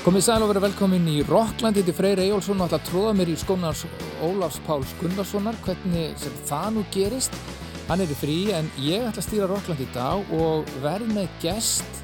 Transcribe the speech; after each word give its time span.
Komið 0.00 0.22
sæl 0.24 0.40
og 0.40 0.48
verið 0.48 0.64
velkomin 0.64 1.08
í 1.12 1.18
Rockland, 1.28 1.76
þetta 1.76 1.90
er 1.92 1.96
Freyr 1.98 2.20
Ejjólfsson 2.22 2.62
og 2.62 2.70
ætla 2.70 2.78
að 2.80 2.86
tróða 2.88 3.10
mér 3.18 3.28
í 3.28 3.34
skónars 3.36 3.82
Ólafs 4.24 4.56
Páls 4.64 4.94
Gunnarssonar, 4.96 5.58
hvernig 5.66 6.14
sem 6.22 6.38
það 6.48 6.70
nú 6.72 6.84
gerist. 6.94 7.36
Hann 7.84 8.00
er 8.00 8.08
í 8.08 8.16
frí 8.16 8.36
en 8.56 8.70
ég 8.80 9.04
ætla 9.04 9.20
að 9.20 9.26
stýra 9.26 9.48
Rockland 9.50 9.82
í 9.84 9.88
dag 9.92 10.32
og 10.32 10.72
verð 10.80 11.12
með 11.12 11.28
gest 11.42 12.00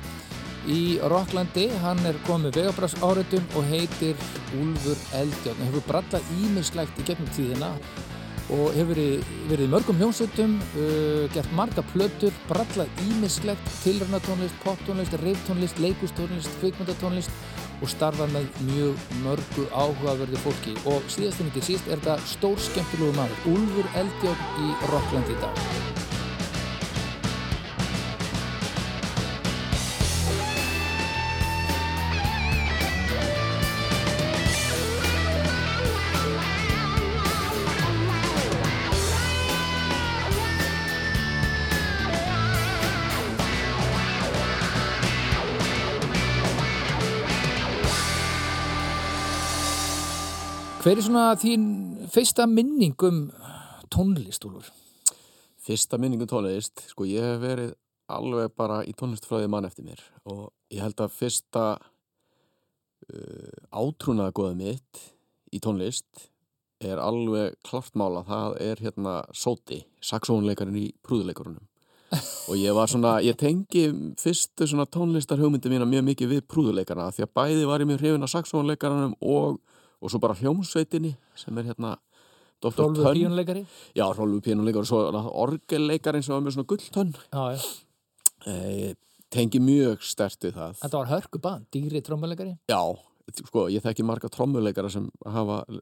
í 0.69 0.99
Rocklandi. 1.09 1.71
Hann 1.87 2.05
er 2.05 2.21
komið 2.29 2.59
vegabræðs 2.61 2.99
áreitum 3.01 3.49
og 3.57 3.65
heitir 3.73 4.21
Úlfur 4.61 5.01
Eldjón. 5.17 5.57
Það 5.57 5.65
hefur 5.71 5.89
brallað 5.89 6.31
ímiðslægt 6.43 7.01
í 7.01 7.09
gegnum 7.09 7.33
tíðina 7.33 7.73
og 8.55 8.73
hefur 8.77 8.93
verið, 8.95 9.29
verið 9.51 9.71
mörgum 9.73 10.01
hljómsveitum, 10.01 10.57
uh, 10.79 11.27
gert 11.35 11.53
marga 11.59 11.85
plötur, 11.93 12.35
brallað 12.51 13.03
ímiðslægt, 13.07 13.71
tilrönatónlist, 13.83 14.59
poptónlist, 14.65 15.17
reiftónlist, 15.23 15.81
leikustónlist, 15.83 16.59
kvikmyndatónlist 16.63 17.31
og 17.83 17.91
starfa 17.93 18.29
með 18.33 18.47
mjög 18.71 19.07
mörgu 19.25 19.67
áhugaverði 19.73 20.43
fólki. 20.45 20.77
Og 20.89 21.05
síðast 21.13 21.43
en 21.43 21.51
ekki 21.53 21.65
síst 21.73 21.91
er 21.91 22.01
þetta 22.01 22.19
stór 22.37 22.61
skemmtilegu 22.71 23.13
maður 23.19 23.51
Úlfur 23.57 23.91
Eldjón 23.99 24.47
í 24.65 24.77
Rockland 24.93 25.35
í 25.35 25.41
dag 25.43 26.16
Hver 50.87 51.01
er 51.01 51.03
svona 51.03 51.33
þín 51.35 51.63
fyrsta 52.15 52.45
minning 52.47 52.95
um 53.03 53.17
tónlist, 53.91 54.45
Úlfur? 54.47 54.69
Fyrsta 55.67 55.99
minning 55.99 56.23
um 56.23 56.29
tónlist, 56.31 56.79
sko 56.93 57.03
ég 57.11 57.27
hef 57.27 57.41
verið 57.43 57.73
alveg 58.15 58.55
bara 58.55 58.77
í 58.87 58.95
tónlistfræði 58.95 59.49
mann 59.51 59.67
eftir 59.67 59.83
mér 59.83 60.05
og 60.31 60.45
ég 60.71 60.85
held 60.85 61.03
að 61.03 61.17
fyrsta 61.17 61.65
uh, 61.75 63.59
átrúnaða 63.75 64.37
goða 64.39 64.55
mitt 64.63 65.03
í 65.51 65.59
tónlist 65.59 66.31
er 66.79 67.03
alveg 67.03 67.59
klart 67.67 67.99
mála, 67.99 68.23
það 68.23 68.63
er 68.71 68.87
hérna 68.87 69.19
Soti, 69.35 69.83
saxónleikarinn 69.99 70.85
í 70.85 70.89
prúðuleikarunum 71.03 71.67
og 72.47 72.63
ég 72.63 72.79
var 72.79 72.95
svona, 72.95 73.19
ég 73.27 73.35
tengi 73.35 73.89
fyrstu 74.23 74.71
svona 74.71 74.87
tónlistar 74.87 75.43
hugmyndi 75.43 75.67
mína 75.67 75.91
mjög 75.91 76.13
mikið 76.13 76.37
við 76.37 76.47
prúðuleikarna 76.47 77.11
því 77.11 77.27
að 77.27 77.39
bæði 77.43 77.73
var 77.75 77.83
ég 77.83 77.91
mjög 77.91 78.05
hrifin 78.05 78.31
af 78.31 78.39
saxónleikarunum 78.39 79.19
og 79.19 79.65
og 80.01 80.13
svo 80.13 80.21
bara 80.23 80.37
hljómsveitinni 80.39 81.15
sem 81.39 81.59
er 81.59 81.73
hérna 81.73 81.97
Rólfu 82.65 83.05
píjónleikari 83.13 83.67
Já, 83.97 84.07
Rólfu 84.17 84.41
píjónleikari 84.45 84.85
og 84.85 84.89
svo 84.89 85.03
orgelleikarin 85.45 86.25
sem 86.25 86.35
var 86.35 86.45
með 86.45 86.57
svona 86.57 86.71
gulltönn. 86.73 87.13
E, 88.47 88.95
tengi 89.33 89.61
mjög 89.61 90.05
sterti 90.07 90.53
það. 90.55 90.79
Þetta 90.81 91.03
var 91.03 91.11
hörkuband, 91.11 91.69
dýri 91.75 92.01
trommuleikari. 92.07 92.57
Já, 92.71 92.81
sko, 93.43 93.67
ég 93.73 93.85
þekki 93.85 94.07
marga 94.07 94.31
trommuleikara 94.33 94.91
sem, 94.93 95.09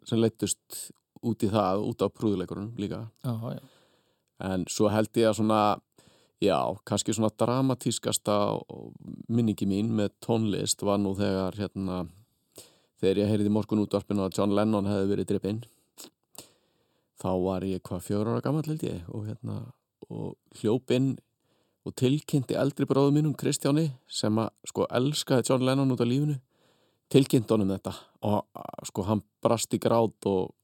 sem 0.08 0.20
leittust 0.20 0.88
út 1.24 1.44
í 1.44 1.50
það, 1.52 1.84
út 1.88 2.04
á 2.04 2.08
prúðuleikarunum 2.10 2.74
líka. 2.80 3.04
Já, 3.24 3.34
já. 3.54 3.62
en 4.44 4.66
svo 4.70 4.90
held 4.92 5.14
ég 5.16 5.30
að 5.30 5.38
svona 5.38 5.60
já, 6.42 6.58
kannski 6.86 7.14
svona 7.14 7.30
dramatískasta 7.38 8.36
minningi 9.32 9.68
mín 9.68 9.92
með 9.96 10.14
tónlist 10.24 10.82
var 10.84 11.00
nú 11.00 11.14
þegar 11.18 11.56
hérna 11.58 12.04
þegar 13.04 13.20
ég 13.20 13.32
heyrði 13.34 13.52
morgun 13.52 13.84
útvarpinu 13.84 14.24
að 14.24 14.40
John 14.40 14.56
Lennon 14.56 14.88
hefði 14.88 15.10
verið 15.12 15.30
drippinn 15.30 15.60
þá 17.20 17.30
var 17.44 17.68
ég 17.68 17.84
hvað 17.84 18.06
fjóra 18.08 18.34
ára 18.34 18.44
gammal 18.44 18.64
held 18.66 18.82
ég 18.84 19.04
og, 19.12 19.28
hérna, 19.28 19.60
og 20.08 20.34
hljópinn 20.60 21.14
og 21.84 21.92
tilkynnti 22.00 22.56
eldri 22.56 22.88
bróðu 22.88 23.12
mínum 23.12 23.36
Kristjáni 23.36 23.90
sem 24.08 24.40
að 24.40 24.50
sko 24.70 24.88
elskaði 24.88 25.48
John 25.50 25.64
Lennon 25.68 25.92
út 25.92 26.00
á 26.00 26.08
lífunu 26.08 26.38
tilkynnt 27.12 27.52
honum 27.52 27.70
þetta 27.74 27.92
og 28.24 28.88
sko 28.88 29.04
hann 29.08 29.22
brast 29.44 29.74
í 29.76 29.80
grát 29.82 30.28
og, 30.30 30.54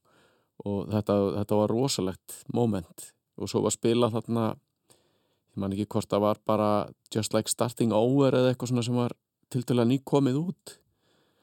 og 0.65 0.89
þetta, 0.91 1.17
þetta 1.37 1.59
var 1.61 1.73
rosalegt 1.73 2.41
moment. 2.53 3.11
Og 3.37 3.49
svo 3.49 3.61
var 3.63 3.73
spilað 3.73 4.17
þarna 4.17 4.47
ég 4.51 5.61
man 5.61 5.75
ekki 5.75 5.89
hvort 5.93 6.09
það 6.09 6.25
var 6.25 6.41
bara 6.47 6.69
Just 7.13 7.35
Like 7.35 7.51
Starting 7.51 7.93
Over 7.95 8.37
eða 8.37 8.51
eitthvað 8.51 8.73
svona 8.73 8.85
sem 8.87 8.97
var 8.97 9.15
til 9.51 9.63
dæla 9.67 9.85
nýkomið 9.87 10.39
út 10.41 10.75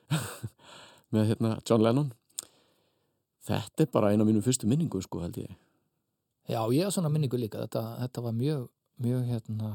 með 1.14 1.32
hérna, 1.32 1.54
John 1.68 1.84
Lennon. 1.84 2.10
Þetta 3.48 3.84
er 3.84 3.92
bara 3.92 4.12
eina 4.12 4.24
af 4.24 4.28
mínum 4.28 4.44
fyrstu 4.44 4.68
minningu 4.68 5.00
sko 5.04 5.22
held 5.24 5.38
ég. 5.40 5.54
Já, 6.48 6.60
ég 6.72 6.84
haf 6.84 6.96
svona 6.96 7.12
minningu 7.12 7.38
líka. 7.40 7.62
Þetta, 7.64 7.84
þetta 8.02 8.24
var 8.24 8.36
mjög, 8.36 8.66
mjög 9.04 9.24
hérna 9.28 9.72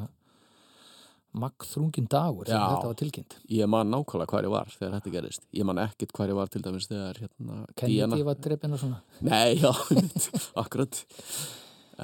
magþrungin 1.34 2.06
dagur 2.10 2.46
sem 2.46 2.54
Já, 2.54 2.62
þetta 2.76 2.90
var 2.92 2.98
tilkynnt. 3.00 3.36
Ég 3.50 3.70
man 3.70 3.90
nákvæmlega 3.90 4.30
hvað 4.30 4.46
ég 4.46 4.54
var 4.54 4.70
þegar 4.70 4.94
þetta 5.00 5.14
gerist 5.16 5.46
ég 5.58 5.66
man 5.66 5.82
ekkit 5.82 6.14
hvað 6.14 6.34
ég 6.34 6.38
var 6.38 6.52
til 6.54 6.62
dæmis 6.66 6.90
þegar 6.92 7.20
hérna, 7.24 7.58
Kennedy 7.80 8.26
var 8.28 8.40
dreppin 8.46 8.76
og 8.78 8.82
svona. 8.84 9.00
Nei, 9.26 9.56
já, 9.58 9.72
akkurat. 10.64 11.02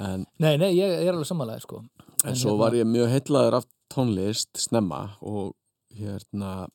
En, 0.00 0.26
Nei, 0.42 0.54
nei, 0.58 0.72
ég, 0.74 0.96
ég 1.02 1.06
er 1.06 1.14
alveg 1.14 1.30
samanlega 1.30 1.62
sko. 1.62 1.84
En, 2.24 2.32
en 2.32 2.38
svo 2.38 2.56
hérna, 2.56 2.62
var 2.64 2.78
ég 2.80 2.90
mjög 2.90 3.14
heitlaður 3.14 3.60
af 3.60 3.70
tónlist 3.94 4.62
snemma 4.66 5.00
og 5.22 5.54
hérna 5.94 6.68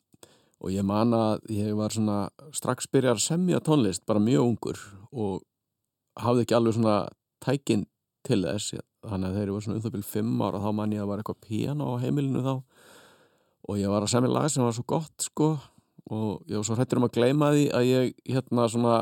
og 0.64 0.72
ég 0.72 0.86
man 0.88 1.14
að 1.16 1.44
ég 1.52 1.76
var 1.78 1.94
svona 1.94 2.30
strax 2.56 2.88
byrjar 2.92 3.20
að 3.20 3.26
semja 3.26 3.62
tónlist 3.64 4.06
bara 4.08 4.24
mjög 4.24 4.48
ungur 4.50 4.82
og 5.12 5.44
hafði 6.22 6.46
ekki 6.46 6.58
alveg 6.58 6.78
svona 6.78 6.98
tækin 7.44 7.86
til 8.26 8.42
þess. 8.46 8.80
Þannig 9.06 9.30
að 9.30 9.40
ég 9.44 9.54
var 9.54 9.66
svona 9.66 9.78
um 9.78 9.84
það 9.84 9.96
byrjum 9.96 10.10
fimm 10.10 10.42
ára 10.42 10.62
þá 10.64 10.70
man 10.78 10.96
ég 10.96 11.04
að 11.04 11.12
var 11.12 11.22
eitthvað 11.22 11.44
piano 11.46 11.92
á 11.94 12.02
heimilinu 12.02 12.44
þá. 12.46 12.54
Og 13.66 13.80
ég 13.82 13.92
var 13.92 14.06
að 14.06 14.14
semja 14.14 14.32
lag 14.32 14.48
sem 14.52 14.66
var 14.66 14.76
svo 14.78 14.86
gott 14.88 15.28
sko. 15.28 15.52
Og 16.06 16.46
ég 16.50 16.58
var 16.58 16.66
svo 16.68 16.78
hrættur 16.78 17.02
um 17.02 17.08
að 17.08 17.16
gleyma 17.18 17.52
því 17.54 17.68
að 17.76 17.88
ég 17.90 18.16
hérna 18.30 18.68
svona 18.72 18.98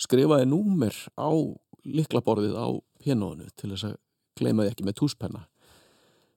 skrifaði 0.00 0.48
númer 0.50 0.96
á 1.16 1.32
liklaborðið 1.86 2.56
á 2.56 2.66
pianoinu 3.00 3.48
til 3.56 3.72
þess 3.72 3.90
að 3.90 4.00
gleyma 4.36 4.64
því 4.64 4.74
ekki 4.74 4.88
með 4.88 4.98
túspenna. 5.00 5.46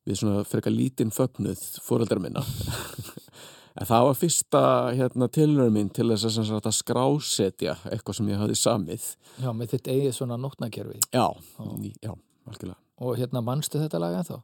Við 0.08 0.22
svona 0.22 0.46
frekar 0.48 0.74
lítinn 0.74 1.12
fögnuð 1.14 1.60
fóröldar 1.84 2.22
minna 2.24 2.42
En 3.80 3.88
það 3.88 4.06
var 4.10 4.18
fyrsta 4.20 4.62
hérna, 4.98 5.30
tilhörun 5.32 5.72
mín 5.76 5.90
til 5.96 6.10
þess 6.12 6.38
að, 6.42 6.52
að 6.60 6.76
skrásetja 6.76 7.78
eitthvað 7.88 8.18
sem 8.18 8.30
ég 8.32 8.42
hafi 8.42 8.58
samið. 8.60 9.06
Já, 9.40 9.50
með 9.56 9.74
þitt 9.74 9.90
eigið 9.94 10.16
svona 10.18 10.38
nótnakerfi. 10.42 11.00
Já, 11.16 11.26
ný, 11.80 11.94
já, 12.04 12.12
algjörlega. 12.50 12.80
Og 13.00 13.16
hérna 13.16 13.44
mannstu 13.46 13.80
þetta 13.80 14.02
lag 14.04 14.18
ennþá? 14.20 14.42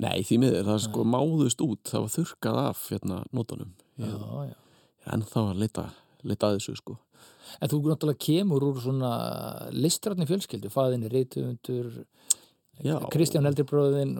Nei, 0.00 0.22
því 0.24 0.38
miður, 0.44 0.68
það 0.68 0.78
sko 0.86 1.04
máðust 1.16 1.64
út, 1.66 1.82
það 1.90 2.04
var 2.04 2.12
þurkað 2.14 2.58
af 2.62 2.84
hérna 2.92 3.22
nótunum. 3.36 3.72
Já, 3.98 4.12
já. 4.46 4.54
En 5.10 5.24
það 5.26 5.48
var 5.48 5.58
lita, 5.64 5.86
lita 6.30 6.50
að 6.50 6.60
þessu 6.60 6.76
sko. 6.78 6.96
En 7.58 7.72
þú 7.72 7.80
náttúrulega 7.88 8.22
kemur 8.22 8.68
úr 8.68 8.78
svona 8.84 9.10
listrætni 9.74 10.28
fjölskyldu, 10.30 10.70
faðinni 10.70 11.10
reytumundur, 11.10 11.90
Kristján 13.12 13.44
Eldribröðin 13.50 14.14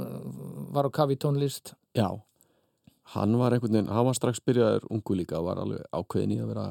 var 0.74 0.84
á 0.84 0.90
kavi 0.92 1.16
tónlist. 1.16 1.72
Já, 1.96 2.10
hann 3.14 3.36
var 3.40 3.54
einhvern 3.54 3.74
veginn, 3.74 3.90
hann 3.90 4.06
var 4.06 4.16
strax 4.18 4.42
byrjaður 4.46 4.86
ungu 4.94 5.16
líka 5.18 5.40
var 5.42 5.60
alveg 5.62 5.82
ákveðin 5.94 6.34
í 6.36 6.40
að 6.42 6.52
vera 6.52 6.66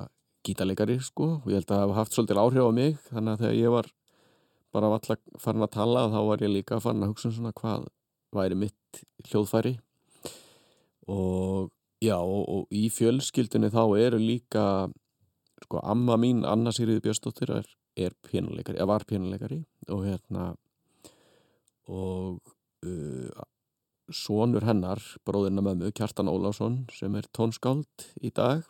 gítarleikari 0.47 0.99
sko. 1.03 1.31
Og 1.41 1.49
ég 1.51 1.59
held 1.59 1.67
að 1.69 1.73
það 1.75 1.83
hafa 1.85 1.97
haft 1.99 2.15
svolítið 2.15 2.41
áhrif 2.43 2.69
á 2.69 2.71
mig 2.75 2.99
þannig 3.09 3.33
að 3.33 3.43
þegar 3.43 3.57
ég 3.59 3.75
var 3.75 3.89
bara 4.75 4.91
alltaf 4.93 5.41
farin 5.41 5.65
að 5.65 5.75
tala 5.75 6.05
þá 6.13 6.19
var 6.29 6.45
ég 6.45 6.53
líka 6.53 6.79
farin 6.83 7.03
að 7.03 7.11
hugsa 7.13 7.29
um 7.29 7.35
svona 7.35 7.55
hvað 7.57 7.89
væri 8.35 8.59
mitt 8.63 9.03
hljóðfæri. 9.27 9.75
Og 11.09 11.69
já 12.03 12.15
og, 12.15 12.43
og 12.47 12.71
í 12.71 12.87
fjölskyldunni 12.93 13.71
þá 13.73 13.83
eru 13.99 14.21
líka 14.21 14.63
sko 15.65 15.81
amma 15.83 16.15
mín 16.21 16.45
Anna 16.47 16.71
Sigriði 16.71 17.03
Björnsdóttir 17.03 17.51
er, 17.57 17.67
er 17.99 18.15
pínuleikari, 18.23 18.79
eða 18.79 18.91
var 18.93 19.05
pínuleikari 19.09 19.59
og 19.91 20.05
hérna 20.07 20.53
og 21.89 22.39
uh, 22.85 23.47
sonur 24.15 24.65
hennar, 24.67 25.01
bróðirna 25.27 25.63
mömmu, 25.65 25.93
Kjartan 25.95 26.31
Ólásson 26.31 26.83
sem 26.95 27.15
er 27.15 27.27
tónskáld 27.35 28.09
í 28.21 28.31
dag 28.33 28.67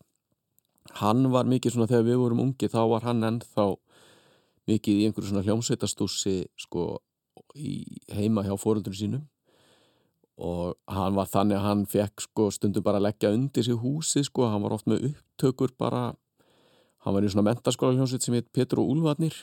hann 0.97 1.29
var 1.33 1.47
mikið 1.49 1.75
svona 1.75 1.89
þegar 1.89 2.07
við 2.07 2.21
vorum 2.23 2.41
ungi 2.45 2.69
þá 2.71 2.79
var 2.89 3.05
hann 3.05 3.25
ennþá 3.25 3.67
mikið 4.69 5.01
í 5.01 5.05
einhverju 5.07 5.31
svona 5.31 5.45
hljómsveitastúsi 5.45 6.37
sko 6.59 6.87
heima 8.13 8.45
hjá 8.45 8.55
fóröldunum 8.59 8.97
sínum. 8.97 9.27
Og 10.39 10.77
hann 10.87 11.17
var 11.17 11.27
þannig 11.27 11.57
að 11.57 11.65
hann 11.65 11.85
fekk 11.89 12.23
sko 12.23 12.47
stundum 12.55 12.85
bara 12.85 13.01
að 13.01 13.09
leggja 13.09 13.33
undir 13.35 13.65
sig 13.65 13.75
húsi 13.75 14.23
sko, 14.23 14.47
hann 14.47 14.63
var 14.63 14.77
oft 14.77 14.87
með 14.87 15.09
upptökur 15.11 15.73
bara. 15.77 16.13
Hann 17.03 17.15
var 17.15 17.25
í 17.25 17.31
svona 17.31 17.49
mentaskóla 17.49 17.97
hljómsveit 17.97 18.23
sem 18.23 18.37
heit 18.37 18.51
Petru 18.55 18.85
Úlvarnir 18.87 19.35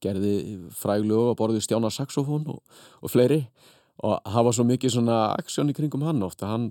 gerði 0.00 0.68
fræglu 0.76 1.18
og 1.30 1.38
borði 1.38 1.62
stjána 1.64 1.88
saxofón 1.92 2.44
og, 2.52 2.60
og 3.00 3.12
fleiri 3.12 3.46
og 4.04 4.20
var 4.44 4.52
svo 4.52 4.64
mikið 4.68 4.92
svona 4.92 5.18
aksjón 5.38 5.70
í 5.72 5.76
kringum 5.76 6.04
hann 6.04 6.24
ofta, 6.24 6.50
hann 6.50 6.68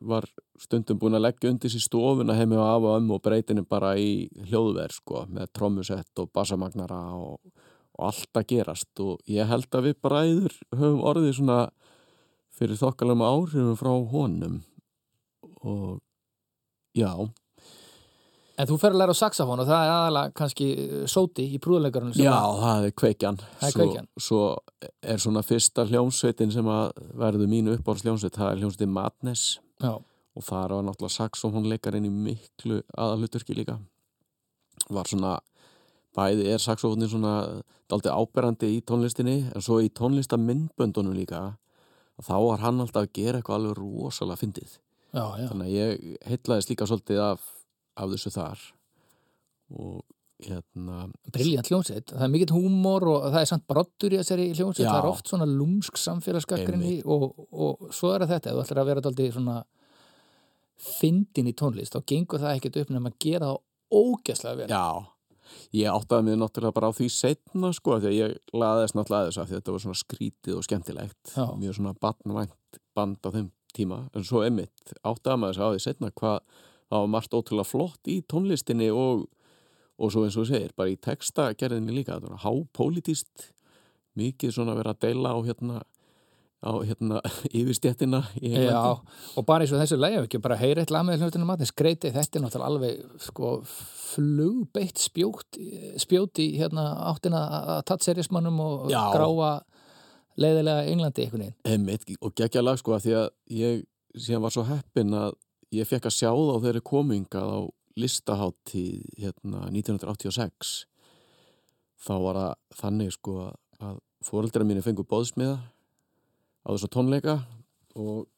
var 0.00 0.24
stundum 0.60 1.00
búin 1.00 1.18
að 1.18 1.26
leggja 1.26 1.50
undir 1.52 1.72
sér 1.72 1.84
stofuna 1.84 2.36
heimi 2.38 2.56
og 2.56 2.64
af 2.64 2.86
og 2.86 2.96
ömmu 3.00 3.18
og 3.18 3.24
breytinu 3.26 3.64
bara 3.68 3.92
í 4.00 4.30
hljóðverð 4.48 4.96
sko, 4.96 5.26
með 5.28 5.52
trommusett 5.52 6.22
og 6.22 6.30
bassamagnara 6.32 7.02
og, 7.18 7.36
og 7.98 8.06
allt 8.08 8.40
að 8.40 8.48
gerast. 8.54 8.92
Og 9.04 9.20
ég 9.28 9.48
held 9.48 9.68
að 9.68 9.90
við 9.90 10.00
bara 10.00 10.24
æður 10.24 10.56
höfum 10.72 11.04
orðið 11.12 11.36
svona 11.38 11.60
fyrir 12.56 12.80
þokkalum 12.80 13.24
áhrifum 13.26 13.76
frá 13.76 13.92
honum. 14.14 14.62
Og 15.60 16.00
já 16.96 17.12
En 18.60 18.68
þú 18.68 18.76
fer 18.82 18.92
að 18.92 19.00
læra 19.00 19.14
á 19.16 19.22
saxofón 19.22 19.62
og 19.62 19.68
það 19.68 19.82
er 19.84 19.92
aðalega 19.94 20.34
kannski 20.36 20.66
eh, 20.76 21.04
sóti 21.08 21.46
í 21.56 21.60
prúðleikarunum 21.62 22.18
Já, 22.20 22.36
það 22.60 22.88
er 22.88 22.96
kveikjan. 23.00 23.38
Það 23.60 23.68
er 23.68 23.72
svo, 23.72 23.84
kveikjan. 23.86 24.08
svo 24.26 24.40
er 25.14 25.22
svona 25.24 25.44
fyrsta 25.46 25.86
hljómsveitin 25.88 26.52
sem 26.52 26.68
að 26.68 26.90
verður 27.22 27.52
mínu 27.52 27.76
uppáhalsljómsveit 27.78 28.36
það 28.36 28.50
er 28.50 28.60
hljómsveitin 28.60 28.92
Madness. 28.92 29.46
Já, 29.82 29.94
og 30.32 30.44
það 30.46 30.74
var 30.74 30.84
náttúrulega 30.88 31.16
saxofónleikarinn 31.16 32.08
í 32.08 32.12
miklu 32.12 32.82
aðaluturki 32.92 33.56
líka. 33.56 33.78
Var 34.92 35.08
svona 35.08 35.38
bæði 36.16 36.48
er 36.52 36.60
saxofónin 36.60 37.10
svona 37.10 37.34
daldi 37.92 38.12
áberandi 38.12 38.70
í 38.76 38.84
tónlistinni 38.88 39.38
en 39.52 39.64
svo 39.64 39.80
í 39.84 39.90
tónlistamindböndunum 39.92 41.16
líka 41.16 41.42
þá 42.22 42.36
var 42.44 42.62
hann 42.62 42.80
alltaf 42.82 43.06
að 43.06 43.14
gera 43.16 43.40
eitthvað 43.40 43.58
alveg 43.58 43.78
rosalega 43.80 44.40
fyndið. 44.40 44.76
Já, 45.12 45.24
já. 45.36 45.46
þannig 45.50 45.66
að 45.66 45.74
ég 45.76 46.28
heitlaðist 46.30 46.72
líka 46.72 46.88
svolítið 46.88 47.20
af, 47.20 47.42
af 47.98 48.12
þessu 48.12 48.32
þar. 48.34 48.64
Og 49.72 50.00
hérna 50.42 51.04
Briljant 51.32 51.68
hljómsveit, 51.70 52.10
það 52.10 52.24
er 52.26 52.32
mikill 52.32 52.54
húmor 52.56 53.06
og 53.10 53.28
það 53.28 53.38
er 53.40 53.50
samt 53.50 53.66
brottur 53.70 54.14
í 54.14 54.18
þessari 54.20 54.48
hljómsveit, 54.56 54.88
það 54.88 54.98
er 54.98 55.08
oft 55.10 55.30
svona 55.30 55.46
lúmsk 55.48 56.00
samfélagsgagrinni 56.00 56.96
og, 57.06 57.28
og 57.52 57.92
svo 57.94 58.12
er 58.16 58.26
þetta, 58.26 58.50
ef 58.50 58.58
þú 58.58 58.64
ætlar 58.64 58.82
að 58.82 58.90
vera 58.90 59.04
daldið 59.06 59.30
svona 59.36 59.60
fyndin 60.82 61.50
í 61.50 61.54
tónlist, 61.58 61.94
þá 61.94 62.10
gengur 62.10 62.42
það 62.42 62.56
ekkert 62.56 62.80
upp 62.82 62.92
nefn 62.92 63.10
að 63.12 63.18
gera 63.22 63.52
það 63.52 64.02
ógæslega 64.02 64.58
vel. 64.62 64.68
Já, 64.72 65.54
ég 65.78 65.94
áttaði 66.00 66.28
mig 66.28 66.40
náttúrulega 66.42 66.78
bara 66.78 66.90
á 66.90 66.96
því 66.96 67.08
setna 67.14 67.72
sko, 67.76 68.00
því 68.02 68.10
að 68.10 68.18
ég 68.18 68.36
laðist 68.56 68.98
náttúrulega 68.98 69.30
að 69.30 69.36
því 69.36 69.42
að 69.44 69.54
þetta 69.54 69.76
var 69.76 69.84
svona 69.86 70.02
skrítið 70.02 70.58
og 70.58 70.66
skemmtilegt. 70.66 71.22
Já. 71.36 71.44
mjög 71.60 71.78
svona 71.78 71.94
barnvænt 72.02 72.82
band 72.96 73.22
á 73.22 73.30
þeim 73.30 73.48
tíma, 73.72 74.02
en 74.12 74.26
svo 74.26 74.42
emitt 74.44 74.94
áttaði 75.00 75.40
maður 75.40 75.54
þessu 75.56 75.64
á 75.64 75.72
því 75.72 75.84
setna 75.86 76.12
hvað 76.18 76.40
það 76.92 77.06
var 77.06 77.14
margt 77.14 77.36
ótrúlega 77.36 77.68
flott 77.68 78.12
í 78.12 78.18
tónlistinni 78.28 78.90
og, 78.92 79.24
og 79.96 80.12
svo 80.12 80.26
eins 80.26 80.36
og 80.40 80.48
segir 80.50 80.74
bara 80.76 80.92
í 80.92 81.00
textagerðinni 81.00 81.96
líka, 81.96 82.18
þetta 82.18 82.34
var 82.34 82.44
hápolítist 82.44 83.48
mikið 84.18 84.54
svona 84.58 84.76
verið 84.76 84.92
að 84.92 85.02
deila 85.06 85.32
á 85.32 85.38
hérna 85.46 85.82
á 86.62 86.72
hérna 86.86 87.18
yfirstjættina 87.58 88.20
Já, 88.38 88.78
og 89.36 89.46
bara 89.48 89.64
eins 89.64 89.72
og 89.74 89.80
þessu 89.82 89.98
lægja 89.98 90.22
ekki, 90.22 90.42
bara 90.42 90.58
heyra 90.60 90.84
eitt 90.84 90.92
lag 90.94 91.06
með 91.06 91.24
hlutinu 91.24 91.48
matni, 91.48 91.66
skreiti, 91.66 92.12
þetta 92.14 92.38
er 92.38 92.44
náttúrulega 92.44 92.68
alveg 92.70 93.22
sko 93.26 93.52
flugbeitt 93.66 95.00
spjótt, 95.02 95.58
spjótt 96.02 96.42
í 96.44 96.52
hérna 96.60 96.86
áttina 97.10 97.42
að 97.72 97.84
tattserismannum 97.90 98.60
og 98.62 98.92
Já. 98.92 99.00
gráa 99.16 99.52
leiðilega 100.40 100.84
Englandi 100.88 101.24
einhvern 101.24 101.46
veginn. 101.46 101.56
Einmitt, 101.68 102.06
og 102.20 102.34
geggja 102.38 102.62
lag 102.62 102.78
sko 102.80 102.94
að 102.96 103.06
því 103.06 103.16
að 103.18 103.26
ég 103.58 103.82
síðan 104.16 104.44
var 104.44 104.54
svo 104.54 104.64
heppin 104.68 105.16
að 105.18 105.34
ég 105.72 105.88
fekk 105.88 106.08
að 106.08 106.16
sjá 106.18 106.30
þá 106.30 106.56
þeirri 106.66 106.84
komingað 106.84 107.52
á 107.52 107.60
listaháttíð 108.02 109.20
hérna 109.20 109.66
1986 109.68 110.72
þá 112.02 112.14
var 112.24 112.38
það 112.40 112.80
þannig 112.80 113.14
sko 113.16 113.36
að 113.82 113.98
fóreldra 114.22 114.66
mínu 114.66 114.84
fengu 114.84 115.04
bóðsmiða 115.08 115.58
á 116.62 116.68
þessa 116.70 116.90
tónleika 116.92 117.40
og 117.98 118.28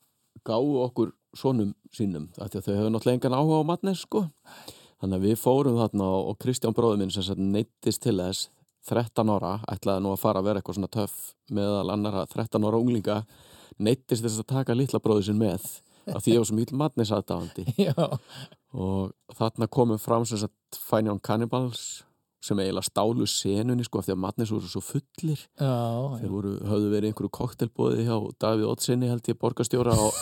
gáðu 0.44 0.80
okkur 0.84 1.12
sonum 1.36 1.74
sínum 1.94 2.28
að 2.38 2.58
þau 2.60 2.74
hefur 2.74 2.92
náttúrulega 2.92 3.18
engan 3.18 3.36
áhuga 3.36 3.60
á 3.62 3.68
matnes 3.68 4.02
sko. 4.04 4.24
Þannig 5.02 5.18
að 5.18 5.26
við 5.26 5.40
fórum 5.40 5.78
þarna 5.78 6.10
og 6.30 6.36
Kristján 6.40 6.76
bróður 6.76 7.00
minn 7.02 7.12
sem 7.12 7.40
neittist 7.52 8.02
til 8.04 8.16
þess 8.20 8.50
13 8.88 9.32
ára, 9.32 9.58
ætlaði 9.72 10.04
nú 10.04 10.12
að 10.12 10.20
fara 10.20 10.40
að 10.40 10.48
vera 10.48 10.60
eitthvað 10.60 10.78
svona 10.78 10.92
töff 10.92 11.34
meðal 11.52 11.92
annara 11.92 12.26
13 12.28 12.66
ára 12.68 12.80
unglinga 12.80 13.18
neittist 13.80 14.24
þess 14.24 14.42
að 14.42 14.50
taka 14.52 14.76
litla 14.76 15.00
bróður 15.02 15.28
sinn 15.30 15.40
með 15.40 15.64
af 16.12 16.24
því 16.24 16.34
ég 16.34 16.42
var 16.42 16.48
svo 16.50 16.58
mjög 16.58 16.74
matnes 16.80 17.12
aðdáðandi 17.14 17.64
og 18.84 19.14
þarna 19.38 19.70
komum 19.70 20.00
fram 20.02 20.26
sem 20.28 20.42
sagt 20.42 20.80
Fine 20.88 21.12
Young 21.12 21.22
Cannibals 21.24 22.04
sem 22.44 22.60
eiginlega 22.60 22.84
stálu 22.84 23.26
senunni 23.30 23.86
sko 23.86 24.00
af 24.00 24.08
því 24.08 24.14
að 24.14 24.20
matnes 24.24 24.52
voru 24.52 24.68
svo 24.68 24.82
fullir 24.84 25.38
já, 25.40 25.70
þeir 26.18 26.26
já. 26.26 26.32
voru, 26.32 26.54
höfðu 26.68 26.90
verið 26.92 27.10
einhverju 27.10 27.32
koktelbóði 27.38 28.04
hjá 28.08 28.16
Davíð 28.44 28.72
Ottsinni 28.72 29.08
held 29.08 29.30
ég 29.30 29.38
borgarstjóra 29.40 29.94
og, 29.96 30.18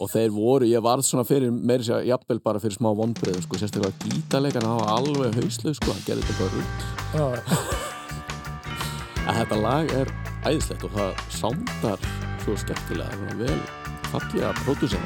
og 0.00 0.12
þeir 0.12 0.32
voru, 0.34 0.68
ég 0.70 0.84
varð 0.84 1.04
svona 1.08 1.26
fyrir 1.28 1.52
meiri 1.52 1.86
sér, 1.86 2.06
jafnvel 2.08 2.40
bara 2.44 2.62
fyrir 2.62 2.78
smá 2.78 2.88
vonbreið 2.96 3.42
sko, 3.44 3.60
sérstaklega 3.60 4.06
gítarleikan 4.06 4.68
hafa 4.68 4.94
alveg 4.96 5.36
hauslu 5.36 5.74
sko, 5.76 5.92
hann 5.92 6.06
gerði 6.08 6.30
þetta 6.30 6.52
rugg 6.54 6.86
já. 7.18 7.26
að 9.26 9.42
þetta 9.42 9.60
lag 9.66 9.98
er 10.00 10.14
æðislegt 10.46 10.88
og 10.88 10.96
það 10.96 11.26
sándar 11.42 12.08
svo 12.46 12.56
skemmtilega 12.62 13.20
það 13.20 13.34
er 13.34 13.44
vel 13.44 13.85
fallega 14.10 14.54
pródúsera 14.64 15.02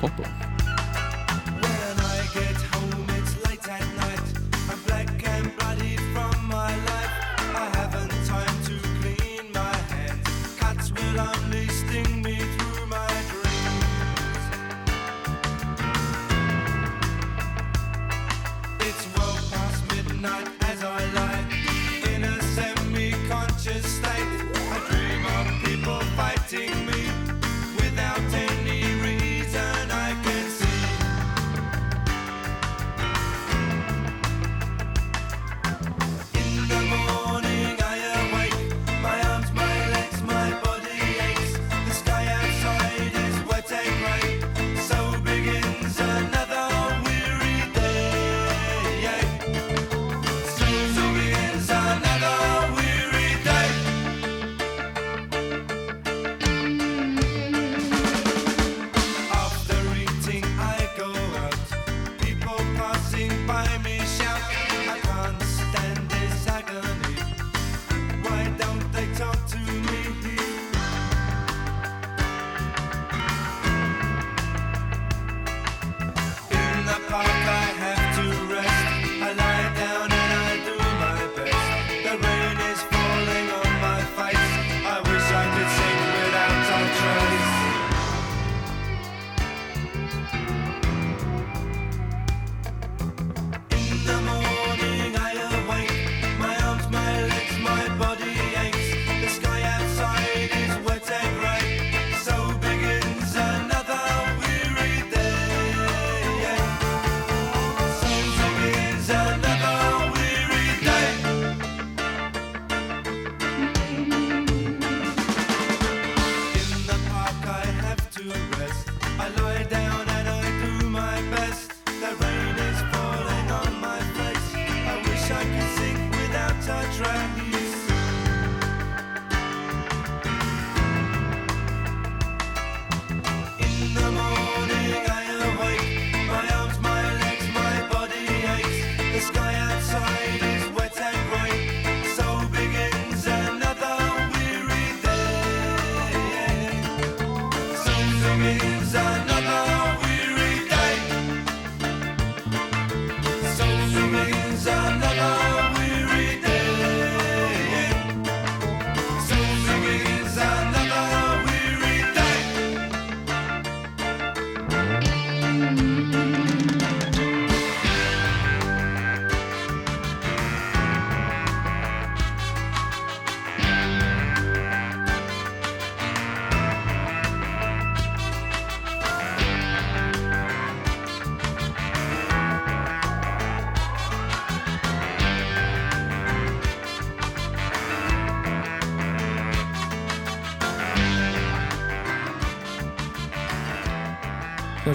popla 0.00 0.26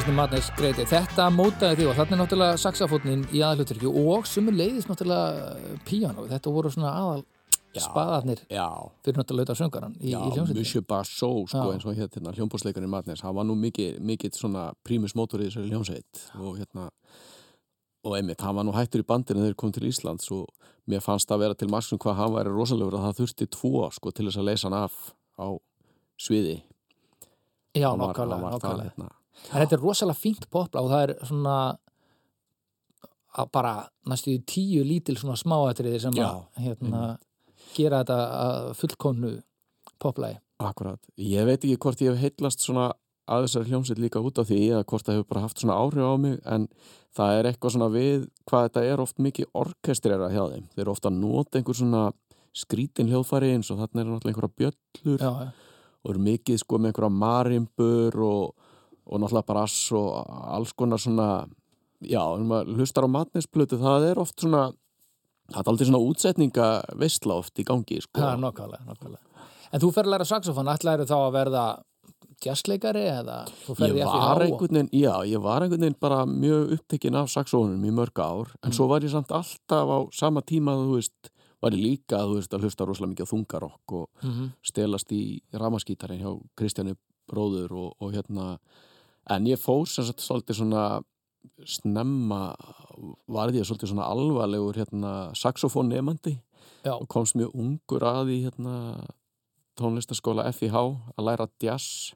Hljómsnum 0.05 0.21
Madness 0.21 0.51
greiti. 0.53 0.83
Þetta 0.85 1.24
mótaði 1.33 1.79
því 1.79 1.85
og 1.89 1.95
þarna 1.97 2.13
er 2.13 2.19
náttúrulega 2.19 2.57
saxafótnin 2.62 3.24
í 3.33 3.39
aðalhuturki 3.41 3.89
og 3.89 4.27
sumu 4.29 4.51
leiðis 4.53 4.85
náttúrulega 4.85 5.79
píano. 5.88 6.27
Þetta 6.29 6.51
voru 6.53 6.69
svona 6.69 6.91
aðal 6.93 7.24
spaðarnir 7.74 8.43
Já, 8.53 8.67
fyrir 9.01 9.17
náttúrulega 9.17 9.47
auðvitað 9.47 9.59
söngaran 9.63 9.95
í, 9.97 10.12
já, 10.12 10.19
í 10.19 10.35
hljómsveitinni. 10.35 10.62
Monsieur 10.62 10.85
Bassot 10.85 11.50
sko, 11.50 11.63
Já. 11.63 11.74
eins 11.74 11.88
og 11.89 11.97
hérna 11.97 12.35
hljómbúrsleikarinn 12.38 12.93
Madness, 12.93 13.25
hann 13.25 13.33
var 13.39 13.50
nú 13.50 13.57
mikið, 13.63 13.97
mikið 14.12 14.38
svona 14.38 14.67
prímus 14.85 15.17
mótor 15.17 15.41
í 15.41 15.50
þessari 15.50 15.74
hljómsveit 15.74 16.24
og 16.38 16.62
hérna 16.62 16.85
og 18.05 18.19
einmitt, 18.19 18.45
hann 18.45 18.62
var 18.62 18.69
nú 18.69 18.77
hættur 18.77 19.01
í 19.01 19.09
bandinu 19.09 19.41
þegar 19.41 19.55
þeir 19.55 19.59
kom 19.65 19.74
til 19.74 19.89
Íslands 19.89 20.29
og 20.38 20.71
mér 20.85 21.01
fannst 21.01 21.33
það 21.33 21.47
vera 21.47 21.62
til 21.63 21.74
margsum 21.74 22.05
hvað 22.05 22.21
hann 22.21 22.38
væri 22.38 22.53
rosalegur 22.53 23.01
að 23.01 23.09
það 23.09 23.19
þurfti 23.24 23.51
tvo 23.57 23.85
sko 23.97 24.13
til 24.13 24.29
þess 24.29 24.43
að 24.43 24.50
leysa 24.53 24.69
hann 24.69 24.79
af 24.85 25.03
á 25.41 25.47
sviði 26.21 26.59
Já, 27.74 27.89
nákvæmlega, 27.97 28.53
nákvæmlega. 28.53 29.15
En 29.51 29.62
þetta 29.62 29.77
er 29.77 29.84
rosalega 29.84 30.20
fínt 30.20 30.48
popla 30.51 30.84
og 30.84 30.92
það 30.94 31.04
er 31.06 31.15
svona 31.27 31.58
bara 33.51 33.74
næstu 34.08 34.38
tíu 34.48 34.84
lítil 34.88 35.18
svona 35.20 35.36
smáatriði 35.39 36.00
sem 36.06 36.15
Já, 36.15 36.30
að 36.32 36.62
hérna, 36.63 37.01
gera 37.75 38.04
þetta 38.04 38.20
að 38.42 38.70
fullkonu 38.80 39.32
poplagi. 40.00 40.39
Akkurat, 40.63 41.01
ég 41.20 41.44
veit 41.48 41.60
ekki 41.60 41.80
hvort 41.84 42.01
ég 42.04 42.15
hef 42.15 42.22
heitlast 42.24 42.63
svona 42.63 42.94
að 43.25 43.48
þessari 43.48 43.72
hljómsveit 43.72 44.00
líka 44.00 44.22
út 44.22 44.39
af 44.39 44.48
því 44.48 44.60
eða 44.70 44.86
hvort 44.88 45.08
það 45.08 45.18
hefur 45.18 45.30
bara 45.34 45.44
haft 45.44 45.62
svona 45.62 45.77
áhrif 45.82 46.06
á 46.06 46.15
mig 46.22 46.36
en 46.46 46.68
það 47.18 47.39
er 47.39 47.50
eitthvað 47.50 47.74
svona 47.75 47.89
við 47.92 48.27
hvað 48.46 48.68
þetta 48.68 48.84
er 48.92 49.01
oft 49.01 49.22
mikið 49.25 49.50
orkestrera 49.62 50.30
hjá 50.32 50.44
þeim 50.54 50.68
þeir 50.75 50.84
eru 50.84 50.94
ofta 50.94 51.10
að 51.10 51.18
nota 51.24 51.60
einhver 51.60 51.80
svona 51.80 52.04
skrítin 52.56 53.10
hljóðfæri 53.12 53.50
eins 53.56 53.72
og 53.74 53.82
þarna 53.82 54.04
er 54.04 54.12
náttúrulega 54.12 54.32
einhverja 54.32 54.58
bjöllur 54.62 55.25
Já, 55.25 55.32
já. 55.42 55.50
og 56.06 56.13
eru 56.13 56.24
mikið 56.30 56.62
sko 56.62 56.80
með 56.80 56.92
einhverja 56.94 57.18
marimbur 57.25 58.20
og, 58.30 58.64
og 59.05 59.21
náttúrulega 59.21 59.45
brass 59.51 59.91
og 59.95 60.25
alls 60.55 60.74
konar 60.74 60.97
svona 61.01 61.45
já, 62.01 62.21
hlustar 62.75 63.05
á 63.05 63.09
matnesplötu 63.09 63.77
það 63.81 64.09
er 64.12 64.19
oft 64.21 64.39
svona 64.41 64.67
það 65.51 65.59
er 65.62 65.69
aldrei 65.71 65.88
svona 65.89 66.03
útsetninga 66.09 66.67
veistla 66.97 67.35
oft 67.38 67.59
í 67.62 67.63
gangi 67.67 68.00
sko. 68.01 68.19
Já, 68.21 68.33
nákvæmlega, 68.41 68.85
nákvæmlega. 68.88 69.21
En 69.74 69.81
þú 69.81 69.91
fer 69.93 70.05
að 70.07 70.13
læra 70.15 70.25
saxofón, 70.25 70.69
ætlaður 70.74 71.05
þá 71.09 71.15
að 71.19 71.33
verða 71.35 71.65
jazzleikari 72.43 73.03
eða 73.09 73.35
þú 73.65 73.75
ferði 73.77 74.01
einhvern 74.05 74.75
veginn, 74.79 74.89
já, 74.93 75.13
ég 75.29 75.41
var 75.43 75.63
einhvern 75.65 75.81
veginn 75.85 76.00
bara 76.01 76.25
mjög 76.29 76.74
upptekinn 76.75 77.15
af 77.19 77.29
saxónum 77.31 77.85
í 77.88 77.93
mörg 77.95 78.19
ár 78.21 78.51
en 78.65 78.75
svo 78.75 78.88
var 78.91 79.05
ég 79.05 79.13
samt 79.13 79.31
alltaf 79.33 79.88
á 79.89 79.97
sama 80.13 80.41
tíma 80.45 80.75
þú 80.81 80.97
veist, 80.97 81.31
var 81.63 81.71
ég 81.77 81.81
líka 81.85 82.19
veist, 82.29 82.53
að 82.53 82.65
hlusta 82.67 82.85
rosalega 82.89 83.13
mikið 83.13 83.25
á 83.25 83.31
þungarokk 83.33 83.95
og 84.01 84.09
Mhm. 84.24 84.51
stelast 84.63 85.12
í 85.12 85.41
ramaskítarinn 85.53 86.21
hjá 86.21 86.31
Kristjáni 86.57 86.95
bróður 87.29 87.71
og, 87.71 87.93
og 88.01 88.13
hérna 88.13 88.57
en 89.29 89.48
ég 89.50 89.62
fór 89.62 89.86
sem 89.89 90.05
sagt 90.05 90.24
svolítið 90.24 90.60
svona 90.62 90.86
snemma 91.65 92.41
varði 93.32 93.62
ég 93.62 93.67
svolítið 93.67 93.94
svona 93.94 94.10
alvarlegur 94.12 94.77
hérna 94.79 95.13
saxofón 95.38 95.89
nefandi 95.91 96.36
og 96.89 97.08
komst 97.10 97.38
mjög 97.38 97.55
ungur 97.58 98.05
að 98.05 98.34
í 98.36 98.39
hérna 98.46 98.75
tónlistaskóla 99.79 100.48
FIH 100.53 100.75
að 101.15 101.25
læra 101.27 101.48
jazz. 101.62 102.13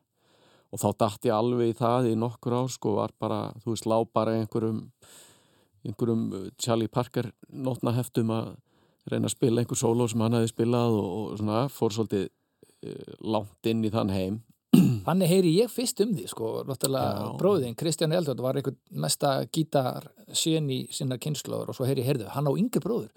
Og 0.69 0.81
þá 0.81 0.89
datt 1.01 1.25
ég 1.25 1.33
alveg 1.33 1.71
í 1.71 1.77
það 1.77 2.11
í 2.11 2.17
nokkur 2.19 2.53
ár 2.53 2.69
sko 2.69 2.93
var 2.99 3.13
bara, 3.19 3.39
þú 3.63 3.73
veist, 3.73 3.87
lá 3.89 3.97
bara 4.05 4.35
einhverjum 4.37 4.83
einhverjum 5.87 6.25
uh, 6.35 6.49
Charlie 6.61 6.91
Parker 6.91 7.31
nótnaheftum 7.49 8.29
að 8.35 8.51
reyna 9.09 9.29
að 9.29 9.33
spila 9.33 9.63
einhver 9.63 9.79
sóló 9.79 10.05
sem 10.11 10.21
hann 10.21 10.35
hefði 10.37 10.51
spilað 10.51 10.97
og, 10.99 11.09
og 11.09 11.39
svona 11.39 11.63
fór 11.73 11.95
svolítið 11.95 12.27
uh, 12.27 13.13
langt 13.33 13.71
inn 13.71 13.85
í 13.87 13.91
þann 13.93 14.13
heim 14.13 14.39
Þannig 15.07 15.31
heyri 15.31 15.53
ég 15.55 15.71
fyrst 15.73 16.01
um 16.05 16.11
því, 16.13 16.25
sko, 16.29 16.49
náttúrulega 16.67 17.29
bróðin, 17.39 17.77
Kristján 17.79 18.13
Eldvöld 18.13 18.43
var 18.45 18.59
einhvern 18.59 18.77
mesta 19.01 19.31
gítar 19.49 20.11
í 20.29 20.79
sinna 20.93 21.17
kynnslóður 21.17 21.71
og 21.71 21.77
svo 21.77 21.87
heyri 21.89 22.03
ég 22.03 22.11
heyrðu, 22.11 22.29
hann 22.35 22.49
á 22.49 22.53
yngri 22.53 22.83
bróður. 22.83 23.09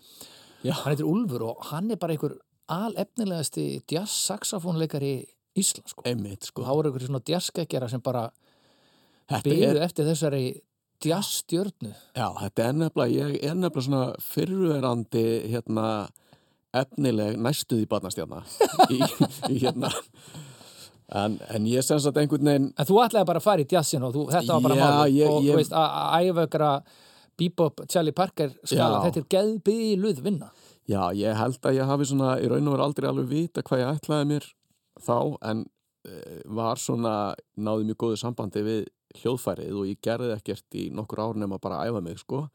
Já. 0.63 0.73
Hann 0.79 0.95
heitir 0.95 1.11
Úlfur 1.11 1.45
og 1.51 1.69
hann 1.73 1.91
er 1.91 2.01
bara 2.01 2.15
einhver 2.15 2.39
alefnilegasti 2.73 3.83
jazz-saxofónleikari 3.91 5.17
Ísland, 5.59 5.91
sko. 5.91 6.05
einmitt 6.09 6.47
sko 6.49 6.65
þá 6.65 6.73
voru 6.73 6.89
einhver 6.89 7.05
svona 7.05 7.21
jazzskeggjara 7.29 7.89
sem 7.93 8.01
bara 8.05 8.29
byggðu 9.29 9.67
er, 9.69 9.81
eftir 9.85 10.07
þessari 10.09 10.45
jazzstjörnu. 11.03 11.93
já, 12.17 12.27
þetta 12.39 12.65
er 12.65 12.79
nefnilega 12.79 13.13
ég 13.19 13.45
er 13.51 13.59
nefnilega 13.59 13.85
svona 13.85 14.07
fyrruverandi 14.23 15.25
hérna 15.53 15.87
efnileg 16.73 17.37
næstuð 17.37 17.85
í 17.85 17.91
barnastjarna 17.91 18.41
í, 18.95 19.03
í 19.53 19.61
hérna 19.61 19.93
en, 21.09 21.39
en 21.51 21.67
ég 21.67 21.83
sem 21.85 21.99
sagt 22.01 22.17
einhvern 22.17 22.45
veginn 22.45 22.69
En 22.79 22.87
þú 22.89 23.01
ætlaði 23.05 23.27
bara 23.27 23.39
að 23.43 23.47
fara 23.47 23.63
í 23.65 23.69
jazzin 23.69 24.03
og 24.07 24.15
þú, 24.15 24.27
þetta 24.33 24.53
var 24.55 24.63
bara 24.63 24.75
Já, 24.77 24.85
málið. 24.87 25.17
ég- 25.19 25.31
og 25.31 25.43
ég- 25.43 25.53
þú 25.53 25.57
veist, 25.57 25.73
að 25.73 25.89
að 26.03 26.59
að 26.69 26.83
bebop 27.39 27.81
Charlie 27.89 28.13
Parker 28.13 28.51
skala, 28.65 29.01
Já. 29.01 29.11
þetta 29.11 29.21
er 29.23 29.29
geðbyluð 29.35 30.23
vinna. 30.23 30.51
Já, 30.89 31.03
ég 31.15 31.37
held 31.37 31.61
að 31.63 31.77
ég 31.79 31.87
hafi 31.87 32.05
svona 32.05 32.41
í 32.43 32.49
raun 32.51 32.67
og 32.69 32.75
veru 32.77 32.85
aldrei 32.85 33.09
alveg 33.09 33.29
vita 33.29 33.63
hvað 33.63 33.81
ég 33.83 34.01
ætlaði 34.01 34.27
mér 34.33 34.49
þá 35.01 35.37
en 35.43 35.65
uh, 36.09 36.41
var 36.47 36.77
svona, 36.77 37.35
náði 37.57 37.87
mjög 37.89 37.97
góðu 38.03 38.19
sambandi 38.19 38.63
við 38.67 38.83
hljóðfærið 39.23 39.77
og 39.79 39.87
ég 39.87 40.01
gerði 40.03 40.33
ekkert 40.37 40.75
í 40.75 40.91
nokkur 40.93 41.19
ár 41.21 41.59
bara 41.61 41.81
að 41.83 41.93
æfa 41.93 42.03
mig 42.03 42.19
sko 42.19 42.49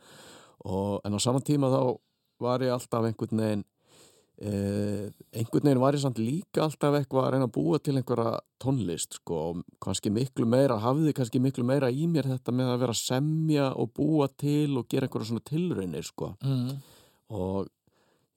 og, 0.65 1.01
en 1.05 1.13
á 1.13 1.19
saman 1.19 1.41
tíma 1.45 1.69
þá 1.71 1.97
var 2.41 2.59
ég 2.59 2.73
alltaf 2.73 3.05
einhvern 3.05 3.37
veginn 3.41 3.65
uh, 4.45 5.07
einhvern 5.33 5.69
veginn 5.69 5.81
var 5.81 5.97
ég 5.97 6.03
samt 6.03 6.19
líka 6.21 6.65
alltaf 6.65 6.97
eitthvað 6.97 7.25
að 7.25 7.31
reyna 7.35 7.47
að 7.47 7.55
búa 7.55 7.79
til 7.83 7.95
einhverja 7.95 8.33
tónlist 8.63 9.17
sko 9.19 9.39
og 9.51 9.63
kannski 9.83 10.11
miklu 10.13 10.47
meira, 10.49 10.79
hafði 10.83 11.15
kannski 11.17 11.41
miklu 11.43 11.65
meira 11.67 11.89
í 11.91 12.05
mér 12.11 12.29
þetta 12.33 12.55
með 12.55 12.73
að 12.73 12.83
vera 12.83 12.97
að 12.97 13.01
semja 13.01 13.71
og 13.73 13.91
búa 13.97 14.29
til 14.33 14.77
og 14.77 14.87
gera 14.91 15.07
einhverja 15.07 15.31
svona 15.31 15.47
tilraunir 15.47 16.07
sko. 16.07 16.33
Mm. 16.43 16.77
og 17.33 17.73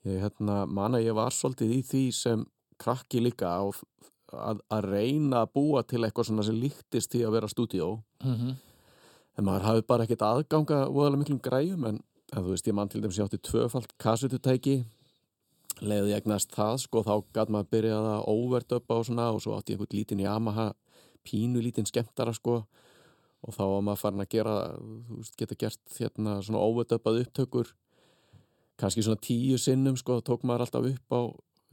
ég 0.09 0.25
hérna, 0.25 0.65
man 0.67 0.97
að 0.97 1.11
ég 1.11 1.17
var 1.17 1.35
svolítið 1.37 1.77
í 1.77 1.83
því 1.85 2.07
sem 2.17 2.47
krakki 2.81 3.21
líka 3.21 3.53
að, 3.61 4.63
að 4.73 4.89
reyna 4.89 5.45
að 5.45 5.55
búa 5.59 5.85
til 5.85 6.01
eitthvað 6.07 6.31
svona 6.31 6.47
sem 6.49 6.57
líktist 6.57 7.13
því 7.13 7.27
að 7.27 7.37
vera 7.37 7.53
stúdíó. 7.53 7.95
Mm 8.25 8.59
en 9.41 9.47
maður 9.49 9.67
hafi 9.69 9.85
bara 9.89 10.07
ekkert 10.07 10.25
aðganga 10.27 10.85
voðalega 10.93 11.23
miklum 11.23 11.43
græjum 11.43 11.87
en, 11.89 12.01
en 12.33 12.45
þú 12.45 12.55
veist, 12.55 12.69
ég 12.69 12.77
man 12.77 12.91
til 12.91 13.03
dæmis 13.03 13.19
ég 13.21 13.29
átti 13.29 13.41
tvöfalt 13.49 13.95
kassututæki 14.01 14.83
leiði 15.81 16.15
egnast 16.17 16.53
það, 16.55 16.77
sko, 16.85 17.03
þá 17.07 17.15
gæt 17.37 17.53
maður 17.55 17.71
byrjað 17.75 18.09
að 18.11 18.29
overdubba 18.33 18.99
og 19.01 19.07
svona 19.09 19.29
og 19.35 19.43
svo 19.45 19.57
átti 19.57 19.75
ég 19.75 19.79
einhvern 19.79 19.99
lítinn 19.99 20.25
Yamaha 20.25 20.71
pínu 21.27 21.63
lítinn 21.63 21.89
skemmtara, 21.89 22.35
sko 22.37 22.63
og 23.41 23.55
þá 23.57 23.63
var 23.65 23.85
maður 23.87 24.03
farin 24.03 24.25
að 24.25 24.33
gera 24.35 24.57
þú 24.77 25.21
veist, 25.21 25.37
geta 25.41 25.59
gert 25.61 25.95
hérna 25.97 26.41
svona 26.45 26.65
overdubbað 26.65 27.23
upptökur 27.25 27.71
kannski 28.81 29.05
svona 29.05 29.21
tíu 29.25 29.57
sinnum, 29.61 29.97
sko, 30.01 30.19
þá 30.21 30.29
tók 30.29 30.45
maður 30.49 30.67
alltaf 30.67 30.91
upp 30.91 31.17
á 31.17 31.21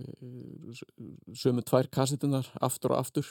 eh, 0.03 0.81
sömu 1.35 1.63
tvær 1.63 1.87
kassetunar 1.91 2.49
aftur 2.59 2.95
og 2.95 3.03
aftur. 3.03 3.29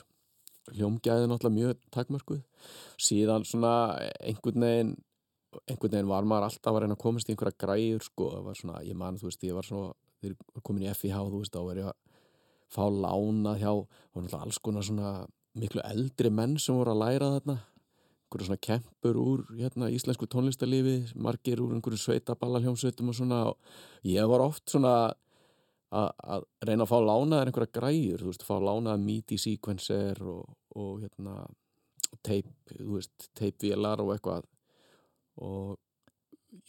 Hljómgæði 0.73 1.29
náttúrulega 1.29 1.55
mjög 1.55 1.83
takmörkuð. 1.95 2.41
Síðan 2.99 3.45
svona 3.47 3.75
einhvern 4.19 4.65
veginn 4.65 4.95
einhvern 5.65 5.93
veginn 5.93 6.11
var 6.11 6.27
maður 6.29 6.49
alltaf 6.51 6.73
að 6.75 6.83
reyna 6.85 6.97
að 6.97 7.03
komast 7.05 7.29
í 7.29 7.35
einhverja 7.35 7.61
græður 7.63 8.05
sko, 8.05 8.31
það 8.35 8.49
var 8.49 8.59
svona, 8.59 8.83
ég 8.85 8.99
man, 8.99 9.21
þú 9.21 9.29
veist, 9.29 9.47
ég 9.47 9.57
var 9.57 9.69
svona 9.69 9.93
var 10.25 10.65
komin 10.67 10.87
í 10.87 10.93
FIH, 10.93 11.23
þú 11.31 11.41
veist, 11.43 11.55
þá 11.55 11.63
var 11.67 11.81
ég 11.81 11.91
að 11.91 11.97
fá 12.73 12.85
lánað 12.91 13.61
hjá 13.63 13.73
og 13.73 13.87
náttúrulega 14.17 14.43
alls 14.43 14.59
konar 14.59 14.87
svona 14.87 15.11
miklu 15.57 15.83
eldri 15.87 16.33
menn 16.33 16.57
sem 16.61 16.77
voru 16.77 16.95
að 16.95 17.03
læra 17.05 17.33
þarna. 17.37 17.59
Einhverju 18.27 18.49
svona 18.49 18.65
kempur 18.67 19.19
úr 19.21 19.45
hérna, 19.55 19.91
íslensku 19.95 20.27
tónlistarlífi, 20.27 21.13
margir 21.15 21.63
úr 21.63 21.77
einhverju 21.77 22.01
sveitaballa 22.03 22.61
hljómsveitum 22.65 23.13
og 23.13 23.17
svona 23.17 23.45
og 23.53 23.79
ég 24.05 24.27
var 24.29 24.43
oft 24.45 24.67
svona 24.73 24.97
að 25.07 25.15
að 25.95 26.45
reyna 26.67 26.85
að 26.85 26.91
fá 26.91 26.97
lánaðar 26.99 27.51
einhverja 27.51 27.75
græjur, 27.79 28.23
þú 28.23 28.33
veist, 28.33 28.45
fá 28.45 28.57
lánaðar 28.59 29.03
MIDI 29.03 29.39
sequencer 29.39 30.19
og, 30.27 30.57
og 30.75 31.01
hérna 31.05 31.47
teip, 32.27 32.49
þú 32.73 32.97
veist, 32.97 33.29
teipvélar 33.39 34.03
og 34.03 34.13
eitthvað. 34.15 34.49
Og 35.47 35.77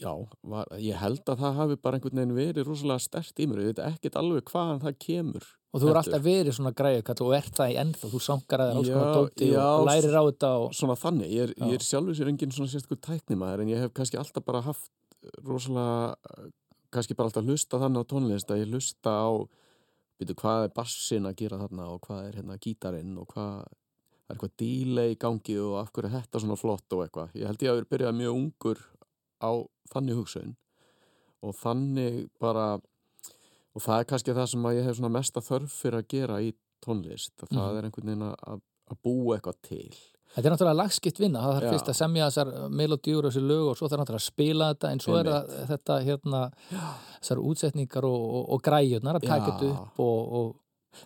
já, 0.02 0.12
var, 0.46 0.70
ég 0.82 1.00
held 1.02 1.24
að 1.26 1.44
það 1.44 1.62
hafi 1.62 1.78
bara 1.82 1.98
einhvern 1.98 2.20
veginn 2.22 2.36
verið 2.38 2.68
rosalega 2.68 3.04
stert 3.04 3.40
í 3.42 3.48
mér, 3.50 3.64
ég 3.64 3.72
veit 3.72 3.82
ekkert 3.88 4.20
alveg 4.22 4.52
hvaðan 4.52 4.84
það 4.84 5.00
kemur 5.06 5.48
Og 5.76 5.82
þú 5.84 5.90
er 5.92 5.98
alltaf 6.00 6.22
verið 6.24 6.56
svona 6.56 6.72
græðukall 6.74 7.26
og 7.26 7.34
ert 7.38 7.58
það 7.58 7.72
í 7.74 7.76
ennþá, 7.82 8.10
þú 8.14 8.22
sankar 8.24 8.64
að 8.64 8.70
það 8.72 8.88
Já, 8.88 8.94
konar 8.96 9.18
dóti 9.18 9.50
og 9.62 9.88
lærir 9.90 10.16
á 10.16 10.24
þetta 10.30 10.52
og... 10.62 10.70
svona 10.80 10.96
þannig, 10.98 11.34
ég 11.34 11.44
er, 11.44 11.54
ég 11.60 11.76
er 11.76 11.86
sjálfur 11.86 12.18
sér 12.18 12.32
engin 12.32 12.54
svona 12.56 12.72
sérstaklega 12.72 13.04
tæknimaður 13.10 13.64
en 13.64 13.74
ég 13.74 13.84
hef 13.84 13.94
kannski 13.98 14.22
alltaf 14.22 14.46
bara 14.48 14.64
haft 14.66 14.88
rosalega 15.44 16.48
kannski 16.94 17.18
bara 17.20 17.30
alltaf 17.30 17.46
hlusta 17.46 17.82
þannig 17.82 18.08
á 18.08 18.10
tónlist 18.14 18.54
að 18.54 18.64
ég 18.64 18.72
hlusta 18.72 19.12
á 19.12 19.30
byrju, 20.18 20.38
hvað 20.40 20.64
er 20.66 20.74
bassin 20.78 21.30
að 21.30 21.38
gera 21.44 21.60
þarna 21.62 21.90
og 21.94 22.00
hvað 22.08 22.24
er 22.30 22.40
hérna 22.40 22.58
gítarinn 22.64 23.18
og 23.22 23.28
hvað 23.34 23.52
það 23.68 24.34
er 24.34 24.36
eitthvað 24.36 24.56
delay 24.60 25.14
í 25.14 25.20
gangi 25.22 25.58
og 25.64 25.76
af 25.82 25.92
hverju 25.96 26.10
er 26.10 26.16
þetta 26.18 26.42
svona 26.44 26.58
flott 26.60 26.96
og 26.96 27.04
eitthvað. 27.06 27.36
Ég 27.38 27.48
held 27.48 27.64
ég 27.64 27.72
að 27.72 27.78
vera 27.80 27.92
byrjað 27.94 28.18
mjög 28.18 28.40
ungur 28.42 28.82
á 29.44 29.52
þannig 29.94 30.16
hugsun. 30.20 30.56
Og 31.46 31.54
þannig 31.56 32.28
bara 32.42 32.76
og 33.78 33.82
það 33.84 34.00
er 34.02 34.08
kannski 34.10 34.34
það 34.34 34.48
sem 34.50 34.64
að 34.66 34.78
ég 34.80 34.88
hef 34.90 34.96
svona 34.98 35.14
mesta 35.14 35.42
þörf 35.46 35.74
fyrir 35.84 36.00
að 36.02 36.08
gera 36.10 36.40
í 36.42 36.54
tónlist 36.84 37.34
að 37.44 37.50
það 37.54 37.68
Mhm. 37.68 37.78
er 37.78 37.84
einhvern 37.90 38.08
veginn 38.12 38.28
að, 38.32 38.62
að 38.92 38.98
búa 39.04 39.36
eitthvað 39.38 39.60
til. 39.62 39.90
Þetta 40.36 40.46
er 40.50 40.54
náttúrulega 40.54 40.78
lagskipt 40.82 41.20
vinna, 41.20 41.40
það 41.42 41.54
þarf 41.58 41.72
fyrst 41.72 41.90
að 41.90 41.96
semja 41.98 42.26
þessar 42.28 42.50
melodíur 42.70 43.26
og 43.26 43.32
þessi 43.32 43.42
lög 43.48 43.68
og 43.72 43.78
svo 43.78 43.88
þarf 43.88 44.02
náttúrulega 44.02 44.22
að 44.22 44.28
spila 44.28 44.68
þetta 44.74 44.92
en 44.92 45.00
svo 45.00 45.16
er 45.18 45.30
það, 45.32 45.54
þetta 45.72 45.96
hérna 46.04 46.42
þessar 47.22 47.42
útsetningar 47.42 48.06
og, 48.06 48.26
og, 48.38 48.44
og 48.54 48.62
græjurnar 48.68 49.16
að 49.22 49.28
taka 49.30 49.46
þetta 49.54 49.70
upp 49.72 50.00
og, 50.04 50.34
og, 50.40 50.56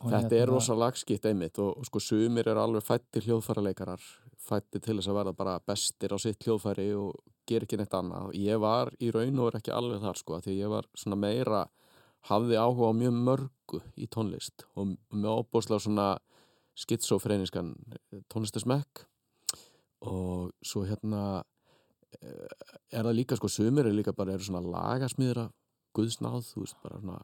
og 0.01 0.09
hérna- 0.09 0.21
Þetta 0.25 0.35
er 0.41 0.47
rosa 0.51 0.73
lagskipt 0.75 1.25
einmitt 1.29 1.59
og, 1.59 1.85
sko 1.85 1.99
sumir 1.99 2.47
eru 2.51 2.59
alveg 2.63 2.83
fættir 2.83 3.23
hljóðfæraleikarar 3.29 4.01
fættir 4.51 4.83
til 4.83 4.97
þess 4.99 5.11
að 5.11 5.19
verða 5.19 5.35
bara 5.37 5.59
bestir 5.67 6.13
á 6.13 6.17
sitt 6.21 6.43
hljóðfæri 6.45 6.89
og 6.99 7.15
gera 7.49 7.67
ekki 7.67 7.79
neitt 7.79 7.95
annað. 7.97 8.33
Ég 8.37 8.59
var 8.61 8.91
í 8.99 9.11
raun 9.13 9.39
og 9.41 9.51
er 9.51 9.61
ekki 9.61 9.73
alveg 9.75 10.03
þar 10.03 10.19
sko 10.19 10.41
því 10.43 10.57
ég 10.59 10.73
var 10.73 10.89
svona 10.93 11.19
meira 11.19 11.65
hafði 12.29 12.59
áhuga 12.59 12.91
á 12.91 12.99
mjög 12.99 13.15
mörgu 13.27 13.79
í 13.97 14.07
tónlist 14.11 14.67
og 14.75 14.93
með 15.09 15.31
óbúslega 15.31 15.81
svona 15.81 16.09
skitsofreiniskan 16.77 17.73
tónlistasmekk 18.31 19.05
og 20.07 20.51
svo 20.65 20.83
hérna 20.87 21.43
eh, 22.21 22.45
er 22.93 23.05
það 23.05 23.17
líka 23.17 23.37
sko 23.39 23.49
sumir 23.51 23.89
er 23.89 23.95
líka 23.95 24.13
bara 24.17 24.35
eru 24.35 24.45
svona 24.45 24.63
lagasmýðra 24.65 25.49
guðsnáð, 25.97 26.45
þú 26.53 26.63
veist 26.63 26.77
bara 26.83 27.01
svona 27.01 27.19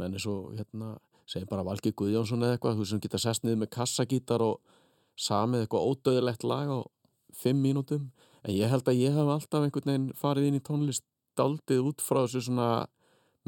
menn 0.00 0.14
er 0.14 0.22
svo 0.22 0.36
hérna 0.54 0.94
segjum 1.30 1.50
bara 1.50 1.66
Valgi 1.66 1.92
Guðjónsson 1.96 2.44
eða 2.44 2.56
eitthvað 2.56 2.76
þú 2.76 2.84
veist 2.84 2.94
sem 2.94 3.02
geta 3.04 3.20
sest 3.22 3.44
niður 3.44 3.62
með 3.62 3.72
kassagítar 3.76 4.44
og 4.44 4.78
samið 5.20 5.64
eitthvað 5.64 5.90
ódöðilegt 5.90 6.46
lag 6.48 6.70
á 6.72 6.78
fimm 7.36 7.60
mínútum 7.64 8.08
en 8.42 8.56
ég 8.56 8.72
held 8.72 8.88
að 8.88 9.02
ég 9.02 9.16
hef 9.16 9.28
alltaf 9.34 9.66
einhvern 9.66 9.92
veginn 9.92 10.08
farið 10.16 10.48
inn 10.48 10.58
í 10.58 10.64
tónlist 10.64 11.04
daldið 11.38 11.90
út 11.90 12.02
frá 12.04 12.22
þessu 12.24 12.46
svona 12.48 12.70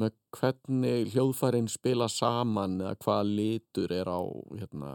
með 0.00 0.14
hvernig 0.36 1.10
hljóðfærin 1.12 1.68
spila 1.68 2.08
saman 2.08 2.78
eða 2.80 2.98
hvaða 3.04 3.26
litur 3.28 3.92
er 3.92 4.08
á 4.08 4.20
hérna 4.56 4.92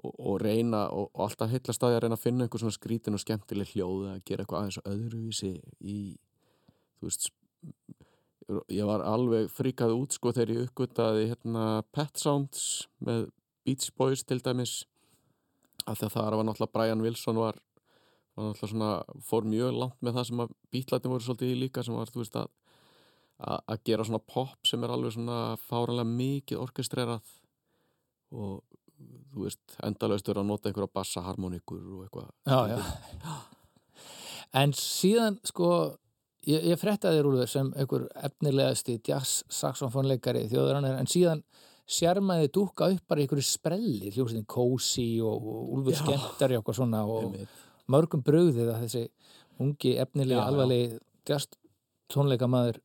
og, 0.00 0.12
og 0.12 0.38
reyna 0.40 0.86
og, 0.88 1.10
og 1.12 1.26
alltaf 1.26 1.52
heilla 1.52 1.74
staði 1.76 1.98
að 1.98 2.04
reyna 2.04 2.18
að 2.18 2.24
finna 2.24 2.46
einhver 2.46 2.62
svona 2.62 2.76
skrítin 2.76 3.16
og 3.16 3.22
skemmtileg 3.22 3.74
hljóð 3.74 4.06
að 4.12 4.22
gera 4.28 4.44
eitthvað 4.44 4.62
aðeins 4.62 4.80
öðruvísi 4.84 5.52
í 5.80 5.98
þú 6.96 7.10
veist 7.10 7.30
ég 8.72 8.88
var 8.88 9.04
alveg 9.04 9.48
fríkað 9.52 9.96
út 9.96 10.16
sko 10.16 10.32
þegar 10.32 10.54
ég 10.54 10.68
uppgötaði 10.68 11.30
hérna 11.32 11.64
Pet 11.92 12.20
Sounds 12.20 12.86
með 13.02 13.28
Beach 13.66 13.90
Boys 13.98 14.22
til 14.24 14.38
dæmis 14.44 14.84
af 15.84 15.98
því 15.98 16.08
að 16.08 16.14
það 16.16 16.36
var 16.36 16.46
náttúrulega 16.48 16.74
Brian 16.76 17.04
Wilson 17.04 17.40
var, 17.40 17.58
var 18.36 18.48
náttúrulega 18.48 18.72
svona 18.72 18.92
fór 19.28 19.48
mjög 19.48 19.80
langt 19.82 19.98
með 20.00 20.18
það 20.18 20.28
sem 20.30 20.44
að 20.44 20.54
bítlætin 20.74 21.12
voru 21.12 21.26
svolítið 21.26 21.52
í 21.52 21.58
líka 21.64 21.84
sem 21.86 21.98
var 21.98 22.12
þú 22.12 22.22
veist 22.22 22.40
að 22.40 22.52
að 23.36 23.82
gera 23.84 24.04
svona 24.08 24.22
pop 24.24 24.64
sem 24.64 24.84
er 24.84 24.92
alveg 24.94 25.12
svona 25.12 25.40
fáranlega 25.60 26.08
mikið 26.08 26.62
orkestrerað 26.62 27.34
og 28.32 28.62
þú 29.34 29.44
veist 29.44 29.76
endalaust 29.84 30.28
verið 30.30 30.42
að 30.42 30.48
nota 30.48 30.70
einhverja 30.70 30.94
bassaharmonikur 30.96 31.82
og 31.84 32.06
eitthvað 32.06 32.32
Já, 32.48 32.60
já. 32.72 33.36
En 34.56 34.72
síðan, 34.72 35.36
sko, 35.44 35.68
ég, 36.46 36.62
ég 36.70 36.78
frettaði 36.80 37.18
þér 37.18 37.26
úr 37.28 37.40
sem 37.50 37.66
einhver 37.76 38.06
efnilegasti 38.24 38.94
jazz 39.04 39.42
saxofónleikari 39.52 40.46
þjóðurannar, 40.48 40.96
en 40.96 41.10
síðan 41.10 41.42
sérmaði 41.86 42.50
dúka 42.52 42.88
upp 42.90 43.04
bara 43.08 43.22
einhverju 43.22 43.46
sprelli, 43.46 44.10
hljómsveitin 44.10 44.46
Kósi 44.50 45.06
og, 45.22 45.46
Úlfur. 45.76 45.94
Skemmtari 46.00 46.56
og 46.56 46.64
eitthvað 46.64 46.80
svona 46.80 47.04
og 47.06 47.28
Einmitt. 47.28 47.60
mörgum 47.92 48.24
brugðið 48.26 48.72
að 48.72 48.82
þessi 48.86 49.04
ungi, 49.62 49.94
já. 50.34 50.40
alvarlegi 50.42 50.98
jazz 51.26 51.48
tónleikamaður 52.12 52.80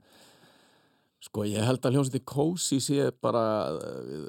Sko 1.22 1.44
ég 1.46 1.62
held 1.62 1.84
að 1.86 1.94
hljómsveitin 1.94 2.24
Kósi 2.26 2.80
sé 2.82 3.04
bara 3.22 3.42
uh, 3.76 4.24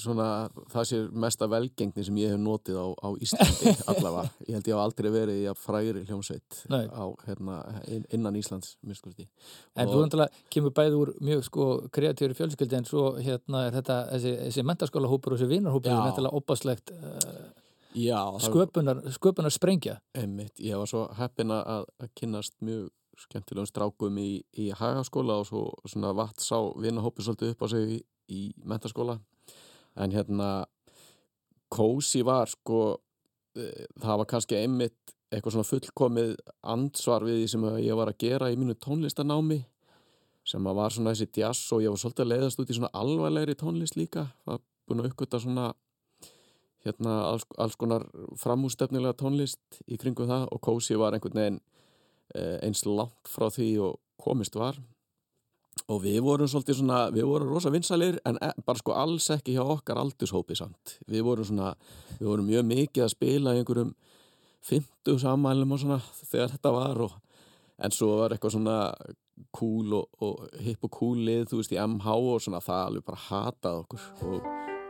svona 0.00 0.28
það 0.72 0.86
sé 0.88 1.00
mesta 1.12 1.44
velgengni 1.52 2.04
sem 2.06 2.16
ég 2.22 2.32
hef 2.32 2.40
notið 2.40 2.78
á, 2.80 2.86
á 3.04 3.08
Íslandi 3.20 3.74
allavega. 3.92 4.30
Ég 4.48 4.56
held 4.56 4.70
ég 4.70 4.72
hef 4.72 4.80
aldrei 4.80 5.10
verið 5.12 5.42
í 5.42 5.44
að 5.52 5.60
fræri 5.60 6.04
hljómsveit 6.08 6.62
á, 6.72 7.04
hérna, 7.26 7.58
inn- 7.92 8.08
innan 8.16 8.38
Íslands 8.40 8.78
miskurti. 8.80 9.28
En 9.76 9.92
þú 9.92 10.00
náttúrulega 10.06 10.48
kemur 10.56 10.72
bæði 10.80 10.98
úr 11.02 11.12
mjög 11.28 11.44
sko 11.50 11.68
kreatífur 11.92 12.36
fjölskyldi 12.40 12.80
en 12.80 12.88
svo 12.88 13.04
hérna 13.20 13.66
er 13.68 13.76
þetta 13.76 14.00
þessi, 14.14 14.34
þessi 14.48 14.66
mentaskóla 14.72 15.12
hópur 15.12 15.36
og 15.36 15.42
þessi 15.42 15.52
vinarhópur 15.52 15.92
Já. 15.92 15.98
er 16.00 16.06
náttúrulega 16.08 16.40
opastlegt 16.40 16.94
uh, 16.96 17.42
Já, 17.98 18.20
það 18.36 18.44
sköpunar, 18.52 18.98
sköpunar 19.16 19.52
sprengja. 19.52 19.94
Einmitt, 20.16 20.56
ég 20.60 20.76
var 20.80 20.88
svo 20.88 21.06
heppin 21.18 21.52
að, 21.52 21.86
að 22.00 22.10
kynnast 22.20 22.56
mjög 22.64 22.88
skemmtilegum 23.24 23.68
strákum 23.68 24.18
í, 24.22 24.42
í 24.58 24.70
hagaskóla 24.76 25.40
og 25.42 25.48
svo 25.48 25.62
svona 25.88 26.14
vatt 26.16 26.42
sá 26.42 26.56
vinahópi 26.78 27.24
svolítið 27.24 27.54
upp 27.54 27.64
á 27.64 27.66
sig 27.72 27.94
í, 27.96 28.00
í 28.30 28.40
mentaskóla 28.64 29.18
en 29.98 30.14
hérna 30.14 30.50
Kósi 31.68 32.22
var 32.24 32.48
sko 32.48 32.96
eh, 33.58 33.84
það 34.00 34.20
var 34.22 34.28
kannski 34.30 34.56
einmitt 34.56 35.16
eitthvað 35.28 35.58
svona 35.58 35.68
fullkomið 35.68 36.30
ansvar 36.72 37.26
við 37.26 37.42
því 37.42 37.48
sem 37.52 37.66
ég 37.84 37.98
var 37.98 38.12
að 38.12 38.22
gera 38.22 38.48
í 38.48 38.56
mínu 38.56 38.78
tónlistanámi 38.80 39.58
sem 40.48 40.64
að 40.64 40.78
var 40.78 40.94
svona 40.94 41.12
þessi 41.12 41.42
jazz 41.42 41.74
og 41.76 41.82
ég 41.84 41.92
var 41.92 42.00
svolítið 42.00 42.24
að 42.24 42.32
leiðast 42.32 42.62
út 42.62 42.70
í 42.72 42.76
svona 42.78 42.94
alvarlegri 42.96 43.56
tónlist 43.58 43.98
líka. 44.00 44.30
Var 44.48 44.62
búin 44.88 45.02
að 45.02 45.10
uppgöta 45.10 45.40
svona 45.42 45.66
hérna 46.86 47.18
alls, 47.26 47.44
alls 47.60 47.76
konar 47.76 48.06
framústefnilega 48.40 49.18
tónlist 49.20 49.82
í 49.84 49.98
kringum 50.00 50.30
það 50.30 50.46
og 50.54 50.62
Kósi 50.64 50.96
var 50.96 51.16
einhvern 51.16 51.42
veginn 51.42 51.60
eins 52.36 52.84
langt 52.86 53.30
frá 53.30 53.48
því 53.52 53.70
og 53.86 53.98
komist 54.20 54.56
var. 54.58 54.78
Og 55.88 56.02
við 56.02 56.18
vorum 56.26 56.48
svolítið 56.50 56.80
svona, 56.80 56.98
við 57.14 57.28
vorum 57.28 57.52
rosa 57.52 57.70
vinsalir 57.72 58.18
en 58.28 58.36
e 58.42 58.50
bara 58.66 58.80
sko 58.80 58.96
alls 58.98 59.28
ekki 59.32 59.54
hjá 59.54 59.62
okkar 59.62 60.00
aldurshópi 60.02 60.56
samt, 60.58 60.98
við 61.08 61.22
vorum 61.24 61.46
svona 61.46 61.70
við 62.18 62.26
vorum 62.26 62.50
mjög 62.50 62.66
mikið 62.68 63.04
að 63.04 63.14
spila 63.14 63.54
í 63.54 63.62
einhverjum 63.62 63.94
50 64.68 65.22
sammælum 65.22 65.72
og 65.72 65.80
svona 65.80 66.00
þegar 66.18 66.52
þetta 66.56 66.74
var 66.74 67.02
og 67.06 67.14
en 67.78 67.94
svo 67.94 68.10
var 68.18 68.34
eitthvað 68.34 68.56
svona 68.56 68.76
cool 69.54 69.94
og, 70.00 70.08
og 70.26 70.48
hipp 70.64 70.88
og 70.88 70.92
cool 70.98 71.20
lið, 71.28 71.46
þú 71.50 71.60
veist, 71.60 71.74
í 71.74 71.78
MH 71.78 72.16
og 72.34 72.42
svona 72.42 72.60
það 72.64 72.84
alveg 72.88 73.06
bara 73.06 73.24
hatað 73.28 73.82
okkur. 73.84 74.08
Og, 74.26 74.48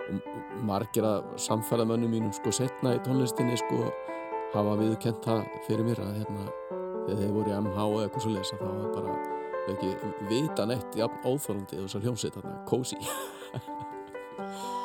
og 0.09 0.63
margir 0.65 1.05
að 1.05 1.35
samferðamönnum 1.45 2.15
mínum 2.17 2.33
sko 2.33 2.53
setna 2.55 2.97
í 2.97 3.03
tónlistinni 3.05 3.59
sko 3.61 3.91
hafa 4.55 4.79
viðkent 4.81 5.21
það 5.27 5.45
fyrir 5.69 5.85
mér 5.85 6.01
að 6.07 6.23
hérna 6.23 6.88
þegar 7.09 7.23
þeir 7.23 7.37
voru 7.37 7.53
í 7.53 7.59
MH 7.59 7.87
eða 7.89 8.07
eitthvað 8.07 8.27
svo 8.27 8.35
lesa 8.37 8.61
þá 8.61 8.67
var 8.69 8.91
bara 8.97 9.19
ekki 9.69 9.91
vita 10.31 10.69
neitt 10.69 10.97
jafn 10.97 11.25
óþólandi 11.29 11.81
þessar 11.83 12.05
hljómsveit 12.07 12.37
þarna, 12.39 12.59
kósi 12.69 13.01
Thank 14.39 14.75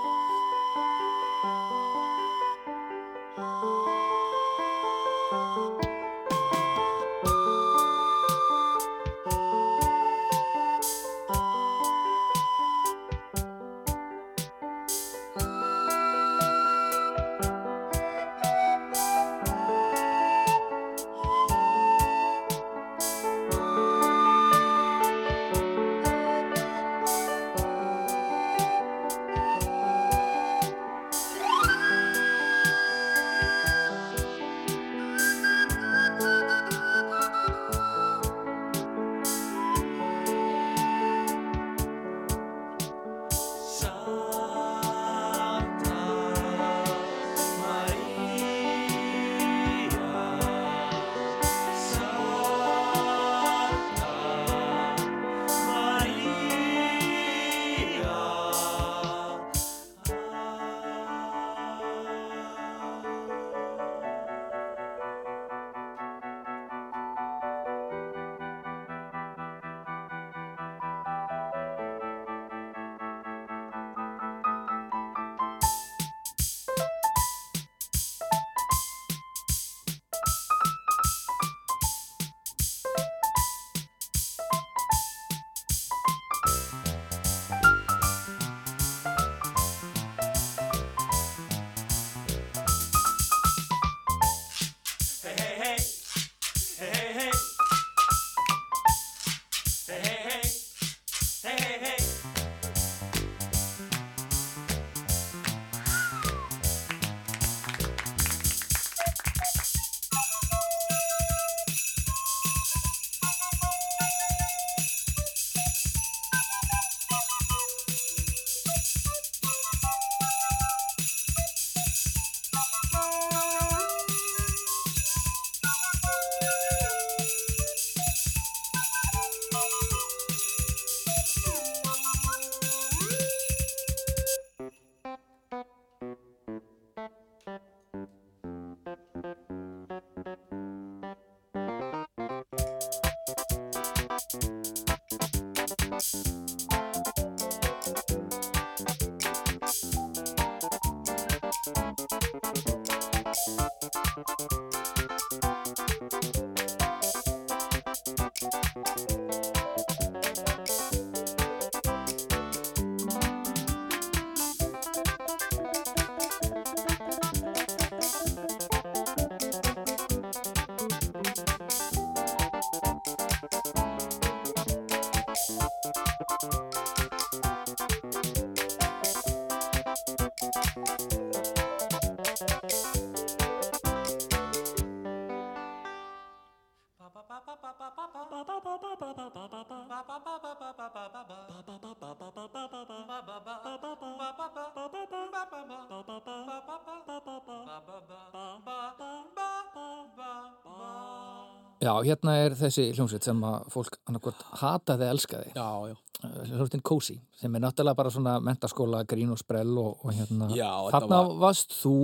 Já, 201.84 201.92
hérna 202.08 202.36
er 202.46 202.56
þessi 202.56 202.86
hljómsveit 202.96 203.26
sem 203.28 203.42
að 203.44 203.66
fólk 203.74 203.98
annarkvort 204.08 204.44
hataði 204.62 205.04
eða 205.08 205.16
elskaði. 205.18 205.50
Já, 205.58 205.68
já. 205.92 205.96
Hljómsveitin 206.24 206.84
Cozy, 206.88 207.18
sem 207.42 207.56
er 207.58 207.64
náttúrulega 207.66 208.00
bara 208.00 208.12
svona 208.14 208.38
mentaskóla, 208.44 209.02
grín 209.10 209.34
og 209.34 209.42
sprell 209.42 209.74
og, 209.82 209.98
og 210.06 210.14
hérna. 210.16 210.48
Já, 210.56 210.70
þetta 210.88 210.94
Þarna 210.96 211.20
var- 211.28 211.42
varst 211.44 211.76
þú 211.82 211.96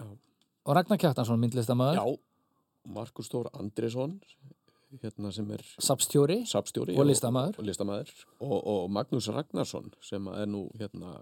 Já. 0.00 0.06
og 0.66 0.74
Ragnar 0.80 0.98
Kjartansson, 0.98 1.38
myndlistamæður, 1.44 2.00
Já, 2.00 2.18
Markus 2.94 3.30
Þór 3.30 3.52
Andresson 3.54 4.18
hérna 5.02 5.30
sem 5.34 5.48
er 5.50 5.62
sapstjóri 5.82 6.40
sapstjóri 6.46 6.94
og 6.98 7.06
listamaður. 7.08 7.56
og, 7.58 7.64
listamaður 7.66 8.10
og, 8.40 8.58
og 8.70 8.90
Magnús 8.94 9.26
Ragnarsson 9.34 9.88
sem 10.04 10.26
er 10.30 10.46
nú 10.46 10.68
hérna 10.78 11.16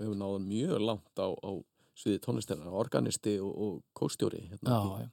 hefur 0.00 0.16
náðan 0.18 0.48
mjög 0.48 0.82
langt 0.84 1.16
á, 1.22 1.28
á 1.32 1.50
sviði 1.96 2.20
tónlistina, 2.24 2.66
organisti 2.74 3.36
og, 3.40 3.52
og 3.54 3.82
kóstjóri 3.96 4.42
hérna. 4.50 4.68
Já, 4.74 5.04
já. 5.04 5.08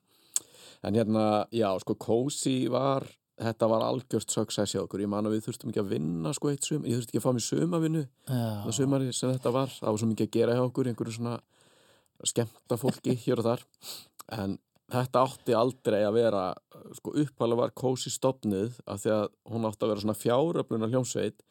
En 0.84 0.98
hérna, 0.98 1.26
já, 1.54 1.70
sko 1.84 1.96
Kósi 2.02 2.56
var, 2.72 3.06
þetta 3.42 3.70
var 3.70 3.86
algjört 3.86 4.34
success 4.34 4.76
hjá 4.76 4.82
okkur, 4.84 5.04
ég 5.06 5.12
man 5.12 5.30
að 5.30 5.38
við 5.38 5.48
þurftum 5.48 5.72
ekki 5.72 5.84
að 5.84 5.94
vinna 5.96 6.34
sko 6.38 6.52
eitt 6.52 6.68
sum, 6.68 6.86
ég 6.86 6.98
þurfti 7.00 7.14
ekki 7.14 7.22
að 7.22 7.28
fá 7.28 7.36
mér 7.38 7.48
sumavinnu 7.48 8.04
það 8.28 8.76
sumari 8.78 9.14
sem 9.14 9.34
þetta 9.34 9.54
var, 9.56 9.74
það 9.78 9.90
var 9.92 10.02
svo 10.02 10.12
mikið 10.12 10.28
að 10.28 10.36
gera 10.38 10.58
hjá 10.58 10.66
okkur 10.66 10.92
einhverju 10.92 11.18
svona 11.18 11.38
skemmta 12.28 12.78
fólki 12.78 13.16
hér 13.26 13.42
og 13.42 13.48
þar. 13.48 13.66
En 14.38 14.58
þetta 14.92 15.24
átti 15.26 15.56
aldrei 15.56 16.02
að 16.04 16.18
vera 16.18 16.44
sko 16.98 17.16
uppalega 17.24 17.64
var 17.64 17.76
kósi 17.78 18.12
stopnið 18.14 18.80
af 18.86 19.04
því 19.04 19.14
að 19.16 19.26
hún 19.54 19.68
átti 19.70 19.86
að 19.86 19.94
vera 19.94 20.04
svona 20.04 20.20
fjáröfluna 20.20 20.92
hljómsveit 20.92 21.46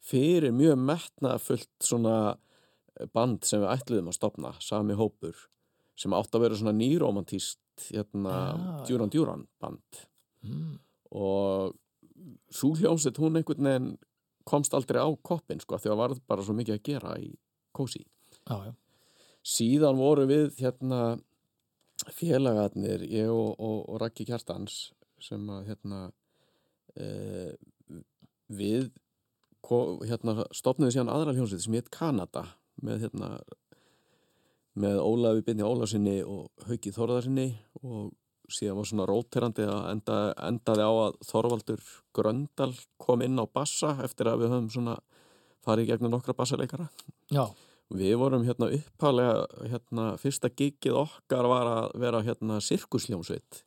fyrir 0.00 0.54
mjög 0.56 0.80
metnaðfullt 0.80 1.70
svona 1.84 2.16
band 3.14 3.46
sem 3.46 3.62
við 3.62 3.72
ætluðum 3.74 4.10
að 4.10 4.18
stopna 4.18 4.52
sami 4.62 4.96
hópur 4.98 5.46
sem 6.00 6.14
átti 6.16 6.36
að 6.36 6.46
vera 6.46 6.58
svona 6.58 6.76
nýromantíst 6.76 7.60
hérna 7.88 8.36
Já. 8.36 8.84
Djúran 8.88 9.12
Djúran 9.12 9.46
band 9.62 10.04
mm, 10.46 10.76
og 11.16 11.74
svo 12.52 12.74
hljómsveit 12.76 13.18
hún 13.20 13.40
einhvern 13.40 13.68
veginn 13.68 13.90
komst 14.48 14.74
aldrei 14.74 15.00
á 15.02 15.08
koppin 15.22 15.60
sko 15.62 15.78
því 15.78 15.92
að 15.92 16.00
var 16.00 16.14
bara 16.28 16.44
svo 16.44 16.56
mikið 16.56 16.76
að 16.76 16.86
gera 16.86 17.16
í 17.20 17.32
kósi 17.76 18.02
já, 18.02 18.56
já. 18.68 18.72
síðan 19.46 20.00
voru 20.00 20.26
við 20.30 20.56
hérna 20.60 21.18
félagarnir 22.16 23.04
ég 23.08 23.28
og, 23.32 23.52
og, 23.60 23.84
og 23.88 24.00
Raggi 24.00 24.26
Kjartans 24.28 24.90
sem 25.20 25.42
að 25.52 25.68
hérna 25.68 26.00
e, 26.96 27.52
við 28.48 28.88
hérna 30.08 30.46
stopnuðu 30.56 30.94
síðan 30.94 31.12
aðra 31.12 31.34
hljómsveit 31.36 31.64
sem 31.64 31.76
hétt 31.76 31.90
Kanada 31.92 32.46
með 32.80 33.04
hérna 33.04 33.34
með 34.78 35.00
Ólafi 35.02 35.46
Binni 35.46 35.66
Ólasinni 35.66 36.18
og 36.22 36.50
Hauki 36.68 36.92
Þorðarsinni 36.94 37.48
og 37.82 38.12
síðan 38.50 38.78
var 38.80 38.90
svona 38.90 39.06
róterandi 39.08 39.66
að 39.66 39.88
enda, 39.92 40.18
endaði 40.46 40.86
á 40.86 40.92
að 41.06 41.18
Þorvaldur 41.26 41.82
Gröndal 42.16 42.72
kom 42.98 43.22
inn 43.26 43.38
á 43.38 43.46
bassa 43.46 43.96
eftir 44.04 44.30
að 44.30 44.44
við 44.44 44.54
höfum 44.54 44.70
svona 44.74 45.00
farið 45.66 45.92
gegnum 45.92 46.14
nokkra 46.14 46.34
bassaleikara. 46.34 46.88
Já, 47.30 47.44
Við 47.90 48.12
vorum 48.20 48.44
hérna 48.46 48.68
uppalega, 48.70 49.46
hérna, 49.66 50.04
fyrsta 50.22 50.46
gigið 50.54 50.94
okkar 51.00 51.48
var 51.50 51.66
að 51.66 51.96
vera 51.98 52.20
hérna 52.22 52.60
sirkusljómsveit. 52.62 53.64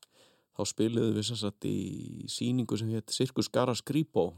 Þá 0.56 0.64
spiliðum 0.70 1.18
við 1.18 1.26
sem 1.28 1.40
sagt 1.42 1.68
í 1.68 2.24
síningu 2.32 2.78
sem 2.80 2.94
hétt 2.94 3.12
Sirkus 3.12 3.50
Gara 3.52 3.76
Skrýbó, 3.76 4.30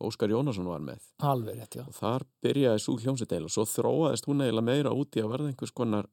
Óskar 0.00 0.30
Jónasson 0.30 0.64
var 0.68 0.78
með. 0.80 1.00
alveg 1.18 1.56
rétt, 1.58 1.74
já. 1.74 1.82
Og 1.88 1.94
þar 1.94 2.22
byrjaði 2.44 2.78
svo 2.84 2.96
hljómsveit 2.98 3.32
eiginlega, 3.32 3.50
svo 3.50 3.64
þróaðist 3.66 4.26
hún 4.30 4.42
eiginlega 4.44 4.62
meira 4.68 4.90
út 4.94 5.16
í 5.18 5.22
að 5.24 5.32
verða 5.32 5.48
einhvers 5.50 5.72
konar 5.74 6.06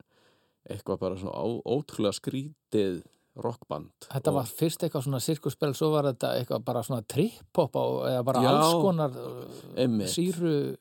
eitthvað 0.69 1.00
bara 1.00 1.15
svona 1.15 1.38
á, 1.38 1.45
ótrúlega 1.69 2.17
skrítið 2.17 3.04
rockband. 3.36 3.91
Þetta 4.10 4.32
Og- 4.32 4.36
var 4.39 4.45
fyrst 4.50 4.82
eitthvað 4.84 5.04
svona 5.06 5.19
sirkuspel, 5.21 5.74
svo 5.76 5.91
var 5.91 6.04
þetta 6.10 6.32
eitthvað 6.39 6.63
bara 6.65 6.82
svona 6.84 7.04
trip-hop 7.06 7.76
eða 7.76 8.24
bara 8.26 8.41
Já, 8.41 8.50
alls 8.50 8.74
konar 8.82 9.12
uh, 9.12 9.45
einmitt. 9.78 10.10
síru 10.10 10.78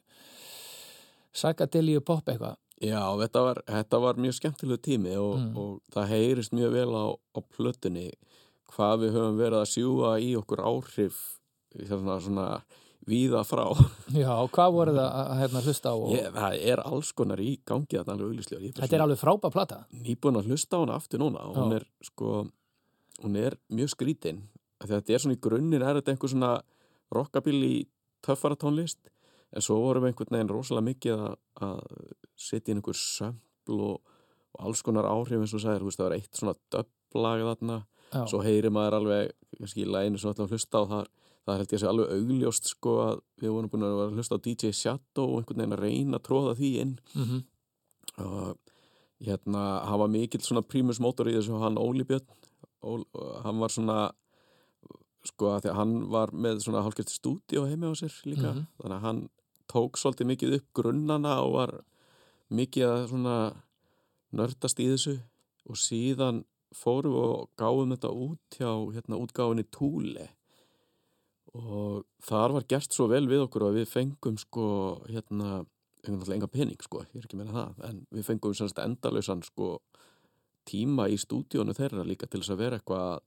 psychedelia 1.35 2.01
pop 2.01 2.25
eitthvað. 2.31 2.57
Já, 2.85 3.01
þetta 3.21 3.43
var, 3.45 3.61
þetta 3.69 4.01
var 4.03 4.14
mjög 4.21 4.35
skemmtilegu 4.38 4.81
tími 4.83 5.14
og, 5.17 5.37
Mm. 5.38 5.57
og 5.57 5.81
það 5.95 6.09
heyrist 6.09 6.53
mjög 6.53 6.73
vel 6.73 6.90
á, 6.95 7.05
á 7.37 7.40
plötunni 7.55 8.11
hvað 8.75 8.99
við 9.05 9.12
höfum 9.14 9.37
verið 9.38 9.61
að 9.61 9.73
sjúga 9.75 10.11
í 10.21 10.35
okkur 10.37 10.61
áhrif 10.64 11.38
svona, 11.87 12.21
svona 12.21 12.62
víða 13.09 13.43
frá. 13.45 13.64
Já, 14.14 14.33
hvað 14.55 14.75
voru 14.77 14.95
það 14.97 15.09
að, 15.21 15.33
hérna, 15.43 15.62
hlusta 15.67 15.93
á? 15.93 15.97
Og, 15.97 16.12
Ég, 16.14 16.29
það 16.35 16.59
er 16.73 16.83
alls 16.88 17.11
konar 17.17 17.43
í 17.45 17.51
gangi 17.69 17.99
þetta 17.99 18.14
alveg 18.14 18.31
auglýslega. 18.33 18.73
þetta 18.81 18.97
er 18.99 19.05
alveg 19.07 19.21
frábæð 19.21 19.55
plata. 19.57 19.79
nýbúin 20.05 20.38
að 20.40 20.49
hlusta 20.53 20.79
á 20.79 20.83
hana 20.85 20.97
aftur 20.99 21.21
núna 21.23 21.43
og 21.51 21.59
hún 21.61 21.75
er 21.79 21.85
sko, 22.09 22.47
hún 23.25 23.37
er 23.40 23.59
mjög 23.73 23.93
skrítin. 23.97 24.43
Af 24.81 24.88
því 24.88 24.95
að 24.95 25.01
Þetta 25.03 25.14
er 25.14 25.23
svona 25.25 25.37
í 25.37 25.43
grunninn, 25.45 25.83
er 25.85 25.99
þetta 26.01 26.12
einhver 26.14 26.33
svona 26.33 26.53
rockabilly 27.14 27.87
töffara 28.25 28.57
tónlist 28.59 29.11
en 29.55 29.62
svo 29.62 29.77
vorum 29.85 30.03
við 30.05 30.12
einhvern 30.14 30.35
veginn 30.35 30.51
rosalega 30.51 30.88
mikið 30.88 31.21
að, 31.29 31.35
að 31.62 31.83
setja 32.40 32.73
inn 32.75 32.81
einhver 32.81 32.99
sömpl 32.99 33.81
og, 33.85 33.99
og 34.57 34.64
alls 34.67 34.83
konar 34.87 35.07
áhrif 35.07 35.38
eins 35.38 35.53
og 35.55 35.61
þú 35.61 35.64
sagðir, 35.67 35.85
þú 35.85 35.90
veist, 35.90 36.01
það 36.01 36.09
var 36.09 36.17
eitt 36.19 36.40
svona 36.40 36.57
döblag 36.75 37.45
þarna, 37.51 37.77
Já, 38.14 38.21
svo 38.31 38.40
heyri 38.45 38.71
maður 38.75 38.97
alveg 39.01 39.31
kannski 39.59 39.85
í 39.85 39.88
læginu 39.90 40.19
sem 40.21 40.31
ætlum 40.33 40.49
að 40.49 40.57
hlusta 40.57 40.83
á 40.83 40.85
þar 40.90 41.09
það 41.45 41.59
held 41.61 41.73
ég 41.73 41.79
að 41.79 41.83
sé 41.83 41.89
alveg 41.91 42.13
augljóst 42.15 42.71
sko 42.73 42.93
að 43.05 43.19
við 43.43 43.55
vorum 43.55 43.73
búin 43.73 43.87
að 43.87 43.97
vera 43.99 44.11
að 44.11 44.19
hlusta 44.19 44.39
á 44.41 44.45
DJ 44.45 44.73
Shadow 44.73 45.27
og 45.29 45.41
einhvern 45.41 45.61
veginn 45.61 45.77
að 45.77 45.85
reyna 45.85 46.21
að 46.21 46.27
tróða 46.29 46.57
því 46.61 46.71
inn. 46.85 46.95
Mm 47.15 47.43
og 48.15 48.59
hérna, 49.25 49.63
var 49.99 50.11
mikill 50.13 50.43
svona 50.45 50.63
prímus 50.63 51.01
mótor 51.03 51.27
í 51.27 51.33
þessu 51.35 51.57
hann 51.59 51.81
Óli 51.81 52.05
Björn 52.07 52.29
Ól, 52.85 53.05
hann 53.43 53.59
var 53.59 53.73
svona 53.73 54.13
sko 55.25 55.55
að 55.55 55.65
því 55.65 55.71
að 55.73 55.79
hann 55.79 55.95
var 56.13 56.33
með 56.37 56.61
svona 56.67 56.83
hálfgert 56.85 57.11
stúdíu 57.11 57.65
heimi 57.65 57.89
á 57.89 57.95
sér 57.97 58.15
líka. 58.29 58.53
Mhm. 58.53 58.67
þannig 58.79 58.97
að 58.97 59.07
hann 59.07 59.21
tók 59.73 59.97
svolítið 59.97 60.31
mikið 60.31 60.57
upp 60.59 60.67
grunnana 60.77 61.41
og 61.43 61.53
var 61.55 61.73
mikið 62.51 62.85
að 62.85 63.09
svona 63.09 63.37
nördast 64.33 64.81
í 64.81 64.89
þessu. 64.93 65.21
Og 65.65 65.77
síðan 65.81 66.45
fórum 66.75 67.15
og 67.17 67.51
gáum 67.57 67.95
þetta 67.95 68.11
út 68.13 68.59
hjá 68.59 68.71
hérna 68.93 69.17
útgáfinni 69.17 69.65
Túle 69.73 70.29
og 71.55 72.05
þar 72.27 72.53
var 72.57 72.64
gert 72.69 72.93
svo 72.95 73.07
vel 73.11 73.27
við 73.31 73.45
okkur 73.47 73.69
að 73.69 73.77
við 73.81 73.90
fengum 73.93 74.38
sko 74.40 74.64
hérna 75.09 75.64
enga 76.05 76.49
pening 76.51 76.81
sko, 76.85 77.05
ég 77.14 77.21
er 77.23 77.27
ekki 77.29 77.38
að 77.38 77.45
meina 77.45 77.55
það 77.55 77.85
en 77.88 78.01
við 78.12 78.27
fengum 78.27 78.55
semst 78.59 78.79
endalausan 78.83 79.43
sko 79.47 79.79
tíma 80.69 81.07
í 81.12 81.17
stúdíónu 81.21 81.75
þeirra 81.77 82.05
líka 82.05 82.27
til 82.29 82.40
þess 82.43 82.53
að 82.55 82.61
vera 82.64 82.79
eitthvað 82.81 83.07
að 83.14 83.23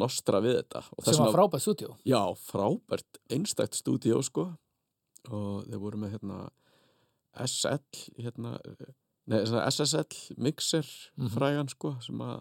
nostra 0.00 0.40
við 0.44 0.56
þetta 0.60 0.82
sem 1.02 1.24
var 1.24 1.34
frábæð 1.34 1.62
stúdíu. 1.64 1.94
Já, 2.06 2.20
frábært, 2.38 3.18
einstækt 3.32 3.74
stúdíó 3.80 4.20
sko 4.22 4.46
og 5.30 5.64
þeir 5.66 5.82
voru 5.82 5.98
með 6.00 6.14
hérna 6.14 6.38
SL 7.44 7.80
hérna, 8.22 8.54
nei, 9.30 9.40
svona 9.46 9.66
SSL 9.70 10.36
mixer 10.38 10.86
Mhm. 11.18 11.28
frægan 11.34 11.68
sko 11.68 11.96
sem 12.00 12.18
að 12.18 12.40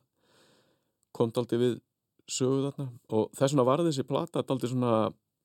kom 1.13 1.31
daldi 1.31 1.57
við 1.57 1.81
sögu 2.29 2.67
þarna. 2.67 2.87
Og 3.15 3.31
þess 3.37 3.53
vegna 3.53 3.65
var 3.67 3.83
þessi 3.85 4.05
plata 4.07 4.43
daldi 4.45 4.69
svona 4.71 4.93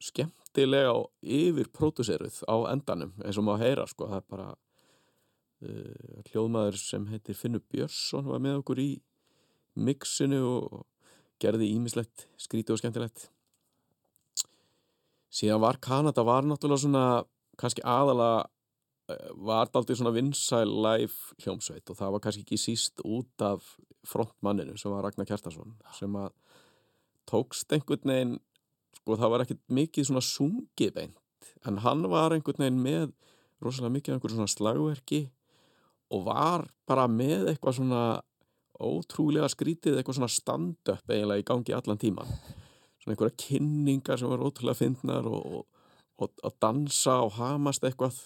skemmtilega 0.04 0.92
og 0.92 1.10
yfir 1.22 1.70
pródúseruð 1.72 2.42
á 2.44 2.56
endanum 2.72 3.14
eins 3.24 3.40
og 3.40 3.46
maður 3.46 3.64
heyra 3.64 3.86
sko. 3.90 4.08
Það 4.10 4.20
er 4.20 4.30
bara 4.34 4.48
uh, 4.52 6.22
hljóðmaður 6.30 6.80
sem 6.80 7.06
heitir 7.12 7.38
Finnur 7.38 7.64
Björnsson 7.72 8.28
var 8.28 8.42
með 8.44 8.60
okkur 8.62 8.82
í 8.84 8.90
mixinu 9.74 10.42
og 10.48 10.82
gerði 11.42 11.72
ímislegt 11.74 12.28
skrítið 12.40 12.76
og 12.76 12.82
skemmtilegt. 12.82 13.28
Síðan 15.34 15.64
var 15.64 15.80
Kanada 15.82 16.22
var 16.22 16.46
náttúrulega 16.46 16.84
svona 16.84 17.06
kannski 17.58 17.82
aðala 17.86 18.46
var 19.44 19.68
daldið 19.72 19.98
svona 20.00 20.14
vinsæl 20.14 20.70
live 20.70 21.36
hljómsveit 21.42 21.90
og 21.92 21.98
það 21.98 22.14
var 22.14 22.22
kannski 22.24 22.44
ekki 22.44 22.60
síst 22.60 23.02
út 23.04 23.44
af 23.44 23.74
frontmanninu 24.08 24.78
sem 24.80 24.92
var 24.92 25.04
Ragnar 25.04 25.28
Kjartason 25.28 25.74
sem 25.98 26.16
að 26.16 26.32
tókst 27.30 27.72
einhvern 27.72 28.10
veginn 28.10 28.34
sko 28.98 29.18
það 29.20 29.32
var 29.34 29.44
ekkert 29.44 29.62
mikið 29.78 30.08
svona 30.10 30.24
sungið 30.24 30.92
beint 30.98 31.54
en 31.68 31.80
hann 31.84 32.04
var 32.12 32.34
einhvern 32.34 32.64
veginn 32.64 32.82
með 32.84 33.08
rosalega 33.64 33.96
mikið 33.96 34.12
af 34.12 34.18
einhverjum 34.18 34.40
svona 34.42 34.54
slagverki 34.54 35.22
og 36.14 36.26
var 36.28 36.68
bara 36.88 37.08
með 37.10 37.50
eitthvað 37.52 37.80
svona 37.80 38.04
ótrúlega 38.74 39.48
skrítið 39.52 39.98
eitthvað 39.98 40.18
svona 40.18 40.34
stand-up 40.34 41.10
eiginlega 41.10 41.44
í 41.44 41.48
gangi 41.48 41.76
allan 41.76 42.00
tíman 42.00 42.30
svona 43.04 43.14
einhverja 43.14 43.36
kynningar 43.36 44.18
sem 44.18 44.30
var 44.30 44.44
ótrúlega 44.44 44.78
fyndnar 44.78 45.26
og, 45.28 45.66
og, 46.16 46.30
og 46.42 46.54
dansa 46.62 47.20
og 47.24 47.34
hamast 47.36 47.84
eitthvað. 47.84 48.16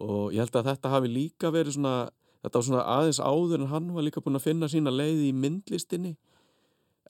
Og 0.00 0.32
ég 0.32 0.40
held 0.40 0.56
að 0.56 0.70
þetta 0.70 0.92
hafi 0.94 1.10
líka 1.10 1.52
verið 1.52 1.76
svona 1.76 2.08
þetta 2.42 2.58
var 2.58 2.66
svona 2.68 2.86
aðeins 2.94 3.20
áður 3.20 3.64
en 3.64 3.72
hann 3.72 3.92
var 3.94 4.06
líka 4.06 4.22
búin 4.22 4.38
að 4.38 4.46
finna 4.46 4.70
sína 4.70 4.94
leið 4.94 5.24
í 5.26 5.32
myndlistinni 5.34 6.14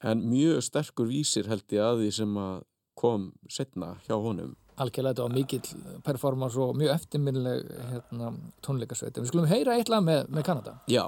en 0.07 0.25
mjög 0.31 0.63
sterkur 0.69 1.11
vísir 1.11 1.49
held 1.51 1.67
ég 1.75 1.85
að 1.85 2.03
því 2.05 2.11
sem 2.21 2.41
að 2.43 2.57
kom 2.99 3.31
setna 3.51 3.95
hjá 4.07 4.17
honum 4.19 4.57
Algjörlega 4.79 5.17
þetta 5.17 5.25
var 5.25 5.35
mikill 5.35 6.03
performance 6.07 6.61
og 6.63 6.77
mjög 6.79 6.93
eftirminnileg 6.95 7.65
hérna, 7.91 8.29
tónleikasveit. 8.63 9.17
En 9.17 9.25
við 9.25 9.33
skulum 9.33 9.49
heyra 9.51 9.75
eitthvað 9.75 10.05
með, 10.07 10.29
með 10.31 10.47
Kanada. 10.47 10.77
Já, 10.87 11.03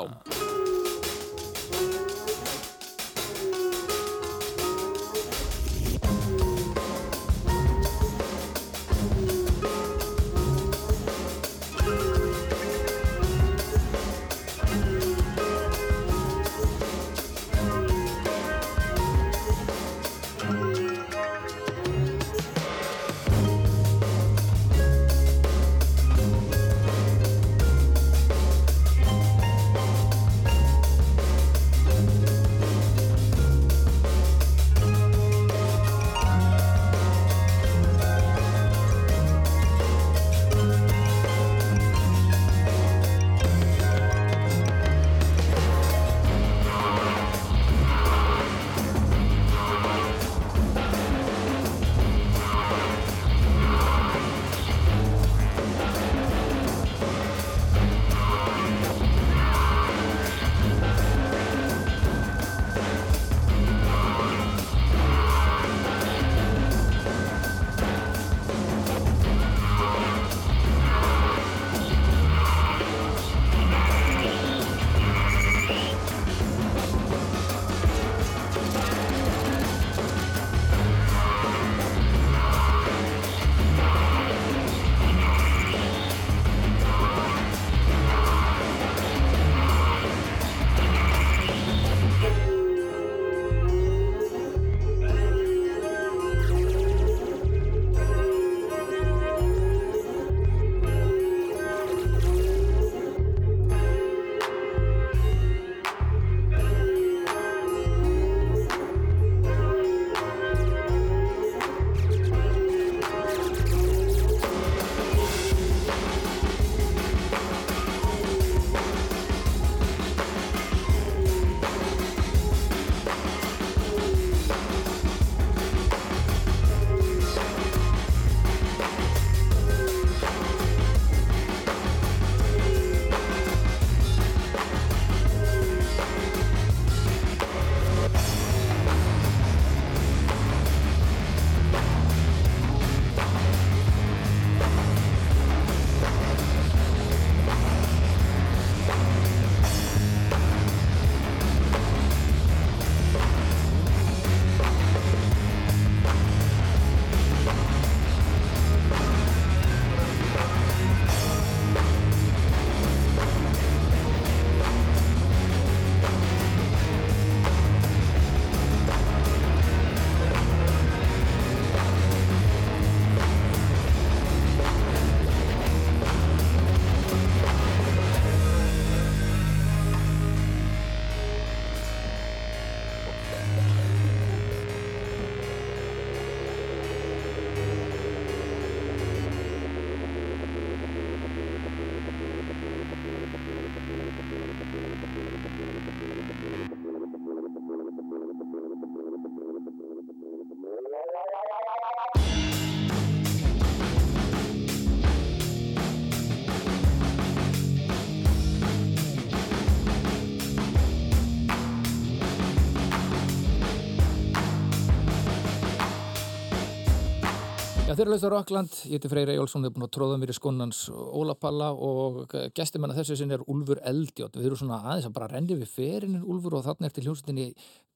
Já, 217.91 217.97
þeir 217.99 218.05
eru 218.05 218.13
laust 218.13 218.23
á 218.23 218.31
Rockland, 218.31 218.75
ég 218.87 219.01
heiti 219.01 219.09
Freyr 219.11 219.31
Ejjólfsson, 219.33 219.65
þið 219.65 219.69
er 219.69 219.73
búin 219.75 219.85
að 219.89 219.95
tróða 219.97 220.17
mér 220.23 220.31
í 220.31 220.35
skonans 220.37 220.81
Ólapalla 220.95 221.73
og 221.75 222.35
gestur 222.55 222.79
menna 222.79 222.95
þessu 222.95 223.17
sinni 223.19 223.35
er 223.35 223.41
Úlfur 223.51 223.81
Eldjátt. 223.83 224.37
Við 224.39 224.45
erum 224.47 224.59
svona 224.61 224.77
aðeins 224.85 225.09
að 225.09 225.15
bara 225.17 225.27
renni 225.33 225.57
við 225.59 225.73
ferinin 225.73 226.21
Úlfur 226.23 226.55
og 226.55 226.63
þannig 226.69 226.87
eftir 226.87 227.09
hljómsveitin 227.09 227.41
í 227.43 227.47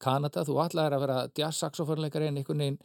Kanada. 0.02 0.42
Þú 0.48 0.56
ætlaðir 0.64 0.96
að 0.96 1.04
vera 1.04 1.18
jazz-saxoförleikari 1.38 2.26
en 2.26 2.40
einhvern 2.40 2.64
veginn 2.64 2.80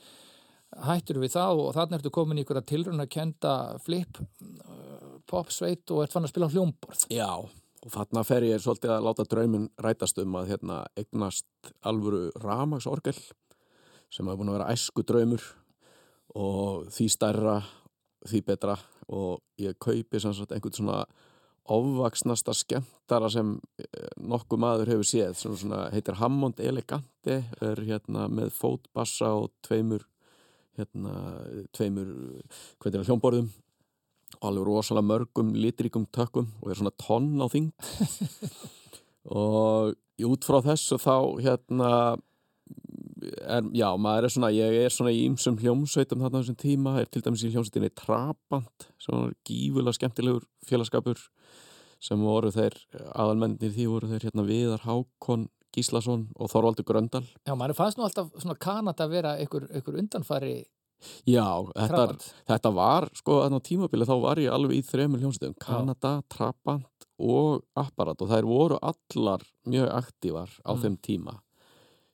hættur 0.85 1.17
við 1.23 1.33
það 1.33 1.61
og 1.63 1.71
þannig 1.79 1.97
ertu 1.97 2.11
komin 2.13 2.41
í 2.43 2.45
að 2.45 2.67
tilruna 2.69 3.07
að 3.07 3.13
kenda 3.15 3.53
flip, 3.81 4.19
uh, 4.45 5.15
pop, 5.25 5.49
sveit 5.49 5.89
og 5.89 6.03
ert 6.03 6.13
fann 6.13 6.29
að 6.29 6.33
spila 6.35 6.51
hljómborð. 6.53 7.07
Já, 7.09 7.31
og 7.41 7.95
þarna 7.95 8.23
fer 8.27 8.45
ég 8.51 8.61
svolítið 8.61 8.93
að 8.99 9.07
láta 9.07 9.25
draumin 9.25 9.65
rætast 9.81 10.21
um 10.21 10.37
að 10.37 10.53
hérna 10.53 10.83
eignast 10.93 11.73
alvöru 11.81 12.27
ramagsorgel 12.37 13.17
sem 14.13 14.29
hafa 14.29 14.37
búin 14.43 14.53
að 14.53 14.59
vera 14.59 14.69
æsku 14.77 15.07
draumur 15.09 15.49
og 16.37 16.89
því 16.93 17.07
stærra, 17.13 17.57
því 18.27 18.43
betra. 18.45 18.77
Og 19.09 19.41
ég 19.61 19.77
kaupi 19.81 20.21
sem 20.21 20.35
sagt 20.37 20.53
einhvern 20.53 20.75
svona 20.75 20.99
ofvaksnasta 21.69 22.53
skemmtara 22.57 23.29
sem 23.29 23.55
eh, 23.81 24.09
nokkuð 24.17 24.61
maður 24.61 24.93
hefur 24.93 25.07
séð 25.07 25.35
sem 25.37 25.55
svona 25.57 25.87
heitir 25.93 26.17
Hammond 26.17 26.61
Elegante 26.61 27.43
er 27.61 27.81
hérna 27.85 28.27
með 28.31 28.51
fótbassa 28.57 29.33
og 29.37 29.51
tveimur 29.65 30.05
hérna, 30.79 31.13
tveimur 31.75 32.13
hvað 32.79 32.99
er 32.99 33.09
hljómborðum. 33.09 33.49
Og 34.39 34.45
alveg 34.45 34.67
rosalega 34.67 35.09
mörgum 35.09 35.55
litríkum 35.57 36.05
tökum 36.13 36.51
og 36.61 36.69
er 36.69 36.77
svona 36.77 36.93
tonn 37.01 37.31
á 37.41 37.49
þing 37.49 37.71
og 39.41 39.95
út 40.29 40.45
frá 40.45 40.59
þessu 40.63 40.99
þá 41.01 41.15
hérna 41.41 41.91
er, 43.21 43.65
já, 43.75 43.87
maður 43.99 44.27
er 44.27 44.33
svona, 44.33 44.49
ég 44.55 44.77
er 44.85 44.93
svona 44.93 45.11
í 45.15 45.21
ýmsum 45.27 45.57
hljómsveitum 45.61 46.21
þarna 46.23 46.41
þessum 46.43 46.57
tíma, 46.61 46.95
er 47.01 47.09
til 47.11 47.21
dæmis 47.25 47.43
í 47.47 47.51
hljómsveitinni 47.53 47.91
Trabant, 47.99 48.87
svona 49.01 49.31
gífulega 49.47 49.97
skemmtilegur 49.97 50.45
félagskapur 50.69 51.21
sem 51.99 52.21
voru 52.23 52.51
þeir, 52.55 52.75
aðalmennir 53.11 53.73
því 53.75 53.87
voru 53.91 54.07
þeir 54.13 54.27
hérna 54.29 54.45
Viðar 54.47 54.85
Hákon 54.87 55.47
Gíslason 55.75 56.27
og 56.39 56.49
Þorvaldur 56.49 56.85
Gröndal. 56.87 57.25
Já, 57.45 57.53
maður 57.59 57.77
fannst 57.77 57.99
nú 57.99 58.05
alltaf 58.07 58.31
svona 58.41 58.55
Kanada 58.57 59.05
að 59.05 59.11
vera 59.19 59.35
ykkur, 59.43 59.67
ykkur 59.81 59.99
undanfari 60.01 60.53
Já, 61.29 61.45
þetta, 61.77 62.05
þetta 62.49 62.71
var, 62.75 63.05
sko, 63.15 63.37
þarna 63.45 63.59
á 63.63 63.67
tímabili 63.67 64.07
þá 64.07 64.15
var 64.19 64.41
ég 64.43 64.51
alveg 64.51 64.81
í 64.81 64.83
þremur 64.83 65.21
hljómsveitum, 65.21 65.53
Kanada, 65.63 66.17
Trabant 66.27 67.05
og 67.19 67.61
Apparat 67.79 68.19
og 68.23 68.31
þær 68.31 68.47
voru 68.49 68.79
allar 68.83 69.45
mjög 69.67 69.87
aktívar 69.95 70.51
á 70.67 70.71
Mm. 70.75 70.81
þeim 70.83 70.97
tíma 70.99 71.37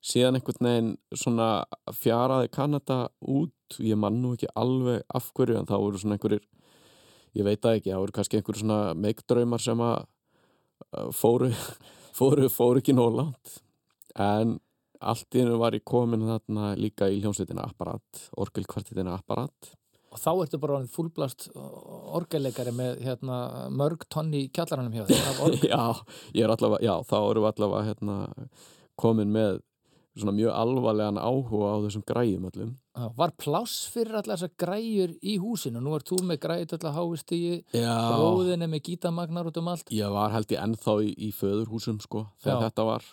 síðan 0.06 0.38
einhvern 0.38 0.68
veginn 0.70 0.91
svona 1.18 1.50
fjaraði 1.96 2.52
Kanada 2.54 3.00
út. 3.22 3.54
Ég 3.82 3.98
man 3.98 4.20
nú 4.22 4.36
ekki 4.36 4.52
alveg 4.54 5.02
af 5.18 5.32
hverju 5.34 5.58
en 5.60 5.70
þá 5.70 5.78
voru 5.80 6.02
svona 6.02 6.20
einhverjir 6.20 6.44
ég 7.36 7.48
veit 7.48 7.62
það 7.63 7.80
ekki, 7.80 7.91
það 7.91 8.04
voru 8.04 8.15
kannski 8.15 8.39
einhverjir 8.39 8.63
svona 8.63 8.82
meikdraumar 9.06 9.63
sem 9.63 9.82
að 9.84 10.06
fóru, 11.15 11.50
fóru, 12.20 12.52
fóru 12.54 12.84
ekki 12.84 12.96
nóg 12.96 13.18
langt. 13.20 13.58
En 14.15 14.60
allt 15.06 15.36
í 15.36 15.41
hennu 15.41 15.58
var 15.60 15.76
ég 15.76 15.84
komin 15.88 16.28
þarna 16.28 16.76
líka 16.80 17.10
í 17.12 17.20
hljómsveitina 17.24 17.65
Apparat, 17.68 18.30
orgelkvartitina 18.39 19.18
Apparat. 19.20 19.74
Og 20.15 20.22
þá 20.22 20.30
ertu 20.46 20.60
bara 20.62 20.78
orðin 20.78 20.94
fullblast 20.94 21.50
orgelleikari 22.15 22.72
með 22.76 23.02
hérna, 23.04 23.38
mörg 23.76 24.06
tonni 24.08 24.46
í 24.46 24.52
kjallaranum 24.56 24.96
hjá 24.96 25.10
þér 25.10 25.58
já, 25.74 25.82
ég 26.38 26.46
er 26.46 26.54
allavega, 26.54 26.86
já, 26.88 26.94
þá 27.10 27.18
erum 27.20 27.44
við 27.44 27.50
allavega 27.52 27.88
hérna, 27.89 28.20
komin 28.96 29.34
með 29.36 29.60
svona 30.15 30.34
mjög 30.36 30.56
alvarlegan 30.56 31.19
áhuga 31.19 31.75
á 31.75 31.78
þessum 31.86 32.04
græjum 32.08 32.49
öllum 32.49 32.73
Var 32.95 33.34
pláss 33.36 33.89
fyrir 33.91 34.15
allar 34.15 34.38
þessar 34.39 34.54
græjur 34.56 35.15
í 35.19 35.34
húsinu? 35.43 35.82
Nú 35.84 35.97
ert 35.97 36.08
þú 36.08 36.21
með 36.23 36.39
græjut 36.45 36.75
allar 36.78 36.93
hávistígi, 36.95 37.58
Já, 37.75 37.91
bróðin 38.15 38.63
er 38.63 38.71
með 38.71 38.86
gítamagnar 38.88 39.49
út 39.51 39.60
um 39.60 39.67
allt. 39.67 39.91
ég 39.91 40.13
var 40.15 40.32
held 40.32 40.54
ég 40.56 40.63
ennþá 40.63 40.95
í, 41.04 41.12
í 41.28 41.30
föðurhúsum 41.36 41.99
sko, 41.99 42.23
þegar 42.39 42.62
Já. 42.62 42.69
þetta 42.69 42.88
var 42.88 43.04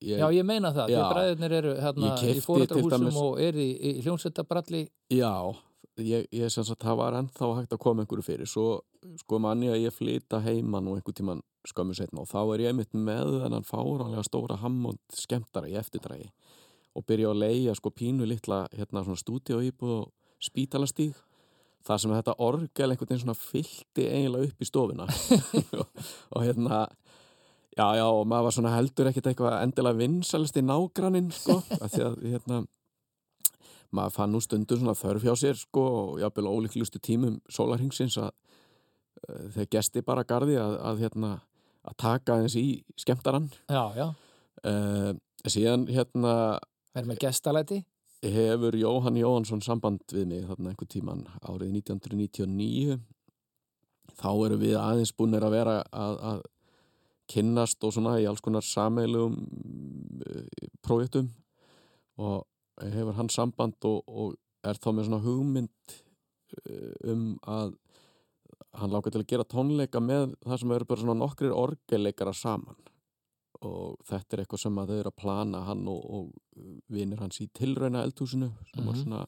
ég, 0.00 0.16
Já, 0.16 0.26
ég 0.32 0.48
meina 0.48 0.72
það, 0.72 0.88
því 0.88 0.96
Já. 0.96 1.06
bræðirnir 1.12 1.56
eru 1.60 1.74
hérna 1.84 2.14
í 2.24 2.40
fóröldarhúsum 2.40 3.20
og 3.20 3.40
eru 3.44 3.60
í, 3.60 3.72
í 3.76 3.96
hljómsveitabralli. 4.06 4.86
já 5.12 5.34
ég, 6.04 6.26
ég 6.34 6.52
sem 6.52 6.66
sagt, 6.66 6.84
það 6.84 7.00
var 7.00 7.16
ennþá 7.18 7.50
hægt 7.60 7.74
að 7.74 7.82
koma 7.82 8.04
einhverju 8.04 8.26
fyrir, 8.26 8.48
svo 8.50 8.80
sko 9.22 9.40
manni 9.42 9.70
að 9.72 9.84
ég 9.86 9.94
flyta 9.94 10.40
heima 10.44 10.82
nú 10.82 10.96
einhver 10.96 11.16
tíman 11.16 11.42
skömmu 11.68 11.96
setna 11.96 12.22
og 12.22 12.30
þá 12.30 12.40
er 12.54 12.64
ég 12.64 12.72
einmitt 12.72 12.94
með 12.96 13.34
þennan 13.42 13.66
fáránlega 13.66 14.24
stóra 14.26 14.58
hammond 14.62 15.00
skemmtara 15.14 15.70
í 15.70 15.76
eftirdrægi 15.80 16.30
og 16.96 17.06
byrja 17.06 17.32
að 17.32 17.42
leia 17.42 17.74
sko 17.76 17.92
pínu 17.94 18.26
litla 18.26 18.64
hérna 18.74 19.04
svona 19.04 19.20
stúdíóíbúð 19.20 19.94
og 19.98 20.08
spítalastíg 20.42 21.18
þar 21.86 22.02
sem 22.02 22.14
þetta 22.14 22.38
orgel 22.44 22.90
einhvern 22.92 23.10
veginn 23.10 23.22
svona 23.24 23.38
fyllti 23.38 24.06
eiginlega 24.06 24.48
upp 24.48 24.62
í 24.62 24.68
stofuna. 24.68 25.06
Og, 25.78 25.86
og 26.34 26.44
hérna 26.46 26.80
já 27.78 27.86
já 28.00 28.06
og 28.06 28.26
maður 28.26 28.48
var 28.48 28.56
svona 28.56 28.74
heldur 28.74 29.10
ekkert 29.10 29.30
eitthvað 29.30 29.60
endilega 29.62 30.00
vinsalist 30.00 30.58
í 30.58 30.64
nágrannin 30.66 31.30
sko 31.34 31.60
af 31.78 31.92
því 31.92 32.04
að 32.08 32.18
hérna 32.24 32.62
maður 33.94 34.16
fann 34.18 34.34
nú 34.34 34.40
stundum 34.44 34.80
svona 34.80 34.96
þörf 34.98 35.24
hjá 35.24 35.34
sér 35.40 35.58
sko 35.58 35.84
og 35.88 36.22
jáfnvel 36.22 36.50
ólíklustu 36.50 37.00
tímum 37.00 37.38
sólarhingsins 37.52 38.18
að 38.20 38.30
uh, 38.32 39.44
þeir 39.56 39.70
gesti 39.76 40.04
bara 40.04 40.26
gardi 40.28 40.58
að, 40.60 40.76
að 40.90 41.04
hérna 41.04 41.34
að 41.88 41.96
taka 42.02 42.40
eins 42.42 42.56
í 42.58 42.82
skemmtarann. 43.00 43.48
Já, 43.70 43.84
já, 43.96 44.08
uh, 44.68 45.12
síðan 45.46 45.86
hérna 45.88 46.34
er 46.96 47.08
með 47.08 47.22
gestalæti. 47.24 47.84
hefur 48.22 48.74
Jóhann 48.74 49.16
Jóhansson 49.16 49.62
samband 49.62 50.02
við 50.10 50.26
mig 50.26 50.46
þarna 50.48 50.72
einhver 50.72 50.88
tíman 50.90 51.20
árið 51.38 51.76
1999 51.78 52.98
þá 54.18 54.30
erum 54.32 54.58
við 54.58 54.74
aðeins 54.74 55.12
búinir 55.14 55.44
að 55.46 55.54
vera 55.54 55.76
að, 55.92 56.16
að 56.30 56.40
kynnast 57.30 57.84
og 57.84 57.92
svona 57.94 58.16
í 58.18 58.26
alls 58.26 58.42
konar 58.42 58.64
sameilum 58.66 59.36
uh, 59.38 60.68
prójektum. 60.82 61.30
Og 62.18 62.42
hefur 62.82 63.16
hann 63.18 63.28
samband 63.32 63.74
og, 63.88 64.02
og 64.08 64.36
er 64.66 64.78
þá 64.78 64.90
með 64.94 65.08
svona 65.08 65.22
hugmynd 65.24 65.94
uh, 66.68 67.12
um 67.12 67.24
að 67.48 67.74
hann 68.78 68.92
láka 68.92 69.10
til 69.10 69.22
að 69.22 69.30
gera 69.30 69.44
tónleika 69.48 70.00
með 70.02 70.34
það 70.44 70.60
sem 70.62 70.72
eru 70.76 70.84
bara 70.88 71.00
svona 71.02 71.18
nokkrir 71.18 71.54
orgelleikara 71.56 72.34
saman 72.36 72.76
og 73.64 73.96
þetta 74.06 74.36
er 74.36 74.42
eitthvað 74.44 74.60
sem 74.62 74.76
að 74.78 74.90
þau 74.92 74.98
eru 75.00 75.10
að 75.10 75.18
plana 75.18 75.62
hann 75.66 75.86
og, 75.90 76.02
og 76.14 76.68
vinir 76.94 77.18
hans 77.18 77.40
í 77.42 77.48
tilrauna 77.58 78.04
eldhúsinu 78.06 78.52
sem 78.70 78.84
var 78.86 78.94
Mhm. 78.94 79.02
svona 79.02 79.24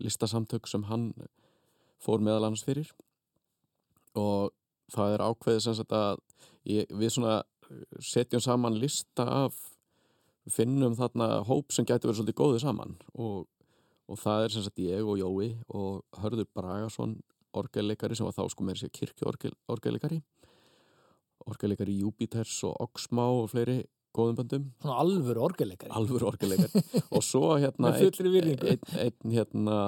listasamtök 0.00 0.68
sem 0.68 0.84
hann 0.88 1.10
fór 2.00 2.20
meðal 2.20 2.46
annars 2.48 2.64
fyrir 2.64 2.88
og 4.16 4.52
það 4.94 5.14
er 5.16 5.24
ákveðið 5.26 5.60
sem 5.66 5.74
sagt 5.74 5.92
að 5.92 6.18
ég, 6.64 6.86
við 6.90 7.10
svona 7.12 7.42
setjum 8.00 8.40
saman 8.40 8.78
lista 8.80 9.26
af 9.44 9.56
finnum 10.52 10.96
þarna 10.98 11.42
hóp 11.48 11.74
sem 11.74 11.86
gæti 11.86 12.06
verið 12.06 12.20
svolítið 12.20 12.38
góðið 12.40 12.62
saman. 12.64 12.96
Og, 13.14 13.46
og 14.06 14.20
það 14.20 14.44
er 14.44 14.54
sem 14.54 14.66
sagt 14.66 14.82
ég 14.84 15.06
og 15.06 15.18
Jói 15.20 15.50
og 15.68 16.20
Hörður 16.22 16.48
Bragason 16.54 17.18
orgelleikari 17.56 18.16
sem 18.16 18.26
var 18.28 18.36
þá 18.36 18.52
sko 18.52 18.66
með 18.66 18.82
sér 18.82 18.94
kirkju 18.94 19.30
orgelleikari. 19.72 20.20
Orgelleikari 21.46 21.98
Júpiters 22.00 22.58
og 22.66 22.76
Oxmá 22.88 23.26
og 23.30 23.50
fleiri 23.52 23.82
góðum 24.16 24.38
böndum. 24.40 24.68
Svona 24.82 24.98
alvöru 25.02 25.44
orgelleikari. 25.44 25.92
alvur 25.92 26.26
orgelleikar 26.30 26.72
og 27.14 27.24
svo 27.24 27.56
hérna 27.60 27.92
einn, 27.96 28.80
einn 28.96 29.34
hérna 29.34 29.80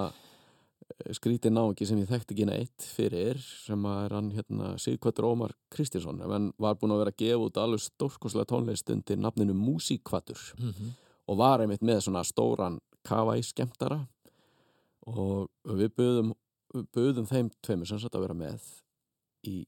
skrítið 1.15 1.53
náungi 1.55 1.87
sem 1.87 1.99
ég 2.01 2.09
þekkti 2.11 2.35
ekki 2.35 2.47
neitt 2.49 2.87
fyrir 2.97 3.41
sem 3.43 3.85
er 3.91 4.15
hann 4.17 4.31
hérna 4.35 4.71
Sigkvættur 4.81 5.29
Ómar 5.29 5.53
Kristinsson 5.73 6.23
en 6.25 6.53
var 6.59 6.79
búin 6.81 6.95
að 6.95 7.03
vera 7.05 7.15
að 7.15 7.21
gefa 7.25 7.45
út 7.49 7.61
alveg 7.61 7.85
stórkoslega 7.85 8.49
tónlist 8.49 8.91
undir 8.95 9.21
nafninu 9.21 9.57
Músíkvatur 9.57 10.41
Mm 10.59 10.97
og 11.29 11.39
var 11.41 11.63
einmitt 11.63 11.85
með 11.85 12.05
svona 12.07 12.25
stóran 12.27 12.79
kavæ 13.07 13.39
skemmtara 13.45 14.01
og 15.09 15.49
við 15.79 15.93
buðum, 15.97 16.35
buðum 16.95 17.29
þeim 17.29 17.51
tveimur 17.65 17.89
sem 17.89 18.01
sagt 18.01 18.17
að 18.17 18.27
vera 18.27 18.37
með 18.37 18.65
í 19.49 19.63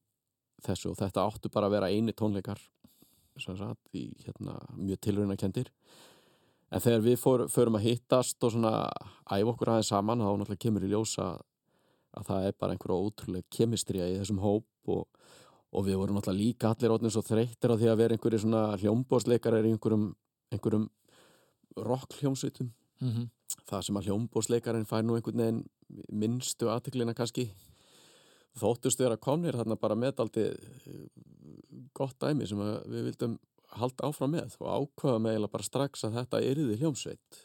þessu. 0.64 0.92
Og 0.92 0.98
þetta 1.00 1.24
áttu 1.24 1.52
bara 1.52 1.68
að 1.68 1.76
vera 1.78 1.90
eini 1.92 2.16
tónleikar 2.16 2.60
sem 3.40 3.56
sagt 3.56 3.96
í 3.96 4.10
hérna 4.24 4.58
mjög 4.76 5.00
tilraunakendir 5.06 5.70
en 6.70 6.82
þegar 6.82 7.04
við 7.04 7.16
fór, 7.20 7.46
förum 7.50 7.78
að 7.78 7.86
hittast 7.88 8.46
og 8.46 8.54
svona 8.54 8.74
æfa 9.30 9.52
okkur 9.52 9.72
aðeins 9.74 9.90
saman 9.92 10.22
þá 10.22 10.28
náttúrulega 10.30 10.64
kemur 10.64 10.86
í 10.86 10.90
ljósa 10.92 11.30
að 12.18 12.28
það 12.28 12.46
er 12.48 12.58
bara 12.58 12.74
einhverja 12.74 13.06
ótrúlega 13.06 13.56
kemistrija 13.56 14.08
í 14.10 14.18
þessum 14.18 14.42
hóp 14.42 14.92
og, 14.94 15.06
og 15.70 15.86
við 15.86 16.00
vorum 16.00 16.18
náttúrulega 16.18 16.42
líka 16.42 16.70
allir 16.70 16.94
ótrúlega 16.94 17.16
svo 17.16 17.24
þreyttir 17.26 17.74
á 17.74 17.80
því 17.80 17.90
að 17.90 18.00
vera 18.02 18.16
einhverju 18.16 18.42
svona 18.44 18.62
hljómbóðsleikarar 18.82 19.66
í 19.66 19.74
einhverjum, 19.74 20.06
einhverjum 20.54 20.86
rock 21.86 22.18
hljómsveitum 22.18 22.70
-hmm. 23.00 23.28
það 23.66 23.84
sem 23.86 23.96
að 23.96 24.08
hljómbóðsleikarinn 24.08 24.86
fær 24.86 25.04
nú 25.04 25.16
einhvern 25.16 25.42
veginn 25.42 25.64
minnstu 26.10 26.70
aðteklina 26.70 27.14
kannski 27.14 27.50
þóttust 28.58 28.98
vera 28.98 29.16
komnir 29.16 29.56
þarna 29.58 29.76
bara 29.76 29.94
með 29.94 30.16
daldi 30.18 30.46
gott 31.94 32.18
dæmi 32.18 32.46
sem 32.46 32.58
að 32.58 32.74
við 32.90 33.04
vildum 33.10 33.38
halda 33.78 34.08
áfram 34.10 34.34
með 34.34 34.56
og 34.58 34.68
ákvaða 34.70 35.22
með 35.22 35.36
eiginlega 35.36 35.54
bara 35.54 35.66
strax 35.66 36.04
að 36.06 36.18
þetta 36.18 36.42
yrði 36.48 36.78
hljómsveit. 36.80 37.40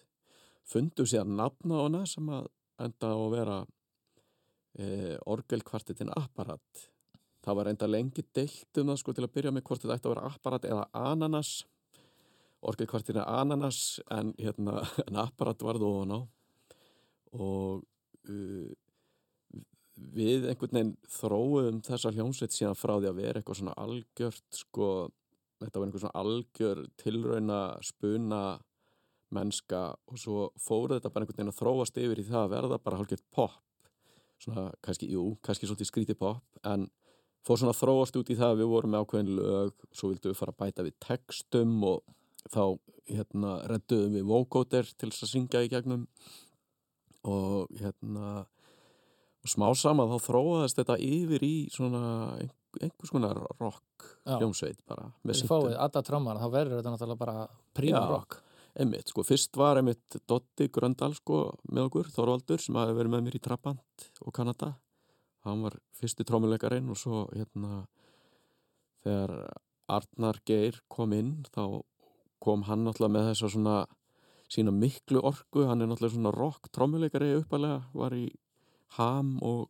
Fundu 0.65 1.05
sér 1.05 1.27
nafna 1.29 1.81
á 1.81 1.83
hana 1.85 2.03
sem 2.09 2.29
að 2.33 2.49
enda 2.81 3.11
á 3.13 3.17
að 3.17 3.33
vera 3.35 3.57
e, 4.79 4.87
orgelkvartetin 5.29 6.13
Apparat. 6.15 6.85
Það 7.45 7.59
var 7.59 7.69
enda 7.69 7.89
lengi 7.89 8.25
deilt 8.33 8.81
um 8.81 8.89
það 8.89 9.01
sko 9.01 9.13
til 9.13 9.25
að 9.27 9.33
byrja 9.37 9.53
með 9.53 9.65
hvort 9.67 9.83
þetta 9.83 9.97
ætti 9.99 10.09
að 10.09 10.15
vera 10.15 10.31
Apparat 10.31 10.69
eða 10.69 10.85
Ananas. 11.11 11.51
Orgelkvartetin 12.65 13.21
er 13.21 13.29
Ananas 13.29 13.81
en, 14.11 14.33
hérna, 14.41 14.81
en 15.07 15.21
Apparat 15.21 15.61
varð 15.65 15.85
ofan 15.85 16.17
á. 16.17 16.19
Og 17.35 17.85
uh, 18.31 18.73
við 19.95 20.49
einhvern 20.49 20.79
veginn 20.79 20.95
þróum 21.11 21.81
þessa 21.85 22.11
hljómsveit 22.15 22.55
síðan 22.55 22.77
frá 22.79 22.97
því 22.97 23.11
að 23.11 23.19
vera 23.21 23.39
eitthvað 23.39 23.59
svona 23.61 23.77
algjört 23.79 24.59
sko, 24.59 24.89
þetta 25.63 25.79
var 25.79 25.87
einhver 25.87 26.03
svona 26.03 26.21
algjör 26.21 26.81
tilrauna 27.01 27.59
spuna 27.85 28.41
mennska 29.35 29.81
og 30.11 30.19
svo 30.21 30.49
fóruð 30.61 30.99
þetta 30.99 31.11
bara 31.13 31.25
einhvern 31.25 31.39
veginn 31.39 31.53
að 31.53 31.59
þróast 31.61 31.99
yfir 32.01 32.21
í 32.21 32.27
það 32.27 32.41
að 32.43 32.53
verða 32.55 32.81
bara 32.83 32.99
hálfgett 32.99 33.25
pop. 33.33 33.55
Svona 34.41 34.67
kannski, 34.83 35.09
jú, 35.13 35.25
kannski 35.45 35.67
svolítið 35.69 35.89
skríti 35.89 36.17
pop 36.19 36.59
en 36.67 36.89
fór 37.45 37.61
svona 37.61 37.73
að 37.75 37.81
þróast 37.83 38.19
út 38.19 38.31
í 38.31 38.37
það 38.37 38.53
að 38.53 38.61
við 38.61 38.71
vorum 38.73 38.93
með 38.93 39.05
ákveðin 39.05 39.35
lög 39.39 39.85
svo 39.95 40.11
vildum 40.11 40.33
við 40.33 40.39
fara 40.39 40.55
að 40.55 40.61
bæta 40.63 40.85
við 40.85 40.97
textum 41.05 41.77
og 41.87 42.01
þá 42.51 42.63
hérna 43.09 43.53
redduðum 43.69 44.17
við 44.17 44.27
vókóter 44.29 44.91
til 44.97 45.09
þess 45.11 45.25
að 45.25 45.31
syngja 45.31 45.63
í 45.65 45.71
gegnum. 45.71 46.05
Og 47.25 47.71
hérna 47.79 48.45
og 49.45 49.51
smá 49.51 49.67
sama 49.77 50.07
þá 50.09 50.17
þróaðist 50.25 50.79
þetta 50.81 50.97
yfir 51.05 51.45
í 51.45 51.55
svona 51.73 52.03
einhvers 52.81 53.11
konar 53.13 53.39
rock 53.59 54.07
hljómsveit 54.25 54.81
bara 54.87 55.07
með 55.23 55.33
Þið 55.33 55.39
syntum. 55.41 55.51
fáið 55.53 55.77
alla 55.85 56.03
trómar, 56.09 56.41
þá 56.41 56.47
verður 56.53 56.79
þetta 56.79 56.93
náttúrulega 56.95 57.21
bara 57.21 57.47
príma 57.77 58.01
Já. 58.01 58.09
rock. 58.11 58.41
Einmitt, 58.75 59.07
sko, 59.07 59.23
fyrst 59.23 59.55
var 59.55 59.79
einmitt 59.79 60.17
Dotti 60.27 60.67
Gröndal, 60.67 61.13
sko, 61.15 61.37
með 61.71 61.85
okkur, 61.87 62.09
Þorvaldur, 62.11 62.59
sem 62.59 62.75
hafi 62.75 62.95
verið 62.97 63.13
með 63.13 63.21
mér 63.23 63.37
í 63.37 63.43
Trabant 63.45 64.09
og 64.25 64.33
Kanada. 64.35 64.73
Hann 65.47 65.61
var 65.63 65.77
fyrsti 65.95 66.25
trómuleikarinn 66.27 66.89
og 66.91 66.99
svo, 66.99 67.21
hérna, 67.31 67.85
þegar 69.05 69.35
Arnar 69.95 70.41
Geir 70.45 70.81
kom 70.91 71.13
inn, 71.15 71.45
þá 71.55 71.83
kom 72.43 72.65
hann 72.67 72.83
náttúrulega 72.83 73.13
með 73.15 73.29
þess 73.29 73.45
að 73.47 73.53
svona 73.55 73.77
sína 74.51 74.73
miklu 74.75 75.21
orku, 75.25 75.63
hann 75.69 75.81
er 75.81 75.89
náttúrulega 75.89 76.17
svona 76.17 76.33
rock 76.35 76.67
trómuleikari 76.75 77.31
uppalega, 77.39 77.79
var 77.93 78.15
í 78.17 78.27
ham 78.97 79.37
og, 79.45 79.69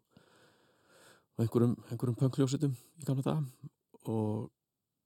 og 1.36 1.44
einhverjum, 1.44 1.76
einhverjum 1.92 2.20
pöngljósitum 2.20 2.76
í 2.76 3.08
Kanada 3.08 3.38
og, 4.08 4.50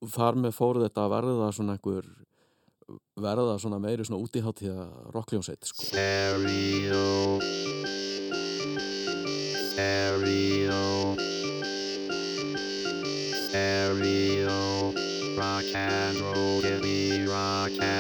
og 0.04 0.12
þar 0.14 0.38
með 0.44 0.58
fóru 0.58 0.84
þetta 0.86 1.06
að 1.06 1.14
verða 1.16 1.52
svona 1.58 1.78
einhver 1.78 2.10
verða 3.20 3.58
svona 3.62 3.80
meiri 3.82 4.06
svona 4.06 4.22
útíháttíða 4.24 4.86
rockljónseit 5.14 5.66
sko. 5.70 5.90
Stereo. 5.90 7.40
Stereo. 9.70 11.16
Stereo. 13.48 14.60
Rock 15.40 15.76
and 15.76 16.20
roll, 16.20 16.62
give 16.62 16.82
me 16.82 17.26
rock 17.26 17.72
and 17.80 17.99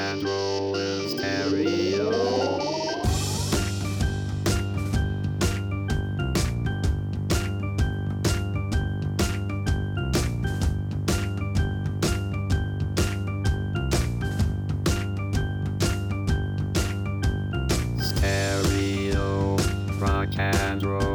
and 20.40 20.82
roll, 20.86 21.09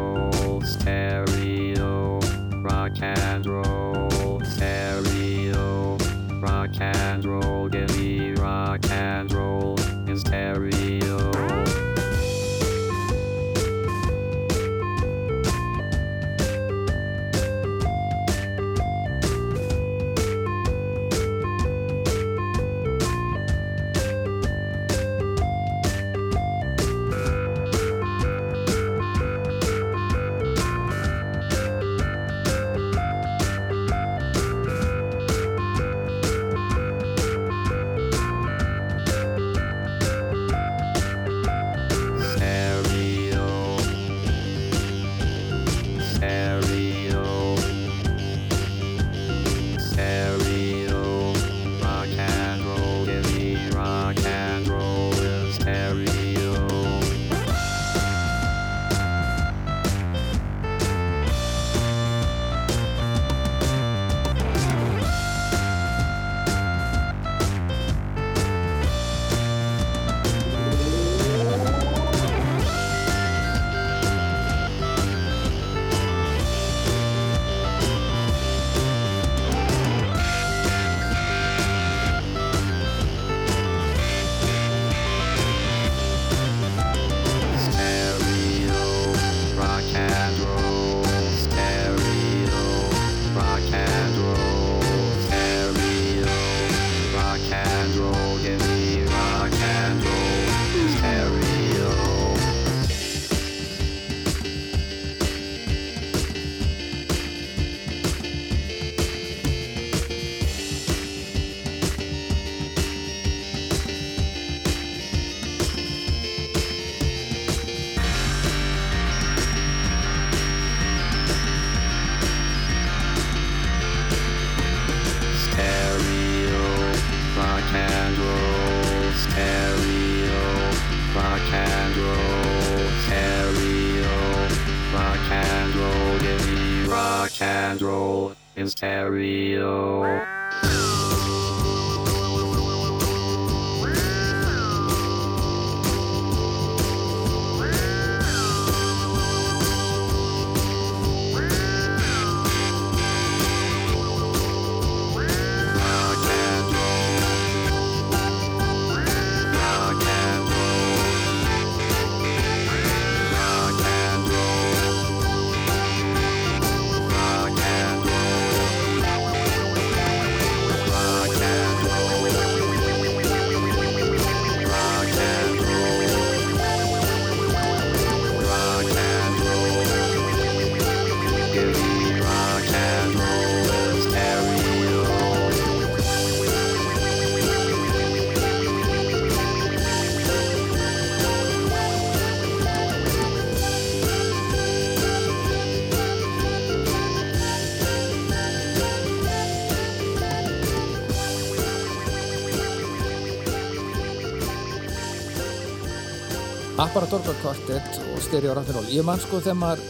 Apparatorgar 206.74 207.36
kvartett 207.38 207.98
og 208.10 208.16
stereo 208.18 208.50
rock'n'roll 208.56 208.88
ég 208.90 209.04
man 209.06 209.20
sko 209.22 209.38
þegar 209.38 209.58
maður 209.60 209.82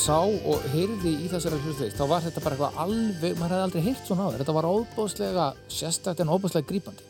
sá 0.00 0.22
og 0.24 0.62
heyrði 0.72 1.10
í 1.20 1.26
þessari 1.28 1.58
hlutveist 1.60 1.98
þá 1.98 2.04
var 2.08 2.22
þetta 2.24 2.40
bara 2.40 2.56
eitthvað 2.56 2.78
alveg, 2.80 3.34
maður 3.36 3.52
hefði 3.52 3.66
aldrei 3.66 3.82
heyrt 3.84 4.08
svona 4.08 4.24
á 4.24 4.28
þér 4.30 4.40
þetta 4.40 4.54
var 4.56 4.68
óbúðslega 4.70 5.48
sérstætt 5.68 6.22
en 6.24 6.32
óbúðslega 6.32 6.70
grípandi. 6.70 7.04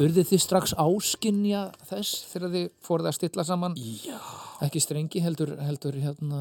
Urðið 0.00 0.30
þið 0.30 0.40
strax 0.40 0.72
áskinja 0.80 1.66
þess 1.90 2.24
þegar 2.30 2.54
þið 2.54 2.64
fóruð 2.88 3.10
að 3.10 3.16
stilla 3.18 3.44
saman? 3.44 3.76
Já. 3.76 4.16
ekki 4.64 4.80
strengi 4.80 5.20
heldur, 5.20 5.52
heldur 5.60 6.00
hérna, 6.00 6.40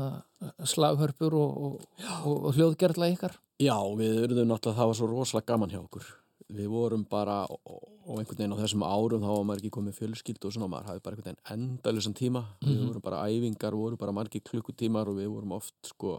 slaghörpur 0.63 1.35
og, 1.35 1.59
og, 1.67 2.05
og, 2.23 2.37
og 2.47 2.55
hljóðgerðla 2.55 3.11
ykkar? 3.11 3.35
Já, 3.59 3.75
við 3.99 4.23
urðum 4.23 4.53
náttúrulega, 4.53 4.79
það 4.79 4.93
var 4.93 5.01
svo 5.01 5.11
rosalega 5.11 5.51
gaman 5.51 5.75
hjá 5.75 5.81
okkur. 5.83 6.07
Við 6.47 6.71
vorum 6.71 7.03
bara, 7.11 7.43
og, 8.05 8.19
einhvern 8.19 8.39
veginn 8.39 8.55
á 8.55 8.61
þessum 8.61 8.85
árum, 8.85 9.23
þá 9.23 9.31
var 9.31 9.45
maður 9.47 9.63
ekki 9.63 9.73
komið 9.77 9.97
fjölskyldu 9.99 10.49
og 10.49 10.55
svona, 10.55 10.69
maður 10.71 10.89
hafði 10.91 11.03
bara 11.05 11.17
einhvern 11.17 11.29
veginn 11.29 11.55
endalisan 11.55 12.17
tíma. 12.17 12.43
Við 12.63 12.81
vorum 12.87 13.05
bara 13.05 13.21
æfingar, 13.27 13.77
voru 13.79 13.99
bara 13.99 14.15
margir 14.15 14.43
klukkutímar 14.47 15.11
og 15.11 15.19
við 15.19 15.29
vorum 15.33 15.55
oft, 15.57 15.75
sko, 15.87 16.17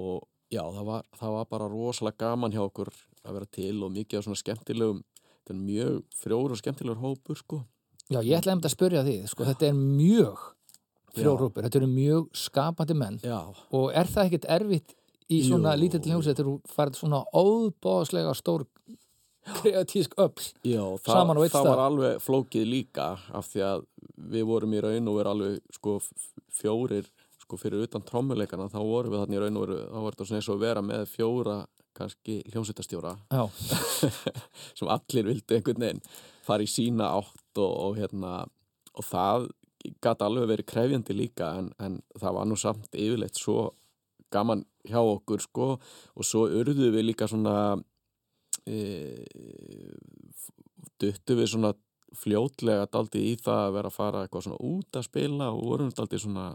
og 0.00 0.22
já, 0.52 0.62
það 0.62 0.86
var, 0.88 1.04
það 1.20 1.36
var 1.38 1.50
bara 1.50 1.70
rosalega 1.72 2.24
gaman 2.24 2.54
hjá 2.54 2.62
okkur 2.64 2.92
að 3.24 3.36
vera 3.36 3.50
til 3.58 3.74
og 3.84 3.92
mikið 3.94 4.22
á 4.22 4.24
svona 4.26 4.40
skemmtilegum, 4.40 5.02
þetta 5.40 5.56
er 5.56 5.60
mjög 5.66 6.00
frjóður 6.22 6.56
og 6.56 6.62
skemmtilegur 6.62 7.04
hópur, 7.04 7.42
sko. 7.42 7.60
Já, 8.10 8.18
ég 8.26 8.40
ætla 8.40 8.56
einmitt 8.56 8.66
að 8.66 8.74
spyrja 8.74 9.04
því 9.06 9.18
sko, 9.30 9.44
þetta 9.46 9.68
er 9.68 9.76
mjög 9.78 10.48
frjórópur 11.14 11.66
þetta 11.66 11.80
eru 11.80 11.90
mjög 11.90 12.26
skapandi 12.38 12.96
menn. 12.98 13.20
Já, 13.22 13.38
og 13.46 13.92
er 13.96 14.10
það 14.10 14.30
ekkert 14.30 14.48
erfitt 14.56 14.96
í 15.30 15.40
svona 15.46 15.76
lítill 15.78 16.02
hljómsveit 16.02 16.38
þegar 16.38 16.48
þú 16.48 16.74
farið 16.74 16.98
svona 16.98 17.20
óbóðslega 17.30 18.34
stór 18.38 18.66
kreatísk 19.60 20.14
öll 20.20 20.46
Já, 20.66 20.82
Saman 21.04 21.36
á 21.36 21.40
það, 21.40 21.44
einn 21.44 21.54
það 21.54 21.64
stað. 21.64 21.70
var 21.70 21.82
alveg 21.86 22.22
flókið 22.24 22.68
líka 22.68 23.08
af 23.34 23.48
því 23.50 23.64
að 23.66 23.84
við 24.30 24.46
vorum 24.50 24.76
í 24.76 24.82
raun 24.84 25.10
og 25.10 25.18
veru 25.20 25.32
alveg 25.34 25.60
sko 25.74 25.96
fjórir 26.60 27.08
sko 27.40 27.58
fyrir 27.58 27.86
utan 27.86 28.04
trommuleikana 28.06 28.68
þá 28.70 28.80
vorum 28.84 29.14
við 29.14 29.22
þarna 29.24 29.38
í 29.38 29.42
raun 29.44 29.56
og 29.60 29.66
veru 29.66 29.78
þá 29.88 29.98
var 30.04 30.16
þetta 30.16 30.28
svona 30.28 30.40
eins 30.42 30.50
og 30.52 30.60
vera 30.60 30.82
með 30.84 31.06
fjóra 31.10 31.56
kannski 32.00 32.36
hljómsveitastjóra 32.52 33.14
sem 34.78 34.92
allir 34.92 35.26
vildu 35.26 35.56
einhvern 35.56 35.82
veginn 35.86 36.04
fara 36.46 36.64
í 36.64 36.70
sína 36.70 37.10
átt 37.18 37.58
og, 37.60 37.72
og 37.88 37.98
hérna 37.98 38.44
og 38.94 39.06
það 39.06 39.48
gæti 40.04 40.26
alveg 40.26 40.48
verið 40.52 40.68
krefjandi 40.70 41.16
líka 41.16 41.54
en, 41.58 41.70
en 41.80 42.00
það 42.20 42.36
var 42.36 42.48
nú 42.48 42.56
samt 42.60 42.92
yfirleitt 42.92 43.38
svo 43.40 43.70
gaman 44.30 44.62
hjá 44.86 45.00
okkur 45.00 45.42
sko 45.42 45.68
og 45.80 46.26
svo 46.26 46.44
urðu 46.60 46.92
við 46.94 47.08
líka 47.08 47.26
svona 47.30 47.80
duttu 51.00 51.36
við 51.38 51.52
svona 51.52 51.72
fljótlega 52.20 52.88
daldi 52.90 53.22
í 53.30 53.36
það 53.38 53.60
að 53.66 53.74
vera 53.76 53.90
að 53.90 53.96
fara 53.96 54.24
eitthvað 54.24 54.46
svona 54.46 54.64
út 54.66 54.98
að 54.98 55.06
spila 55.06 55.50
og 55.54 55.62
vorum 55.68 55.92
daldi 55.94 56.18
svona 56.20 56.46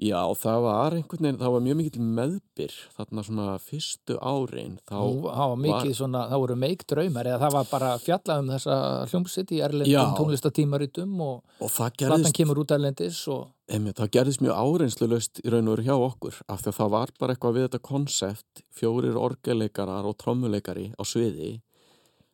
já 0.00 0.20
það 0.40 0.58
var 0.64 0.96
einhvern 0.96 1.26
veginn 1.26 1.38
það 1.40 1.54
var 1.54 1.64
mjög 1.66 1.78
mikill 1.80 2.04
meðbyr 2.18 2.76
þarna 2.96 3.24
svona 3.26 3.46
fyrstu 3.60 4.16
árin 4.16 4.78
þá 4.88 4.96
það 4.96 5.52
var 5.52 5.60
mikið 5.64 5.94
svona, 5.98 6.22
það 6.30 6.42
voru 6.44 6.56
meik 6.62 6.84
draumar 6.88 7.28
eða 7.28 7.40
það 7.44 7.56
var 7.58 7.70
bara 7.70 7.90
fjallað 8.00 8.42
um 8.42 8.52
þessa 8.54 8.76
hljómsitt 9.12 9.52
í 9.52 9.62
erlendum 9.66 10.14
tónlistatímaritum 10.18 11.24
og 11.26 11.58
og 11.60 11.74
platan 11.76 12.36
kemur 12.36 12.62
út 12.64 12.76
erlendis 12.76 13.22
og 13.28 13.48
Einmitt, 13.70 14.00
það 14.00 14.14
gerðist 14.16 14.40
mjög 14.42 14.56
áreynslulaust 14.58 15.42
í 15.44 15.50
raun 15.52 15.68
og 15.68 15.76
veru 15.76 15.84
hjá 15.86 15.94
okkur 15.94 16.38
af 16.50 16.62
því 16.62 16.72
að 16.72 16.78
það 16.80 16.94
var 16.96 17.12
bara 17.20 17.34
eitthvað 17.36 17.58
við 17.58 17.66
þetta 17.68 17.82
konsept 17.86 18.62
fjórir 18.74 19.20
orgeleikarar 19.20 20.08
og 20.08 20.16
trommuleikari 20.18 20.88
á 20.98 21.02
sviði 21.06 21.52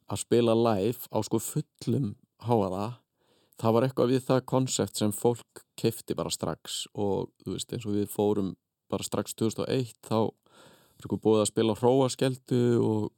að 0.07 0.23
spila 0.23 0.55
live 0.57 1.11
á 1.13 1.19
sko 1.27 1.43
fullum 1.43 2.15
háaða 2.47 2.87
það 3.61 3.77
var 3.77 3.87
eitthvað 3.87 4.13
við 4.13 4.25
það 4.29 4.47
konsept 4.53 5.01
sem 5.01 5.13
fólk 5.17 5.63
kefti 5.81 6.17
bara 6.17 6.33
strax 6.33 6.85
og 6.95 7.31
þú 7.45 7.57
veist 7.57 7.73
eins 7.73 7.87
og 7.89 7.97
við 7.97 8.11
fórum 8.13 8.55
bara 8.91 9.07
strax 9.07 9.35
2001 9.37 9.95
þá 10.07 10.19
er 10.97 11.07
sko 11.07 11.19
búið 11.21 11.43
að 11.43 11.51
spila 11.51 11.77
hróaskeldu 11.77 12.63
og, 12.81 13.09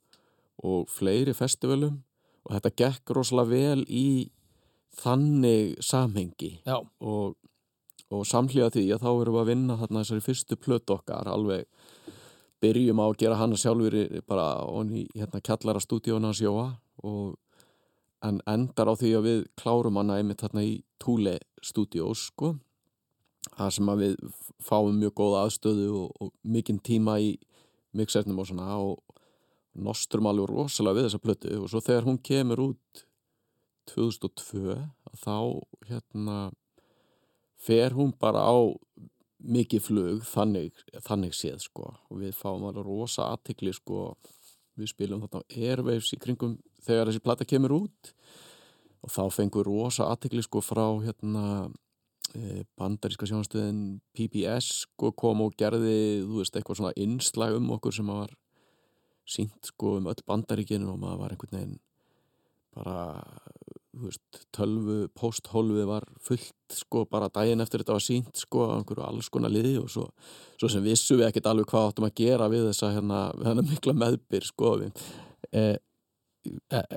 og 0.64 0.89
fleiri 0.91 1.34
festivalum 1.36 2.01
og 2.47 2.57
þetta 2.57 2.74
gekk 2.82 3.14
rosalega 3.16 3.53
vel 3.53 3.84
í 3.89 4.09
þannig 4.99 5.76
samhengi. 5.84 6.55
Já, 6.66 6.78
og, 6.80 7.36
og 8.11 8.24
samhliða 8.26 8.72
því 8.74 8.84
að 8.95 9.05
þá 9.05 9.11
erum 9.12 9.36
við 9.36 9.43
að 9.43 9.51
vinna 9.53 9.78
þarna 9.82 10.03
þessari 10.03 10.24
fyrstu 10.24 10.59
plötu 10.59 10.97
okkar 10.97 11.30
alveg 11.30 11.68
byrjum 12.62 13.03
á 13.03 13.07
að 13.07 13.18
gera 13.20 13.39
hana 13.39 13.59
sjálfur 13.59 13.99
bara 14.26 14.49
onni 14.66 15.05
hérna 15.14 15.43
kjallara 15.45 15.82
stúdíónu 15.82 16.30
hans 16.30 16.43
Jóa 16.43 16.72
og 17.07 17.36
en 18.24 18.40
endar 18.50 18.90
á 18.90 18.94
því 18.98 19.10
að 19.18 19.26
við 19.26 19.42
klárum 19.60 19.98
hana 20.00 20.18
einmitt 20.18 20.42
þarna 20.42 20.64
í 20.66 20.78
Túle 20.98 21.36
stúdíós 21.62 22.28
sko. 22.32 22.56
Það 23.54 23.74
sem 23.76 23.90
að 23.92 24.00
við 24.02 24.16
fáum 24.62 24.96
mjög 24.98 25.14
góða 25.20 25.44
aðstöðu 25.46 25.90
og, 26.00 26.08
og 26.20 26.32
mikinn 26.42 26.80
tíma 26.84 27.18
í 27.22 27.36
mixernum 27.96 28.42
og 28.42 28.48
svona 28.48 28.78
og 28.82 28.98
nostrum 29.78 30.26
alveg 30.28 30.50
rosalega 30.50 30.98
við 30.98 31.08
þessa 31.08 31.22
plötu. 31.22 31.52
Og 31.62 31.70
svo 31.70 31.82
þegar 31.84 32.08
hún 32.08 32.18
kemur 32.18 32.64
út 32.70 33.04
2002 33.88 34.76
þá 35.22 35.36
hérna 35.88 36.38
fer 37.58 37.94
hún 37.96 38.12
bara 38.18 38.44
á 38.44 38.58
mikið 39.38 39.82
flug 39.82 40.24
þannig, 40.26 40.74
þannig 41.06 41.36
séð 41.36 41.62
sko. 41.62 41.92
Og 42.10 42.22
við 42.24 42.34
fáum 42.36 42.66
alveg 42.68 42.86
rosa 42.86 43.30
aðtikli 43.32 43.72
sko. 43.76 44.16
Við 44.78 44.92
spilum 44.92 45.22
þarna 45.24 45.46
Airwaves 45.54 46.12
í 46.14 46.20
kringum 46.22 46.58
þegar 46.84 47.10
þessi 47.10 47.24
plata 47.24 47.46
kemur 47.48 47.76
út 47.80 48.12
og 49.04 49.12
þá 49.14 49.22
fengur 49.34 49.68
rosa 49.68 50.08
aðtikli 50.10 50.42
sko 50.44 50.62
frá 50.64 50.84
hérna 51.04 51.44
e, 52.34 52.64
bandaríska 52.78 53.28
sjónastöðin 53.28 54.00
PBS 54.16 54.84
sko 54.84 55.12
kom 55.16 55.44
og 55.46 55.56
gerði 55.58 56.24
þú 56.24 56.42
veist 56.42 56.56
eitthvað 56.58 56.80
svona 56.82 56.96
innslag 56.98 57.58
um 57.58 57.70
okkur 57.78 57.94
sem 57.94 58.10
var 58.10 58.34
sínt 59.28 59.72
sko 59.72 59.98
um 59.98 60.08
öll 60.10 60.24
bandaríkinu 60.26 60.90
og 60.94 61.00
maður 61.02 61.22
var 61.22 61.34
einhvern 61.34 61.58
veginn 61.58 61.78
bara 62.78 62.98
þú 63.98 64.06
veist, 64.06 64.40
tölvu, 64.54 64.96
posthólfi 65.16 65.84
var 65.88 66.06
fullt 66.22 66.76
sko 66.76 67.04
bara 67.10 67.30
daginn 67.32 67.62
eftir 67.64 67.82
þetta 67.82 67.96
var 67.96 68.04
sínt 68.04 68.42
sko 68.42 68.66
á 68.70 68.76
einhverju 68.76 69.06
alls 69.06 69.30
konar 69.32 69.52
liði 69.52 69.76
og 69.80 69.88
svo, 69.92 70.06
svo 70.60 70.70
sem 70.70 70.84
vissu 70.84 71.18
við 71.18 71.28
ekkert 71.30 71.48
alveg 71.50 71.70
hvað 71.70 71.90
áttum 71.90 72.08
að 72.08 72.16
gera 72.20 72.50
við 72.52 72.68
þessa 72.68 72.92
hérna, 72.94 73.22
við 73.42 73.62
mikla 73.72 73.96
meðbyr 74.04 74.46
sko 74.46 74.74
við. 74.84 75.04
E, 75.50 75.62
e, 75.62 75.64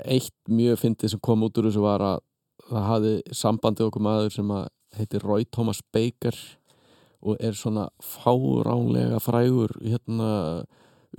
eitt 0.05 0.35
mjög 0.49 0.79
fyndið 0.81 1.13
sem 1.13 1.23
kom 1.23 1.43
út 1.47 1.57
úr 1.57 1.69
þessu 1.69 1.83
var 1.83 2.03
að 2.05 2.19
það 2.69 2.87
hafði 2.87 3.13
sambandið 3.35 3.87
okkur 3.89 4.05
maður 4.05 4.35
sem 4.35 4.51
að 4.55 4.67
heitir 4.97 5.23
Roy 5.25 5.45
Thomas 5.47 5.81
Baker 5.93 6.35
og 7.21 7.37
er 7.39 7.55
svona 7.57 7.87
fáránlega 8.01 9.19
frægur 9.21 9.73
hérna 9.83 10.29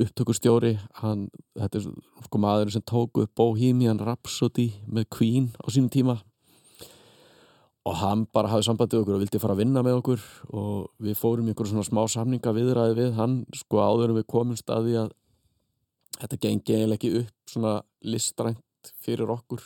upptökustjóri. 0.01 0.77
Hann, 1.03 1.29
þetta 1.59 1.81
er 1.81 1.87
sko 2.27 2.41
maður 2.41 2.73
sem 2.75 2.85
tók 2.89 3.23
upp 3.23 3.33
Bohemian 3.39 4.01
Rhapsody 4.01 4.71
með 4.89 5.09
Queen 5.13 5.51
á 5.61 5.67
sínum 5.71 5.93
tíma. 5.93 6.19
Og 7.83 7.97
hann 7.99 8.27
bara 8.31 8.51
hafði 8.53 8.69
sambandið 8.69 9.03
okkur 9.03 9.17
og 9.17 9.25
vildi 9.25 9.41
fara 9.43 9.57
að 9.57 9.65
vinna 9.65 9.83
með 9.83 9.99
okkur 10.01 10.27
og 10.55 10.77
við 11.03 11.19
fórum 11.19 11.49
einhverjum 11.51 11.75
svona 11.75 11.89
smá 11.89 12.03
samninga 12.11 12.55
viðræði 12.55 12.99
við 13.01 13.17
hann 13.19 13.41
sko 13.59 13.83
áður 13.83 14.13
en 14.13 14.21
við 14.21 14.29
komum 14.31 14.59
staði 14.59 15.01
að 15.01 15.11
þetta 16.21 16.39
gengi 16.45 16.77
eiginlega 16.77 17.01
ekki 17.01 17.15
upp 17.23 17.51
svona 17.51 17.81
listrænt 18.05 18.93
fyrir 19.03 19.31
okkur 19.31 19.63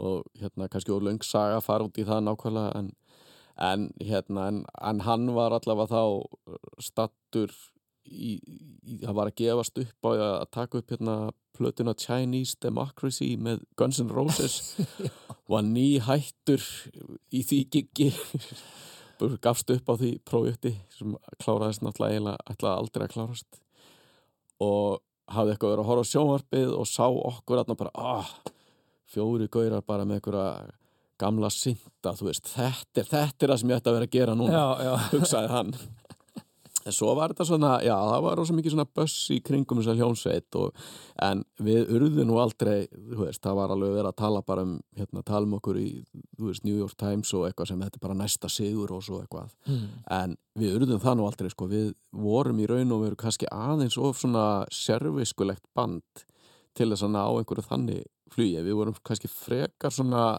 og 0.00 0.24
hérna 0.40 0.68
kannski 0.72 0.94
úr 0.94 1.04
löng 1.04 1.20
saga 1.24 1.58
að 1.58 1.66
fara 1.66 1.86
út 1.88 1.98
í 2.00 2.06
það 2.08 2.24
nákvæmlega 2.26 2.78
en, 2.78 2.92
en 3.70 3.90
hérna 4.00 4.46
en, 4.48 4.62
en 4.80 5.02
hann 5.04 5.34
var 5.36 5.56
allavega 5.56 5.92
þá 5.92 6.80
stattur 6.80 7.52
í, 8.06 8.38
í, 8.40 9.00
það 9.04 9.16
var 9.18 9.30
að 9.30 9.38
gefast 9.42 9.82
upp 9.82 10.08
á 10.08 10.10
að 10.16 10.46
taka 10.56 10.80
upp 10.80 10.94
hérna 10.94 11.16
plötuna 11.56 11.94
Chinese 11.98 12.56
Democracy 12.62 13.34
með 13.36 13.66
Guns 13.76 14.00
N' 14.00 14.12
Roses 14.14 14.78
og 15.48 15.58
að 15.60 15.72
ný 15.74 15.88
hættur 16.06 16.64
í 17.34 17.44
því 17.44 17.64
bara 19.20 19.36
gafst 19.44 19.70
upp 19.74 19.92
á 19.92 19.94
því 20.00 20.10
prófjötti 20.24 20.72
sem 20.96 21.16
kláraðist 21.42 21.84
náttúrulega 21.84 22.16
eiginlega 22.16 22.52
ætlaði 22.54 22.80
aldrei 22.80 23.04
að 23.04 23.14
klárast. 23.14 23.58
Og 24.64 25.00
hafði 25.34 25.54
eitthvað 25.54 25.74
verið 25.74 25.84
að 25.84 25.90
horfa 25.90 26.06
á 26.06 26.10
sjónvarpið 26.10 26.74
og 26.76 26.88
sá 26.90 27.06
okkur 27.06 27.60
þarna 27.60 27.78
bara 27.80 27.92
ah, 27.94 28.34
fjóri 29.10 29.48
gaurar 29.52 29.86
bara 29.86 30.06
með 30.06 30.20
einhverja 30.20 30.50
gamla 31.20 31.50
synda, 31.52 32.14
þú 32.16 32.30
veist, 32.30 32.48
þetta 32.54 33.02
er, 33.02 33.08
þetta 33.10 33.44
er 33.44 33.52
það 33.52 33.58
sem 33.60 33.72
ég 33.72 33.80
ætti 33.80 33.90
að 33.90 33.96
vera 33.98 34.08
að 34.08 34.14
gera 34.14 34.36
núna 34.38 34.54
já, 34.56 34.86
já, 34.86 34.92
hugsaði 35.12 35.50
hann 35.52 35.74
en 36.86 36.94
svo 36.94 37.12
var 37.18 37.32
þetta 37.32 37.46
svona, 37.48 37.70
já 37.84 37.92
það 37.94 38.22
var 38.24 38.38
rosa 38.40 38.56
mikið 38.56 38.74
svona 38.74 38.86
böss 38.98 39.16
í 39.34 39.38
kringum 39.44 39.80
þessa 39.80 39.96
hljónsveit 39.98 40.58
og, 40.60 40.84
en 41.26 41.42
við 41.60 41.92
urðum 41.96 42.30
nú 42.30 42.38
aldrei 42.42 42.86
þú 42.92 43.20
veist, 43.24 43.42
það 43.44 43.58
var 43.60 43.74
alveg 43.74 43.96
verið 43.98 44.10
að 44.10 44.18
tala 44.22 44.42
bara 44.46 44.64
um 44.68 44.76
hérna, 44.98 45.24
tala 45.26 45.48
um 45.48 45.56
okkur 45.58 45.80
í, 45.80 45.88
þú 46.38 46.48
veist, 46.48 46.64
New 46.64 46.78
York 46.78 46.96
Times 47.00 47.32
og 47.36 47.46
eitthvað 47.48 47.72
sem 47.72 47.84
þetta 47.84 48.02
bara 48.04 48.18
næsta 48.18 48.52
sigur 48.52 48.94
og 48.96 49.04
svo 49.06 49.20
eitthvað, 49.20 49.52
mm. 49.68 49.86
en 50.20 50.36
við 50.60 50.78
urðum 50.80 51.02
það 51.02 51.18
nú 51.20 51.28
aldrei, 51.28 51.50
sko, 51.52 51.68
við 51.70 51.92
vorum 52.16 52.60
í 52.62 52.68
raun 52.70 52.96
og 52.96 53.04
veru 53.04 53.20
kannski 53.20 53.50
aðeins 53.52 53.98
of 54.00 54.18
svona 54.20 54.46
serviskulegt 54.74 55.66
band 55.76 56.24
til 56.76 56.90
þess 56.92 57.04
að 57.06 57.14
ná 57.16 57.24
einhverju 57.26 57.66
þannig 57.66 58.06
flugi, 58.30 58.62
við 58.62 58.78
vorum 58.78 58.96
kannski 59.04 59.30
frekar 59.30 59.92
svona 59.92 60.38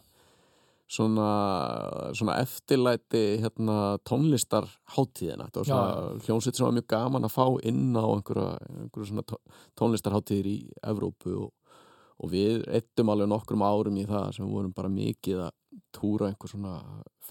svona, 0.92 1.30
svona 2.18 2.38
eftirlæti 2.42 3.24
hérna, 3.44 3.78
tónlistarháttíðina 4.08 5.48
þetta 5.48 5.64
var 5.64 5.70
svona 5.70 6.26
hljómsveit 6.26 6.58
sem 6.58 6.68
var 6.68 6.76
mjög 6.76 6.88
gaman 6.92 7.28
að 7.28 7.36
fá 7.38 7.46
inn 7.72 7.96
á 7.96 8.04
einhverja, 8.04 8.50
einhverja 8.84 9.40
tónlistarháttíðir 9.80 10.52
í 10.52 10.58
Evrópu 10.92 11.36
og, 11.46 11.50
og 12.22 12.32
við 12.34 12.66
eittum 12.70 13.12
alveg 13.14 13.32
nokkrum 13.32 13.66
árum 13.66 13.98
í 13.98 14.06
það 14.10 14.36
sem 14.38 14.52
vorum 14.52 14.76
bara 14.76 14.92
mikið 14.94 15.48
að 15.48 15.58
túra 15.92 16.30
einhver 16.30 16.52
svona 16.52 16.76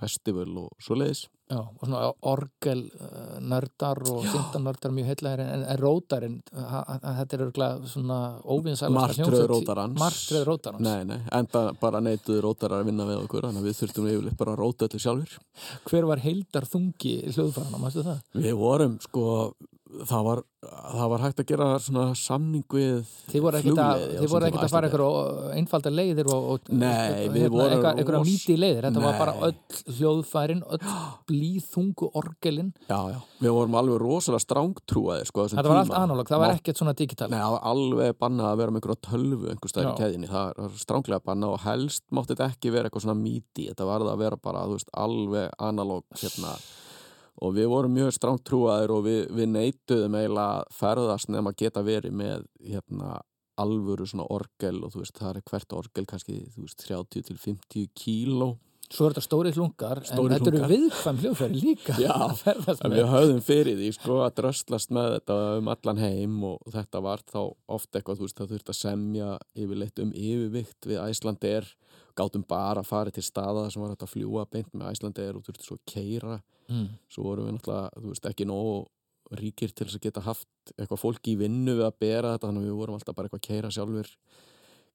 festival 0.01 0.49
og 0.63 0.83
svoleiðis. 0.83 1.27
Já, 1.51 1.59
og 1.59 1.81
svona 1.83 2.01
orgel 2.31 2.85
uh, 2.95 3.39
nördar 3.43 3.99
og 4.13 4.23
syndanördar 4.23 4.93
mjög 4.95 5.09
heillæðir 5.11 5.43
en, 5.43 5.65
en 5.73 5.81
rótarinn, 5.81 6.37
þetta 6.53 7.37
er 7.37 7.43
örgulega 7.49 7.91
svona 7.91 8.19
óvinsælasta 8.45 9.27
Martröð 9.27 10.47
rótarans. 10.47 10.85
Nei, 10.87 11.03
nei, 11.09 11.19
enda 11.37 11.65
bara 11.81 12.03
neituðu 12.07 12.45
rótarar 12.47 12.85
að 12.85 12.93
vinna 12.93 13.09
við 13.09 13.25
okkur 13.25 13.49
þannig 13.49 13.65
að 13.65 13.69
við 13.71 13.81
þurftum 13.81 14.09
yfirleitt 14.13 14.39
bara 14.41 14.55
að 14.55 14.63
róta 14.63 14.87
öllu 14.87 15.03
sjálfur 15.03 15.37
Hver 15.91 16.09
var 16.13 16.23
heildar 16.23 16.69
þungi 16.71 17.17
hljóðfærana, 17.35 17.83
mástu 17.83 18.07
það? 18.07 18.23
Við 18.47 18.57
vorum, 18.63 18.97
sko, 19.09 19.27
það 20.07 20.23
var, 20.27 20.41
það 20.95 21.09
var 21.13 21.23
hægt 21.25 21.41
að 21.43 21.47
gera 21.51 21.67
svona 21.83 22.05
samning 22.19 22.65
við 22.71 23.09
Þið 23.31 23.43
voru 23.45 23.59
ekkert 23.61 23.81
að, 23.85 24.05
voru 24.31 24.47
ekkert 24.49 24.65
að 24.67 24.73
fara 24.75 24.91
tíma, 24.91 25.05
einhverju 25.05 25.55
einfaldar 25.61 25.95
leiðir 25.95 26.31
og, 26.31 26.47
og 26.55 26.71
Nei, 26.71 27.27
einhverja 27.27 28.13
ros- 28.15 28.29
míti 28.29 28.57
leiðir, 28.59 28.87
þetta 28.89 29.03
var 29.05 29.17
Nei. 29.17 29.21
bara 29.21 29.35
öll 29.49 29.95
hljóðfærin, 29.99 30.63
öll 30.77 30.81
blíðþungu 31.31 32.11
orgelin, 32.21 32.73
Já, 32.89 32.99
já, 33.15 33.19
við 33.43 33.55
vorum 33.57 33.79
alveg 33.81 34.01
rosalega 34.05 34.45
strángtrúaðir, 34.47 35.31
sko, 35.31 35.47
þetta 35.53 35.73
var 35.73 35.83
allt 35.83 35.97
analóg, 36.01 36.31
það 36.31 36.45
var 36.45 36.55
ekkert 36.57 36.83
svona 36.83 36.97
digital. 36.99 37.31
Nei, 37.33 37.41
var 37.57 37.65
alveg 37.73 38.19
bannað 38.21 38.51
að 38.53 38.61
vera 38.63 38.75
með 38.77 38.83
einhverja 38.83 39.05
tölvu 39.11 39.51
einhver 39.55 39.73
staðar 39.75 39.91
í 39.95 40.01
keðinni, 40.05 40.31
það 40.31 40.53
var 40.65 40.77
stránglega 40.85 41.25
bannað 41.31 41.57
og 41.57 41.65
helst 41.67 42.05
mátti 42.15 42.35
þetta 42.37 42.51
ekki 42.55 42.75
vera 42.75 42.91
eitthvað 42.91 43.07
svona 43.09 43.19
míti, 43.21 43.69
þetta 43.73 43.89
var 43.91 44.05
það 44.07 44.15
að 44.15 44.23
vera 44.27 44.41
bara, 44.49 44.67
þú 44.71 44.79
veist, 44.79 44.93
alveg 45.07 45.51
analóg, 45.71 46.05
hérna, 46.21 46.55
og 47.41 47.57
við 47.57 47.69
vorum 47.73 47.95
mjög 47.97 48.15
strángtrúaðir 48.17 48.95
og 48.95 49.05
við, 49.07 49.21
við 49.37 49.53
neituðum 49.55 50.17
eiginlega 50.19 50.61
að 50.61 50.73
ferðast 50.77 51.31
nefn 51.33 51.51
að 51.51 51.61
geta 51.63 51.85
verið 51.87 52.17
með, 52.21 52.49
hérna, 52.61 53.21
alvöru 53.61 54.09
svona 54.09 54.27
orgel 54.33 54.81
og 54.85 54.95
þú 54.95 55.05
veist, 55.05 55.21
það 55.21 55.37
er 55.39 55.47
hvert 55.51 55.77
orgel 55.77 56.09
kannski, 56.09 56.41
þú 56.55 56.67
veist, 56.67 56.83
30 56.87 57.29
til 57.29 57.39
50 57.41 57.89
kíló. 57.97 58.51
Svo 58.91 59.07
er 59.07 59.13
þetta 59.15 59.23
stóri 59.23 59.51
hlungar, 59.55 60.01
Stórir 60.03 60.33
en 60.33 60.41
þetta 60.41 60.51
eru 60.51 60.69
viðkvæm 60.73 61.19
hljóðfæri 61.23 61.61
líka 61.63 61.95
Já, 62.03 62.11
að 62.11 62.33
ferðast 62.41 62.83
með. 62.83 62.97
við 62.97 63.13
höfðum 63.13 63.43
fyrir 63.47 63.77
því 63.79 63.91
sko 63.95 64.17
að 64.25 64.33
dröslast 64.41 64.95
með 64.97 65.13
þetta 65.13 65.37
um 65.61 65.71
allan 65.71 66.01
heim 66.03 66.41
og 66.49 66.73
þetta 66.75 67.03
var 67.05 67.23
þá 67.23 67.39
oft 67.77 67.95
eitthvað 67.95 68.19
þú 68.19 68.27
veist 68.27 68.41
það 68.41 68.55
þurfti 68.57 68.75
að 68.75 68.81
semja 68.81 69.29
yfirleitt 69.55 70.03
um 70.03 70.11
yfirvikt 70.11 70.91
við 70.91 71.03
Æslandir 71.05 71.71
gátum 72.19 72.43
bara 72.51 72.83
að 72.83 72.91
fara 72.91 73.15
til 73.15 73.23
staða 73.23 73.69
sem 73.71 73.85
var 73.85 73.95
hægt 73.95 74.09
að 74.09 74.15
fljúa 74.17 74.49
beint 74.51 74.75
með 74.75 74.91
Æslandir 74.91 75.39
og 75.39 75.47
þurfti 75.47 75.69
svo 75.69 75.79
að 75.79 75.87
keira 75.95 76.41
Mm. 76.71 76.89
svo 77.11 77.27
vorum 77.27 77.49
við 77.49 77.57
náttúrulega, 77.57 78.01
þú 78.01 78.13
veist, 78.15 78.31
ekki 78.31 78.47
nógu 78.49 78.75
ríkir 79.41 79.73
til 79.75 79.87
þess 79.87 79.99
að 79.99 80.07
geta 80.07 80.23
haft 80.27 80.73
eitthvað 80.77 81.03
fólki 81.03 81.35
í 81.35 81.39
vinnu 81.39 81.77
við 81.79 81.87
að 81.87 81.99
bera 82.03 82.35
þetta 82.35 82.49
þannig 82.49 82.65
að 82.65 82.71
við 82.71 82.79
vorum 82.81 82.97
alltaf 82.97 83.17
bara 83.17 83.29
eitthvað 83.29 83.43
að 83.43 83.49
keira 83.49 83.71
sjálfur 83.75 84.11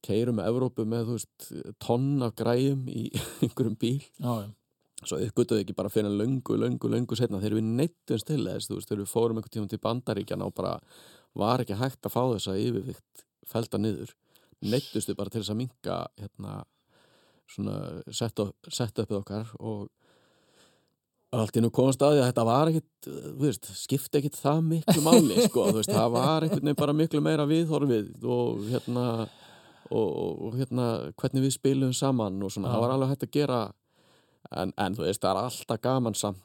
keirum 0.06 0.38
með 0.38 0.50
Evrópu 0.52 0.86
með, 0.88 1.08
þú 1.08 1.16
veist, 1.16 1.48
tonn 1.82 2.24
af 2.26 2.36
græjum 2.38 2.86
í 2.92 3.08
einhverjum 3.44 3.76
bíl. 3.80 3.98
Já, 4.20 4.48
svo 5.06 5.18
uppgötuðu 5.20 5.64
ekki 5.64 5.76
bara 5.76 5.92
fyrir 5.92 6.12
löngu, 6.12 6.56
löngu, 6.60 6.90
löngu 6.92 7.18
setna 7.18 7.40
þegar 7.42 7.58
við 7.58 7.72
neittumst 7.80 8.28
til 8.28 8.42
þess, 8.44 8.68
þú 8.68 8.78
veist, 8.78 8.90
þegar 8.90 9.02
við 9.02 9.12
fórum 9.12 9.40
einhvern 9.40 9.54
tíma 9.56 9.72
til 9.72 9.82
bandaríkjana 9.82 10.48
og 10.48 10.54
bara 10.56 10.76
var 11.36 11.64
ekki 11.64 11.76
hægt 11.76 12.08
að 12.08 12.14
fá 12.14 12.22
þessa 12.32 12.56
yfirvikt 12.60 13.26
felda 13.46 13.80
niður, 13.80 14.14
neittumst 14.64 15.10
við 15.10 15.18
bara 15.18 15.32
til 15.32 15.42
þess 15.42 15.52
að 15.52 15.60
minka 15.60 15.98
hérna 16.20 16.54
svona 17.46 17.76
sett 18.10 18.40
upp, 18.42 18.56
uppið 18.66 19.18
okkar 19.20 19.52
og 19.60 19.86
allt 21.32 21.56
í 21.58 21.62
nú 21.64 21.70
komast 21.74 22.02
að 22.06 22.14
því 22.16 22.20
að 22.22 22.28
þetta 22.30 22.44
var 22.46 22.70
ekkit 22.70 23.08
þú 23.08 23.40
veist, 23.42 23.70
skipti 23.82 24.18
ekkit 24.20 24.38
það 24.38 24.60
miklu 24.70 25.02
máli 25.02 25.40
sko, 25.48 25.64
veist, 25.74 25.90
það 25.90 26.10
var 26.14 26.46
einhvern 26.46 26.62
veginn 26.62 26.78
bara 26.78 26.94
miklu 26.96 27.20
meira 27.24 27.46
viðhorfið 27.50 28.26
og 28.36 28.62
hérna 28.70 29.06
og, 29.90 30.08
og 30.46 30.54
hérna 30.58 30.86
hvernig 31.18 31.44
við 31.48 31.56
spilum 31.58 31.92
saman 31.94 32.38
og 32.42 32.50
svona, 32.54 32.70
Já. 32.70 32.74
það 32.76 32.84
var 32.86 32.94
alveg 32.96 33.12
hægt 33.14 33.26
að 33.26 33.34
gera 33.36 33.60
en, 34.56 34.72
en 34.78 34.94
þú 34.98 35.06
veist, 35.08 35.22
það 35.22 35.32
er 35.34 35.42
alltaf 35.50 35.82
gaman 35.82 36.14
samt 36.18 36.42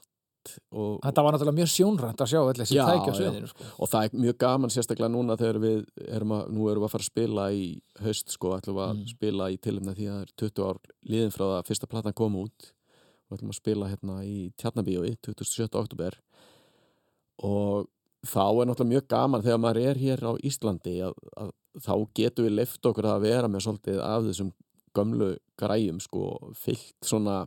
og, 0.74 0.96
Þetta 1.06 1.22
var 1.22 1.36
náttúrulega 1.36 1.60
mjög 1.60 1.70
sjónrænt 1.70 2.22
að 2.26 2.30
sjá 2.32 2.40
þessi 2.58 2.74
Já, 2.80 2.84
tækja 2.90 3.12
já. 3.14 3.18
sviðinu 3.20 3.50
sko. 3.52 3.66
og 3.78 3.90
það 3.92 4.06
er 4.08 4.16
mjög 4.26 4.38
gaman 4.42 4.72
sérstaklega 4.74 5.12
núna 5.14 5.36
þegar 5.38 5.60
við 5.62 5.84
erum 6.18 6.32
að, 6.40 6.48
nú 6.58 6.70
erum 6.72 6.82
við 6.82 6.88
að 6.90 6.94
fara 6.96 7.06
að 7.06 7.12
spila 7.12 7.44
í 7.54 7.66
haust 8.02 8.34
sko, 8.34 8.56
ætlum 8.58 8.80
við 8.80 8.86
að 8.88 8.96
Mm. 8.98 9.08
spila 9.14 9.50
í 9.54 9.60
tilumna 9.62 9.94
því 9.94 10.08
að 10.10 10.16
það 10.18 10.24
er 10.26 10.32
20 10.42 10.66
ár 10.72 10.80
liðin 11.14 11.36
frá 11.36 11.44
það 11.46 11.58
að 11.60 11.68
fyrsta 11.70 11.90
platan 11.94 12.18
kom 12.18 12.40
út 12.42 12.72
og 13.32 13.40
ætlum 13.40 13.54
að 13.54 13.60
spila 13.62 13.90
hérna 13.92 14.20
í 14.28 14.52
Tjarnabíói 14.60 15.16
27. 15.24 15.70
oktober 15.80 16.18
og 17.48 17.88
þá 18.28 18.44
er 18.44 18.70
náttúrulega 18.70 18.92
mjög 18.92 19.08
gaman 19.10 19.46
þegar 19.46 19.62
maður 19.64 19.82
er 19.90 20.02
hér 20.02 20.26
á 20.28 20.32
Íslandi 20.46 20.98
að, 21.08 21.16
að 21.40 21.54
þá 21.82 21.94
getum 22.20 22.48
við 22.48 22.58
leift 22.60 22.92
okkur 22.92 23.08
að 23.10 23.26
vera 23.26 23.50
með 23.50 23.66
svolítið 23.66 24.02
af 24.06 24.28
þessum 24.28 24.52
gömlu 24.92 25.32
græjum 25.60 26.02
sko, 26.04 26.26
fyllt 26.60 27.08
svona 27.08 27.46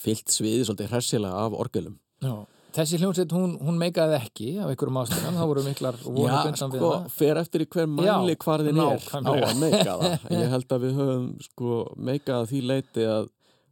fyllt 0.00 0.32
sviði 0.32 0.66
svolítið 0.68 0.92
hressilega 0.92 1.46
af 1.46 1.56
orgelum 1.56 1.96
Já. 2.24 2.44
Þessi 2.74 2.98
hljómsveit, 2.98 3.30
hún, 3.30 3.52
hún 3.62 3.76
meikaði 3.78 4.16
ekki 4.18 4.48
af 4.58 4.72
einhverjum 4.72 4.96
ástæðan, 5.04 5.36
það 5.38 5.50
voru 5.52 5.62
miklar 5.62 5.98
Já, 6.02 6.32
við 6.42 6.56
sko, 6.58 6.88
fer 7.14 7.38
eftir 7.38 7.62
í 7.62 7.66
hver 7.70 7.86
mæli 7.86 8.34
hvarðin 8.42 8.80
er 8.82 9.04
á 9.14 9.30
að 9.30 9.60
meika 9.60 9.92
það. 10.00 10.24
Ég 10.34 10.50
held 10.50 10.74
að 10.74 10.82
við 10.82 10.96
höfum 10.98 11.28
sko 11.44 11.76
meikað 12.08 12.40
að 12.40 12.48
því 12.50 12.62
leiti 12.72 13.06
að, 13.06 13.28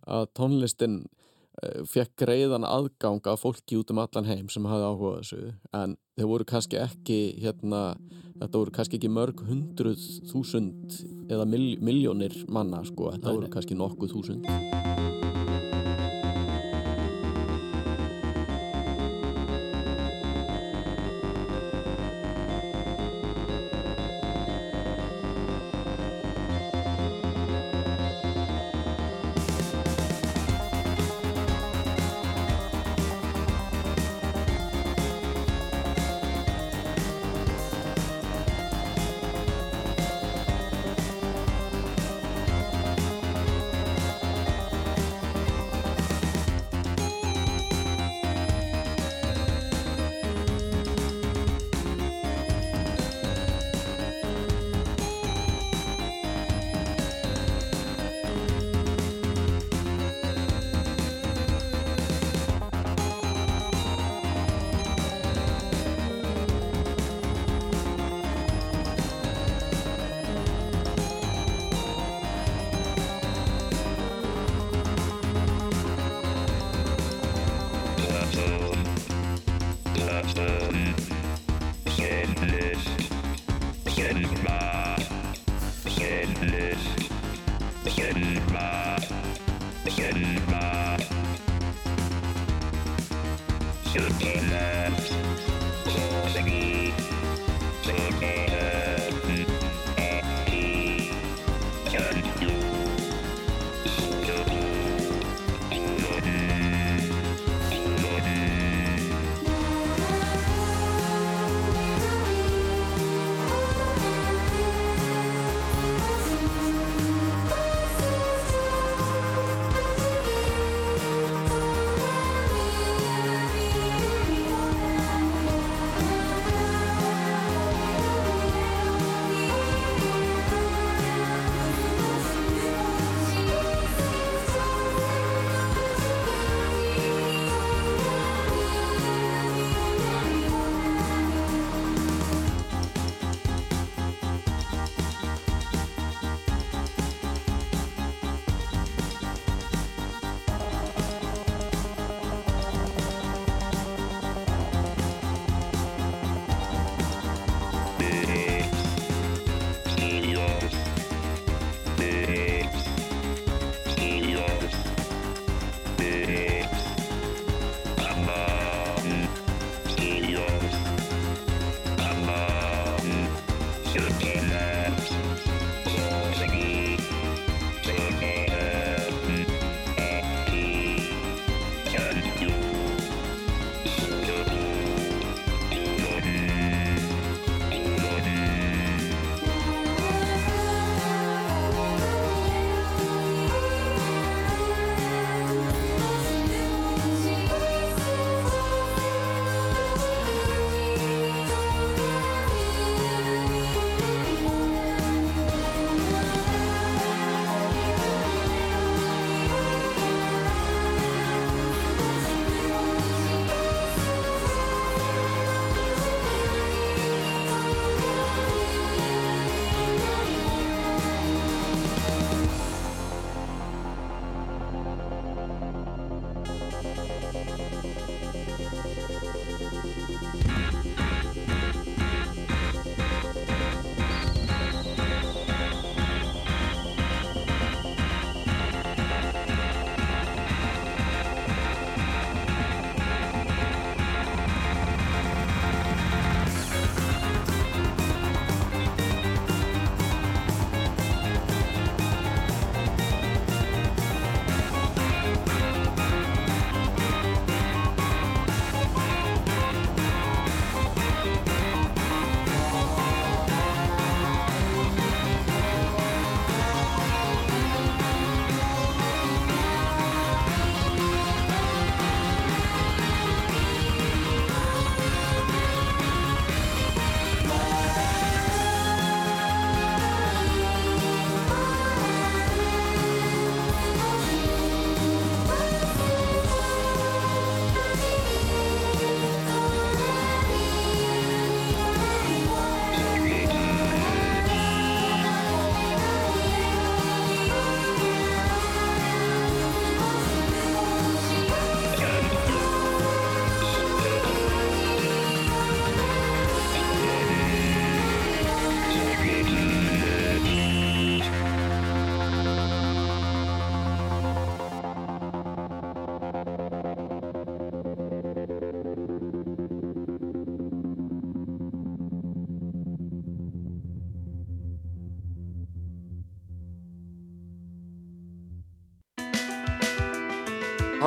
að 0.06 0.28
tónlistin 0.38 1.00
uh, 1.62 1.82
fekk 1.88 2.14
greiðan 2.24 2.66
aðgang 2.68 3.22
af 3.30 3.44
fólki 3.44 3.78
út 3.80 3.92
um 3.94 4.02
allan 4.02 4.28
heim 4.28 4.50
sem 4.52 4.66
hafði 4.68 4.90
áhuga 4.90 5.14
á 5.14 5.18
þessu. 5.20 5.40
En 5.78 5.96
þeir 6.18 6.30
voru 6.34 6.48
kannski 6.52 6.80
ekki 6.82 7.18
hérna, 7.42 7.82
þetta 8.40 8.54
voru 8.58 8.76
kannski 8.76 9.00
ekki 9.00 9.12
mörg 9.12 9.42
hundruð 9.48 10.06
þúsund 10.30 11.02
eða 11.32 11.48
mil, 11.48 11.66
miljónir 11.80 12.36
manna 12.48 12.84
sko, 12.86 13.12
þetta 13.16 13.36
voru 13.36 13.52
kannski 13.52 13.78
nokkuð 13.78 14.16
þúsund 14.16 14.81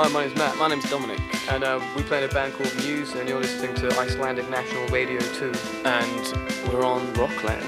Hi, 0.05 0.11
my 0.11 0.21
name's 0.21 0.37
Matt. 0.37 0.55
My 0.57 0.67
name's 0.67 0.87
Dominic, 0.87 1.19
and 1.49 1.63
uh, 1.63 1.81
we 1.95 2.03
play 2.03 2.23
in 2.23 2.29
a 2.29 2.31
band 2.31 2.53
called 2.53 2.71
Muse, 2.75 3.15
and 3.15 3.27
you're 3.27 3.41
listening 3.41 3.73
to 3.77 3.87
Icelandic 3.97 4.47
National 4.51 4.87
Radio 4.89 5.19
2, 5.19 5.51
and 5.83 6.69
we're 6.69 6.85
on 6.85 7.01
Rockland. 7.17 7.65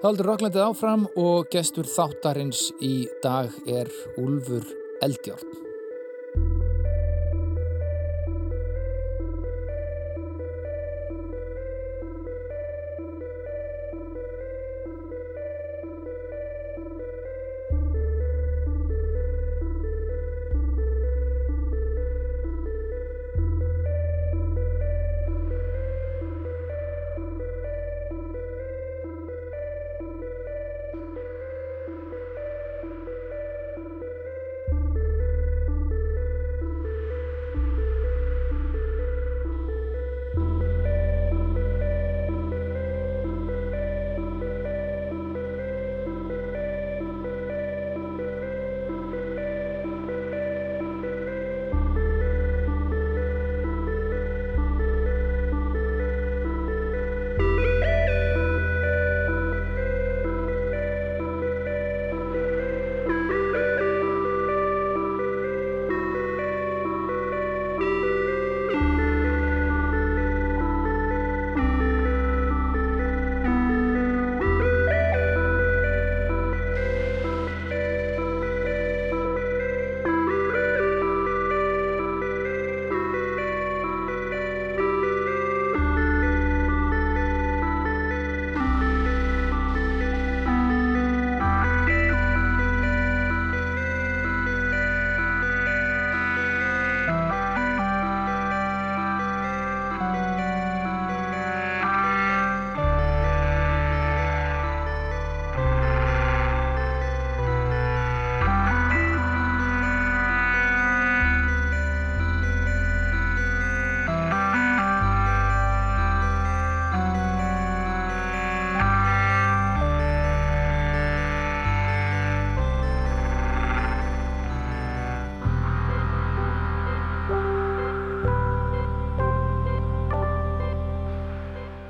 Það 0.00 0.08
heldur 0.08 0.30
Rokklandið 0.30 0.64
áfram 0.70 1.04
og 1.20 1.52
gestur 1.52 1.84
þáttarins 1.84 2.70
í 2.80 2.94
dag 3.20 3.52
er 3.68 3.92
Úlfur 4.24 4.64
Eldjárn. 5.04 5.45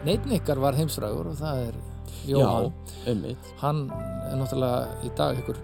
Neitt 0.06 0.26
ykkar 0.30 0.60
var 0.62 0.76
heimsfrægur 0.78 1.32
og 1.32 1.38
það 1.40 1.60
er 1.64 1.78
Jóhann. 2.30 2.68
Já. 3.06 3.32
Hann 3.58 3.80
er 3.90 4.36
náttúrulega 4.38 5.00
í 5.02 5.10
dag 5.18 5.34
einhver 5.34 5.58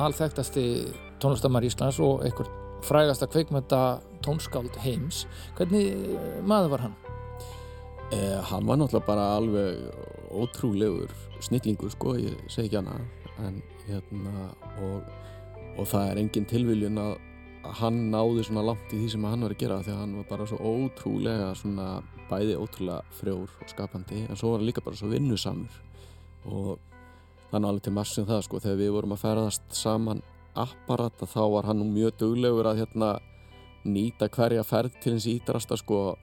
alþekktasti 0.00 0.64
tónlistamar 1.20 1.66
Íslands 1.68 1.98
og 2.00 2.24
einhver 2.24 2.48
frægasta 2.88 3.28
kveikmynda 3.28 4.00
tónskáld 4.24 4.80
heims. 4.80 5.26
Hvernig 5.58 5.92
eh, 5.92 6.40
maður 6.48 6.72
var 6.72 6.86
hann? 6.86 6.96
Eh, 8.16 8.40
hann 8.48 8.64
var 8.64 8.80
náttúrulega 8.80 9.10
bara 9.10 9.28
alveg 9.36 9.84
ótrúlegur 10.32 11.12
snillingur 11.44 11.92
sko, 11.92 12.16
ég 12.16 12.48
segi 12.48 12.70
ekki 12.70 12.80
hana 12.80 12.96
en 13.44 13.60
hérna 13.84 14.50
og, 14.88 15.04
og 15.76 15.84
það 15.84 16.14
er 16.14 16.24
engin 16.24 16.48
tilviljun 16.48 17.04
að 17.04 17.16
hann 17.76 18.06
náði 18.08 18.48
svona 18.48 18.64
langt 18.70 18.92
í 18.94 19.02
því 19.02 19.16
sem 19.18 19.28
hann 19.28 19.44
var 19.44 19.52
að 19.52 19.66
gera 19.66 19.82
því 19.84 19.92
að 19.92 20.04
hann 20.06 20.20
var 20.22 20.30
bara 20.32 20.48
svo 20.48 20.64
ótrúlega 20.64 21.52
svona 21.60 21.90
bæði 22.30 22.56
ótrúlega 22.58 23.16
frjór 23.18 23.50
og 23.50 23.70
skapandi 23.70 24.24
en 24.26 24.38
svo 24.38 24.52
var 24.52 24.60
hann 24.60 24.68
líka 24.68 24.84
bara 24.84 24.98
svo 24.98 25.10
vinnusamur. 25.10 25.80
Og 26.46 26.78
þannig 27.50 27.70
alveg 27.70 27.86
til 27.86 27.94
massum 27.96 28.26
það 28.28 28.44
sko 28.46 28.60
þegar 28.64 28.80
við 28.80 28.92
vorum 28.96 29.14
að 29.16 29.22
ferðast 29.22 29.66
saman 29.76 30.22
apparata 30.56 31.28
þá 31.28 31.42
var 31.52 31.68
hann 31.70 31.82
nú 31.82 31.88
mjög 31.90 32.18
duglegur 32.22 32.68
að 32.70 32.82
hérna 32.82 33.10
nýta 33.86 34.28
hverja 34.32 34.64
ferð 34.66 34.96
til 35.02 35.14
hins 35.14 35.28
ídrasta 35.30 35.78
sko. 35.78 36.16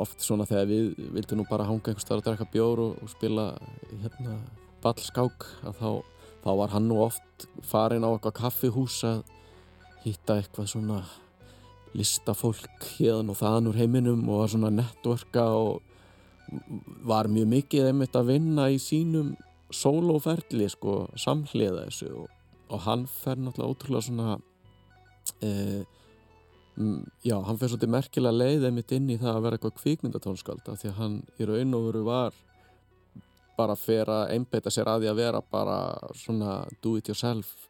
Oft 0.00 0.22
svona 0.24 0.46
þegar 0.48 0.70
við 0.70 0.94
vildum 1.12 1.42
nú 1.42 1.48
bara 1.50 1.66
hanga 1.68 1.90
einhvers 1.90 2.06
staðar 2.06 2.22
að 2.22 2.28
drekka 2.30 2.52
bjór 2.54 2.80
og, 2.86 2.94
og 3.04 3.10
spila 3.12 3.50
hérna 3.90 4.38
ballskák 4.84 5.44
að 5.68 5.80
þá, 5.80 5.90
þá 6.44 6.50
var 6.62 6.72
hann 6.72 6.88
nú 6.88 7.02
oft 7.04 7.48
farin 7.68 8.06
á 8.06 8.08
eitthvað 8.08 8.38
kaffihús 8.38 9.02
að 9.08 9.20
hitta 10.06 10.38
eitthvað 10.40 10.70
svona 10.72 11.02
listafólk 11.94 12.86
hérna 12.98 13.34
og 13.34 13.40
þaðan 13.40 13.70
úr 13.70 13.80
heiminum 13.80 14.28
og 14.28 14.42
var 14.42 14.52
svona 14.52 14.70
networka 14.74 15.46
og 15.54 15.82
var 17.06 17.30
mjög 17.32 17.50
mikið 17.54 17.90
einmitt 17.90 18.16
að 18.18 18.34
vinna 18.34 18.68
í 18.70 18.78
sínum 18.82 19.34
sólóferli 19.74 20.68
sko 20.70 21.04
samhliða 21.18 21.86
þessu 21.88 22.10
og, 22.24 22.28
og 22.70 22.84
hann 22.84 23.06
fer 23.10 23.40
náttúrulega 23.40 23.72
ótrúlega 23.72 24.06
svona 24.08 24.36
eh, 25.40 25.82
Mm, 26.76 27.04
já, 27.22 27.36
hann 27.38 27.54
fyrir 27.54 27.70
svolítið 27.70 27.90
merkilega 27.94 28.34
leið 28.34 28.64
einmitt 28.66 28.92
inn 28.96 29.06
í 29.14 29.16
það 29.20 29.36
að 29.36 29.44
vera 29.44 29.56
eitthvað 29.56 29.76
kvikmyndatónskáld 29.78 30.70
af 30.72 30.80
því 30.80 30.88
að 30.90 30.96
hann 30.98 31.12
í 31.38 31.46
raun 31.46 31.76
og 31.78 31.84
veru 31.84 32.00
var 32.08 32.38
bara 33.54 33.76
fyrir 33.78 34.10
að 34.10 34.32
einbeita 34.34 34.72
sér 34.74 34.90
að 34.90 35.04
því 35.04 35.10
að 35.12 35.20
vera 35.20 35.42
bara 35.54 35.76
svona 36.18 36.56
do 36.82 36.96
it 36.98 37.12
yourself 37.12 37.68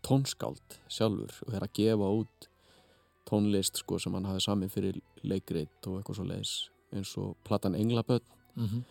tónskáld 0.00 0.78
sjálfur 0.88 1.42
og 1.44 1.58
er 1.58 1.66
að 1.66 1.74
gefa 1.76 2.08
út 2.22 2.48
tónlist 3.28 3.76
sko 3.82 3.98
sem 3.98 4.12
hann 4.14 4.24
hafi 4.24 4.40
sami 4.40 4.68
fyrir 4.68 5.00
leikrit 5.22 5.86
og 5.86 5.98
eitthvað 6.00 6.16
svo 6.20 6.24
leiðis 6.24 6.54
eins 6.92 7.16
og 7.20 7.36
platan 7.44 7.74
Englaböld 7.74 8.22
Mm 8.58 8.66
-hmm. 8.66 8.82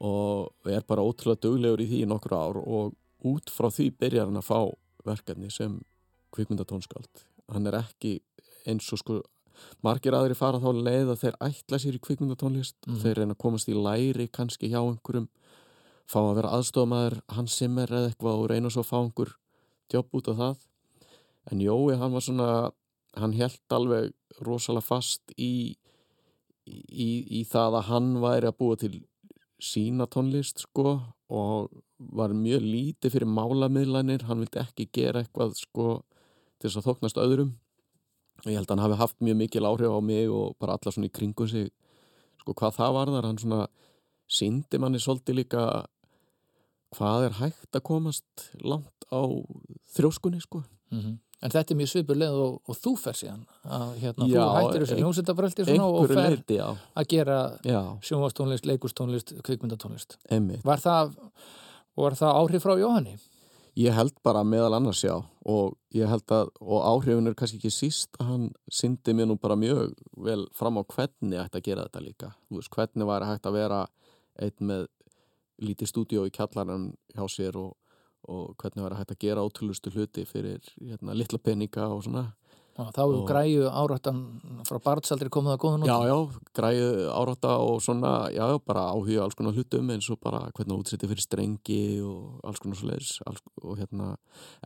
og 0.00 0.52
er 0.66 0.80
bara 0.86 1.02
ótrúlega 1.02 1.40
duglegur 1.42 1.80
í 1.80 1.86
því 1.88 2.02
í 2.04 2.06
nokkur 2.08 2.32
ár 2.32 2.56
og 2.56 2.94
út 3.24 3.50
frá 3.50 3.68
því 3.70 3.90
byrjar 3.98 4.26
hann 4.26 4.36
að 4.36 4.46
fá 4.50 4.72
verkefni 5.04 5.50
sem 5.50 5.80
kvikmyndatónskáld 6.34 7.24
hann 7.52 7.66
er 7.66 7.72
ekki 7.80 8.20
eins 8.66 8.92
og 8.92 8.98
sko 8.98 9.22
margir 9.84 10.14
aðri 10.16 10.34
fara 10.38 10.58
þá 10.58 10.72
leið 10.72 11.08
að 11.12 11.20
þeir 11.22 11.36
ætla 11.48 11.78
sér 11.78 11.94
í 11.98 12.00
kvikmyndatónlist 12.06 12.76
Mhm. 12.86 12.96
þeir 13.02 13.14
reyna 13.16 13.34
að 13.34 13.38
komast 13.44 13.68
í 13.68 13.74
læri 13.74 14.28
kannski 14.28 14.68
hjá 14.70 14.80
einhverjum 14.82 15.28
fá 16.06 16.18
að 16.20 16.34
vera 16.36 16.50
aðstofamæður 16.58 17.20
hans 17.28 17.52
simmer 17.56 17.86
eða 17.88 18.08
eitthvað 18.10 18.38
og 18.42 18.50
reyna 18.50 18.70
svo 18.70 18.82
að 18.82 18.90
fá 18.90 18.98
einhver 19.02 19.34
jobb 19.92 20.08
út 20.14 20.28
af 20.28 20.36
það 20.36 20.56
en 21.52 21.58
Jói 21.60 21.96
hann 21.98 22.12
var 22.12 22.20
svona 22.20 22.70
hann 23.18 23.34
held 23.36 23.74
alveg 23.76 24.12
rosalega 24.44 24.86
fast 24.86 25.34
í, 25.36 25.76
í, 26.66 27.10
í 27.38 27.42
það 27.48 27.78
að 27.80 27.88
hann 27.90 28.12
væri 28.22 28.48
að 28.50 28.58
búa 28.60 28.78
til 28.80 28.94
sína 29.62 30.08
tónlist 30.10 30.64
sko 30.64 30.94
og 31.32 31.82
var 32.12 32.34
mjög 32.34 32.64
lítið 32.66 33.14
fyrir 33.14 33.30
málamiðlanir, 33.30 34.26
hann 34.26 34.42
vildi 34.42 34.60
ekki 34.62 34.88
gera 34.92 35.22
eitthvað 35.22 35.54
sko 35.60 35.86
til 36.58 36.68
þess 36.68 36.80
að 36.80 36.88
þóknast 36.88 37.20
öðrum. 37.22 37.52
Og 38.42 38.50
ég 38.50 38.58
held 38.58 38.66
að 38.66 38.74
hann 38.74 38.84
hafi 38.86 38.98
haft 38.98 39.22
mjög 39.22 39.38
mikil 39.38 39.68
áhrif 39.68 39.94
á 39.94 40.00
mig 40.02 40.30
og 40.32 40.56
bara 40.58 40.74
alla 40.76 40.92
svona 40.92 41.08
í 41.08 41.14
kringum 41.14 41.48
sig 41.50 41.70
sko 42.42 42.56
hvað 42.58 42.78
það 42.80 42.96
varðar, 42.98 43.28
hann 43.28 43.38
svona 43.38 43.66
síndi 44.32 44.80
manni 44.82 44.98
svolítið 45.02 45.38
líka 45.42 45.66
hvað 46.96 47.28
er 47.28 47.36
hægt 47.38 47.76
að 47.76 47.86
komast 47.86 48.48
langt 48.60 49.06
á 49.14 49.22
þrjóskunni 49.94 50.42
sko. 50.42 50.64
Mhm. 50.90 51.20
En 51.42 51.50
þetta 51.50 51.74
er 51.74 51.78
mjög 51.80 51.90
svipur 51.90 52.18
leið 52.20 52.36
og, 52.38 52.52
og 52.70 52.76
þú 52.78 52.92
fer 53.02 53.16
síðan 53.18 53.40
að 53.66 53.96
hérna, 54.02 54.28
Já, 54.30 54.42
þú 54.44 54.52
hættir 54.60 54.84
þessu 54.84 54.98
svona 55.66 55.88
og 55.88 56.06
fer 56.12 56.20
leiti, 56.36 56.58
að 57.02 57.08
gera 57.10 57.38
sjónvastónlist, 58.06 58.68
leikustónlist, 58.70 59.34
kvikmyndatónlist. 59.48 60.18
Var 60.62 60.82
það, 60.84 61.16
var 61.98 62.18
það 62.20 62.38
áhrif 62.42 62.62
frá 62.66 62.76
Jóhanni? 62.78 63.16
Ég 63.80 63.94
held 63.96 64.12
bara 64.22 64.42
meðal 64.44 64.76
annars 64.76 65.00
já 65.02 65.14
og 65.48 65.78
ég 65.96 66.06
held 66.06 66.28
að, 66.36 66.50
og 66.60 66.82
áhrifin 66.84 67.26
er 67.30 67.34
kannski 67.34 67.56
ekki 67.58 67.70
síst 67.72 68.18
að 68.20 68.28
hann 68.28 68.48
syndi 68.70 69.14
mér 69.16 69.30
nú 69.30 69.38
bara 69.40 69.56
mjög 69.58 69.94
vel 70.22 70.44
fram 70.54 70.76
á 70.78 70.82
hvernig 70.84 71.40
ætti 71.40 71.58
að 71.58 71.64
gera 71.70 71.86
þetta 71.88 72.02
líka. 72.04 72.28
Þú 72.50 72.60
veist, 72.60 72.70
hvernig 72.76 73.08
væri 73.08 73.30
hægt 73.30 73.48
að 73.48 73.56
vera 73.56 73.80
einn 74.44 74.68
með 74.68 74.84
lítið 75.62 75.88
stúdíó 75.90 76.26
í 76.28 76.34
kjallarann 76.34 76.92
hjá 77.16 77.24
sér 77.32 77.58
og, 77.58 77.72
og 78.28 78.54
hvernig 78.60 78.84
væri 78.84 79.00
hægt 79.00 79.14
að 79.16 79.22
gera 79.24 79.42
ótrúlustu 79.46 79.92
hluti 79.94 80.24
fyrir 80.28 80.62
hérna, 80.78 81.16
litla 81.16 81.40
peninga 81.42 81.88
og 81.90 82.04
svona. 82.06 82.28
Já, 82.72 82.86
þá 82.88 83.00
hefur 83.02 83.24
græju 83.28 83.64
árættan 83.68 84.20
frá 84.64 84.78
barnsaldri 84.80 85.28
komið 85.32 85.52
að 85.52 85.58
góða 85.60 85.88
Já, 85.90 85.92
nótum. 85.92 86.06
já, 86.08 86.52
græðu 86.56 86.86
árátta 87.12 87.56
og 87.60 87.82
svona, 87.84 88.12
já, 88.32 88.46
já, 88.48 88.56
bara 88.64 88.86
áhuga 88.94 89.26
alls 89.26 89.36
konar 89.36 89.52
hlutum 89.52 89.90
eins 89.92 90.08
og 90.08 90.20
bara 90.24 90.46
hvernig 90.56 90.78
útsetti 90.80 91.10
fyrir 91.10 91.20
strengi 91.20 91.82
og 92.00 92.40
alls 92.48 92.62
konar 92.64 92.80
svo 92.80 92.88
leiðis 92.88 93.18
og 93.28 93.76
hérna, 93.76 94.14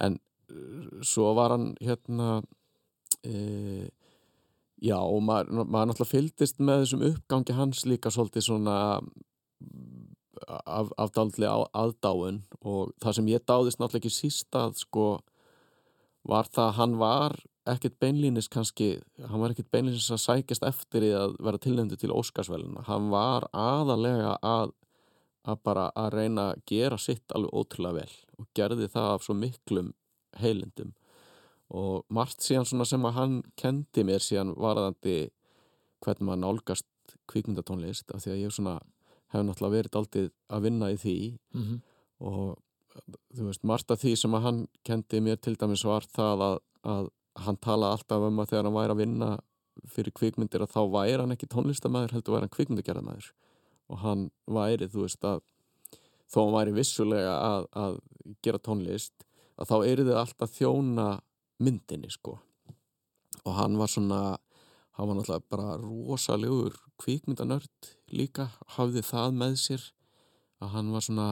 en 0.06 0.20
uh, 0.54 1.02
svo 1.02 1.34
var 1.34 1.56
hann 1.56 1.72
hérna 1.82 2.44
e, 3.26 3.88
já, 4.86 4.98
og 5.02 5.18
maður, 5.26 5.64
maður 5.66 5.90
náttúrulega 5.90 6.12
fylgdist 6.12 6.62
með 6.62 6.84
þessum 6.84 7.06
uppgangi 7.10 7.58
hans 7.58 7.82
líka 7.90 8.14
svolítið 8.14 8.46
svona 8.52 8.76
af, 10.46 10.92
afdaldli 11.00 11.48
á, 11.48 11.58
aðdáun 11.76 12.42
og 12.60 12.92
það 13.02 13.18
sem 13.18 13.30
ég 13.32 13.44
dáðist 13.48 13.80
náttúrulega 13.80 14.04
ekki 14.04 14.14
síst 14.14 14.58
að 14.58 14.78
sko 14.80 15.06
var 16.26 16.48
það 16.50 16.68
að 16.68 16.76
hann 16.80 16.96
var 17.00 17.36
ekkert 17.66 17.98
beinlínis 18.02 18.48
kannski, 18.50 18.96
hann 19.18 19.42
var 19.42 19.52
ekkert 19.52 19.70
beinlínis 19.74 20.10
að 20.14 20.22
sækjast 20.22 20.66
eftir 20.66 21.06
í 21.06 21.12
að 21.16 21.36
vera 21.42 21.60
tilnefndu 21.62 21.98
til 21.98 22.12
Óskarsveluna, 22.14 22.84
hann 22.86 23.08
var 23.10 23.48
aðalega 23.56 24.36
að, 24.46 24.74
að 25.46 25.62
bara 25.66 25.88
að 25.98 26.12
reyna 26.14 26.50
að 26.52 26.62
gera 26.70 26.98
sitt 27.00 27.34
alveg 27.34 27.54
ótrúlega 27.54 28.02
vel 28.02 28.14
og 28.38 28.48
gerði 28.54 28.90
það 28.92 29.12
af 29.14 29.26
svo 29.26 29.36
miklum 29.38 29.92
heilindum. 30.40 30.92
Og 31.74 32.04
margt 32.14 32.44
síðan 32.44 32.68
svona 32.68 32.86
sem 32.86 33.06
að 33.08 33.16
hann 33.16 33.38
kendi 33.58 34.04
mér 34.06 34.22
síðan 34.22 34.52
varðandi 34.54 35.16
hvernig 36.04 36.28
maður 36.28 36.42
nálgast 36.44 37.16
kvikmyndatónlist 37.30 38.12
af 38.14 38.22
því 38.22 38.32
að 38.34 38.42
ég 38.44 38.54
svona 38.54 38.76
hef 39.40 39.46
náttúrulega 39.48 39.76
verið 39.76 39.98
aldrei 40.00 40.22
að 40.56 40.62
vinna 40.66 40.90
í 40.92 40.96
því 41.02 41.16
Mhm. 41.54 41.80
og 42.20 42.58
þú 43.36 43.44
veist, 43.50 43.64
margt 43.68 43.90
af 43.92 44.00
því 44.00 44.14
sem 44.16 44.32
að 44.38 44.42
hann 44.46 44.60
kendi 44.84 45.20
mér 45.20 45.40
til 45.40 45.56
dæmis 45.56 45.84
var 45.84 46.00
það 46.08 46.44
að, 46.46 46.58
að 46.84 47.08
hann 47.44 47.56
tala 47.60 47.90
alltaf 47.92 48.22
um 48.30 48.38
að 48.40 48.48
þegar 48.52 48.64
hann 48.64 48.78
væri 48.78 48.94
að 48.94 49.02
vinna 49.02 49.30
fyrir 49.92 50.12
kvikmyndir 50.16 50.62
að 50.64 50.72
þá 50.72 50.80
væri 50.94 51.20
hann 51.20 51.34
ekki 51.36 51.48
tónlistamæður 51.52 52.14
heldur 52.16 52.32
væri 52.36 52.46
hann 52.46 52.54
kvikmyndagerðamæður 52.56 53.28
og 53.90 53.98
hann 53.98 54.30
væri, 54.48 54.88
þú 54.88 55.04
veist 55.04 55.24
að 55.28 55.42
þó 56.32 56.38
hann 56.46 56.54
væri 56.56 56.72
vissulega 56.78 57.34
að, 57.36 57.66
að 57.76 57.98
gera 58.42 58.58
tónlist 58.58 59.26
að 59.60 59.68
þá 59.68 59.76
eru 59.86 60.04
þið 60.08 60.16
alltaf 60.22 60.50
þjóna 60.56 61.20
myndinni 61.60 62.08
sko 62.10 62.38
og 63.44 63.52
hann 63.60 63.76
var 63.78 63.92
svona 63.92 64.22
hann 64.96 65.08
var 65.08 65.18
náttúrulega 65.18 65.50
bara 65.52 65.76
rosalegur 65.80 66.76
kvikmyndanörd 67.02 67.90
líka 68.16 68.48
hafði 68.76 69.02
það 69.04 69.34
með 69.42 69.58
sér 69.60 69.84
að 70.64 70.72
hann 70.72 70.92
var 70.94 71.04
svona 71.04 71.28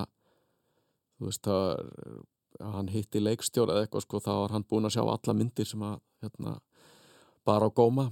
þú 1.17 1.31
veist 1.31 1.49
að 1.49 2.75
hann 2.75 2.91
hitti 2.93 3.23
leikstjóra 3.23 3.75
eða 3.75 3.87
eitthvað 3.87 4.05
sko 4.05 4.21
þá 4.23 4.33
var 4.43 4.55
hann 4.55 4.67
búinn 4.69 4.89
að 4.89 4.97
sjá 4.97 5.03
alla 5.05 5.37
myndir 5.37 5.69
sem 5.69 5.83
að 5.83 5.97
hérna, 6.23 6.59
bara 7.47 7.69
á 7.69 7.77
góma 7.77 8.11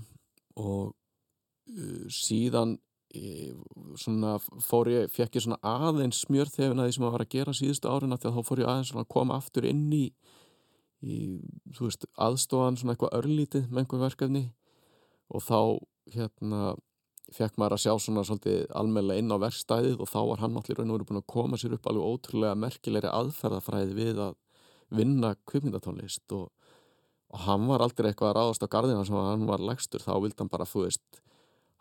og 0.58 0.92
uh, 0.92 2.06
síðan 2.12 2.74
e, 3.14 3.52
svona 4.00 4.38
fór 4.64 4.90
ég 4.92 5.12
fekk 5.12 5.38
ég 5.38 5.46
svona 5.46 5.60
aðeins 5.62 6.24
smjörþefin 6.26 6.80
að 6.80 6.88
því 6.88 6.96
sem 6.96 7.06
að 7.06 7.14
var 7.14 7.26
að 7.26 7.34
gera 7.36 7.56
síðustu 7.56 7.92
árina 7.92 8.18
því 8.18 8.30
að 8.30 8.38
þá 8.38 8.48
fór 8.48 8.64
ég 8.64 8.72
aðeins 8.72 8.92
svona 8.92 9.06
að 9.06 9.12
koma 9.14 9.38
aftur 9.38 9.68
inn 9.68 9.86
í, 9.92 10.04
í 11.04 11.20
þú 11.76 11.86
veist 11.86 12.08
aðstofan 12.16 12.80
svona 12.80 12.96
eitthvað 12.96 13.16
örlítið 13.20 13.70
með 13.70 13.84
einhver 13.84 14.04
verkefni 14.06 14.44
og 15.30 15.44
þá 15.44 15.58
hérna 16.12 16.62
fekk 17.32 17.58
maður 17.60 17.76
að 17.76 17.82
sjá 17.84 17.92
svona 18.02 18.24
svolítið 18.26 18.64
almennilega 18.76 19.22
inn 19.22 19.32
á 19.32 19.38
verkstæðið 19.40 20.00
og 20.02 20.10
þá 20.10 20.18
var 20.28 20.42
hann 20.42 20.58
allir 20.58 20.78
raun 20.78 20.90
og 20.90 20.98
verið 20.98 21.10
búin 21.10 21.20
að 21.22 21.30
koma 21.32 21.60
sér 21.60 21.76
upp 21.76 21.86
alveg 21.88 22.08
ótrúlega 22.08 22.58
merkilegri 22.58 23.12
aðferðafræði 23.12 23.96
við 23.96 24.20
að 24.26 24.34
vinna 24.92 25.32
kvikmyndatónlist 25.48 26.34
og, 26.36 26.50
og 27.32 27.44
hann 27.46 27.64
var 27.70 27.84
aldrei 27.86 28.10
eitthvað 28.10 28.32
að 28.32 28.38
ráðast 28.40 28.66
á 28.66 28.72
gardina 28.74 29.06
sem 29.08 29.16
hann 29.16 29.48
var 29.48 29.64
legstur, 29.64 30.04
þá 30.04 30.12
vildi 30.20 30.42
hann 30.42 30.52
bara 30.52 30.68
þú 30.68 30.84
veist, 30.84 31.22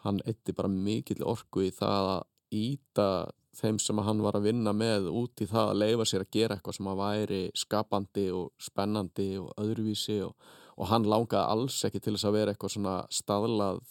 hann 0.06 0.22
eitti 0.30 0.56
bara 0.56 0.72
mikill 0.72 1.26
orku 1.28 1.68
í 1.68 1.74
það 1.76 2.12
að 2.16 2.28
íta 2.62 3.10
þeim 3.58 3.82
sem 3.84 4.00
hann 4.00 4.24
var 4.24 4.38
að 4.38 4.48
vinna 4.48 4.72
með 4.76 5.10
út 5.12 5.44
í 5.44 5.48
það 5.50 5.74
að 5.74 5.82
leifa 5.82 6.08
sér 6.08 6.24
að 6.24 6.34
gera 6.38 6.56
eitthvað 6.56 6.78
sem 6.78 6.88
að 6.88 7.02
væri 7.02 7.42
skapandi 7.60 8.26
og 8.36 8.52
spennandi 8.62 9.30
og 9.42 9.52
öðruvísi 9.60 10.22
og, 10.24 10.36
og 10.78 10.90
hann 10.92 11.08
langaði 11.10 11.44
alls 11.56 11.80
ekki 11.88 12.02
til 12.02 12.16
þess 12.16 12.30
að 12.30 12.38
vera 12.38 12.54
eitthvað 12.54 12.76
svona 12.76 12.96
staðlað 13.14 13.82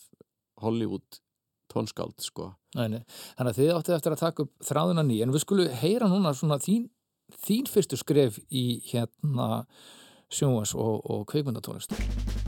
Hollywood 0.60 1.20
tónskáld 1.70 2.18
sko. 2.24 2.52
Þannig 2.74 3.06
að 3.38 3.56
þið 3.58 3.72
áttið 3.76 3.96
eftir 3.96 4.16
að 4.16 4.24
taka 4.24 4.46
upp 4.46 4.68
þráðuna 4.70 5.06
ný, 5.06 5.20
en 5.22 5.34
við 5.34 5.44
skulum 5.44 5.78
heyra 5.82 6.10
núna 6.10 6.34
svona 6.36 6.60
þín, 6.62 6.88
þín 7.46 7.70
fyrstu 7.70 7.98
skref 8.00 8.40
í 8.50 8.66
hérna 8.90 9.64
sjónvas 10.30 10.76
og, 10.78 11.02
og 11.10 11.26
kveikmyndatónlist. 11.30 12.39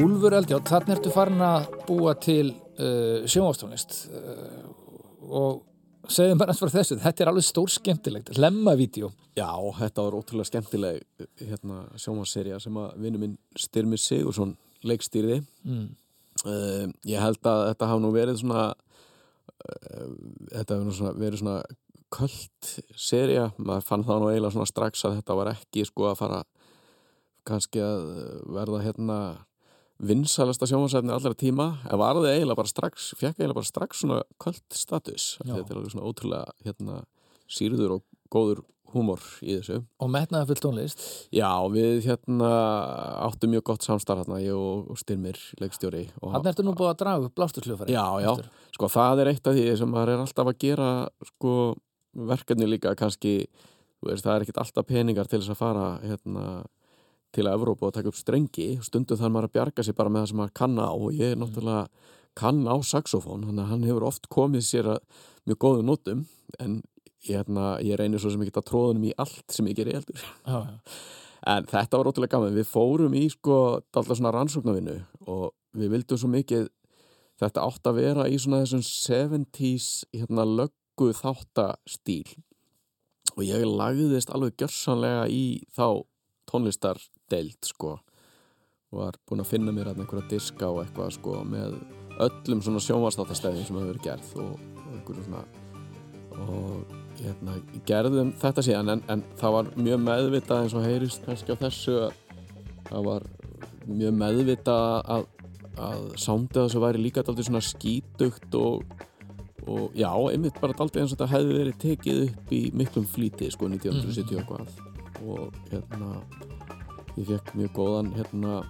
Úlfur 0.00 0.32
Eldjátt, 0.36 0.68
þarna 0.70 0.94
ertu 0.96 1.10
farin 1.12 1.42
að 1.44 1.66
búa 1.88 2.14
til 2.20 2.52
uh, 2.80 3.26
sjónvastónlist 3.28 3.96
uh, 4.16 4.62
og 5.28 6.10
segðum 6.10 6.40
bara 6.40 6.54
eins 6.54 6.62
frá 6.62 6.72
þessu, 6.72 6.96
þetta 7.02 7.24
er 7.24 7.30
alveg 7.30 7.44
stór 7.46 7.70
skemmtilegt, 7.70 8.30
lemmavídeó. 8.40 9.10
Já, 9.36 9.50
þetta 9.76 10.06
var 10.06 10.16
ótrúlega 10.18 10.48
skemmtileg 10.48 11.26
hérna, 11.42 11.82
sjómaserja 12.00 12.58
sem 12.62 12.78
að 12.80 12.94
vinnu 13.04 13.20
minn 13.22 13.36
Styrmir 13.60 14.00
Sigursson 14.02 14.56
leikstýrði 14.86 15.42
Mm. 15.68 15.90
uh, 16.46 16.86
ég 17.04 17.20
held 17.20 17.44
að 17.44 17.66
þetta 17.68 17.90
hafa 17.90 18.00
nú 18.00 18.14
verið 18.14 18.40
svona 18.40 18.62
uh, 18.72 20.06
þetta 20.54 20.78
hefur 20.78 20.86
nú 20.88 20.96
svona, 20.96 21.12
verið 21.20 21.42
svona 21.42 21.58
köld 22.10 22.72
serja, 22.98 23.50
maður 23.60 23.84
fann 23.86 24.06
það 24.08 24.22
nú 24.24 24.32
eiginlega 24.32 24.54
svona 24.56 24.70
strax 24.72 25.04
að 25.04 25.20
þetta 25.20 25.36
var 25.38 25.52
ekki 25.52 25.84
sko 25.86 26.08
að 26.08 26.18
fara 26.24 26.40
kannski 27.46 27.84
að 27.84 28.08
verða 28.56 28.80
hérna 28.86 29.18
vinsalasta 30.00 30.68
sjónvarsæfni 30.68 31.12
allra 31.12 31.36
tíma 31.36 31.66
en 31.90 32.00
var 32.00 32.16
það 32.16 32.32
eiginlega 32.32 32.60
bara 32.62 32.72
strax 32.72 33.10
fekk 33.18 33.36
eiginlega 33.36 33.58
bara 33.60 33.68
strax 33.68 34.04
svona 34.04 34.20
köld 34.40 34.62
status 34.72 35.34
þetta 35.42 35.60
er 35.60 35.80
alveg 35.80 35.94
svona 35.94 36.08
ótrúlega 36.08 36.54
hérna 36.64 37.02
sýrður 37.50 37.98
og 37.98 38.04
góður 38.30 38.62
húmor 38.94 39.22
í 39.42 39.54
þessu. 39.58 39.80
Og 40.02 40.10
metnaði 40.10 40.48
full 40.50 40.62
tónlist. 40.64 41.02
Já, 41.34 41.50
við 41.72 42.02
hérna 42.08 42.50
áttum 43.26 43.52
mjög 43.54 43.66
gott 43.70 43.86
samstarf 43.86 44.24
hérna, 44.24 44.40
ég 44.42 44.56
og, 44.56 44.90
og 44.90 44.98
Styrmir, 45.00 45.38
leikstjóri 45.60 46.06
Þannig 46.16 46.50
ertu 46.52 46.66
nú 46.66 46.74
búið 46.78 46.92
að 46.92 46.98
draga 47.04 47.28
upp 47.28 47.36
blástursljófari 47.38 47.94
Já, 47.94 48.04
já, 48.24 48.32
sko 48.74 48.90
það 48.90 49.22
er 49.22 49.32
eitt 49.32 49.50
af 49.50 49.56
því 49.56 49.66
sem 49.80 49.94
maður 49.94 50.14
er 50.14 50.24
alltaf 50.24 50.50
að 50.50 50.60
gera 50.66 50.90
sko 51.30 51.54
verkefni 52.30 52.66
líka 52.66 52.96
kannski, 52.98 53.34
veist, 54.02 54.26
það 54.26 54.34
er 54.34 54.46
ekkit 54.46 54.62
alltaf 54.64 54.88
peningar 54.88 55.30
til 55.30 55.38
þess 55.38 55.54
að 55.54 55.60
fara 55.60 55.86
hérna 56.02 56.46
til 57.34 57.46
að 57.46 57.56
Evrópu 57.58 57.88
og 57.88 57.94
taka 57.94 58.10
upp 58.10 58.18
strengi 58.18 58.68
stundum 58.84 59.18
þarf 59.18 59.34
maður 59.34 59.48
að 59.50 59.56
bjarga 59.56 59.84
sér 59.86 59.96
bara 59.98 60.12
með 60.12 60.24
það 60.24 60.30
sem 60.32 60.40
maður 60.40 60.56
kann 60.60 60.78
á 60.82 60.90
og 60.90 61.10
ég 61.14 61.34
er 61.34 61.40
náttúrulega 61.40 61.84
kann 62.38 62.62
á 62.66 62.76
saxofón, 62.86 63.46
hann 63.58 63.86
hefur 63.86 64.06
oft 64.06 64.28
komið 64.32 64.66
sér 64.66 64.90
að 64.94 65.00
mjög 65.48 65.60
góðu 65.64 65.86
nótum 65.86 66.26
en 66.58 66.80
ég, 67.26 67.36
hérna, 67.36 67.78
ég 67.84 67.98
reynir 67.98 68.22
svo 68.22 68.32
sem 68.32 68.42
ég 68.44 68.50
geta 68.50 68.64
tróðunum 68.66 69.08
í 69.10 69.14
allt 69.20 69.46
sem 69.52 69.66
ég 69.70 69.78
gerir 69.78 70.00
heldur 70.00 70.22
já. 70.22 70.60
En 71.48 71.64
þetta 71.64 71.96
var 71.96 72.10
ótrúlega 72.10 72.34
gaman. 72.34 72.52
Við 72.52 72.66
fórum 72.68 73.14
í 73.16 73.22
sko 73.32 73.54
alltaf 73.80 74.10
svona 74.12 74.32
rannsóknarvinnu 74.34 74.98
og 75.24 75.54
við 75.72 75.94
vildum 75.94 76.20
svo 76.20 76.28
mikið 76.28 76.66
þetta 77.40 77.64
átt 77.64 77.88
að 77.88 78.00
vera 78.02 78.26
í 78.28 78.36
svona 78.40 78.60
þessum 78.64 78.82
70s 78.84 79.88
hérna 80.12 80.44
löggu 80.44 81.14
þáttastíl 81.16 82.26
og 83.36 83.46
ég 83.46 83.64
lagðist 83.64 84.32
alveg 84.34 84.58
gjörsanlega 84.60 85.24
í 85.32 85.62
þá 85.72 86.04
tónlistardeild 87.30 87.64
sko. 87.64 87.98
Var 88.90 89.14
búinn 89.28 89.42
að 89.44 89.50
finna 89.50 89.72
mér 89.72 89.92
einhverja 89.92 90.28
diska 90.28 90.68
og 90.68 90.82
eitthvað 90.82 91.12
sko 91.14 91.44
með 91.46 91.76
öllum 92.20 92.62
svona 92.62 92.80
sjónvastátastæðin 92.82 93.66
sem 93.66 93.76
hefur 93.76 93.92
verið 93.92 94.02
gerð 94.02 94.32
og, 94.42 94.56
og 94.58 94.94
einhverju 94.96 95.26
svona 95.28 95.44
og 96.40 96.94
hérna, 97.20 97.54
gerðum 97.86 98.32
þetta 98.40 98.64
síðan 98.64 98.94
en, 98.94 99.02
en 99.12 99.22
það 99.38 99.54
var 99.54 99.70
mjög 99.76 100.02
meðvitað 100.02 100.64
eins 100.64 100.74
og 100.74 100.86
heyrist 100.86 101.22
kannski 101.26 101.54
á 101.54 101.62
þessu 101.62 101.96
að 102.00 102.18
það 102.90 103.06
var 103.06 103.28
mjög 103.86 104.18
meðvitað 104.24 104.90
að, 105.14 105.26
að 105.86 106.04
sándið 106.24 106.62
þessu 106.64 106.84
væri 106.86 107.04
líka 107.04 107.24
daldið 107.26 107.50
svona 107.50 107.64
skítugt 107.66 108.58
og, 108.58 108.94
og 109.70 109.98
já, 109.98 110.10
einmitt 110.10 110.58
bara 110.62 110.76
daldið 110.80 111.04
eins 111.04 111.14
og 111.14 111.20
þetta 111.20 111.32
hefði 111.36 111.58
verið 111.60 111.80
tekið 111.86 112.22
upp 112.26 112.54
í 112.58 112.62
miklum 112.74 113.06
flíti 113.06 113.52
sko 113.54 113.70
1970 113.70 114.42
og 114.42 114.50
hvað 114.50 114.88
og 115.20 115.60
hérna 115.70 116.14
ég 117.20 117.28
fekk 117.28 117.56
mjög 117.58 117.72
góðan 117.76 118.14
hérna 118.16 118.60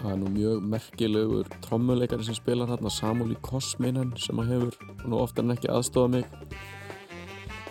það 0.00 0.10
er 0.12 0.18
nú 0.20 0.32
mjög 0.34 0.66
merkilegur 0.72 1.48
trommuleikari 1.64 2.26
sem 2.26 2.36
spilar 2.36 2.68
hérna 2.70 2.92
Samúli 2.92 3.36
Kosminen 3.44 4.12
sem 4.20 4.38
að 4.40 4.52
hefur 4.54 4.76
nú 5.08 5.20
oftar 5.20 5.46
en 5.46 5.54
ekki 5.54 5.70
aðstofað 5.72 6.14
mig. 6.16 6.58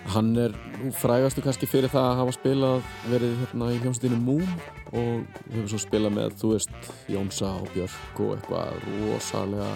Hann 0.09 0.31
er 0.41 0.55
nú 0.79 0.89
frægastu 0.95 1.43
kannski 1.45 1.69
fyrir 1.69 1.91
það 1.91 2.07
að 2.07 2.19
hafa 2.21 2.35
spilað 2.37 2.87
verið 3.11 3.35
hérna 3.43 3.69
í 3.75 3.81
hljómsveitinu 3.83 4.19
Moon 4.23 4.47
og 4.89 5.41
hefur 5.51 5.69
svo 5.73 5.81
spilað 5.83 6.15
með 6.17 6.37
þú 6.41 6.53
veist 6.55 6.91
Jónsa 7.11 7.51
og 7.59 7.69
Björk 7.75 8.23
og 8.25 8.35
eitthvað 8.37 8.83
rosalega 9.03 9.71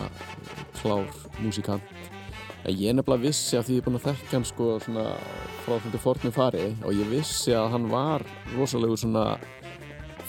klár 0.79 1.21
músikant. 1.43 1.95
En 2.63 2.77
ég 2.79 2.95
nefnilega 2.95 3.27
vissi 3.27 3.57
að 3.59 3.67
því 3.67 3.75
ég 3.75 3.81
er 3.81 3.85
búin 3.89 3.99
að 3.99 4.05
þekka 4.07 4.37
hann 4.37 4.47
sko 4.47 4.69
svona 4.85 5.09
frá 5.65 5.75
þetta 5.83 5.99
fornum 5.99 6.33
fari 6.35 6.69
og 6.81 6.95
ég 6.95 7.11
vissi 7.11 7.51
að 7.57 7.73
hann 7.75 7.89
var 7.91 8.23
rosalegur 8.55 9.01
svona 9.01 9.25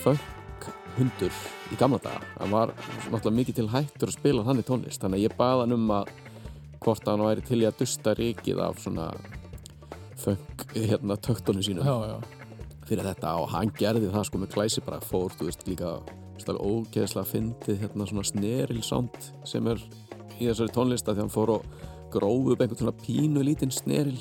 funk 0.04 0.68
hundur 0.98 1.38
í 1.72 1.78
gamla 1.80 1.98
daga 2.02 2.20
hann 2.38 2.52
var 2.54 2.72
náttúrulega 3.10 3.36
mikið 3.40 3.58
til 3.58 3.70
hættur 3.72 4.10
að 4.10 4.18
spila 4.18 4.44
hann 4.46 4.60
í 4.60 4.66
tónlist 4.66 5.02
þannig 5.02 5.22
að 5.22 5.26
ég 5.26 5.38
baða 5.38 5.64
hann 5.64 5.76
um 5.76 5.94
að 5.96 6.12
hvort 6.84 7.08
hann 7.08 7.24
væri 7.24 7.44
til 7.48 7.62
í 7.62 7.68
að 7.68 7.80
dusta 7.80 8.14
rikið 8.18 8.60
af 8.62 8.82
svona 8.84 9.08
funk 10.20 10.66
hérna 10.74 11.16
töktunum 11.20 11.64
sínum 11.64 11.86
já, 11.86 11.96
já. 12.12 12.16
fyrir 12.88 13.08
þetta 13.08 13.32
og 13.40 13.50
hann 13.54 13.72
gerði 13.78 14.12
það 14.12 14.28
sko 14.28 14.42
með 14.42 14.54
glæsi 14.54 14.84
bara 14.84 15.00
fór, 15.04 15.34
þú 15.34 15.48
veist, 15.48 15.66
líka 15.68 15.96
ógeðslega 16.44 17.30
fyndið 17.30 17.82
hérna 17.84 18.06
svona 18.08 18.26
snerilsánd 18.28 19.28
sem 19.48 19.66
er 19.70 19.80
í 20.38 20.48
þessari 20.48 20.74
tónlista 20.74 21.14
því 21.14 21.24
hann 21.24 21.32
fór 21.32 21.54
og 21.56 21.68
gróf 22.14 22.52
upp 22.52 22.62
einhvern 22.62 22.80
svona 22.82 22.98
pínu 23.00 23.44
lítinn 23.46 23.72
sneril 23.74 24.18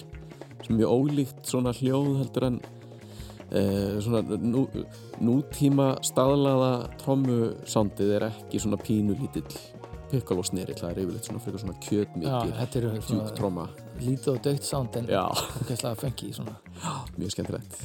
sem 0.63 0.73
er 0.73 0.79
mjög 0.79 0.93
ólíkt 0.93 1.49
svona 1.49 1.73
hljóð 1.75 2.21
heldur 2.21 2.47
en 2.47 2.61
eh, 3.53 3.99
svona 4.03 4.21
nú, 4.41 4.65
nútíma 5.21 5.93
staðlaða 6.05 6.73
trommusándið 7.03 8.17
er 8.19 8.27
ekki 8.31 8.59
svona 8.63 8.77
pínu 8.81 9.15
lítill 9.19 9.47
piccolo 10.13 10.43
snerill, 10.45 10.75
það 10.77 10.91
er 10.91 10.99
yfirleitt 11.01 11.25
svona 11.25 11.39
frekar 11.41 11.61
svona 11.63 11.73
já, 11.73 11.85
kjötmikið 11.87 13.31
tromma. 13.33 13.63
lítið 13.97 14.27
og 14.35 14.41
dögt 14.45 14.67
sound 14.67 14.97
en 14.99 15.07
Já, 15.09 15.23
okkvæmslega 15.25 15.95
funky 15.97 16.27
svona. 16.33 16.53
mjög 17.17 17.31
skemmtilegt. 17.33 17.77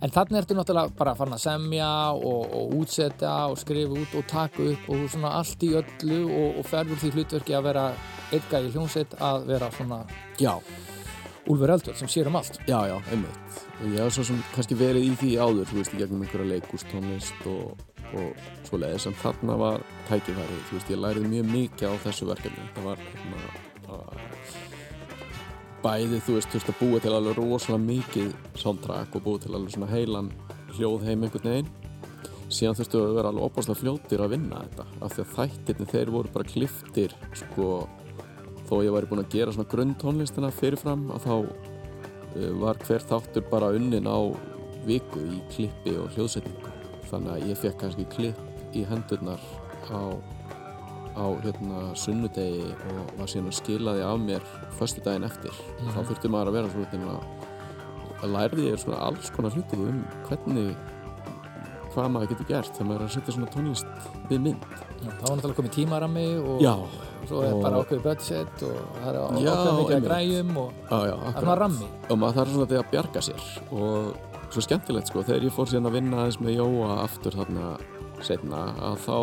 En 0.00 0.10
þannig 0.14 0.38
ertu 0.40 0.56
náttúrulega 0.56 0.94
bara 0.96 1.14
farin 1.18 1.36
að 1.36 1.42
semja 1.44 1.90
og, 2.14 2.54
og 2.56 2.72
útsetja 2.78 3.34
og 3.50 3.58
skrifa 3.60 4.00
út 4.00 4.16
og 4.16 4.24
taka 4.32 4.64
upp 4.70 4.88
og 4.88 5.04
svona 5.12 5.34
allt 5.42 5.60
í 5.66 5.74
öllu 5.76 6.22
og, 6.30 6.58
og 6.62 6.68
ferður 6.72 7.02
því 7.02 7.12
hlutverki 7.18 7.58
að 7.58 7.66
vera 7.68 7.84
eitthvað 8.32 8.70
í 8.70 8.72
hljómsveit 8.78 9.18
að 9.20 9.44
vera 9.52 9.68
svona 9.76 10.00
Já, 10.40 10.54
Úlfur 11.44 11.74
Eldur 11.74 11.96
sem 11.98 12.08
sér 12.08 12.30
um 12.30 12.38
allt. 12.40 12.56
Já, 12.64 12.78
já, 12.88 12.96
einmitt. 13.12 13.58
Og 13.82 13.90
ég 13.92 14.00
hef 14.00 14.14
svo 14.16 14.24
sem 14.24 14.38
kannski 14.54 14.76
verið 14.80 15.10
í 15.10 15.16
því 15.20 15.32
áður, 15.36 15.68
þú 15.68 15.80
veist, 15.80 15.92
í 15.92 16.00
gegnum 16.00 16.22
einhverja 16.24 16.50
leikústónlist 16.54 17.48
og, 17.50 17.82
og 18.16 18.46
svo 18.64 18.80
leiðis, 18.80 19.04
en 19.10 19.18
þarna 19.20 19.58
var 19.60 19.84
tækifæri, 20.08 20.60
þú 20.70 20.78
veist, 20.78 20.92
ég 20.94 21.02
lærið 21.02 21.28
mjög 21.34 21.50
mikið 21.52 21.92
á 21.92 21.94
þessu 22.06 22.28
verkefni. 22.30 22.64
Það 22.78 22.88
var 22.88 23.02
hérna, 23.10 23.42
bæði, 25.84 26.20
þú 26.24 26.38
veist, 26.38 26.48
þú 26.48 26.60
veist, 26.60 26.70
að 26.72 26.80
búa 26.80 27.02
til 27.04 27.12
alveg 27.18 27.36
rosalega 27.38 27.84
mikið 27.90 28.30
soundtrack 28.62 29.18
og 29.18 29.26
búa 29.26 29.42
til 29.42 29.52
alveg 29.52 29.74
svona 29.74 29.90
heilan 29.92 30.30
hljóð 30.78 31.04
heim 31.10 31.26
einhvern 31.26 31.50
veginn. 31.50 31.68
Síðan 32.48 32.78
þurftu 32.78 33.02
að 33.02 33.18
vera 33.18 33.34
alveg 33.34 33.46
opaslega 33.50 33.80
fljótir 33.82 34.24
að 34.24 34.32
vinna 34.38 34.62
þetta, 34.64 34.88
af 35.04 35.12
því 35.12 35.24
að 35.26 35.34
þættirni 35.36 35.90
þeir 35.92 36.14
voru 36.14 36.32
bara 36.32 36.48
kliftir, 36.48 37.14
sko, 37.36 37.68
þó 38.68 38.74
ég 38.84 38.94
væri 38.94 39.10
búinn 39.10 39.24
að 39.24 39.34
gera 39.34 39.54
svona 39.54 39.70
grunntónlistina 39.70 40.50
fyrirfram 40.54 41.08
að 41.14 41.26
þá 41.26 41.34
uh, 41.36 42.50
var 42.62 42.80
hver 42.86 43.06
þáttur 43.10 43.46
bara 43.50 43.72
unnin 43.76 44.08
á 44.08 44.18
viku 44.84 45.22
í 45.24 45.40
klippi 45.52 45.96
og 46.00 46.12
hljóðsetningu. 46.16 46.72
Þannig 47.10 47.34
að 47.34 47.48
ég 47.50 47.60
fekk 47.60 47.78
kannski 47.82 48.08
klipp 48.12 48.74
í 48.74 48.82
hendurnar 48.88 49.42
á, 49.88 50.02
á 51.14 51.26
hérna 51.44 51.86
sunnudegi 51.98 52.66
og 52.90 53.14
var 53.20 53.30
síðan 53.30 53.52
að 53.52 53.58
skila 53.60 53.94
því 53.96 54.04
af 54.08 54.20
mér 54.24 54.50
föstu 54.78 55.04
daginn 55.04 55.28
eftir. 55.28 55.62
Þá 55.94 56.00
þurfti 56.00 56.32
maður 56.32 56.52
að 56.52 56.58
vera 56.58 56.74
svona 56.74 57.18
að 58.24 58.34
lærði 58.34 58.68
ég 58.70 58.80
svona 58.80 59.00
alls 59.08 59.30
konar 59.34 59.54
hluti 59.54 59.78
um 59.78 60.02
hvernig 60.28 60.74
hvað 61.94 62.10
maður 62.10 62.32
getur 62.32 62.48
gert 62.48 62.74
þegar 62.74 62.88
maður 62.88 63.02
er 63.04 63.08
að 63.08 63.14
setja 63.14 63.34
svona 63.36 63.50
tónlist 63.54 64.30
við 64.30 64.40
mynd. 64.48 64.64
Já, 65.04 65.08
það 65.10 65.24
var 65.24 65.36
náttúrulega 65.36 65.58
komið 65.60 65.74
tímarami 65.76 66.24
og 66.40 66.64
Já, 66.64 66.74
svo 67.30 67.42
er 67.46 67.56
bara 67.62 67.80
okkur 67.82 68.02
budget 68.04 68.62
og 68.66 68.78
það 69.00 69.08
er 69.10 69.18
okkur 69.22 69.78
mikið 69.78 69.96
að 69.96 70.06
græjum 70.08 70.52
og 70.60 70.78
það 70.90 71.08
er 71.08 71.34
svona 71.38 71.56
rammi. 71.62 71.90
og 72.08 72.20
maður 72.20 72.38
þarf 72.38 72.54
svona 72.54 72.70
til 72.70 72.78
að 72.80 72.90
bjarga 72.92 73.24
sér 73.28 73.48
og 73.70 74.52
svo 74.54 74.64
skemmtilegt 74.68 75.10
sko 75.10 75.24
þegar 75.26 75.48
ég 75.48 75.56
fór 75.56 75.70
síðan 75.70 75.90
að 75.90 75.98
vinna 75.98 76.22
aðeins 76.22 76.40
með 76.44 76.56
Jóa 76.60 76.90
aftur 77.02 77.38
þarna 77.40 77.74
setna 78.24 78.62
að 78.90 78.98
þá 79.04 79.18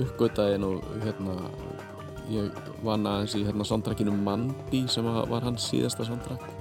uppgötaði 0.00 0.60
nú 0.62 0.72
hérna 1.02 1.36
ég 2.30 2.64
vann 2.86 3.08
aðeins 3.10 3.34
í 3.36 3.44
hérna 3.48 3.66
soundtrackinu 3.66 4.14
Mandy 4.14 4.84
sem 4.88 5.06
var 5.06 5.46
hans 5.46 5.66
síðasta 5.72 6.06
soundtrack 6.06 6.59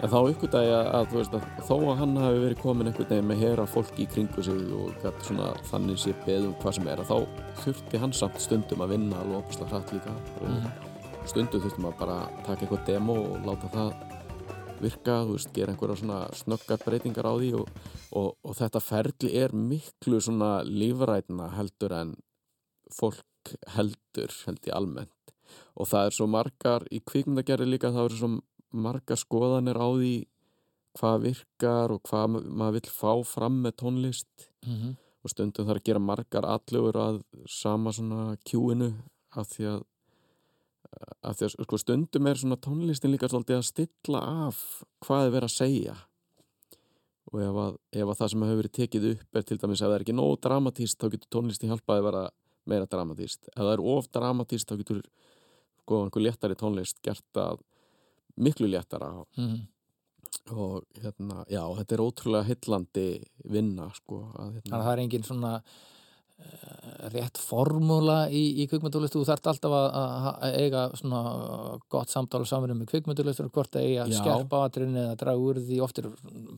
en 0.00 0.12
þá 0.12 0.18
uppgötaði 0.20 0.68
ég 0.70 0.76
að, 0.96 1.16
að, 1.20 1.34
að 1.36 1.64
þó 1.68 1.74
að 1.78 1.98
hann 2.00 2.14
hafi 2.20 2.42
verið 2.44 2.60
komin 2.62 2.90
einhvern 2.90 3.10
veginn 3.10 3.28
með 3.28 3.42
hera 3.44 3.66
fólki 3.68 4.04
í 4.04 4.08
kringu 4.10 4.44
sig 4.44 4.62
og 4.76 5.08
svona 5.26 5.50
þannig 5.68 6.00
sé 6.00 6.14
beðum 6.24 6.54
hvað 6.62 6.78
sem 6.78 6.88
er 6.92 7.02
að 7.02 7.10
þá 7.10 7.42
þurfti 7.64 8.00
hann 8.04 8.14
samt 8.16 8.40
stundum 8.40 8.84
að 8.84 8.94
vinna 8.94 9.20
alveg 9.20 9.42
opaslega 9.42 9.74
hratt 9.74 9.92
líka. 9.96 10.14
Og 10.40 11.28
stundum 11.28 11.64
þurftum 11.66 11.90
að 11.90 11.98
bara 12.00 12.18
taka 12.46 12.64
eitthvað 12.64 12.86
demo 12.88 13.18
og 13.20 13.46
láta 13.48 13.72
það 13.74 13.92
virka, 14.80 15.20
þú 15.28 15.36
veist, 15.36 15.52
gera 15.52 15.74
einhverja 15.74 16.00
svona 16.00 16.20
snöggar 16.36 16.80
breytingar 16.84 17.28
á 17.28 17.34
því 17.36 17.50
og, 17.60 17.72
og, 18.16 18.30
og 18.40 18.56
þetta 18.56 18.80
ferli 18.80 19.32
er 19.36 19.52
miklu 19.52 20.20
svona 20.24 20.60
lífrætna 20.64 21.50
heldur 21.58 21.96
en 21.98 22.14
fólk 22.96 23.54
heldur, 23.76 24.32
held 24.46 24.68
ég 24.68 24.76
almennt. 24.76 25.34
Og 25.76 25.88
það 25.90 26.06
er 26.06 26.16
svo 26.16 26.28
margar 26.30 26.86
í 26.94 27.00
kvikmyndagerði 27.04 27.68
líka 27.68 27.92
það 27.92 28.08
eru 28.08 28.20
svo 28.20 28.30
margar 28.72 29.18
skoðanir 29.20 29.78
á 29.80 29.88
því 29.90 30.14
hvað 30.98 31.20
virkar 31.28 31.92
og 31.94 32.02
hvað 32.08 32.26
ma- 32.34 32.42
maður 32.60 32.76
vill 32.80 32.90
fá 32.90 33.12
fram 33.26 33.60
með 33.64 33.76
tónlist. 33.84 34.50
Mm 34.66 34.96
og 35.20 35.28
stundum 35.28 35.66
þarf 35.68 35.82
að 35.82 35.84
gera 35.84 36.00
margar 36.00 36.46
allugur 36.48 36.96
að 36.96 37.16
sama 37.46 37.92
svona 37.92 38.38
kjúinu 38.48 38.86
af 39.36 39.50
því 39.52 39.66
að 39.68 39.82
af 41.22 41.36
því 41.36 41.44
að 41.44 41.52
sko, 41.66 41.76
stundum 41.78 42.26
er 42.30 42.38
svona 42.40 42.56
tónlistin 42.56 43.12
líka 43.12 43.28
svolítið 43.28 43.58
að 43.58 43.66
stilla 43.68 44.22
af 44.46 44.62
hvað 45.04 45.26
er 45.26 45.34
verið 45.34 45.48
að 45.50 45.52
segja. 45.58 45.96
Og 47.30 47.42
ef 47.44 47.58
að, 47.66 47.76
ef 48.00 48.08
að 48.08 48.16
það 48.22 48.30
sem 48.32 48.42
hefur 48.46 48.60
verið 48.62 48.74
tekið 48.78 49.04
upp 49.10 49.36
er 49.38 49.44
til 49.50 49.58
dæmis 49.60 49.82
ef 49.84 49.86
það 49.90 49.94
er 49.98 50.04
ekki 50.06 50.16
nóg 50.16 50.32
dramatíst 50.48 50.98
þá 50.98 51.06
getur 51.12 51.30
tónlistin 51.36 51.70
hjálpaði 51.70 52.00
að 52.00 52.08
vera 52.08 52.22
meira 52.72 52.88
dramatíst 52.90 53.52
ef 53.52 53.60
það 53.60 53.72
er 53.76 53.84
of 53.92 54.08
dramatíst 54.16 54.72
þá 54.72 54.76
getur 54.80 55.02
sko 55.84 56.00
einhver 56.06 56.24
léttari 56.24 56.56
tónlist 56.58 56.98
gert 57.04 57.40
að 57.44 57.60
miklu 58.36 58.68
léttara 58.70 59.10
-hmm. 59.36 59.60
og 60.50 60.84
hérna, 61.02 61.44
já, 61.48 61.62
þetta 61.78 61.94
er 61.94 62.00
ótrúlega 62.00 62.44
hillandi 62.44 63.24
vinna, 63.44 63.90
sko 63.94 64.32
að, 64.34 64.34
Þannig 64.34 64.62
hérna, 64.64 64.76
að 64.76 64.84
það 64.84 64.92
er 64.92 65.02
engin 65.04 65.22
svona 65.22 65.52
uh, 66.38 67.08
rétt 67.14 67.38
formúla 67.38 68.18
í, 68.30 68.42
í 68.62 68.66
kvikmyndulist 68.66 69.14
þú 69.14 69.24
þarft 69.28 69.46
alltaf 69.46 69.72
að, 69.72 69.88
að, 69.94 70.58
eiga 70.64 70.90
svona 70.94 71.22
gott 71.88 72.10
samtal 72.10 72.40
og 72.40 72.50
samverðum 72.50 72.82
með 72.82 72.92
kvikmyndulistur 72.94 73.50
hvort 73.50 73.76
að 73.76 73.86
eiga 73.86 74.04
að 74.04 74.18
skerpa 74.18 74.64
aðrinni 74.66 75.00
eða 75.00 75.16
draga 75.16 75.38
úr 75.38 75.62
því 75.62 75.80
oft 75.80 75.98
er 75.98 76.10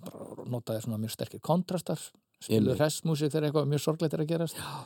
bara 0.04 0.48
notaði 0.48 0.80
svona 0.80 0.98
mjög 0.98 1.14
sterkir 1.16 1.40
kontrastar 1.40 2.00
spilu 2.42 2.72
Einmitt. 2.72 2.80
hressmúsik 2.80 3.32
þegar 3.32 3.48
eitthvað 3.48 3.70
mjög 3.70 3.84
sorglegt 3.86 4.14
er 4.14 4.24
að 4.24 4.34
gerast 4.34 4.56
Já. 4.56 4.84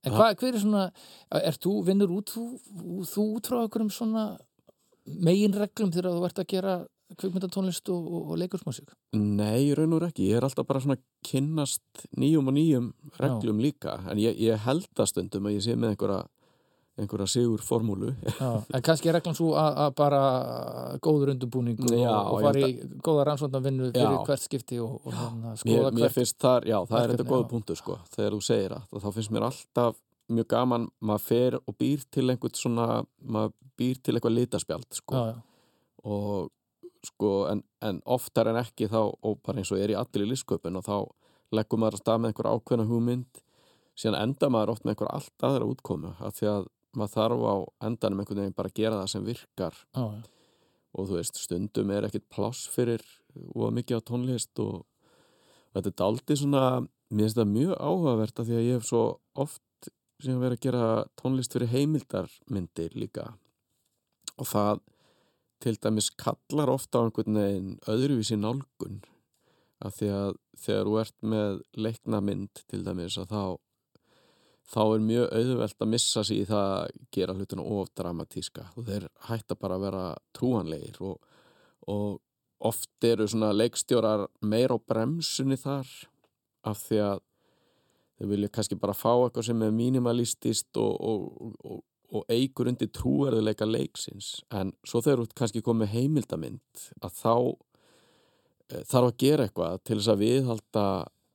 En 0.00 0.14
hvað, 0.16 0.36
hver 0.40 0.54
er 0.56 0.62
svona, 0.62 0.84
er 1.36 1.56
þú, 1.60 1.72
vinnur 1.84 2.12
út 2.16 2.30
þú, 2.32 2.44
þú 3.04 3.24
út 3.36 3.50
frá 3.50 3.58
einhverjum 3.60 3.90
svona 3.92 4.22
meginreglum 5.18 5.92
þegar 5.94 6.16
þú 6.16 6.26
ert 6.28 6.42
að 6.42 6.50
gera 6.54 6.78
kvikmyndatónlist 7.18 7.88
og, 7.90 8.06
og, 8.06 8.26
og 8.32 8.40
leikursmúsík? 8.40 8.90
Nei, 9.18 9.70
raun 9.76 9.96
og 9.96 10.04
ekki. 10.06 10.28
Ég 10.30 10.38
er 10.38 10.46
alltaf 10.46 10.66
bara 10.68 10.82
svona 10.82 10.98
að 10.98 11.06
kynnast 11.26 12.04
nýjum 12.18 12.50
og 12.50 12.56
nýjum 12.56 12.90
reglum 13.20 13.62
líka. 13.62 13.98
En 14.10 14.20
ég, 14.20 14.36
ég 14.38 14.60
held 14.66 14.90
að 14.94 15.10
stundum 15.10 15.48
að 15.50 15.56
ég 15.56 15.64
sé 15.66 15.74
með 15.74 15.94
einhverja, 15.94 16.20
einhverja 17.00 17.28
sigur 17.32 17.64
formúlu. 17.66 18.12
Já, 18.38 18.50
en 18.62 18.84
kannski 18.86 19.10
er 19.10 19.18
reglan 19.18 19.38
svo 19.38 19.54
að, 19.58 19.80
að 19.86 19.96
bara 19.98 20.20
góður 21.02 21.34
undurbúningur 21.34 21.96
Já, 21.96 22.12
og, 22.12 22.36
og 22.36 22.46
fara 22.46 22.68
í 22.68 22.76
góða 23.02 23.26
rannsóknarvinnu 23.30 23.90
fyrir 23.90 24.20
Já. 24.20 24.20
hvert 24.28 24.46
skipti 24.46 24.78
og, 24.84 25.00
og 25.02 25.16
hérna, 25.16 25.56
Mér, 25.56 25.64
skoða 25.64 25.90
mér 25.96 26.06
hvert 26.06 26.18
finnst 26.20 26.38
þar, 26.46 26.70
já, 26.70 26.78
það 26.92 27.02
er 27.02 27.16
þetta 27.16 27.28
góða 27.32 27.42
já. 27.42 27.50
punktur 27.56 27.82
sko. 27.82 27.98
Þegar 28.14 28.36
þú 28.36 28.40
segir 28.52 28.76
það, 28.76 29.02
þá 29.02 29.10
finnst 29.18 29.34
mér 29.34 29.48
alltaf 29.50 29.98
mjög 30.30 30.48
gaman, 30.52 30.88
maður 31.00 31.26
fer 31.26 31.58
og 31.60 31.76
býr 31.80 32.06
til 32.12 32.26
einhvern 32.28 32.56
svona, 32.56 32.86
maður 33.20 33.54
býr 33.80 34.00
til 34.00 34.16
eitthvað 34.16 34.36
litaspjald 34.36 34.88
sko. 34.94 35.14
já, 35.14 35.34
já. 35.34 35.38
og 36.04 36.50
sko, 37.06 37.30
en, 37.50 37.62
en 37.84 38.00
oftar 38.04 38.50
en 38.50 38.60
ekki 38.60 38.90
þá, 38.92 39.00
og 39.10 39.40
bara 39.44 39.62
eins 39.62 39.72
og 39.72 39.80
er 39.80 39.94
í 39.94 39.98
allir 39.98 40.26
í 40.26 40.32
listsköpun 40.32 40.80
og 40.80 40.86
þá 40.86 40.96
leggur 41.56 41.80
maður 41.80 41.98
að 41.98 42.02
stað 42.04 42.20
með 42.20 42.32
einhver 42.32 42.50
ákveðna 42.50 42.88
hugmynd 42.90 43.40
síðan 43.98 44.20
enda 44.20 44.50
maður 44.52 44.74
oft 44.74 44.84
með 44.84 44.94
einhver 44.94 45.12
allt 45.14 45.46
aðra 45.48 45.70
útkomu 45.70 46.12
af 46.18 46.36
því 46.36 46.50
að 46.50 46.68
maður 46.96 47.14
þarf 47.16 47.46
á 47.46 47.56
endanum 47.88 48.22
einhvern 48.22 48.42
veginn 48.42 48.58
bara 48.58 48.70
að 48.70 48.78
gera 48.80 49.00
það 49.00 49.10
sem 49.14 49.26
virkar 49.26 49.80
Já, 49.96 50.04
og 50.90 51.06
þú 51.06 51.18
veist, 51.18 51.38
stundum 51.38 51.92
er 51.94 52.06
ekkit 52.08 52.28
pláss 52.32 52.66
fyrir 52.70 53.04
og 53.54 53.74
mikið 53.76 54.02
á 54.02 54.08
tónlist 54.10 54.62
og, 54.62 54.82
og 54.82 55.78
þetta 55.78 55.92
er 55.92 55.98
daldið 56.02 56.40
svona 56.42 56.64
mér 57.10 57.26
finnst 57.26 57.38
það 57.38 57.52
mjög 57.54 57.74
áhugavert 57.78 58.40
af 58.40 58.48
því 58.48 58.56
að 58.56 58.66
ég 58.66 58.78
hef 58.78 58.88
svo 58.88 59.04
oft 59.38 59.62
sem 60.24 60.40
verið 60.40 60.58
að 60.58 60.64
gera 60.66 60.86
tónlist 61.20 61.54
fyrir 61.54 61.72
heimildarmyndir 61.72 62.96
líka. 62.98 63.26
Og 64.40 64.48
það 64.48 64.82
til 65.60 65.76
dæmis 65.76 66.10
kallar 66.16 66.72
ofta 66.72 67.00
á 67.00 67.04
einhvern 67.04 67.40
veginn 67.40 67.72
öðruvísi 67.90 68.38
nálgun. 68.40 69.02
Af 69.80 69.96
því 69.98 70.12
að 70.12 70.30
þegar 70.60 70.88
þú 70.88 71.00
ert 71.00 71.18
með 71.32 71.60
leikna 71.76 72.20
mynd 72.24 72.62
til 72.68 72.82
dæmis 72.84 73.18
að 73.20 73.32
þá 73.32 73.44
þá 74.70 74.80
er 74.84 75.04
mjög 75.04 75.32
auðvelt 75.34 75.82
að 75.82 75.90
missa 75.90 76.24
sig 76.26 76.42
í 76.42 76.48
það 76.48 76.72
að 76.76 76.98
gera 77.16 77.36
hlutuna 77.36 77.64
of 77.76 77.90
dramatíska. 77.98 78.66
Og 78.78 78.86
þeir 78.86 79.08
hætta 79.26 79.56
bara 79.58 79.78
að 79.78 79.86
vera 79.88 80.04
trúanlegir 80.36 81.00
og, 81.02 81.16
og 81.90 82.20
oft 82.70 83.08
eru 83.08 83.26
svona 83.28 83.50
leikstjórar 83.56 84.28
meir 84.46 84.74
á 84.74 84.78
bremsunni 84.78 85.58
þar. 85.60 85.90
Af 86.68 86.84
því 86.86 87.02
að 87.08 87.24
þeir 88.20 88.32
vilja 88.34 88.52
kannski 88.52 88.76
bara 88.80 88.96
fá 88.96 89.12
eitthvað 89.14 89.46
sem 89.48 89.62
er 89.64 89.72
mínimalistist 89.72 90.76
og, 90.80 90.92
og, 91.00 91.54
og, 91.64 91.80
og 92.12 92.32
eigur 92.32 92.68
undir 92.68 92.90
trúverðuleika 92.92 93.68
leiksins. 93.68 94.42
En 94.52 94.74
svo 94.84 95.00
þú 95.04 95.14
ert 95.14 95.36
kannski 95.38 95.64
komið 95.64 95.94
heimildamind 95.94 96.84
að 97.00 97.16
þá 97.16 97.34
e, 98.68 98.82
þarf 98.84 99.06
að 99.06 99.16
gera 99.24 99.46
eitthvað 99.46 99.80
til 99.86 99.98
þess 99.98 100.12
að 100.12 100.24
viðhalda 100.26 100.86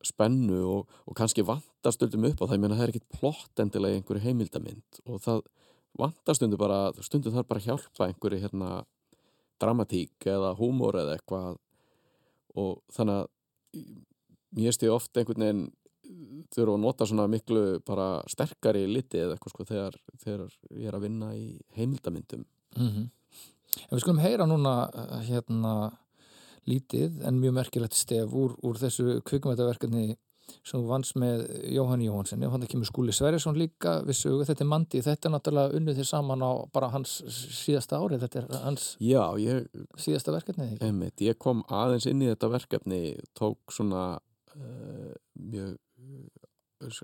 spennu 0.05 0.61
og, 0.69 0.97
kannski 1.17 1.45
vanta 1.45 1.93
stundum 1.93 2.27
upp 2.29 2.43
á 2.43 2.45
það, 2.45 2.57
ég 2.57 2.61
meina 2.61 2.77
það 2.77 2.85
er 2.85 2.93
ekkit 2.93 3.19
plott 3.19 3.61
endilega 3.63 3.95
í 3.95 4.01
einhverju 4.01 4.25
heimildamind 4.27 4.99
og 5.09 5.23
það 5.23 5.41
vanta 5.97 6.35
stundum 6.37 6.61
bara, 6.61 6.79
stundum 7.01 7.33
þarf 7.33 7.49
bara 7.49 7.63
að 7.63 7.71
hjálpa 7.71 8.09
einhverju 8.11 8.43
hérna 8.43 8.83
dramatík 9.61 10.27
eða 10.29 10.51
húmor 10.59 10.99
eða 10.99 11.15
eitthvað. 11.15 11.57
Og 12.59 12.77
þannig 12.93 13.23
að 13.23 13.87
mér 14.55 14.75
stið 14.75 14.93
ofta 14.93 15.21
einhvern 15.21 15.45
veginn 15.45 15.65
þurfa 16.55 16.77
að 16.77 16.83
nota 16.83 17.07
svona 17.09 17.27
miklu 17.31 17.65
bara 17.87 18.09
sterkari 18.31 18.85
liti 18.89 19.21
eða 19.21 19.35
eitthvað 19.35 19.55
sko 19.55 19.67
þegar, 19.71 19.99
þegar 20.23 20.57
ég 20.71 20.89
er 20.89 20.97
að 20.97 21.07
vinna 21.07 21.35
í 21.37 21.47
heimildamindum 21.77 22.45
Mm 22.75 23.07
En 23.75 23.97
við 23.97 24.05
skulum 24.05 24.21
heyra 24.23 24.45
núna 24.47 24.73
uh, 24.87 25.17
hérna 25.27 25.71
lítið 26.69 27.25
en 27.27 27.41
mjög 27.41 27.57
merkilegt 27.59 27.97
stef 27.97 28.33
úr, 28.33 28.55
úr 28.65 28.79
þessu 28.79 29.19
kvikmyndaverkefni 29.27 30.15
sem 30.65 30.77
þú 30.77 30.85
vannst 30.89 31.15
með 31.17 31.43
Jóhann 31.73 32.03
Jóhannsson 32.05 32.43
og 32.45 32.53
hann 32.53 32.65
kemur 32.69 32.89
skúli 32.89 33.13
Sverjesson 33.15 33.57
líka 33.57 33.97
við 34.05 34.19
sögu, 34.19 34.45
þetta 34.45 34.63
er 34.63 34.69
Mandi, 34.69 35.01
þetta 35.05 35.29
er 35.29 35.33
náttúrulega 35.33 35.79
unnið 35.79 35.99
þér 35.99 36.09
saman 36.09 36.45
á 36.45 36.51
bara 36.73 36.91
hans 36.93 37.15
síðasta 37.59 37.99
ári. 38.01 38.19
Þetta 38.21 38.41
er 38.41 38.51
hans 38.61 38.85
Já, 39.01 39.23
ég, 39.41 39.65
síðasta 40.01 40.35
verkefni 40.35 40.77
einmitt, 40.85 41.21
ég 41.25 41.39
kom 41.41 41.63
aðeins 41.73 42.05
inn 42.09 42.21
í 42.21 42.29
þetta 42.29 42.51
verkefni 42.53 43.01
tók 43.37 43.73
svona 43.73 44.05
uh, 44.55 45.11
mjög 45.41 45.75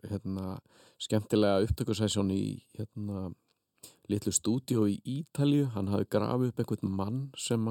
hérna, 0.09 0.57
skemmtilega 1.01 1.63
upptökusessjón 1.65 2.31
í 2.35 2.43
hérna 2.77 3.29
litlu 4.11 4.33
stúdíó 4.35 4.85
í 4.89 4.99
Ítalju 5.19 5.71
hann 5.75 5.89
hafi 5.91 6.09
grafið 6.11 6.51
upp 6.51 6.61
einhvern 6.61 6.95
mann 6.97 7.21
sem 7.39 7.67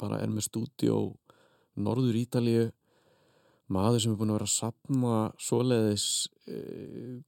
bara 0.00 0.20
er 0.22 0.32
með 0.32 0.48
stúdíó 0.48 1.00
norður 1.76 2.18
Ítalju 2.22 2.70
maður 3.72 4.02
sem 4.02 4.14
er 4.14 4.20
búin 4.20 4.32
að 4.32 4.38
vera 4.38 4.48
að 4.48 4.54
sapna 4.56 5.16
svoleiðis 5.40 6.06
e, 6.46 6.58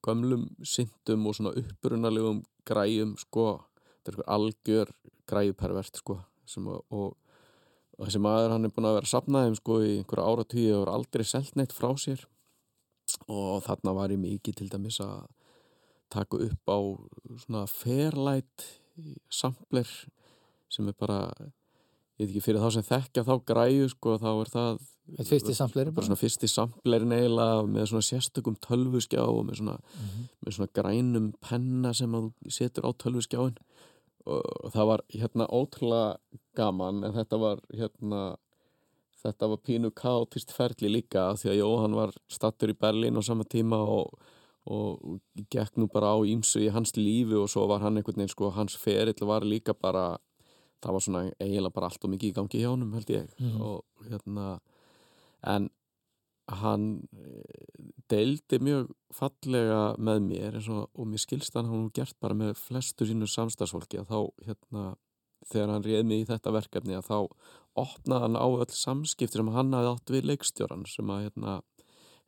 gömlum 0.04 0.48
syndum 0.66 1.28
og 1.28 1.36
svona 1.38 1.54
upprunalegum 1.60 2.42
græjum 2.68 3.14
sko, 3.20 3.46
þetta 4.02 4.10
er 4.10 4.16
eitthvað 4.16 4.34
algjör 4.36 4.94
græjupervert 5.30 6.00
sko 6.02 6.18
sem, 6.48 6.66
og, 6.68 7.14
og 7.96 8.04
þessi 8.04 8.20
maður 8.24 8.56
hann 8.56 8.68
er 8.68 8.74
búin 8.74 8.90
að 8.90 8.98
vera 8.98 9.08
að 9.08 9.14
sapna 9.14 9.44
þeim 9.46 9.58
sko 9.60 9.80
í 9.84 9.92
einhverja 9.98 10.28
áratíu 10.32 10.70
og 10.74 10.84
er 10.84 10.94
aldrei 10.96 11.26
selt 11.28 11.56
neitt 11.56 11.76
frá 11.76 11.92
sér 12.00 12.26
og 13.28 13.62
þarna 13.64 13.94
var 13.96 14.12
ég 14.14 14.18
mikið 14.20 14.54
til 14.60 14.68
dæmis 14.72 15.00
að 15.00 15.26
taka 16.10 16.36
upp 16.44 16.68
á 16.70 16.78
svona 17.44 17.64
fairlight 17.66 18.66
sampler 19.32 19.88
sem 20.70 20.88
er 20.88 20.96
bara 20.98 21.20
ég 22.18 22.26
veit 22.26 22.28
ekki 22.30 22.42
fyrir 22.44 22.62
þá 22.62 22.70
sem 22.76 22.86
þekkja 22.86 23.24
þá 23.26 23.34
græju 23.48 23.88
sko 23.90 24.16
þá 24.22 24.28
er 24.44 24.50
það 24.52 24.82
fyrsti 25.28 25.54
sampleri 25.56 25.92
bara 25.92 26.06
svona 26.06 26.20
fyrsti 26.20 26.48
samplerin 26.48 27.12
eiginlega 27.12 27.64
með 27.68 27.88
svona 27.90 28.06
sérstökum 28.06 28.54
tölvuskjá 28.64 29.20
og 29.26 29.42
með 29.48 29.58
svona, 29.60 29.78
Mhm. 29.98 30.28
með 30.46 30.54
svona 30.56 30.72
grænum 30.78 31.32
penna 31.40 31.92
sem 31.94 32.12
að 32.14 32.30
þú 32.44 32.50
setur 32.58 32.86
á 32.88 32.90
tölvuskjáin 33.02 33.56
og 34.26 34.72
það 34.72 34.86
var 34.86 35.00
hérna 35.12 35.46
ótrúlega 35.52 36.16
gaman 36.56 37.04
en 37.04 37.12
þetta 37.12 37.38
var 37.40 37.60
hérna 37.74 38.36
þetta 39.24 39.48
var 39.52 39.60
pínu 39.64 39.90
kaotist 39.96 40.52
ferli 40.52 40.90
líka 40.92 41.30
því 41.40 41.50
að 41.54 41.58
Jóhann 41.62 41.96
var 41.98 42.12
stattur 42.30 42.72
í 42.74 42.78
Berlín 42.78 43.16
á 43.18 43.22
sama 43.24 43.44
tíma 43.48 43.78
og, 43.80 44.12
og 44.68 45.20
gekk 45.52 45.76
nú 45.80 45.88
bara 45.92 46.12
á 46.14 46.18
ímsu 46.28 46.62
í 46.66 46.70
hans 46.74 46.92
lífi 46.96 47.36
og 47.40 47.48
svo 47.52 47.66
var 47.70 47.80
hann 47.84 47.96
einhvern 48.00 48.20
veginn 48.20 48.32
sko 48.34 48.50
hans 48.56 48.76
ferill 48.80 49.26
var 49.28 49.44
líka 49.48 49.74
bara 49.74 50.18
það 50.84 50.92
var 50.98 51.00
svona 51.06 51.22
eiginlega 51.40 51.72
bara 51.74 51.88
allt 51.88 52.04
og 52.04 52.12
mikið 52.12 52.30
í 52.30 52.36
gangi 52.36 52.60
hjá 52.60 52.68
honum 52.74 52.92
held 52.92 53.08
ég 53.14 53.30
Mhm. 53.40 53.60
og 53.62 53.84
hérna 54.10 54.58
en 55.54 55.70
hann 56.60 57.08
eh, 57.16 57.80
deildi 58.12 58.58
mjög 58.60 58.90
fallega 59.16 59.96
með 59.96 60.18
mér 60.28 60.58
og, 60.68 60.90
og 60.92 61.06
mér 61.08 61.22
skilst 61.22 61.54
hann 61.56 61.64
hann 61.70 61.86
nú 61.86 61.90
gert 61.96 62.16
bara 62.20 62.34
með 62.36 62.52
flestu 62.60 63.06
sínu 63.08 63.24
samstagsfólki 63.28 64.02
að 64.02 64.10
þá 64.12 64.18
hérna 64.46 64.82
þegar 65.48 65.72
hann 65.72 65.84
réð 65.84 66.04
mig 66.08 66.20
í 66.24 66.28
þetta 66.28 66.52
verkefni 66.52 66.96
að 66.98 67.08
þá 67.08 67.16
opnaði 67.78 68.26
hann 68.26 68.38
á 68.38 68.46
öll 68.46 68.70
samskipti 68.70 69.40
sem 69.40 69.50
hann 69.54 69.74
hafði 69.74 69.92
átt 69.92 70.12
við 70.14 70.28
leikstjóran 70.30 70.84
sem 70.88 71.10
að 71.10 71.26
hérna 71.26 71.56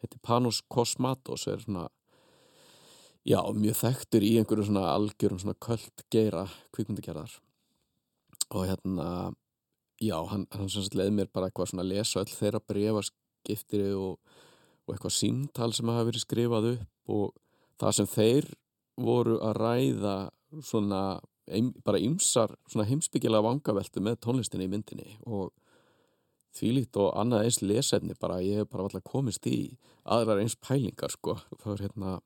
heiti 0.03 0.21
Panos 0.23 0.63
Kosmatos 0.73 1.47
er 1.51 1.63
svona 1.63 1.87
já, 3.27 3.41
mjög 3.55 3.81
þekktur 3.81 4.27
í 4.27 4.37
einhverju 4.41 4.69
svona 4.69 4.91
algjörum 4.93 5.41
svona 5.43 5.59
köld 5.63 6.05
geira 6.13 6.47
kvikmyndagerðar. 6.75 7.33
Og 8.55 8.67
hérna 8.69 9.09
já, 10.03 10.19
hann, 10.31 10.47
hann 10.53 10.69
sem 10.71 10.85
sagt 10.85 10.99
leið 10.99 11.15
mér 11.17 11.33
bara 11.33 11.49
eitthvað 11.49 11.73
svona 11.73 11.87
að 11.87 11.95
lesa 11.95 12.23
öll 12.23 12.35
þeirra 12.35 12.63
brefaskiptiri 12.71 13.95
og, 13.97 14.21
og 14.87 14.95
eitthvað 14.95 15.17
símtal 15.17 15.73
sem 15.75 15.91
hafa 15.91 16.09
verið 16.11 16.27
skrifað 16.27 16.71
upp 16.75 17.17
og 17.17 17.35
það 17.81 17.97
sem 17.99 18.11
þeir 18.13 18.51
voru 18.97 19.41
að 19.45 19.59
ræða 19.61 20.17
svona 20.65 21.01
bara 21.87 22.03
ymsar 22.03 22.57
heimsbyggilega 22.75 23.45
vangaveltu 23.47 24.03
með 24.03 24.19
tónlistinni 24.25 24.67
í 24.67 24.73
myndinni 24.73 25.17
og 25.27 25.53
þvílíkt 26.57 26.99
og 26.99 27.13
annað 27.21 27.47
eins 27.47 27.61
lesefni 27.63 28.17
bara 28.19 28.41
ég 28.43 28.63
hef 28.63 28.71
bara 28.73 28.87
alltaf 28.87 29.05
komist 29.07 29.47
í 29.47 29.77
aðrar 30.05 30.41
eins 30.41 30.57
pælingar 30.57 31.13
sko. 31.13 31.37
Það 31.61 31.73
er 31.75 31.85
hérna 31.87 32.19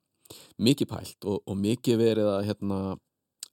mikið 0.62 0.90
pælt 0.92 1.26
og, 1.26 1.40
og 1.44 1.56
mikið 1.58 2.00
verið 2.00 2.30
að 2.30 2.44
hérna 2.48 2.80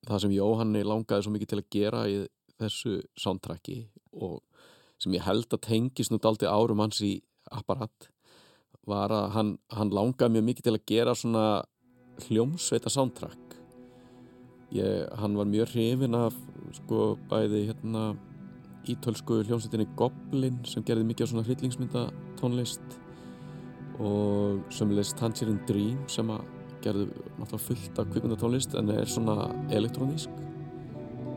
það 0.07 0.23
sem 0.23 0.35
Jóhanni 0.35 0.84
langaði 0.85 1.26
svo 1.26 1.34
mikið 1.34 1.52
til 1.52 1.61
að 1.61 1.72
gera 1.73 2.03
í 2.10 2.19
þessu 2.57 2.99
soundtracki 3.18 3.80
og 4.18 4.44
sem 5.02 5.14
ég 5.18 5.26
held 5.26 5.49
að 5.53 5.65
tengist 5.68 6.14
nú 6.14 6.22
daldi 6.22 6.49
árum 6.49 6.81
hans 6.81 7.02
í 7.06 7.18
apparat 7.53 8.10
var 8.88 9.11
að 9.14 9.27
hann, 9.35 9.52
hann 9.73 9.91
langaði 9.94 10.38
mjög 10.38 10.48
mikið 10.52 10.68
til 10.68 10.76
að 10.77 10.88
gera 10.94 11.18
svona 11.18 11.45
hljómsveita 12.27 12.91
soundtrack 12.94 13.47
ég, 14.76 15.07
hann 15.19 15.38
var 15.38 15.48
mjög 15.48 15.73
hrifin 15.73 16.18
af 16.18 16.35
sko 16.81 17.15
bæði 17.30 17.68
hérna 17.69 18.15
ítölsku 18.88 19.41
hljómsveitinni 19.44 19.88
Goblin 19.99 20.60
sem 20.68 20.84
gerði 20.88 21.07
mikið 21.07 21.26
af 21.26 21.31
svona 21.31 21.45
hryllingsmynda 21.48 22.03
tónlist 22.39 22.98
og 23.99 24.61
sömulegst 24.72 25.18
Tangerine 25.19 25.64
Dream 25.68 26.03
sem 26.11 26.30
að 26.31 26.45
gerði 26.85 27.07
náttúrulega 27.39 27.64
fullt 27.65 27.99
af 27.99 28.10
kvikmyndatónlist 28.14 28.76
en 28.77 28.91
er 28.94 29.10
svona 29.10 29.49
elektrónísk. 29.73 30.31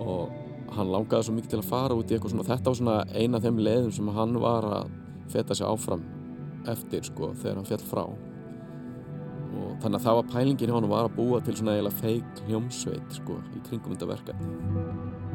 Og 0.00 0.30
hann 0.76 0.92
langaði 0.92 1.26
svo 1.26 1.36
mikið 1.36 1.54
til 1.54 1.62
að 1.62 1.70
fara 1.70 1.96
út 1.98 2.10
í 2.10 2.16
eitthvað 2.16 2.34
svona 2.34 2.48
þetta 2.50 2.70
var 2.70 2.80
svona 2.80 2.98
eina 3.14 3.38
af 3.38 3.46
þeim 3.46 3.62
leiðum 3.66 3.94
sem 3.96 4.10
hann 4.14 4.40
var 4.42 4.68
að 4.68 4.90
feta 5.32 5.56
sig 5.56 5.66
áfram 5.66 6.04
eftir 6.70 7.06
sko 7.06 7.32
þegar 7.40 7.58
hann 7.58 7.70
fjall 7.70 7.86
frá 7.88 8.04
og 9.56 9.80
þannig 9.82 9.98
að 9.98 10.06
það 10.06 10.20
var 10.20 10.30
pælingin 10.34 10.70
hjá 10.70 10.76
hann 10.78 10.92
var 10.92 11.08
að 11.08 11.16
búa 11.18 11.42
til 11.44 11.56
svona 11.58 11.76
eiginlega 11.76 12.02
feik 12.02 12.44
hljómsveit 12.46 13.18
sko 13.18 13.40
í 13.56 13.64
kringum 13.68 13.96
þetta 13.96 14.10
verkefni 14.14 15.29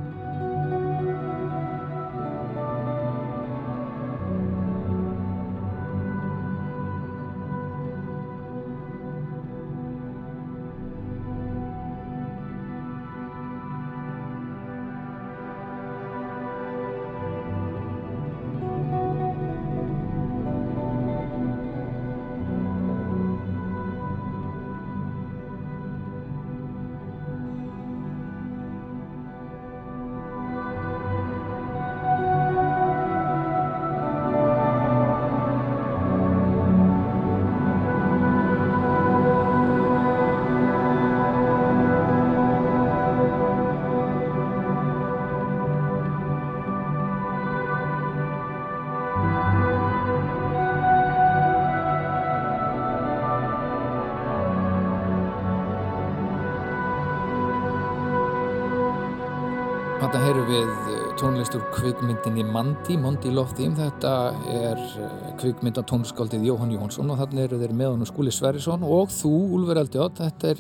Þetta 60.16 60.30
heyrum 60.30 60.46
við 60.48 60.70
uh, 60.72 61.00
tónlistur 61.20 61.64
kvikmyndinni 61.74 62.44
Mandi, 62.48 62.96
Mondi 62.96 63.34
Love 63.36 63.52
Theme. 63.58 63.76
Þetta 63.76 64.12
er 64.48 64.80
uh, 64.80 65.26
kvikmynda 65.42 65.82
tónliskáldið 65.90 66.46
Jóhann 66.48 66.72
Jónsson 66.72 67.10
og 67.12 67.18
þannig 67.20 67.50
eru 67.50 67.58
þeir 67.60 67.74
með 67.76 67.90
honum 67.90 68.08
Skúli 68.08 68.32
Sverrisson 68.32 68.86
og 68.88 69.12
þú, 69.12 69.34
Úlfur 69.58 69.82
Eldjátt. 69.82 70.22
Þetta 70.22 70.54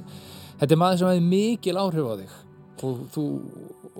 þetta 0.59 0.67
er 0.75 0.81
maður 0.81 0.99
sem 0.99 1.11
hefði 1.13 1.23
mikil 1.29 1.79
áhrif 1.79 2.09
á 2.11 2.13
þig 2.19 2.83
og 2.89 2.99
þú 3.13 3.23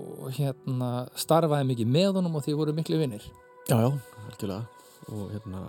og 0.03 0.27
hérna, 0.41 0.90
starfaði 1.23 1.69
mikið 1.72 1.95
með 1.95 2.19
honum 2.19 2.36
og 2.36 2.44
þið 2.49 2.60
voru 2.60 2.76
miklu 2.76 2.99
vinnir. 2.99 3.23
Já, 3.72 3.77
já, 3.80 3.90
algjörlega 4.26 4.60
og 5.07 5.32
hérna 5.38 5.64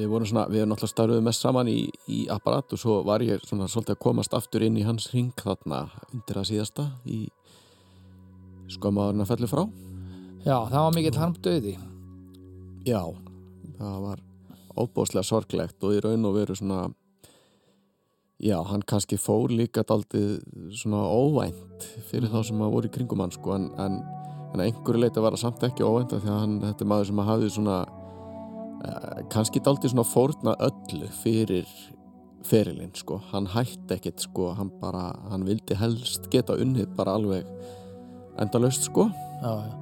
við 0.00 0.10
vorum 0.16 0.32
svona, 0.32 0.48
við 0.50 0.64
erum 0.64 0.72
náttúrulega 0.72 0.96
starfuð 0.96 1.22
mest 1.28 1.46
saman 1.46 1.70
í, 1.70 1.78
í 2.10 2.24
apparat 2.32 2.74
og 2.74 2.82
svo 2.82 2.98
var 3.06 3.22
ég 3.22 3.46
svona 3.46 3.70
svolítið 3.70 3.94
að 3.94 4.02
komast 4.02 4.34
aftur 4.34 4.66
inn 4.66 4.82
í 4.82 4.86
hans 4.88 5.12
ring 5.14 5.30
þarna 5.38 5.84
undir 6.10 6.42
að 6.42 6.48
síðasta 6.50 6.88
í 7.06 7.28
skömmaðurinn 8.76 9.24
að 9.24 9.32
fellu 9.32 9.50
frá 9.50 9.64
Já, 10.42 10.56
það 10.66 10.80
var 10.80 10.94
mikill 10.96 11.18
harmdauði. 11.20 11.72
Já, 12.82 13.02
það 13.78 13.98
var 14.02 14.22
óbúslega 14.74 15.22
sorglegt 15.26 15.84
og 15.86 15.94
í 15.94 16.00
raun 16.02 16.26
og 16.26 16.34
veru 16.34 16.56
svona 16.58 16.80
já, 18.42 18.56
hann 18.66 18.82
kannski 18.88 19.18
fór 19.20 19.52
líka 19.54 19.84
daldið 19.86 20.40
svona 20.74 21.04
óvænt 21.06 21.86
fyrir 22.08 22.32
þá 22.32 22.40
sem 22.48 22.64
að 22.64 22.74
voru 22.74 22.90
í 22.90 22.94
kringum 22.96 23.22
hann 23.22 23.34
sko 23.34 23.54
en, 23.54 23.68
en, 23.78 24.00
en 24.54 24.64
einhverju 24.64 25.04
leiti 25.04 25.22
var 25.22 25.36
það 25.36 25.44
samt 25.44 25.66
ekki 25.68 25.86
óvænt 25.86 26.16
því 26.16 26.32
að 26.32 26.40
hann, 26.40 26.56
þetta 26.64 26.84
er 26.84 26.90
maður 26.90 27.10
sem 27.10 27.22
að 27.22 27.30
hafði 27.30 27.50
svona 27.58 27.76
eh, 28.88 29.20
kannski 29.36 29.62
daldið 29.62 29.94
svona 29.94 30.06
fórna 30.08 30.56
öllu 30.66 31.12
fyrir 31.20 31.76
ferilinn 32.48 32.96
sko, 32.98 33.20
hann 33.30 33.46
hætti 33.52 33.94
ekkit 33.94 34.26
sko, 34.26 34.50
hann 34.58 34.72
bara, 34.80 35.12
hann 35.30 35.46
vildi 35.46 35.78
helst 35.78 36.26
geta 36.32 36.58
unnið 36.58 36.90
bara 36.98 37.14
alveg 37.20 37.46
endalaust 38.40 38.88
sko 38.88 39.08
Já, 39.42 39.52
já. 39.66 39.72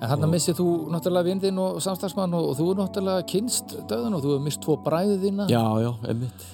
En 0.00 0.08
þarna 0.08 0.26
Og- 0.26 0.32
missið 0.32 0.56
þú 0.56 0.66
náttúrulega 0.94 1.28
vindin 1.28 1.58
og 1.60 1.76
samstagsmann 1.84 2.32
og, 2.34 2.46
og 2.50 2.56
þú 2.56 2.70
er 2.72 2.78
náttúrulega 2.80 3.26
kynst 3.28 3.74
döðan 3.90 4.14
og 4.16 4.22
þú 4.24 4.30
hefur 4.32 4.44
mist 4.46 4.60
tvo 4.64 4.76
bræði 4.84 5.18
þína. 5.26 5.48
Já, 5.52 5.64
já, 5.84 5.90
einmitt 6.08 6.46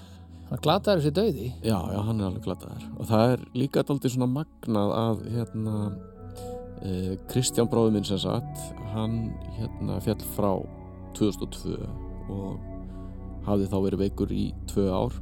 Hann 0.46 0.60
glataði 0.62 1.00
þessi 1.02 1.10
döði. 1.14 1.46
Já, 1.66 1.78
já, 1.90 2.00
hann 2.06 2.20
er 2.20 2.26
alveg 2.28 2.44
glataður 2.44 2.84
og 3.00 3.06
það 3.08 3.32
er 3.32 3.40
líka 3.58 3.82
daldið 3.82 4.12
svona 4.14 4.28
magnað 4.30 4.92
að 4.94 5.22
hérna 5.34 5.74
uh, 5.90 7.14
Kristján 7.30 7.70
bróður 7.70 7.96
minn 7.96 8.06
sem 8.06 8.18
sagt 8.22 8.60
hann 8.92 9.16
hérna 9.56 9.98
fjall 10.04 10.22
frá 10.36 10.52
2002 11.18 11.74
og 12.30 12.60
hafði 13.46 13.66
þá 13.72 13.76
verið 13.88 14.02
veikur 14.04 14.34
í 14.34 14.44
tvö 14.70 14.86
ár 14.90 15.16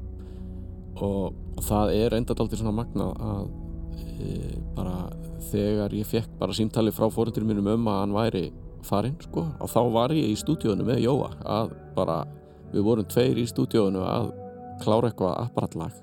og, 1.01 1.33
það 1.65 1.93
er 1.95 2.17
enda 2.19 2.35
daldið 2.37 2.61
svona 2.61 2.77
magnað 2.77 3.15
að 3.25 3.45
uh, 3.49 4.55
bara 4.77 4.97
þegar 5.51 5.95
ég 5.97 6.09
fekk 6.09 6.39
bara 6.41 6.57
símtali 6.57 6.93
frá 6.95 7.09
fóröldur 7.13 7.47
mínum 7.47 7.69
um 7.75 7.91
að 7.91 8.01
hann 8.01 8.17
væri 8.17 8.45
farinn 8.85 9.17
sko 9.23 9.47
og 9.61 9.71
þá 9.71 9.81
var 9.95 10.15
ég 10.17 10.33
í 10.33 10.39
stúdíónu 10.39 10.87
með 10.87 11.05
Jóa 11.07 11.31
að 11.45 11.75
bara 11.97 12.23
við 12.73 12.87
vorum 12.87 13.09
tveir 13.09 13.39
í 13.41 13.47
stúdíónu 13.49 14.03
að 14.05 14.33
klára 14.83 15.11
eitthvað 15.11 15.37
apparatlag. 15.45 16.01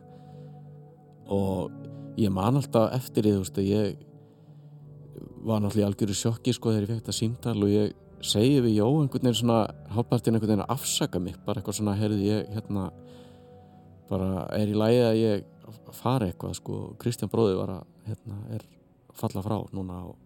Og 1.31 1.71
ég 2.19 2.31
man 2.33 2.59
alltaf 2.59 2.93
eftir 2.95 3.27
því 3.27 3.35
þú 3.35 3.43
veist 3.43 3.61
ég 3.65 4.07
var 5.41 5.61
náttúrulega 5.61 5.85
í 5.85 5.89
algjöru 5.89 6.17
sjokki 6.17 6.53
sko 6.55 6.71
þegar 6.71 6.85
ég 6.85 6.91
fekk 6.91 7.03
þetta 7.03 7.17
símtal 7.17 7.57
og 7.57 7.71
ég 7.71 7.93
segi 8.21 8.59
við 8.61 8.77
Jó 8.77 8.87
einhvern 8.89 9.25
veginn 9.25 9.39
svona 9.39 9.61
hálfpartin 9.95 10.35
einhvern 10.35 10.53
veginn 10.53 10.65
að 10.67 10.75
afsaka 10.75 11.21
mig 11.21 11.39
bara 11.45 11.61
eitthvað 11.61 11.79
svona 11.79 11.97
heyrði 11.97 12.27
ég 12.27 12.51
hérna 12.53 12.91
bara 14.11 14.45
er 14.57 14.69
í 14.69 14.77
lagi 14.77 15.01
að 15.07 15.21
ég 15.21 15.47
fara 15.95 16.27
eitthvað 16.29 16.57
sko? 16.59 16.77
Kristján 17.01 17.31
bróði 17.31 17.57
var 17.57 17.75
að 17.79 18.09
hérna 18.09 18.37
er 18.57 18.67
falla 19.21 19.45
frá 19.45 19.57
núna 19.75 20.01
og, 20.09 20.17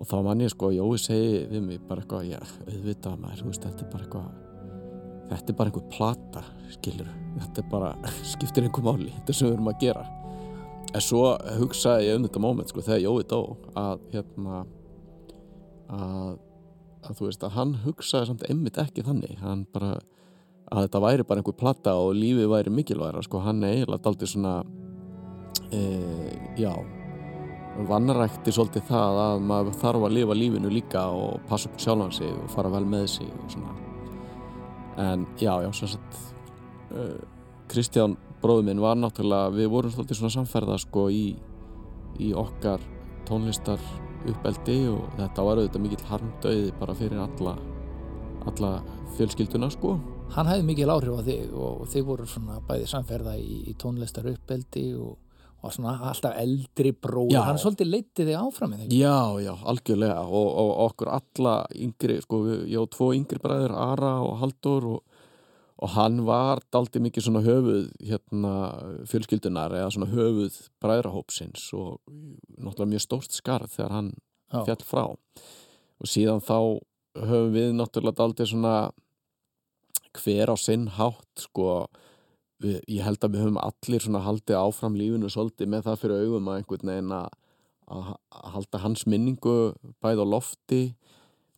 og 0.00 0.08
þá 0.08 0.20
man 0.26 0.44
ég 0.44 0.52
sko 0.52 0.70
Jói 0.74 1.00
segi 1.00 1.42
við 1.50 1.66
mig 1.66 1.82
bara 1.88 2.04
eitthvað 2.04 2.30
já 2.30 2.38
auðvitað 2.40 3.18
maður 3.24 3.50
veist 3.50 3.66
þetta 3.66 3.86
er 3.86 3.92
bara 3.94 4.06
eitthvað 4.06 4.30
þetta 5.30 5.52
er 5.52 5.58
bara 5.58 5.70
einhver 5.70 5.90
plata 5.94 6.44
skilur 6.74 7.10
þetta 7.38 7.62
er 7.62 7.70
bara 7.70 7.90
skiptir 8.32 8.66
einhver 8.66 8.86
máli 8.86 9.12
þetta 9.14 9.36
sem 9.36 9.48
við 9.48 9.56
erum 9.56 9.72
að 9.72 9.80
gera. 9.84 10.04
En 10.90 11.04
svo 11.04 11.24
hugsaði 11.60 12.08
ég 12.08 12.18
um 12.18 12.26
þetta 12.26 12.42
moment 12.42 12.70
sko 12.70 12.82
þegar 12.82 13.02
Jói 13.04 13.26
dó 13.30 13.40
að 13.78 14.06
hérna 14.10 14.62
að, 15.90 16.38
að 17.06 17.18
þú 17.18 17.28
veist 17.28 17.44
að 17.46 17.58
hann 17.58 17.76
hugsaði 17.84 18.30
samt 18.30 18.46
einmitt 18.48 18.80
ekki 18.82 19.06
þannig. 19.06 19.36
Hann 19.42 19.66
bara 19.70 19.98
að 20.70 20.86
þetta 20.86 21.02
væri 21.06 21.26
bara 21.26 21.42
einhver 21.42 21.58
plata 21.58 21.94
og 21.98 22.14
lífið 22.18 22.50
væri 22.50 22.74
mikilværa 22.74 23.22
sko. 23.26 23.42
Hann 23.44 23.62
er 23.62 23.76
eiginlega 23.76 24.02
daldið 24.06 24.32
svona 24.34 24.56
e, 25.70 25.84
já 26.58 26.72
vannrækti 27.88 28.52
svolítið 28.54 28.88
það 28.90 29.20
að 29.24 29.44
maður 29.50 29.78
þarf 29.82 30.06
að 30.06 30.16
lifa 30.16 30.36
lífinu 30.36 30.72
líka 30.72 31.04
og 31.14 31.40
passa 31.48 31.70
upp 31.70 31.80
sjálfan 31.80 32.12
sig 32.12 32.32
og 32.34 32.50
fara 32.52 32.72
vel 32.72 32.84
með 32.88 33.06
sig 33.14 33.30
og 33.30 33.54
svona. 33.54 33.76
En 35.00 35.26
já, 35.40 35.52
já, 35.64 35.70
sem 35.72 35.92
sagt 35.94 36.18
uh, 36.92 37.16
Kristján 37.70 38.16
bróður 38.42 38.66
minn 38.68 38.82
var 38.82 38.98
náttúrulega, 38.98 39.54
við 39.54 39.70
vorum 39.72 39.94
svolítið 39.94 40.20
svona 40.20 40.34
samferða 40.34 40.78
sko 40.82 41.08
í, 41.14 41.26
í 42.20 42.32
okkar 42.36 42.82
tónlistar 43.28 43.80
uppeldi 44.28 44.82
og 44.90 45.06
þetta 45.16 45.44
var 45.46 45.60
auðvitað 45.60 45.84
mikill 45.84 46.08
harmdauði 46.10 46.72
bara 46.80 46.96
fyrir 46.98 47.22
alla 47.22 47.54
alla 48.48 48.80
fjölskylduna 49.16 49.70
sko. 49.72 49.96
Hann 50.34 50.48
hefði 50.48 50.66
mikil 50.68 50.92
áhrif 50.92 51.18
á 51.18 51.22
þig 51.26 51.54
og 51.58 51.82
þið 51.90 52.06
voru 52.06 52.26
svona 52.28 52.60
bæði 52.66 52.86
samferða 52.90 53.34
í, 53.40 53.64
í 53.70 53.74
tónlistar 53.78 54.28
uppeldi 54.30 54.84
og, 54.96 55.16
og 55.60 55.74
svona 55.74 55.96
alltaf 56.08 56.36
eldri 56.40 56.92
bróð. 56.96 57.34
Hann 57.44 57.60
svolítið 57.60 57.90
leiti 57.92 58.26
þig 58.26 58.36
áfram. 58.38 58.74
Já, 58.88 59.36
já, 59.44 59.52
algjörlega 59.72 60.24
og, 60.24 60.48
og 60.62 60.72
okkur 60.86 61.12
alla 61.12 61.54
yngri, 61.76 62.20
sko, 62.24 62.42
ég 62.64 62.80
á 62.80 62.84
tvo 62.94 63.10
yngri 63.16 63.40
bræður, 63.42 63.76
Ara 63.76 64.14
og 64.24 64.38
Haldur 64.40 64.88
og, 64.94 65.20
og 65.80 65.94
hann 65.96 66.22
var 66.28 66.64
daldi 66.72 67.02
mikið 67.04 67.26
svona 67.26 67.44
höfuð 67.44 67.90
hérna 68.08 68.54
fjölskyldunar 69.10 69.76
eða 69.76 69.92
svona 69.94 70.10
höfuð 70.12 70.58
bræðrahópsins 70.82 71.70
og 71.76 72.00
náttúrulega 72.56 72.94
mjög 72.94 73.06
stórt 73.06 73.36
skarð 73.36 73.76
þegar 73.76 73.96
hann 73.98 74.10
Já. 74.50 74.64
fjall 74.66 74.84
frá 74.84 75.04
og 75.10 76.08
síðan 76.08 76.42
þá 76.44 76.80
höfum 77.20 77.54
við 77.54 77.72
náttúrulega 77.76 78.20
daldið 78.20 78.52
svona 78.52 78.74
hver 80.16 80.52
á 80.52 80.56
sinn 80.58 80.88
hátt 80.96 81.44
sko 81.44 81.86
við, 82.62 82.80
ég 82.88 83.04
held 83.06 83.24
að 83.24 83.34
við 83.34 83.44
höfum 83.44 83.60
allir 83.62 84.04
svona 84.04 84.24
haldið 84.24 84.60
áfram 84.60 84.98
lífinu 84.98 85.30
svolítið 85.32 85.72
með 85.72 85.86
það 85.88 86.02
fyrir 86.04 86.26
augum 86.26 86.50
að 86.50 86.60
einhvern 86.60 86.92
veginn 86.92 87.14
að 87.20 87.30
að 87.90 88.10
halda 88.54 88.82
hans 88.84 89.06
minningu 89.10 89.54
bæð 90.02 90.22
á 90.22 90.26
lofti 90.36 90.82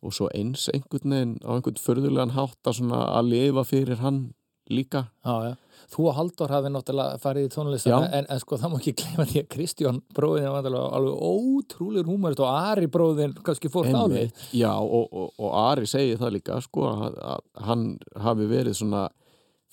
og 0.03 0.15
svo 0.15 0.29
eins 0.35 0.65
einhvern 0.73 1.13
veginn 1.13 1.35
á 1.45 1.53
einhvern 1.55 1.81
förðulegan 1.81 2.33
hátt 2.37 2.69
að 2.69 2.79
svona 2.79 3.03
að 3.19 3.29
lifa 3.33 3.63
fyrir 3.67 4.01
hann 4.01 4.23
líka 4.71 5.05
Já, 5.25 5.51
já. 5.51 5.53
Þú 5.93 6.05
og 6.07 6.15
Halldór 6.17 6.51
hafi 6.55 6.69
náttúrulega 6.71 7.19
farið 7.21 7.45
í 7.45 7.49
tónlist 7.51 7.87
Já. 7.89 7.97
en, 8.07 8.25
en 8.31 8.39
sko 8.41 8.57
það 8.57 8.71
má 8.71 8.77
ekki 8.79 8.93
gleyma 9.01 9.25
því 9.29 9.41
að 9.41 9.49
Kristján 9.51 9.99
bróðin 10.15 10.47
er 10.47 10.77
alveg 10.79 11.25
ótrúlega 11.27 12.07
húmorist 12.07 12.41
og 12.41 12.49
Ari 12.49 12.87
bróðin 12.89 13.35
kannski 13.43 13.71
fór 13.73 13.89
þálið. 13.91 14.31
Já 14.55 14.71
og, 14.79 15.03
og, 15.11 15.33
og 15.37 15.57
Ari 15.59 15.89
segir 15.91 16.21
það 16.21 16.37
líka 16.37 16.61
sko 16.63 16.87
að, 16.87 17.19
að 17.33 17.43
hann 17.67 17.83
hafi 18.23 18.47
verið 18.49 18.79
svona 18.79 19.03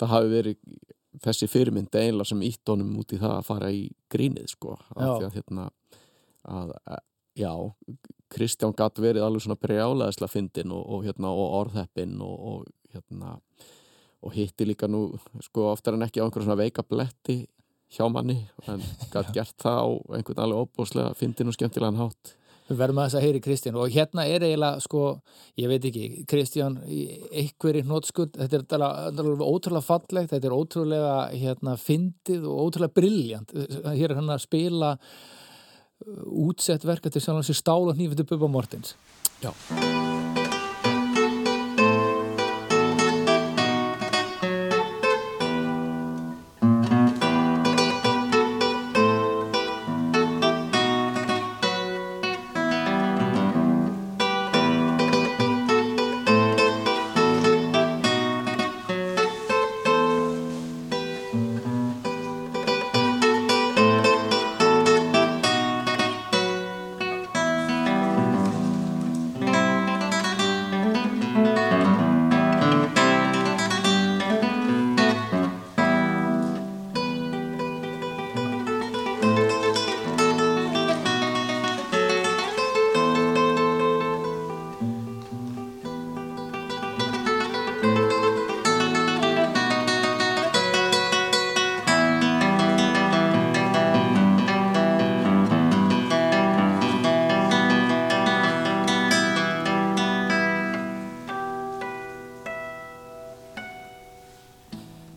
það 0.00 0.12
hafi 0.16 0.32
verið 0.34 0.58
þessi 1.18 1.48
fyrirmynd 1.50 1.94
eiginlega 1.94 2.30
sem 2.30 2.42
ítt 2.46 2.70
honum 2.70 2.92
út 3.00 3.14
í 3.14 3.18
það 3.20 3.36
að 3.36 3.46
fara 3.48 3.70
í 3.74 3.84
grínið 4.12 4.52
sko 4.54 4.76
að 4.94 5.26
hérna 5.34 5.68
að, 6.46 6.74
að, 6.86 7.04
já, 7.38 7.52
Kristján 8.30 8.76
gatt 8.78 9.00
verið 9.02 9.26
alveg 9.26 9.44
svona 9.44 9.58
brjálæðislega 9.60 10.32
fyndin 10.32 10.74
og, 10.74 10.82
og 10.86 11.06
hérna 11.08 11.32
og 11.34 11.54
orðheppin 11.60 12.16
og, 12.24 12.36
og 12.52 12.94
hérna 12.94 13.38
og 14.20 14.34
hitti 14.36 14.66
líka 14.68 14.88
nú 14.90 15.06
sko 15.42 15.70
oftar 15.72 15.96
en 15.96 16.04
ekki 16.06 16.20
á 16.20 16.24
einhverjum 16.26 16.50
svona 16.50 16.60
veika 16.60 16.84
bletti 16.86 17.42
hjá 17.90 18.06
manni 18.12 18.38
en 18.70 18.82
gatt 19.14 19.32
gert 19.34 19.56
það 19.60 19.80
á 19.82 19.88
einhvern 20.18 20.44
alveg 20.44 20.66
óbúslega 20.66 21.16
fyndin 21.18 21.50
og 21.50 21.56
skemmtilegan 21.56 22.00
hátt 22.00 22.34
Við 22.70 22.78
verðum 22.78 23.00
að 23.02 23.08
þess 23.08 23.18
að 23.18 23.24
heyri 23.26 23.40
Kristján 23.42 23.78
og 23.82 23.94
hérna 23.94 24.24
er 24.30 24.44
eiginlega 24.46 24.82
sko, 24.84 25.04
ég 25.58 25.70
veit 25.72 25.86
ekki, 25.88 26.04
Kristján 26.30 26.76
í 26.86 27.00
einhverju 27.42 27.82
hnótskuld, 27.88 28.38
þetta 28.38 28.78
er 28.78 28.84
alveg, 28.86 29.42
ótrúlega 29.42 29.82
fallegt, 29.88 30.30
þetta 30.30 30.50
er 30.50 30.54
ótrúlega 30.54 31.16
hérna 31.34 31.74
fyndið 31.80 32.46
og 32.46 32.68
ótrúlega 32.68 32.96
brilljant. 33.00 33.56
Hér 33.90 34.14
er 34.14 34.20
hann 34.20 34.30
að 34.30 34.44
spila 34.44 34.92
uh, 34.94 36.22
útsett 36.46 36.86
verka 36.86 37.10
til 37.10 37.24
sjálf 37.24 37.42
hans 37.42 37.50
í 37.50 37.58
stál 37.58 37.82
og 37.82 37.98
hnífið 37.98 38.22
til 38.22 38.30
Bubba 38.30 38.52
Mortens. 38.54 38.94
Já. 39.42 39.50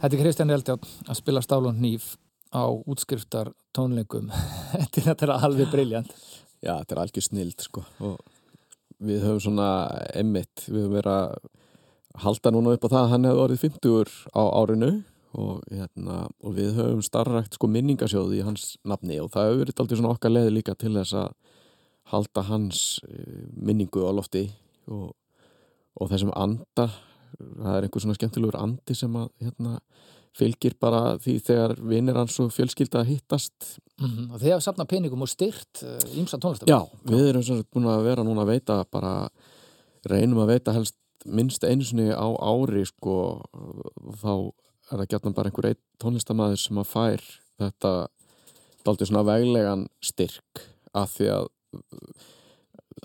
Þetta 0.04 0.18
er 0.18 0.20
Kristján 0.20 0.52
Eldjátt 0.52 0.88
að 1.08 1.20
spila 1.22 1.42
stál 1.42 1.64
og 1.64 1.78
hníf 1.80 2.18
á 2.52 2.68
útskriftar 2.68 3.54
tónleikum. 3.72 4.28
þetta 4.94 5.30
er 5.30 5.36
alveg 5.40 5.72
brilljant. 5.72 6.12
Já, 6.60 6.76
þetta 6.76 6.98
er 6.98 7.04
algjör 7.06 7.28
snild 7.32 7.64
sko 7.64 7.86
við 9.04 9.24
höfum 9.26 9.42
svona 9.42 9.70
emmitt, 10.16 10.66
við 10.68 10.86
höfum 10.86 10.98
verið 10.98 11.14
að 11.14 12.24
halda 12.24 12.52
núna 12.54 12.76
upp 12.76 12.86
á 12.86 12.94
það 12.94 13.00
að 13.02 13.12
hann 13.14 13.28
hefði 13.28 13.44
orðið 13.44 13.64
50 13.64 14.14
á 14.38 14.44
árinu 14.54 14.92
og, 15.34 15.64
hérna, 15.72 16.18
og 16.46 16.58
við 16.58 16.76
höfum 16.78 17.02
starrakt 17.06 17.58
sko 17.58 17.70
minningasjóði 17.74 18.40
í 18.40 18.46
hans 18.46 18.68
nafni 18.86 19.18
og 19.22 19.32
það 19.34 19.50
hefur 19.50 19.64
verið 19.64 19.82
aldrei 19.84 20.00
svona 20.00 20.14
okkar 20.14 20.34
leði 20.36 20.54
líka 20.54 20.78
til 20.78 20.94
þess 20.94 21.18
að 21.24 21.34
halda 22.14 22.46
hans 22.52 22.84
eh, 23.08 23.48
minningu 23.56 24.06
á 24.06 24.12
lofti 24.14 24.46
og, 24.92 25.16
og 25.98 26.12
þessum 26.12 26.34
anda 26.38 26.90
það 27.38 27.78
er 27.78 27.88
einhver 27.88 28.04
svona 28.04 28.18
skemmtilegur 28.18 28.60
andi 28.60 28.98
sem 28.98 29.16
að 29.20 29.30
hérna, 29.44 29.78
fylgir 30.34 30.74
bara 30.82 31.02
því 31.22 31.36
þegar 31.46 31.76
vinnir 31.86 32.18
hans 32.18 32.40
og 32.42 32.50
fjölskylda 32.56 33.04
hittast. 33.06 33.76
Mm 34.02 34.32
Og 34.34 34.40
þið 34.42 34.56
hafa 34.56 34.66
safnað 34.66 34.90
peningum 34.90 35.22
og 35.22 35.30
styrt 35.30 35.84
ímsa 36.18 36.40
tónlistar. 36.42 36.68
Já, 36.68 36.82
við 37.06 37.28
erum 37.30 37.44
sagt 37.46 37.70
búin 37.70 37.86
að 37.86 38.08
vera 38.08 38.26
núna 38.26 38.42
að 38.42 38.54
veita 38.56 38.80
bara, 38.90 39.30
reynum 40.10 40.42
að 40.42 40.56
veita 40.56 40.74
helst 40.74 40.98
minnst 41.26 41.64
einu 41.64 41.86
sinni 41.86 42.10
á 42.12 42.28
ári 42.28 42.84
sko, 42.86 43.40
og 43.54 44.18
þá 44.20 44.34
er 44.92 44.98
það 44.98 45.10
gætna 45.14 45.34
bara 45.34 45.50
einhver 45.50 45.70
einn 45.70 45.82
tónlistamæður 46.02 46.60
sem 46.60 46.82
að 46.82 46.90
fær 46.92 47.24
þetta 47.62 47.92
daldið 48.84 49.10
svona 49.10 49.26
veglegan 49.28 49.88
styrk 50.04 50.64
af 50.94 51.14
því 51.16 51.30
að 51.38 51.48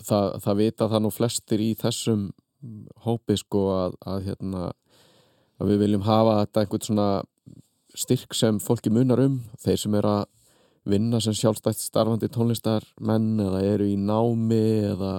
það, 0.03 0.25
það 0.43 0.59
vita 0.59 0.89
það 0.91 1.03
nú 1.05 1.11
flestir 1.13 1.63
í 1.63 1.69
þessum 1.79 2.29
hópi 3.05 3.37
sko 3.39 3.65
að, 3.75 3.97
að 4.05 4.25
hérna 4.29 4.63
að 5.59 5.73
við 5.73 5.81
viljum 5.83 6.07
hafa 6.07 6.39
þetta 6.41 6.63
einhvern 6.63 6.85
svona 6.87 7.07
styrk 7.97 8.35
sem 8.37 8.59
fólki 8.63 8.91
munar 8.93 9.21
um. 9.23 9.39
Þeir 9.59 9.81
sem 9.83 9.95
er 9.99 10.07
að 10.07 10.21
vinna 10.89 11.19
sem 11.21 11.35
sjálfstætt 11.35 11.81
starfandi 11.81 12.29
tónlistar 12.31 12.85
menn 13.03 13.39
eða 13.43 13.61
eru 13.67 13.87
í 13.89 13.97
námi 13.99 14.63
eða 14.93 15.13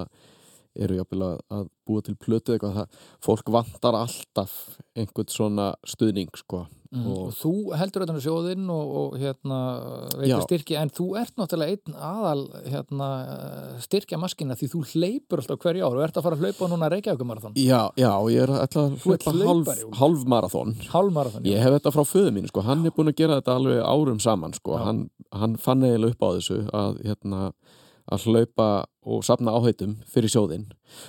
eru 0.75 0.99
jafnvel 1.01 1.23
að, 1.27 1.39
að 1.57 1.65
búa 1.87 2.03
til 2.05 2.15
plötu 2.19 2.55
eitthvað 2.55 2.77
það, 2.81 2.99
fólk 3.23 3.49
vantar 3.51 3.97
alltaf 3.99 4.59
einhvern 4.95 5.31
svona 5.31 5.71
stuðning 5.87 6.31
sko 6.39 6.65
Mm. 6.91 7.05
Og, 7.07 7.19
og 7.29 7.35
þú 7.39 7.51
heldur 7.79 8.03
þetta 8.03 8.19
sjóðinn 8.19 8.65
og, 8.67 8.89
og 8.99 9.13
hérna, 9.15 9.57
Já. 10.27 10.33
veitir 10.35 10.41
styrki 10.43 10.75
en 10.75 10.89
þú 10.91 11.05
ert 11.21 11.37
náttúrulega 11.39 11.77
einn 11.77 11.93
aðal 11.95 12.41
hérna, 12.65 13.07
styrkja 13.85 14.19
maskina 14.19 14.57
því 14.59 14.67
þú 14.73 14.81
hleypur 14.89 15.39
alltaf 15.39 15.61
hverju 15.63 15.85
ár 15.87 15.95
og 15.95 16.03
ert 16.03 16.19
að 16.19 16.25
fara 16.25 16.35
að 16.35 16.43
hlaupa 16.43 16.67
núna 16.67 16.89
Reykjavíkumarathon, 16.91 17.55
já, 17.55 17.79
já, 17.95 18.09
ég 18.35 18.43
er 18.43 18.51
ætla 18.57 18.83
að 18.89 18.97
hlaupa 19.05 19.31
hálf, 19.31 19.39
hlaupari, 19.39 19.85
Úlfur. 19.87 19.97
hálf 20.01 20.27
marathon 20.35 20.75
hálmarathon 20.91 21.47
Ég 21.47 21.63
hef 21.63 21.77
þetta 21.77 21.93
frá 21.95 22.03
föðu 22.11 22.33
mínu, 22.35 22.51
sko, 22.51 22.65
hann 22.67 22.83
er 22.83 22.95
búin 22.97 23.13
að 23.13 23.19
gera 23.23 23.39
þetta 23.39 23.55
alveg 23.61 23.79
árum 23.87 24.19
saman, 24.27 24.59
sko, 24.59 24.75
Já. 24.75 24.83
hann, 24.89 25.01
hann 25.31 25.55
fann 25.63 25.87
eiginlega 25.87 26.17
upp 26.17 26.27
á 26.27 26.29
þessu 26.35 26.59
að, 26.75 26.99
hérna, 27.07 27.45
að 28.11 28.25
hlaupa 28.27 28.67
og 29.01 29.23
safna 29.25 29.53
áhættum 29.57 29.95
fyrir 30.09 30.29
sjóðinn. 30.29 30.67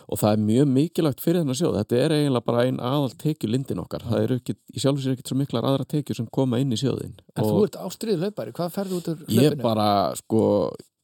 Og 0.08 0.20
það 0.20 0.36
er 0.36 0.44
mjög 0.46 0.68
mikilvægt 0.72 1.20
fyrir 1.24 1.42
þennan 1.42 1.58
sjóð, 1.58 1.74
þetta 1.82 1.98
er 2.00 2.14
eiginlega 2.16 2.46
bara 2.46 2.62
ein 2.68 2.78
aðal 2.80 3.10
tekju 3.20 3.50
lindin 3.52 3.82
okkar, 3.82 4.04
það 4.08 4.24
eru 4.26 4.38
ekki, 4.40 4.54
í 4.72 4.80
sjálfur 4.82 5.04
sér 5.04 5.16
ekkert 5.16 5.32
svo 5.32 5.38
miklar 5.40 5.66
aðra 5.68 5.88
tekjur 5.92 6.18
sem 6.20 6.28
koma 6.32 6.60
inn 6.62 6.72
í 6.72 6.78
sjóðinn. 6.80 7.18
En 7.36 7.44
og 7.44 7.50
þú 7.50 7.66
ert 7.66 7.78
ástriðið 7.82 8.24
hlaupari, 8.26 8.54
hvað 8.56 8.72
ferðu 8.78 9.00
út 9.02 9.12
úr 9.12 9.22
ég 9.28 9.50
hlaupinu? 9.52 9.62
bara, 9.66 9.88
sko, 10.22 10.42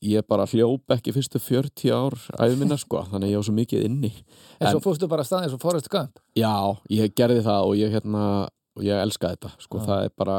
ég 0.09 0.29
bara 0.31 0.47
hljóp 0.49 0.95
ekki 0.97 1.13
fyrstu 1.19 1.43
40 1.43 1.93
ár 1.93 2.17
æfumina, 2.39 2.79
sko, 2.81 3.03
þannig 3.13 3.35
ég 3.35 3.43
á 3.43 3.47
svo 3.49 3.57
mikið 3.59 3.85
inni. 3.91 4.13
En 4.61 4.71
svo 4.71 4.79
en- 4.81 4.87
fórstu 4.89 5.11
bara 5.11 5.27
að 5.27 5.33
staðið 5.35 5.53
svo 5.57 5.61
Forrest 5.67 5.93
Gump? 5.93 6.23
Já, 6.39 6.55
ég 6.95 7.13
gerði 7.19 7.45
það 7.45 7.69
og 7.69 7.77
ég 7.77 7.93
hérna 7.99 8.25
og 8.79 8.85
ég 8.87 8.95
elska 9.03 9.33
þetta, 9.35 9.53
sko, 9.59 9.81
Já. 9.83 9.87
það 9.91 10.03
er 10.07 10.11
bara 10.17 10.35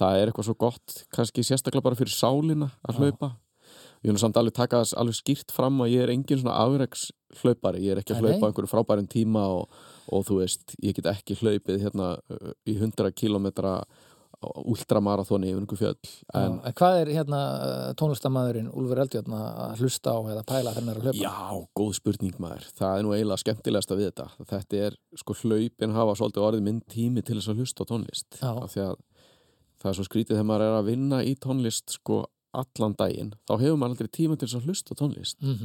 það 0.00 0.18
er 0.18 0.30
eitthvað 0.30 0.46
svo 0.48 0.54
gott, 0.58 0.94
kannski 1.12 1.42
sérstaklega 1.44 1.84
bara 1.84 1.98
fyrir 1.98 2.14
sálina 2.16 2.70
að 2.88 2.96
hlaupa 3.02 3.34
ég 4.04 4.12
vil 4.12 4.20
samt 4.20 4.38
alveg 4.40 4.56
taka 4.56 4.82
þess 4.82 4.96
alveg 5.00 5.18
skýrt 5.18 5.54
fram 5.54 5.82
að 5.84 5.94
ég 5.94 6.04
er 6.04 6.14
engin 6.14 6.40
svona 6.42 6.56
afreks 6.62 7.08
hlaupari 7.40 7.84
ég 7.84 7.94
er 7.94 8.02
ekki 8.02 8.14
að 8.14 8.24
hlaupa 8.24 8.50
einhverju 8.50 8.70
frábærin 8.70 9.10
tíma 9.10 9.44
og, 9.56 9.78
og 10.12 10.26
þú 10.28 10.42
veist, 10.42 10.76
ég 10.84 10.96
get 10.96 11.08
ekki 11.10 11.38
hlaupið 11.40 11.86
hérna 11.86 12.14
uh, 12.18 12.50
í 12.68 12.76
100 12.78 13.14
kilometra 13.16 13.80
ultramarathoni 14.44 15.48
yfir 15.48 15.62
einhver 15.62 15.78
fjöll 15.80 16.10
en 16.36 16.58
hvað 16.76 16.98
er 17.00 17.10
hérna 17.16 17.40
tónlistamæðurinn 18.00 18.70
Úlfur 18.76 19.00
Eldjörn 19.04 19.36
að 19.38 19.80
hlusta 19.80 20.12
á 20.12 20.18
eða 20.34 20.44
pæla 20.48 20.74
er 20.74 20.90
að 20.90 21.06
hlaupa? 21.06 21.16
Já, 21.16 21.64
góð 21.78 21.92
spurning 22.00 22.36
maður. 22.42 22.66
Það 22.76 22.98
er 22.98 23.06
nú 23.06 23.14
eiginlega 23.14 23.42
skemmtilegasta 23.44 23.98
við 23.98 24.10
þetta. 24.10 24.28
Þetta 24.50 24.82
er, 24.88 24.98
sko, 25.22 25.36
hlaupin 25.40 25.96
hafa 25.96 26.16
svolítið 26.20 26.46
orðið 26.48 26.66
minn 26.68 26.82
tími 26.92 27.24
til 27.24 27.38
þess 27.38 27.52
að 27.52 27.62
hlusta 27.62 27.86
á 27.86 27.90
tónlist. 27.90 28.40
Af 28.42 28.74
því 28.74 28.84
að 28.84 28.96
það 29.80 29.90
er 29.90 29.98
svo 29.98 30.08
skrítið 30.08 30.36
þegar 30.36 30.48
maður 30.50 30.66
er 30.66 30.78
að 30.78 30.90
vinna 30.90 31.22
í 31.24 31.34
tónlist, 31.40 31.96
sko, 31.98 32.24
allan 32.62 32.94
daginn. 32.98 33.34
Þá 33.48 33.54
hefur 33.60 33.80
maður 33.80 33.96
aldrei 33.96 34.14
tíma 34.14 34.38
til 34.38 34.48
að 34.50 34.70
hlusta 34.70 34.96
tónlist. 34.98 35.40
Mm 35.42 35.58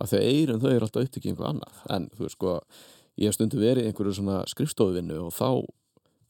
Af 0.00 0.08
því 0.08 0.16
að 0.16 0.28
eirun 0.32 0.60
þau 0.60 0.70
eru 0.70 0.86
alltaf 0.86 1.02
upptökið 1.04 1.30
einhver 1.30 1.46
annað. 1.50 1.80
En 1.92 2.06
þú 2.16 2.22
veist, 2.24 2.36
sko, 2.38 2.52
ég 3.20 3.28
hef 3.28 3.34
stundu 3.36 3.58
verið 3.60 3.88
einhverju 3.90 4.14
svona 4.16 4.38
skrifstofuvinnu 4.48 5.18
og 5.26 5.34
þá, 5.36 5.48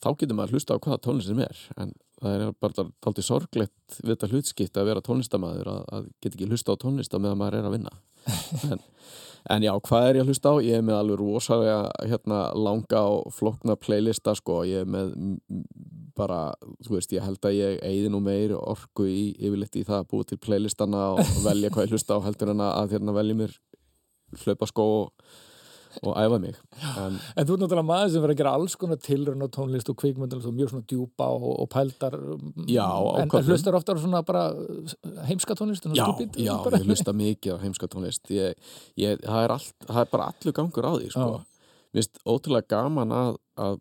þá 0.02 0.08
getur 0.18 0.34
maður 0.34 0.56
hlusta 0.56 0.74
á 0.74 0.82
hvaða 0.82 0.98
tónlist 1.04 1.30
sem 1.30 1.42
er 1.44 1.60
en 1.76 1.92
það 2.22 2.36
er 2.36 2.54
bara 2.62 2.86
taldið 3.02 3.26
sorglegt 3.26 3.98
við 3.98 4.12
þetta 4.14 4.30
hlutskipt 4.30 4.78
að 4.78 4.88
vera 4.90 5.04
tónlistamæður 5.06 5.70
að, 5.72 5.82
að 5.96 6.08
geta 6.22 6.38
ekki 6.38 6.50
hlusta 6.50 6.74
á 6.74 6.82
tónlist 6.82 7.14
á 7.14 7.18
meðan 7.18 7.40
maður 7.40 7.58
er 7.58 7.68
að 7.68 7.76
vinna 7.76 7.94
en, 8.72 8.84
en 9.50 9.64
já, 9.66 9.72
hvað 9.88 10.08
er 10.08 10.18
ég 10.18 10.24
að 10.24 10.30
hlusta 10.30 10.52
á? 10.52 10.54
Ég 10.62 10.78
er 10.78 10.84
með 10.86 10.98
alveg 10.98 11.20
rosalega 11.20 12.08
hérna, 12.10 12.40
langa 12.54 13.02
og 13.10 13.32
flokna 13.34 13.76
playlista 13.80 14.34
sko, 14.38 14.62
ég 14.68 14.84
er 14.84 14.90
með 14.90 15.14
bara, 16.18 16.52
þú 16.84 16.96
veist, 16.98 17.14
ég 17.16 17.24
held 17.24 17.42
að 17.48 17.56
ég 17.56 17.78
eigði 17.82 18.10
nú 18.12 18.20
meiri 18.22 18.56
orku 18.58 19.06
í, 19.08 19.32
yfirleitt 19.40 19.78
í 19.80 19.86
það 19.88 20.02
að 20.02 20.10
búa 20.12 20.28
til 20.28 20.38
playlistana 20.42 21.06
og 21.16 21.38
velja 21.46 21.72
hvað 21.72 21.88
ég 21.88 21.96
hlusta 21.96 22.18
á 22.20 22.24
heldur 22.26 22.52
en 22.52 22.64
að 22.68 22.96
hérna, 22.96 23.16
velja 23.16 23.38
mér 23.38 23.56
hlaupa 24.44 24.68
skó 24.68 24.86
og, 25.00 25.32
og 26.02 26.16
æfa 26.16 26.38
mig. 26.40 26.56
En 26.96 27.18
En 27.36 27.46
þú 27.46 27.56
ert 27.56 27.62
náttúrulega 27.62 27.86
maður 27.88 28.10
sem 28.14 28.24
verður 28.24 28.34
að 28.34 28.40
gera 28.42 28.54
alls 28.58 28.76
konar 28.80 29.00
tilraun 29.02 29.44
á 29.44 29.48
tónlist 29.52 29.92
og 29.92 29.98
kvikmyndal 30.00 30.40
og 30.40 30.56
mjög 30.56 30.72
svona 30.72 30.88
djúpa 30.88 31.28
og, 31.36 31.46
og 31.62 31.70
pældar 31.72 32.18
Já, 32.70 32.86
á 32.88 33.22
en, 33.22 33.28
en 33.28 33.46
hlustar 33.48 33.78
ofta 33.78 33.94
á 33.94 34.00
svona 34.00 34.24
bara 34.26 34.44
heimska 35.28 35.56
tónlist 35.58 35.86
Já, 35.92 36.06
já, 36.36 36.56
ég 36.56 36.88
hlusta 36.88 37.12
mikið 37.16 37.56
á 37.56 37.62
heimska 37.62 37.88
tónlist. 37.92 38.24
Ég, 38.32 38.58
ég, 38.96 39.20
það, 39.22 39.44
er 39.44 39.56
allt, 39.58 39.72
það 39.86 40.04
er 40.04 40.12
bara 40.12 40.28
allur 40.32 40.56
gangur 40.58 40.88
á 40.88 40.92
því 40.96 41.14
sko. 41.14 41.30
Mér 41.92 42.00
finnst 42.00 42.22
ótrúlega 42.24 42.70
gaman 42.72 43.12
að, 43.12 43.34
að 43.60 43.80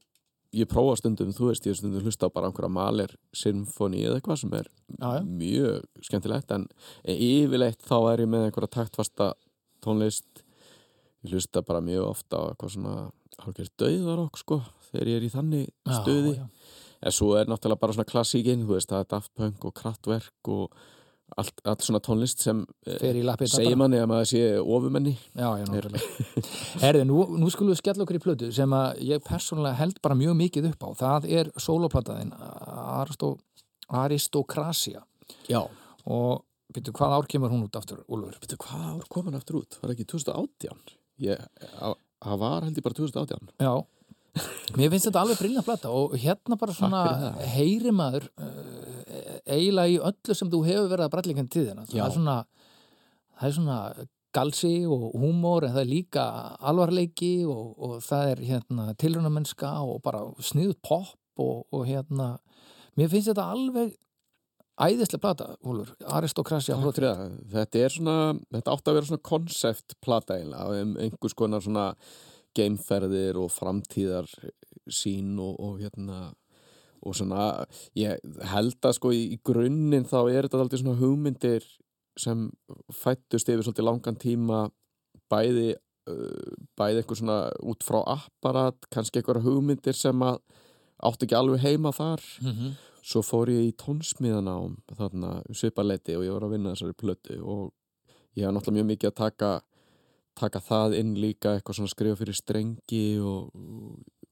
ég 0.52 0.68
prófa 0.68 0.98
stundum, 1.00 1.32
þú 1.32 1.48
veist, 1.48 1.68
ég 1.70 1.78
stundum 1.80 2.04
hlusta 2.04 2.28
á 2.28 2.34
bara 2.34 2.50
einhverja 2.50 2.72
maler 2.76 3.14
symfóni 3.36 4.02
eða 4.04 4.20
eitthvað 4.20 4.42
sem 4.42 4.56
er 4.58 4.68
Já, 5.00 5.10
já. 5.16 5.22
mjög 5.24 6.08
skemmtilegt 6.10 6.52
en 6.52 6.66
yfirleitt 7.08 7.86
þá 7.88 7.96
er 8.12 8.26
ég 8.26 8.32
með 8.34 8.50
einhverja 8.50 8.74
taktfasta 8.76 9.30
tónlist 9.86 10.44
ég 11.22 11.34
hlusta 11.34 11.64
bara 11.66 11.82
mjög 11.86 12.08
ofta 12.10 12.42
á 12.42 12.44
eitthvað 12.52 12.76
svona 12.76 12.96
hálfgerð 13.42 13.76
döðarokk 13.82 14.40
sko 14.42 14.62
þegar 14.92 15.12
ég 15.12 15.20
er 15.20 15.28
í 15.28 15.34
þannig 15.34 15.68
stuði 16.02 16.34
já. 16.38 16.48
en 17.02 17.16
svo 17.16 17.36
er 17.40 17.52
náttúrulega 17.52 17.84
bara 17.84 17.98
svona 17.98 18.10
klassíkin 18.10 18.66
þú 18.66 18.76
veist, 18.76 18.90
það 18.92 19.06
er 19.06 19.14
Daft 19.16 19.32
Punk 19.38 19.68
og 19.68 19.76
Kraftwerk 19.78 20.52
og 20.52 20.76
allt, 21.40 21.62
allt 21.64 21.86
svona 21.86 22.02
tónlist 22.04 22.44
sem 22.44 22.64
eh, 22.86 23.00
segir 23.48 23.78
manni 23.80 24.00
að 24.02 24.10
maður 24.12 24.30
sé 24.34 24.44
ofumenni 24.60 25.14
Já, 25.16 25.48
já, 25.62 25.66
náttúrulega. 25.70 26.46
Herði, 26.84 27.04
nú, 27.08 27.24
nú 27.40 27.52
skulum 27.54 27.72
við 27.72 27.82
skella 27.82 28.06
okkur 28.06 28.20
í 28.20 28.24
plötu 28.26 28.52
sem 28.56 28.76
að 28.76 29.04
ég 29.08 29.24
persónulega 29.26 29.80
held 29.80 30.02
bara 30.04 30.18
mjög 30.20 30.38
mikið 30.42 30.72
upp 30.74 30.88
á. 30.88 30.90
Það 31.02 31.30
er 31.40 31.52
soloplataðin 31.62 32.34
Aristó, 32.36 33.36
Aristokrasia 34.02 35.06
Já, 35.48 35.62
og 36.06 36.44
byrju, 36.76 36.96
hvað 36.98 37.18
ár 37.18 37.30
kemur 37.32 37.54
hún 37.54 37.68
út 37.68 37.78
aftur, 37.80 38.04
Úlfur? 38.12 38.36
veitu 38.42 38.60
hvað 38.60 38.90
ár 38.90 39.08
kom 39.12 39.30
hann 39.30 39.40
aftur 39.40 39.62
út? 39.62 39.80
Var 39.80 39.88
það 39.90 39.96
ekki 39.96 40.10
2018? 40.16 40.98
Það 41.20 42.38
var 42.44 42.68
held 42.68 42.78
ég 42.78 42.86
bara 42.86 42.98
2018 42.98 43.52
Já, 43.66 43.74
mér 44.78 44.92
finnst 44.94 45.10
þetta 45.10 45.24
alveg 45.26 45.42
briljant 45.42 45.68
plata 45.68 45.92
og 45.92 46.16
hérna 46.22 46.58
bara 46.62 46.76
svona 46.76 47.02
heyri 47.56 47.92
maður 47.96 48.30
uh, 48.40 49.38
eiginlega 49.50 49.92
í 49.92 50.00
öllu 50.12 50.38
sem 50.38 50.52
þú 50.52 50.64
hefur 50.68 50.90
verið 50.94 51.06
að 51.08 51.14
brallingan 51.16 51.50
tíðina. 51.52 51.86
Það 51.90 52.04
er 52.06 52.16
svona, 52.16 52.38
það 53.40 53.50
er 53.50 53.56
svona 53.58 53.80
galsi 54.32 54.74
og 54.88 55.08
húmor 55.20 55.66
en 55.68 55.74
það 55.76 55.82
er 55.84 55.90
líka 55.90 56.26
alvarleiki 56.72 57.34
og, 57.50 57.74
og 57.76 57.98
það 58.06 58.30
er 58.36 58.44
hérna 58.52 58.86
tilrunamennska 59.02 59.74
og 59.84 60.00
bara 60.06 60.24
sniðut 60.40 60.80
pop 60.86 61.42
og, 61.42 61.66
og 61.74 61.84
hérna 61.90 62.36
mér 63.00 63.12
finnst 63.12 63.32
þetta 63.32 63.50
alveg 63.52 63.92
æðislega 64.82 65.24
plata, 65.24 65.48
fyrir 66.98 67.08
það. 67.10 67.38
Þetta 67.54 67.82
er 67.82 67.96
svona, 67.96 68.18
þetta 68.58 68.76
átti 68.76 68.92
að 68.92 68.98
vera 68.98 69.10
svona 69.10 69.26
konceptplata 69.30 70.38
eiginlega, 70.38 70.82
um 70.84 70.94
einhvers 71.06 71.38
konar 71.38 71.66
svona 71.66 71.88
geimferðir 72.58 73.40
og 73.40 73.52
framtíðar 73.54 74.30
sín 74.92 75.38
og, 75.40 75.56
og 75.62 75.78
hérna 75.82 76.32
og 77.02 77.16
svona, 77.18 77.66
ég 77.98 78.20
held 78.52 78.86
að 78.86 78.98
sko 78.98 79.14
í, 79.16 79.40
grunninn 79.46 80.06
þá 80.06 80.20
er 80.30 80.46
þetta 80.46 80.60
aldrei 80.62 80.82
svona 80.82 81.00
hugmyndir 81.00 81.66
sem 82.20 82.50
fættust 82.94 83.50
yfir 83.50 83.64
svolítið 83.66 83.88
langan 83.88 84.20
tíma 84.22 84.66
bæði 85.32 85.72
bæði 86.78 87.02
eitthvað 87.02 87.20
svona 87.22 87.40
út 87.72 87.86
frá 87.86 88.02
apparat, 88.18 88.88
kannski 88.94 89.22
eitthvað 89.22 89.46
hugmyndir 89.46 89.98
sem 89.98 90.26
að 90.26 90.42
áttu 91.02 91.26
ekki 91.26 91.38
alveg 91.38 91.64
heima 91.64 91.92
þar 91.96 92.22
mm 92.42 92.52
-hmm. 92.52 92.72
Svo 93.02 93.24
fór 93.26 93.50
ég 93.50 93.72
í 93.72 93.76
tónsmíðanám 93.82 94.78
þarna 94.98 95.36
svipaleiti 95.58 96.16
og 96.18 96.26
ég 96.26 96.36
var 96.36 96.46
að 96.46 96.56
vinna 96.56 96.74
þessari 96.76 96.98
plötu 96.98 97.38
og 97.42 97.72
ég 98.38 98.46
hef 98.46 98.54
náttúrulega 98.54 98.78
mjög 98.78 98.90
mikið 98.92 99.12
að 99.12 99.20
taka 99.22 99.52
taka 100.38 100.62
það 100.64 100.98
inn 101.00 101.16
líka 101.20 101.56
eitthvað 101.56 101.80
svona 101.80 101.92
skrifa 101.92 102.20
fyrir 102.20 102.38
strengi 102.38 103.06
og, 103.20 103.50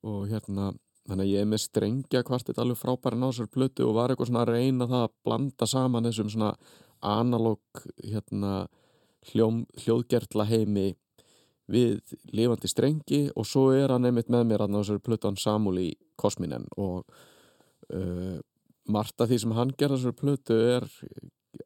og, 0.06 0.22
hérna 0.30 0.72
þannig 1.10 1.26
að 1.26 1.32
ég 1.32 1.44
er 1.44 1.50
með 1.50 1.64
strengja 1.64 2.24
kvartet 2.26 2.62
alveg 2.62 2.80
frábæri 2.80 3.20
á 3.20 3.28
þessari 3.28 3.54
plötu 3.56 3.88
og 3.88 3.98
var 3.98 4.14
eitthvað 4.14 4.30
svona 4.30 4.46
að 4.46 4.54
reyna 4.54 4.88
það 4.90 5.06
að 5.08 5.16
blanda 5.26 5.70
saman 5.70 6.08
þessum 6.10 6.32
svona 6.34 6.52
analóg 7.00 7.84
hérna 8.04 8.54
hljóm, 9.32 9.64
hljóðgertla 9.84 10.46
heimi 10.50 10.92
við 11.70 12.14
lifandi 12.34 12.70
strengi 12.70 13.24
og 13.36 13.48
svo 13.48 13.70
er 13.76 13.94
hann 13.94 14.08
einmitt 14.10 14.30
með 14.32 14.48
mér 14.50 14.66
að 14.66 14.78
þessari 14.80 15.04
plötu 15.06 15.30
hann 15.30 15.42
Samúl 15.42 15.78
í 15.82 15.90
Kosminen 16.20 16.68
og 16.78 17.04
uh, 17.94 18.38
margt 18.90 19.22
af 19.22 19.30
því 19.30 19.40
sem 19.44 19.56
hann 19.58 19.76
gerði 19.78 20.00
þessari 20.00 20.20
plötu 20.20 20.58
er 20.76 20.88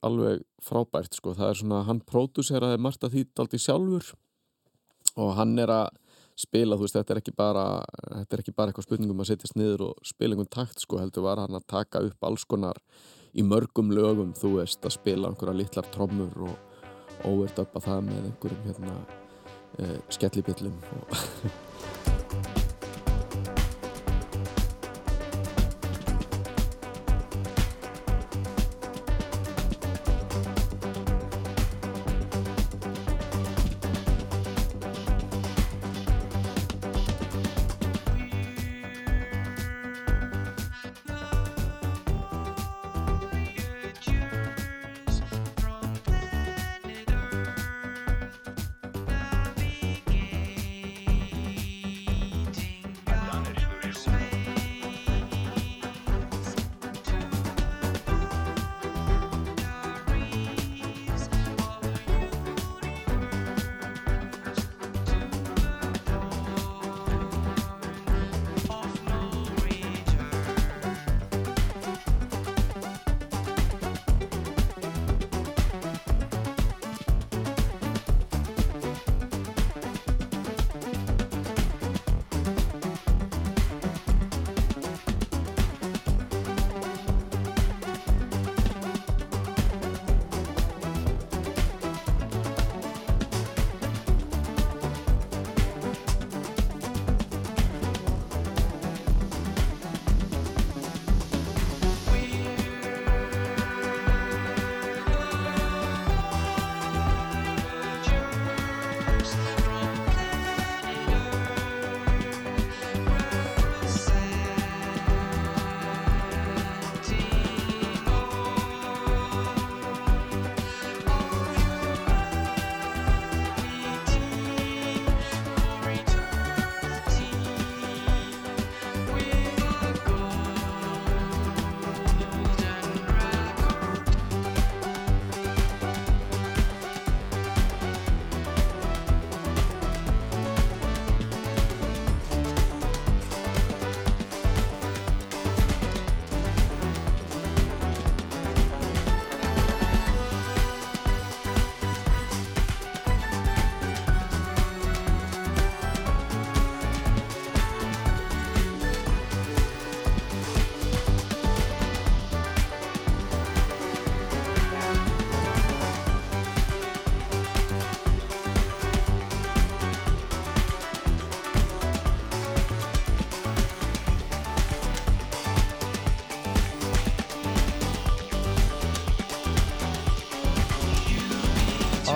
alveg 0.03 0.43
frábært 0.63 1.17
sko, 1.17 1.33
það 1.37 1.49
er 1.49 1.59
svona 1.59 1.81
hann 1.87 2.03
pródúseraði 2.07 2.79
margt 2.81 3.03
af 3.03 3.13
því 3.13 3.25
daldi 3.35 3.59
sjálfur 3.61 4.13
og 5.19 5.35
hann 5.37 5.57
er 5.61 5.71
að 5.73 5.99
spila, 6.39 6.77
þú 6.77 6.87
veist, 6.87 6.95
þetta 6.97 7.13
er 7.13 7.19
ekki 7.21 7.33
bara 7.37 7.65
þetta 8.01 8.35
er 8.35 8.43
ekki 8.43 8.55
bara 8.57 8.71
eitthvað 8.71 8.87
spurningum 8.87 9.21
að 9.21 9.29
setjast 9.29 9.57
niður 9.59 9.85
og 9.89 10.07
spila 10.07 10.33
einhvern 10.33 10.53
takt, 10.55 10.81
sko, 10.81 10.97
heldur 11.01 11.27
var 11.27 11.43
hann 11.43 11.59
að 11.59 11.67
taka 11.69 12.01
upp 12.07 12.29
alls 12.29 12.47
konar 12.49 12.79
í 13.33 13.45
mörgum 13.45 13.93
lögum 13.93 14.33
þú 14.37 14.55
veist, 14.59 14.81
að 14.81 14.97
spila 14.97 15.29
einhverja 15.29 15.59
litlar 15.59 15.91
trommur 15.93 16.47
og 16.47 17.29
óvert 17.29 17.61
upp 17.61 17.77
að 17.77 17.87
það 17.89 18.01
með 18.09 18.25
einhverjum 18.31 18.65
hérna 18.71 18.97
eh, 19.77 19.99
skellibillum 20.17 20.81
og 20.97 22.11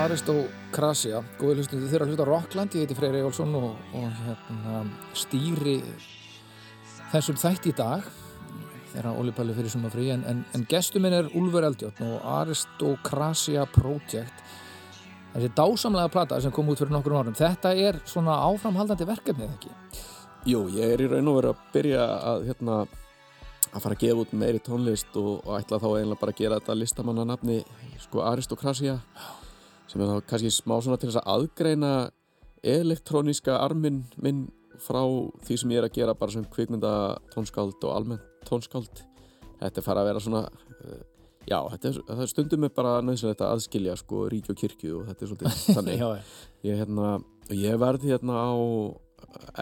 Aristokrasia, 0.08 1.18
góði 1.36 1.58
hlustundu 1.58 1.88
þeirra 1.90 2.06
hluta 2.08 2.24
Rockland, 2.24 2.72
ég 2.72 2.86
heiti 2.86 2.94
Freyr 2.96 3.18
Ejjólfsson 3.18 3.50
og, 3.58 3.74
og 3.98 4.20
hérna, 4.24 4.78
stýri 5.12 5.74
þessum 7.10 7.36
þætti 7.36 7.68
í 7.68 7.76
dag. 7.76 8.06
Þeirra 8.94 9.10
Óli 9.20 9.34
Palli 9.36 9.52
fyrir 9.52 9.68
suma 9.68 9.90
frí 9.92 10.06
en, 10.14 10.22
en, 10.30 10.38
en 10.56 10.62
gestur 10.70 11.02
minn 11.04 11.12
er 11.12 11.28
Úlfur 11.36 11.66
Eldjórn 11.68 12.00
og 12.06 12.24
Aristokrasia 12.38 13.66
Project. 13.74 14.40
Þessi 15.34 15.50
dásamlega 15.58 16.12
plata 16.14 16.38
sem 16.40 16.54
kom 16.56 16.70
út 16.72 16.80
fyrir 16.80 16.94
nokkur 16.94 17.18
árum 17.18 17.36
þetta 17.36 17.74
er 17.76 17.98
svona 18.08 18.38
áframhaldandi 18.46 19.08
verkefni 19.10 19.44
eða 19.44 19.58
ekki? 19.58 19.74
Jú, 20.48 20.62
ég 20.72 20.94
er 20.94 21.02
í 21.04 21.10
raun 21.12 21.28
og 21.28 21.36
veru 21.42 21.50
að 21.52 21.66
byrja 21.74 22.06
að 22.30 22.46
hérna 22.48 22.78
að 23.74 23.84
fara 23.84 23.92
að 23.98 24.06
gefa 24.06 24.24
út 24.24 24.32
meiri 24.40 24.64
tónlist 24.64 25.20
og, 25.20 25.44
og 25.44 25.58
ætla 25.58 25.82
þá 25.82 25.88
eiginlega 25.90 26.22
bara 26.24 26.32
að 26.32 26.40
gera 26.40 26.62
þetta 26.62 26.78
listamannanafni 26.80 27.58
sko 28.06 28.24
Aristokrasia 28.24 28.96
sem 29.88 30.02
er 30.04 30.12
þá 30.12 30.30
kannski 30.30 30.52
smá 30.52 30.76
svona 30.78 31.00
til 31.00 31.10
þess 31.10 31.20
að 31.22 31.34
aðgreina 31.34 31.92
elektróníska 32.66 33.58
armin 33.60 34.02
minn 34.20 34.46
frá 34.82 35.02
því 35.46 35.58
sem 35.60 35.74
ég 35.74 35.82
er 35.82 35.88
að 35.88 35.96
gera 35.98 36.16
bara 36.18 36.34
sem 36.34 36.46
kvikmynda 36.46 36.92
tónskáld 37.32 37.82
og 37.82 37.94
almennt 37.94 38.26
tónskáld 38.46 39.02
þetta 39.58 39.80
er 39.80 39.86
fara 39.86 40.04
að 40.04 40.10
vera 40.12 40.22
svona 40.22 40.44
uh, 40.46 41.00
já, 41.48 41.58
þetta 41.74 41.90
er, 41.90 41.98
er 42.14 42.30
stundum 42.30 42.64
með 42.64 42.74
bara 42.78 42.94
nöðsynlegt 43.04 43.42
að 43.42 43.56
aðskilja 43.56 43.96
sko 43.98 44.22
ríki 44.30 44.54
og 44.54 44.60
kirkju 44.60 44.94
og 45.00 45.10
þetta 45.10 45.24
er 45.26 45.32
svolítið 45.32 45.60
þannig 45.78 46.02
Já, 46.02 46.08
ég, 46.68 46.80
hérna, 46.82 47.12
ég 47.54 47.82
verði 47.82 48.14
hérna 48.14 48.38
á 48.38 48.52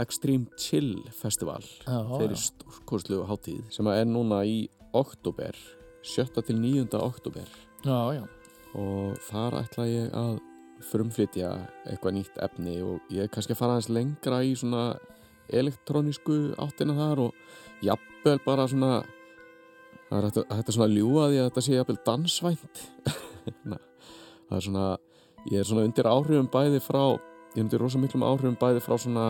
Extreme 0.02 0.52
Chill 0.60 1.00
Festival 1.16 1.62
þeirri 1.86 2.36
já. 2.36 2.44
stórkoslu 2.50 3.22
hátíð 3.30 3.64
sem 3.74 3.88
er 3.92 4.04
núna 4.08 4.42
í 4.46 4.66
oktober 4.96 5.56
7. 6.06 6.28
til 6.46 6.60
9. 6.60 6.86
oktober 7.00 7.48
já, 7.86 7.98
já. 8.20 8.22
Og 8.76 9.16
þar 9.28 9.60
ætla 9.62 9.88
ég 9.88 10.14
að 10.16 10.38
frumflytja 10.86 11.50
eitthvað 11.88 12.16
nýtt 12.18 12.40
efni 12.44 12.78
og 12.84 13.12
ég 13.12 13.24
er 13.24 13.32
kannski 13.32 13.54
að 13.56 13.60
fara 13.62 13.76
aðeins 13.76 13.92
lengra 13.96 14.42
í 14.44 14.52
svona 14.58 14.84
elektrónísku 15.48 16.36
áttina 16.60 16.96
þar 16.98 17.22
og 17.28 17.84
jafnvel 17.84 18.38
bara 18.44 18.66
svona 18.68 18.92
það 20.10 20.18
er 20.18 20.58
að 20.58 20.72
svona 20.74 20.92
ljúga 20.92 21.30
því 21.30 21.40
að 21.40 21.48
þetta 21.48 21.64
sé 21.64 21.76
jafnvel 21.76 21.98
dansvænt 22.06 22.82
það 24.46 24.58
er 24.58 24.66
svona 24.68 24.86
ég 25.46 25.60
er 25.60 25.68
svona 25.68 25.86
undir 25.86 26.10
áhrifum 26.10 26.50
bæði 26.52 26.82
frá 26.84 27.02
ég 27.06 27.56
er 27.56 27.64
undir 27.64 27.82
rosa 27.82 28.02
miklum 28.02 28.26
áhrifum 28.26 28.58
bæði 28.60 28.82
frá 28.84 28.96
svona 29.00 29.26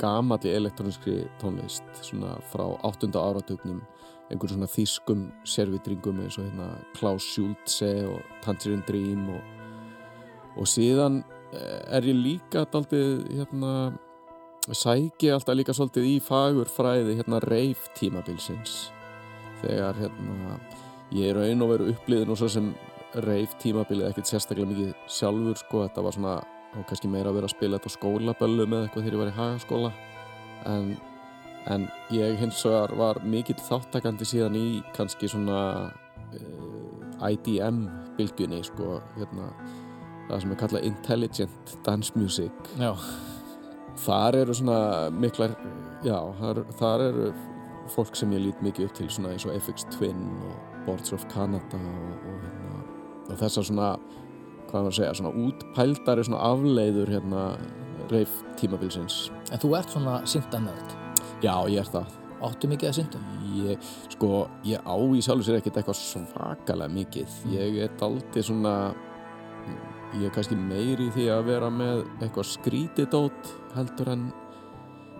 gamalli 0.00 0.54
elektróniskri 0.56 1.26
tónlist 1.42 1.84
svona 2.06 2.38
frá 2.52 2.64
8. 2.88 3.10
áratugnum 3.12 3.82
einhver 4.30 4.52
svona 4.52 4.68
þýskum 4.70 5.26
servitringum 5.48 6.20
eins 6.24 6.38
og 6.38 6.46
hérna 6.46 6.68
Klaus 6.96 7.26
Schulze 7.26 7.90
og 8.08 8.20
Tangerine 8.44 8.86
Dream 8.86 9.26
og, 9.34 9.42
og 10.60 10.70
síðan 10.70 11.22
eh, 11.52 11.80
er 11.98 12.06
ég 12.06 12.18
líka 12.18 12.64
daldið 12.70 13.26
hérna 13.40 13.74
sæki 14.68 15.32
alltaf 15.32 15.56
líka 15.56 15.74
svolítið 15.74 16.06
í 16.06 16.14
fagur 16.22 16.70
fræði 16.70 17.16
hérna 17.18 17.40
reif 17.46 17.88
tímabilsins. 17.98 18.90
Þegar 19.64 19.98
hérna 19.98 20.60
ég 21.16 21.32
er 21.32 21.40
raun 21.40 21.66
og 21.66 21.74
veru 21.74 21.90
upplýðin 21.94 22.32
og 22.32 22.38
svo 22.38 22.48
sem 22.52 22.70
reif 23.26 23.56
tímabilið 23.62 24.12
ekkert 24.12 24.30
sérstaklega 24.30 24.70
mikið 24.70 24.90
sjálfur 25.10 25.58
sko, 25.58 25.84
þetta 25.88 26.04
var 26.06 26.14
svona 26.14 26.34
og 26.78 26.86
kannski 26.86 27.10
meira 27.10 27.32
að 27.32 27.40
vera 27.40 27.48
að 27.48 27.56
spila 27.56 27.78
þetta 27.80 27.90
á 27.90 27.96
skólaböllum 27.96 28.74
eða 28.76 28.86
eitthvað 28.86 29.06
þegar 29.06 29.16
ég 29.16 29.22
var 29.22 29.30
í 29.30 29.38
hagaskóla. 29.38 29.90
En, 30.70 30.92
en 31.68 31.88
ég 32.14 32.38
hins 32.40 32.62
vegar 32.64 32.94
var 32.96 33.20
mikill 33.24 33.58
þáttakandi 33.66 34.26
síðan 34.28 34.56
í 34.56 34.66
kannski 34.96 35.28
svona 35.28 35.60
uh, 35.90 37.30
IDM 37.30 37.84
bylgjunni 38.16 38.62
sko, 38.64 39.00
hérna 39.18 39.50
það 40.30 40.42
sem 40.42 40.54
er 40.54 40.60
kallað 40.62 40.88
Intelligent 40.88 41.74
Dance 41.86 42.14
Music 42.16 42.72
já. 42.80 42.92
þar 44.06 44.40
eru 44.44 44.56
svona 44.56 44.80
miklar 45.12 45.56
já, 46.06 46.16
þar, 46.40 46.62
þar 46.78 47.06
eru 47.08 47.30
fólk 47.90 48.16
sem 48.16 48.32
ég 48.36 48.44
lít 48.46 48.62
mikið 48.62 48.86
upp 48.86 48.96
til 49.00 49.10
svona 49.10 49.34
eins 49.34 49.46
og 49.48 49.56
FX 49.58 49.88
Twin 49.96 50.22
og 50.46 50.84
Boards 50.86 51.12
of 51.12 51.26
Canada 51.32 51.80
og, 51.80 52.24
og, 52.30 52.40
hérna, 52.46 52.80
og 53.26 53.36
þessar 53.42 53.66
svona 53.66 53.90
hvað 54.70 54.84
maður 54.84 54.92
að 54.92 54.98
segja, 55.00 55.14
svona 55.18 55.46
útpældari 55.48 56.24
svona 56.28 56.42
afleiður 56.52 57.10
hérna 57.10 57.44
reif 58.10 58.40
tímabilsins 58.60 59.28
En 59.50 59.58
þú 59.58 59.74
ert 59.78 59.90
svona 59.90 60.20
syndanörd. 60.30 60.99
Já, 61.44 61.54
ég 61.70 61.80
er 61.82 61.92
það. 61.98 62.18
Áttu 62.40 62.68
mikið 62.70 62.88
að 62.88 62.96
syndum? 62.96 63.30
ég, 63.50 63.88
sko, 64.14 64.48
ég 64.64 64.82
á 64.84 64.96
í 64.96 65.22
sjálfu 65.24 65.46
sér 65.46 65.58
ekkert 65.60 65.80
eitthvað 65.80 65.98
svakalega 65.98 66.94
mikið. 66.94 67.38
Ég 67.52 67.80
er 67.84 67.96
daldið 68.00 68.46
svona 68.48 68.74
ég 70.18 70.26
er 70.26 70.34
kannski 70.34 70.58
meiri 70.58 71.08
því 71.14 71.28
að 71.30 71.48
vera 71.50 71.70
með 71.72 72.04
eitthvað 72.18 72.48
skrítidót 72.50 73.50
heldur 73.76 74.10
en 74.14 74.28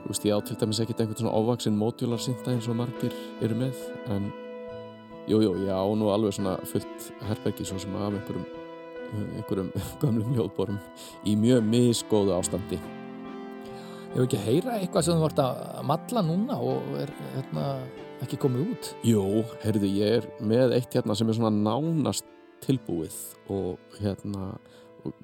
þú 0.01 0.11
veist, 0.11 0.25
ég 0.27 0.35
á 0.35 0.39
til 0.43 0.57
dæmis 0.59 0.81
ekkert 0.83 1.03
einhvern 1.05 1.21
svona 1.21 1.35
ofvaksinn 1.39 1.79
módjular 1.79 2.23
synda 2.23 2.55
eins 2.55 2.69
og 2.71 2.79
margir 2.81 3.15
eru 3.45 3.59
með 3.61 3.83
en 4.11 4.31
jú, 5.31 5.39
jú, 5.45 5.53
ég 5.63 5.71
á 5.71 5.85
nú 5.95 6.11
alveg 6.11 6.35
svona 6.35 6.57
fullt 6.67 7.11
herbergi 7.29 7.69
svo 7.69 7.79
sem 7.79 7.95
af 7.95 8.09
einhverjum 8.11 8.49
einhverjum 9.37 9.71
gamlum 10.03 10.35
ljóðborum 10.35 10.81
í 11.29 11.37
mjög 11.39 11.63
misgóðu 11.71 12.35
ástandi 12.35 12.81
Hefur 14.11 14.24
ekki 14.27 14.39
að 14.41 14.47
heyra 14.49 14.77
eitthvað 14.81 15.05
sem 15.07 15.19
þú 15.19 15.23
vart 15.23 15.41
að 15.45 15.59
malla 15.87 16.23
núna 16.27 16.57
og 16.66 16.95
er 16.99 17.11
hérna, 17.37 17.66
ekki 18.24 18.39
komið 18.43 18.73
út? 18.73 18.89
Jú, 19.07 19.23
heyrðu, 19.62 19.91
ég 20.01 20.16
er 20.19 20.27
með 20.43 20.74
eitt 20.81 20.97
hérna 20.99 21.15
sem 21.19 21.28
er 21.31 21.37
svona 21.39 21.53
nánast 21.55 22.27
tilbúið 22.65 23.15
og 23.55 24.01
hérna 24.01 24.49
og 25.07 25.15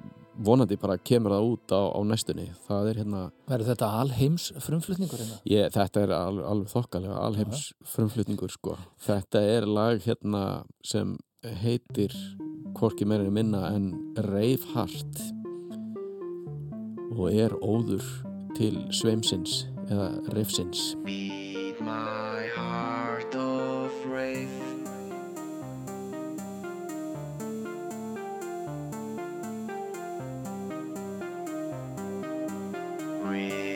vonandi 0.47 0.79
bara 0.81 0.97
kemur 1.03 1.35
það 1.35 1.49
út 1.51 1.75
á, 1.75 1.83
á 1.97 2.01
næstunni 2.07 2.47
það 2.69 2.91
er 2.93 3.01
hérna, 3.03 3.23
Verður 3.51 3.71
þetta 3.73 3.89
alheims 4.05 4.47
frumflutningur 4.63 5.21
hérna? 5.21 5.39
ég, 5.51 5.67
þetta 5.75 6.05
er 6.05 6.15
alveg, 6.17 6.47
alveg 6.53 6.73
þokkalega 6.73 7.19
alheims 7.27 7.65
frumflutningur 7.95 8.55
sko 8.55 8.77
þetta 9.09 9.43
er 9.57 9.67
lag 9.69 9.99
hérna 10.07 10.45
sem 10.87 11.17
heitir 11.65 12.15
hvorki 12.79 13.09
meira 13.09 13.27
en 13.27 13.35
minna 13.35 13.67
en 13.73 13.91
Reifhart 14.31 15.21
og 17.17 17.29
er 17.33 17.57
óður 17.65 18.05
til 18.57 18.79
sveimsins 18.91 19.67
eða 19.91 20.09
reifsins 20.33 20.95
Beat 21.05 21.81
my 21.81 22.49
heart 22.55 23.35
of 23.35 23.93
rave. 24.07 24.49
Rhythm, 33.25 33.76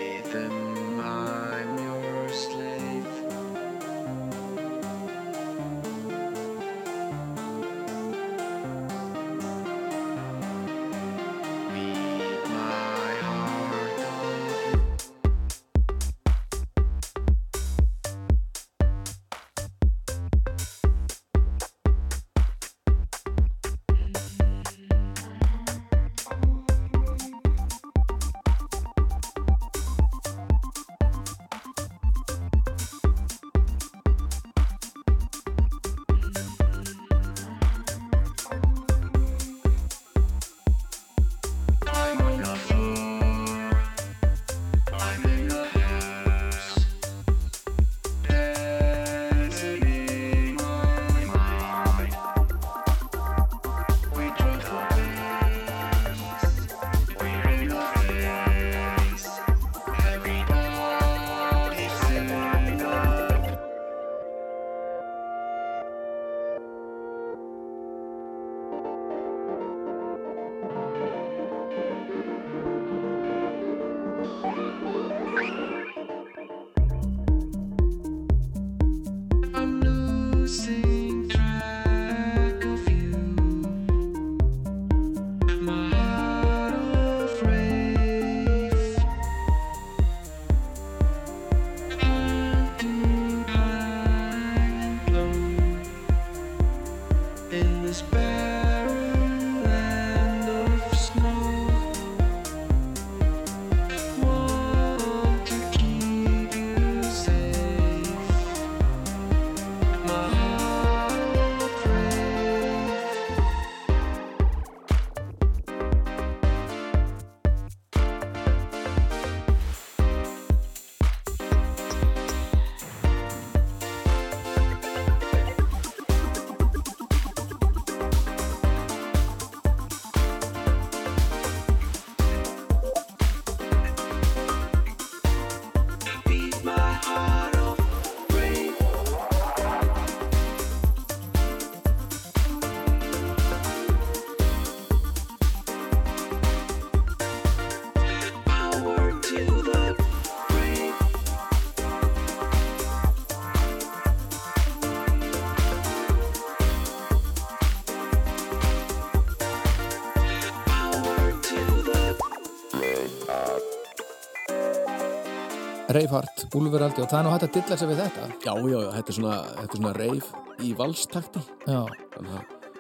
Reifhart, 166.01 166.47
Úlfuraldi 166.57 167.03
og 167.05 167.11
það 167.11 167.19
er 167.19 167.27
nú 167.27 167.35
hægt 167.35 167.45
að 167.45 167.57
dilla 167.59 167.77
sig 167.77 167.91
við 167.91 167.99
þetta. 168.01 168.31
Já, 168.41 168.55
já, 168.55 168.79
já, 168.79 168.89
þetta 168.95 169.13
er 169.13 169.17
svona, 169.19 169.35
þetta 169.59 169.77
er 169.77 169.81
svona 169.83 169.93
reif 169.99 170.31
í 170.61 170.71
valstakti. 170.79 171.43
Já, 171.69 171.81
að, 172.17 172.31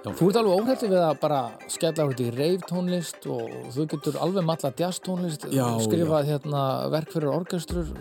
já, 0.00 0.12
þú 0.16 0.28
ert 0.30 0.38
alveg 0.40 0.62
óhættu 0.62 0.88
við 0.88 1.02
að 1.04 1.12
bara 1.20 1.40
skella 1.74 2.06
út 2.08 2.22
í 2.24 2.28
reiftónlist 2.32 3.28
og 3.34 3.52
þú 3.74 3.86
getur 3.92 4.16
alveg 4.24 4.46
matla 4.48 4.70
jazztónlist 4.78 5.44
skrifað 5.84 6.30
hérna 6.30 6.64
verk 6.94 7.12
fyrir 7.12 7.34
orkestrur. 7.34 7.92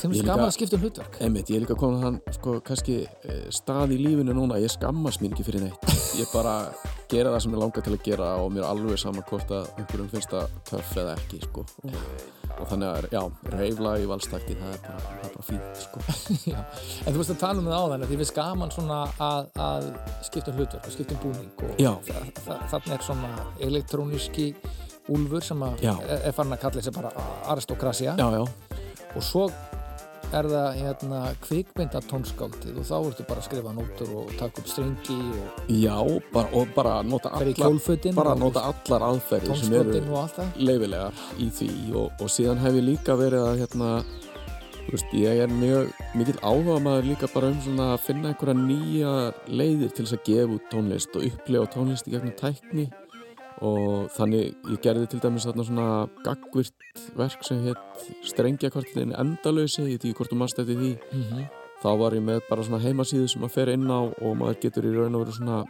Þeim 0.00 0.16
er 0.16 0.30
gaman 0.30 0.46
að 0.48 0.56
skipta 0.56 0.80
um 0.80 0.86
hlutverk. 0.86 1.20
Ég 1.20 1.52
er 1.58 1.66
líka 1.66 1.76
komin 1.76 2.00
að 2.00 2.08
hann, 2.08 2.18
sko, 2.38 2.56
kannski 2.64 3.02
eh, 3.04 3.44
stað 3.52 3.92
í 3.98 4.00
lífinu 4.06 4.38
núna, 4.38 4.62
ég 4.62 4.72
skammast 4.72 5.20
mín 5.20 5.36
ekki 5.36 5.50
fyrir 5.50 5.68
neitt. 5.68 5.92
Ég 6.16 6.32
bara 6.32 6.56
gera 7.12 7.32
það 7.32 7.42
sem 7.44 7.54
ég 7.54 7.62
langar 7.62 7.84
til 7.86 7.94
að 7.94 8.04
gera 8.06 8.28
og 8.42 8.52
mér 8.52 8.64
er 8.64 8.68
alveg 8.72 9.00
sama 9.00 9.24
hvort 9.28 9.52
að 9.54 9.68
einhverjum 9.80 10.10
finnst 10.12 10.32
það 10.32 10.54
töff 10.68 10.92
eða 11.02 11.16
ekki, 11.18 11.40
sko. 11.46 11.64
Og, 11.88 11.96
og 12.56 12.70
þannig 12.70 12.88
að, 12.88 13.08
já, 13.14 13.22
reiflag 13.54 14.04
í 14.04 14.08
valstakti 14.10 14.56
það 14.60 14.76
er 14.76 14.80
bara, 14.86 15.02
það 15.06 15.26
er 15.28 15.34
bara 15.36 15.46
fínt, 15.48 15.82
sko. 15.82 16.04
En 17.06 17.10
þú 17.10 17.18
veist 17.20 17.34
að 17.34 17.42
tala 17.42 17.62
um 17.62 17.68
það 17.70 17.84
áðan 17.86 18.06
að 18.06 18.12
því 18.12 18.20
við 18.22 18.30
skaman 18.32 18.74
svona 18.76 19.00
að, 19.28 19.50
að 19.66 19.90
skipta 20.28 20.52
um 20.52 20.60
hlutverk 20.60 20.88
og 20.88 20.96
skipta 20.96 21.18
um 21.18 21.22
búning 21.26 21.50
og 21.66 21.76
þa 22.08 22.24
þa 22.46 22.60
þarna 22.74 22.96
er 22.96 23.06
svona 23.08 23.32
elektróniski 23.68 24.48
úlfur 25.12 25.44
sem 25.44 25.62
að 25.66 25.84
er, 25.88 26.32
farin 26.34 26.56
að 26.56 26.64
kalla 26.64 26.78
þessi 26.80 26.94
bara 26.94 27.12
já, 28.22 28.42
og 29.12 29.24
svo 29.26 29.48
er 30.32 30.48
það 30.48 30.78
hérna 30.78 31.20
kvikmynda 31.44 32.00
tónskáldið 32.08 32.80
og 32.80 32.86
þá 32.88 32.94
ertu 32.98 33.26
bara 33.28 33.42
að 33.42 33.46
skrifa 33.48 33.74
nótur 33.76 34.12
og 34.16 34.32
taka 34.38 34.62
upp 34.62 34.70
strengi 34.70 35.18
og 35.18 35.68
já, 35.68 35.96
bara, 36.32 36.48
og 36.56 36.72
bara 36.76 36.94
nota 37.04 37.32
allar, 37.36 37.78
bara 38.16 38.34
nota 38.38 38.64
allar 38.70 39.06
aðferðir 39.10 39.60
sem 39.60 39.76
eru 39.76 40.00
leifilegar 40.56 41.22
í 41.36 41.50
því 41.52 41.70
og, 41.92 42.10
og 42.16 42.32
síðan 42.32 42.62
hef 42.64 42.80
ég 42.80 42.88
líka 42.88 43.16
verið 43.20 43.46
að 43.50 43.60
hérna, 43.62 43.90
þú 44.80 44.96
veist, 44.96 45.14
ég 45.20 45.44
er 45.44 45.54
mjög 45.60 45.92
mikill 46.16 46.40
áhuga 46.40 46.80
maður 46.88 47.10
líka 47.12 47.30
bara 47.34 47.52
um 47.52 47.60
svona 47.66 47.92
að 47.92 48.04
finna 48.08 48.32
einhverja 48.32 48.58
nýja 48.62 49.14
leiðir 49.52 49.92
til 49.92 50.06
þess 50.06 50.18
að 50.18 50.26
gefa 50.30 50.56
út 50.56 50.68
tónlist 50.72 51.16
og 51.20 51.28
upplefa 51.28 51.72
tónlist 51.76 52.08
í 52.08 52.16
gegnum 52.16 52.36
tækni 52.40 52.88
og 53.60 54.08
þannig 54.16 54.54
ég 54.72 54.80
gerði 54.84 55.08
til 55.10 55.20
dæmis 55.22 55.46
þarna 55.46 55.66
svona 55.66 55.88
gagvirt 56.24 57.02
verk 57.18 57.44
sem 57.46 57.60
hétt 57.66 58.06
strengjakvartin 58.26 59.14
endalösi, 59.18 59.84
ég 59.84 59.98
veit 59.98 60.06
ekki 60.06 60.16
hvort 60.20 60.34
mannst 60.38 60.58
eftir 60.58 60.78
því 60.78 60.92
mm 60.96 61.22
-hmm. 61.22 61.44
þá 61.82 61.90
var 61.98 62.12
ég 62.14 62.22
með 62.22 62.40
bara 62.48 62.62
svona 62.62 62.82
heimasíðu 62.82 63.28
sem 63.28 63.42
að 63.42 63.54
fer 63.54 63.68
inn 63.68 63.90
á 63.90 64.00
og 64.00 64.36
maður 64.36 64.60
getur 64.60 64.84
í 64.84 64.94
raun 64.96 65.14
og 65.14 65.24
veru 65.24 65.32
svona 65.32 65.64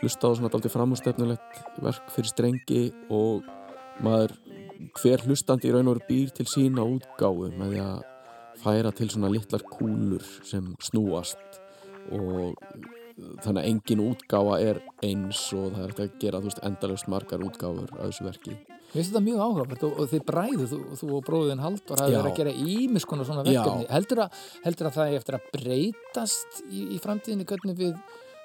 hlusta 0.00 0.28
á 0.28 0.36
svona 0.36 0.48
daldið 0.48 0.74
framúrstefnulegt 0.76 1.54
verk 1.82 2.10
fyrir 2.10 2.28
strengi 2.28 2.92
og 3.10 3.42
maður 4.00 4.32
hver 5.00 5.22
hlustandi 5.26 5.68
í 5.68 5.72
raun 5.72 5.88
og 5.88 5.94
veru 5.94 6.08
býr 6.08 6.30
til 6.30 6.46
sína 6.46 6.82
útgáfu 6.82 7.52
með 7.58 7.70
því 7.70 7.80
að 7.80 8.02
færa 8.64 8.92
til 8.92 9.10
svona 9.10 9.30
litlar 9.32 9.62
kúlur 9.62 10.24
sem 10.42 10.74
snúast 10.80 11.38
og 12.12 12.54
þannig 13.14 13.60
að 13.60 13.68
engin 13.70 14.04
útgáfa 14.04 14.60
er 14.62 14.80
eins 15.06 15.42
og 15.54 15.74
það 15.74 15.84
er 15.84 15.92
að 16.04 16.16
gera 16.22 16.40
veist 16.44 16.62
endalust 16.66 17.10
margar 17.12 17.44
útgáfur 17.46 17.92
af 17.98 18.08
þessu 18.08 18.26
verki 18.28 18.56
Mér 18.94 19.02
finnst 19.02 19.10
þetta 19.10 19.24
mjög 19.26 19.40
áhugavert 19.42 19.80
og, 19.88 19.94
og 19.98 20.10
þið 20.12 20.20
bræðu, 20.28 20.66
þú, 20.70 20.76
þú 21.00 21.06
og 21.16 21.22
bróðin 21.26 21.62
Haldur 21.64 21.98
Já. 21.98 22.04
verið 22.12 22.28
að 22.28 22.36
gera 22.38 22.52
ímis 22.62 23.06
konar 23.10 23.26
svona 23.26 23.42
verkefni. 23.42 23.88
Heldur 23.90 24.20
að, 24.22 24.36
heldur 24.62 24.86
að 24.86 24.94
það 24.94 25.08
er 25.08 25.16
eftir 25.18 25.36
að 25.38 25.48
breytast 25.56 26.60
í, 26.68 26.84
í 26.94 26.98
framtíðinni 27.02 27.46
hvernig 27.50 27.80
við 27.80 27.96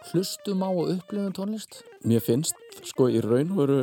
hlustum 0.09 0.63
á 0.65 0.69
og 0.71 0.89
upplifum 0.95 1.35
tónlist? 1.37 1.83
Mér 2.07 2.23
finnst, 2.25 2.57
sko, 2.89 3.11
í 3.13 3.21
raun 3.21 3.53
og 3.53 3.61
veru, 3.61 3.77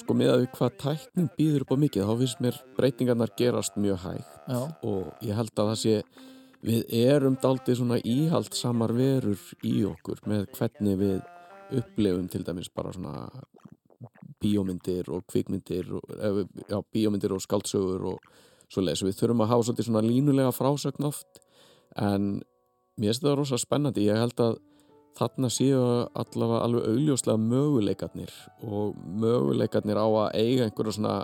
sko, 0.00 0.16
með 0.16 0.32
að 0.32 0.42
við 0.46 0.50
hvað 0.56 0.80
tæknin 0.86 1.30
býður 1.36 1.66
upp 1.66 1.76
á 1.76 1.82
mikið, 1.84 2.08
þá 2.08 2.22
finnst 2.22 2.42
mér 2.46 2.60
breytingarnar 2.78 3.34
gerast 3.36 3.76
mjög 3.76 4.00
hægt 4.06 4.48
Já, 4.48 4.60
og 4.88 5.24
ég 5.28 5.36
held 5.36 5.52
að 5.52 5.72
það 5.74 5.80
sé, 5.82 5.96
við 6.64 6.84
erum 6.90 7.38
daldið 7.42 7.80
svona 7.80 7.98
íhaldsamar 8.02 8.92
verur 8.96 9.42
í 9.66 9.76
okkur 9.86 10.22
með 10.26 10.48
hvernig 10.56 10.98
við 10.98 11.18
upplifum 11.78 12.28
til 12.32 12.44
dæmis 12.46 12.70
bara 12.74 12.92
svona 12.94 13.28
bíómyndir 14.42 15.08
og 15.10 15.24
kvikmyndir, 15.28 15.90
og, 15.98 16.14
eða, 16.14 16.46
já, 16.70 16.78
bíómyndir 16.94 17.34
og 17.34 17.42
skaldsögur 17.42 18.06
og 18.12 18.28
svo 18.70 18.84
leis. 18.84 19.02
Við 19.02 19.18
þurfum 19.18 19.44
að 19.44 19.52
hafa 19.52 19.66
svolítið 19.66 19.88
svona 19.88 20.04
línulega 20.04 20.54
frásögn 20.54 21.08
oft 21.08 21.40
en 21.98 22.38
mér 22.98 23.12
finnst 23.12 23.24
það 23.24 23.38
rosa 23.40 23.58
spennandi. 23.60 24.06
Ég 24.06 24.20
held 24.20 24.42
að 24.44 24.58
þarna 25.18 25.50
séu 25.50 25.80
allavega 26.14 26.62
alveg 26.62 26.86
augljóslega 26.92 27.42
möguleikarnir 27.42 28.34
og 28.62 28.98
möguleikarnir 29.22 29.98
á 29.98 30.06
að 30.06 30.28
eiga 30.38 30.68
einhverja 30.68 30.94
svona 30.94 31.16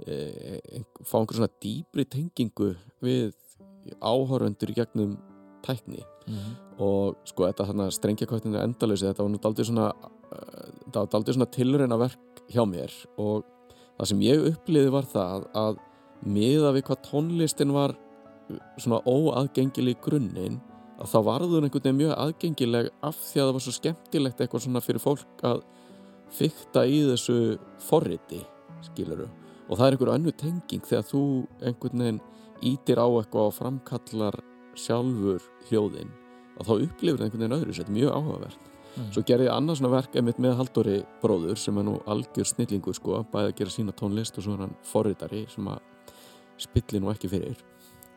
e, 0.00 0.80
fá 1.04 1.18
einhverja 1.20 1.42
svona 1.42 1.52
dýbri 1.60 2.06
tengingu 2.08 2.70
við 3.04 3.34
áhöröndur 4.00 4.72
í 4.72 4.76
gegnum 4.80 5.16
tækni. 5.64 6.02
Mhm. 6.24 6.52
og 6.80 7.16
sko 7.28 7.44
þetta 7.44 7.66
þarna 7.68 7.90
strengjakvættinu 7.92 8.56
endalösi 8.56 9.04
þetta 9.04 9.22
var 9.22 9.30
nú 9.30 9.38
daldið 9.44 9.66
svona 9.68 9.90
uh, 9.92 11.26
svona 11.28 11.50
tilrauna 11.52 11.98
verk 12.00 12.40
hjá 12.48 12.64
mér. 12.64 12.90
Og 13.18 13.44
það 13.98 14.08
sem 14.08 14.22
ég 14.24 14.46
uppliði 14.48 14.90
var 14.90 15.04
það 15.04 15.44
að 15.54 15.78
miða 16.24 16.72
við 16.72 16.86
hvað 16.88 17.02
tónlistin 17.10 17.74
var 17.76 17.94
uh, 17.94 18.58
svona 18.78 19.02
óaðgengileg 19.04 20.00
grunninn 20.00 20.60
að 20.98 21.10
þá 21.10 21.18
varður 21.26 21.66
einhvern 21.66 21.84
veginn 21.84 22.00
mjög 22.00 22.18
aðgengileg 22.24 22.90
af 23.02 23.16
því 23.18 23.40
að 23.40 23.46
það 23.46 23.54
var 23.56 23.64
svo 23.64 23.74
skemmtilegt 23.78 24.40
eitthvað 24.40 24.64
svona 24.64 24.82
fyrir 24.84 25.02
fólk 25.02 25.46
að 25.46 25.64
fykta 26.34 26.84
í 26.86 27.00
þessu 27.10 27.38
forriti 27.82 28.40
skiluru 28.88 29.26
og 29.68 29.78
það 29.78 29.86
er 29.86 29.96
einhver 29.96 30.12
önnu 30.14 30.34
tenging 30.38 30.86
þegar 30.86 31.06
þú 31.08 31.22
einhvern 31.64 32.04
veginn 32.04 32.22
ítir 32.62 33.00
á 33.00 33.06
eitthvað 33.06 33.48
og 33.48 33.56
framkallar 33.56 34.38
sjálfur 34.78 35.42
hljóðin 35.68 36.12
og 36.58 36.68
þá 36.68 36.72
upplifir 36.76 37.18
það 37.18 37.26
einhvern 37.26 37.42
veginn 37.42 37.56
öðru 37.58 37.76
þetta 37.76 37.90
er 37.90 37.98
mjög 37.98 38.14
áhugavert. 38.14 38.70
Mm. 38.94 39.08
svo 39.10 39.22
gerði 39.26 39.48
ég 39.48 39.56
annað 39.56 39.78
svona 39.80 39.90
verk 39.90 40.12
einmitt 40.14 40.36
með 40.38 40.52
Halldóri 40.60 40.98
bróður 41.18 41.58
sem 41.58 41.78
er 41.80 41.86
nú 41.88 41.96
algjör 42.06 42.46
snillingur 42.46 42.94
sko, 42.94 43.24
bæði 43.32 43.50
að 43.50 43.56
gera 43.58 43.72
sína 43.74 43.94
tónlist 43.98 44.38
og 44.38 44.46
svo 44.46 44.54
er 44.54 44.62
hann 44.62 44.76
forritari 44.86 45.40
sem 45.50 45.66
að 45.66 45.80
spilli 46.62 47.00
nú 47.02 47.10
ekki 47.10 47.30
fyrir. 47.32 47.58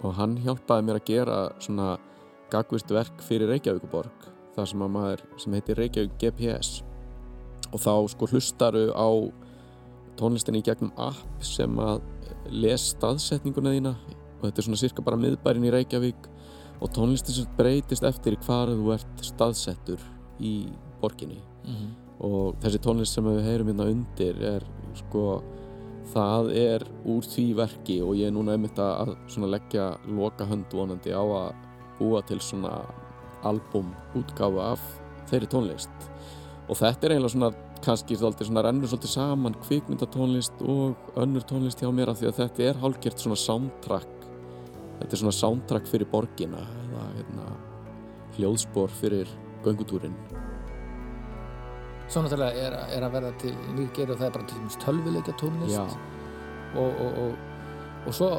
Og 0.05 0.13
hann 0.19 0.35
hjálpaði 0.43 0.85
mér 0.85 0.99
að 0.99 1.07
gera 1.09 1.39
svona 1.57 1.95
gagvist 2.53 2.93
verk 2.93 3.25
fyrir 3.25 3.49
Reykjavíkuborg 3.49 4.29
það 4.53 4.69
sem 4.71 4.85
að 4.85 4.93
maður 4.93 5.25
sem 5.41 5.57
heitir 5.57 5.81
Reykjavík 5.81 6.15
GPS 6.21 6.71
og 7.73 7.81
þá 7.83 7.93
sko 8.13 8.29
hlustaru 8.31 8.85
á 8.93 9.09
tónlistinni 10.17 10.61
í 10.61 10.65
gegnum 10.65 10.93
app 11.01 11.43
sem 11.45 11.73
að 11.81 12.05
les 12.53 12.91
staðsetninguna 12.93 13.73
þína 13.75 13.95
og 14.37 14.47
þetta 14.47 14.57
er 14.61 14.67
svona 14.67 14.77
cirka 14.81 15.01
bara 15.05 15.17
miðbærin 15.17 15.65
í 15.67 15.71
Reykjavík 15.73 16.27
og 16.81 16.91
tónlistin 16.93 17.33
sem 17.33 17.47
breytist 17.57 18.03
eftir 18.05 18.37
hvar 18.45 18.67
þú 18.69 18.93
ert 18.93 19.23
staðsettur 19.25 19.99
í 20.39 20.67
borginni 21.01 21.39
Mhm. 21.67 21.87
og 22.21 22.55
þessi 22.61 22.79
tónlist 22.79 23.13
sem 23.13 23.23
við 23.25 23.43
heyrum 23.43 23.67
hérna 23.67 23.89
undir 23.91 24.41
er 24.41 24.63
sko 24.95 25.43
það 26.13 26.51
er 26.55 26.83
úr 27.05 27.21
því 27.27 27.55
verki 27.55 28.01
og 28.01 28.15
ég 28.15 28.27
er 28.27 28.31
núna 28.31 28.53
einmitt 28.55 28.77
að 28.79 29.15
svona 29.27 29.49
leggja 29.51 29.97
loka 30.07 30.45
hönd 30.45 30.71
vonandi 30.71 31.11
á 31.11 31.19
að 31.21 31.53
búa 31.99 32.21
til 32.25 32.39
svona 32.39 32.85
album 33.43 33.91
útgáfa 34.15 34.71
af 34.71 34.79
þeirri 35.29 35.47
tónlist 35.51 35.89
og 36.69 36.75
þetta 36.79 37.03
er 37.05 37.11
eiginlega 37.17 37.33
svona 37.35 37.51
kannski 37.83 38.15
svona 38.17 38.63
rennur 38.63 38.87
svolítið 38.87 39.11
saman 39.13 39.53
kvikmyndatónlist 39.67 40.61
og 40.65 40.95
önnur 41.15 41.43
tónlist 41.45 41.79
hjá 41.83 41.91
mér 41.93 42.09
af 42.09 42.17
því 42.21 42.27
að 42.31 42.39
þetta 42.41 42.63
er 42.69 42.79
hálfgert 42.81 43.19
svona 43.19 43.35
soundtrack 43.37 44.16
þetta 44.99 45.11
er 45.13 45.21
svona 45.23 45.35
soundtrack 45.37 45.87
fyrir 45.91 46.07
borgina 46.11 46.61
eða 46.83 47.05
hérna 47.17 47.47
hljóðspor 48.37 48.89
fyrir 49.01 49.27
göngutúrin 49.65 50.13
Svo 52.07 52.21
náttúrulega 52.23 52.55
er, 52.63 52.71
að- 52.77 52.91
er 52.95 53.03
að 53.03 53.11
verða 53.17 53.31
til 53.41 53.51
nýgeri 53.75 54.13
og 54.13 54.19
það 54.21 54.27
er 54.29 54.35
bara 54.37 54.47
til 54.47 54.57
dæmis 54.61 54.77
tölvuleikja 54.83 55.33
tónlist 55.41 55.75
Já. 55.75 55.83
og, 56.79 57.01
og, 57.03 57.17
og, 57.23 57.33
og 58.07 58.13
svo 58.15 58.29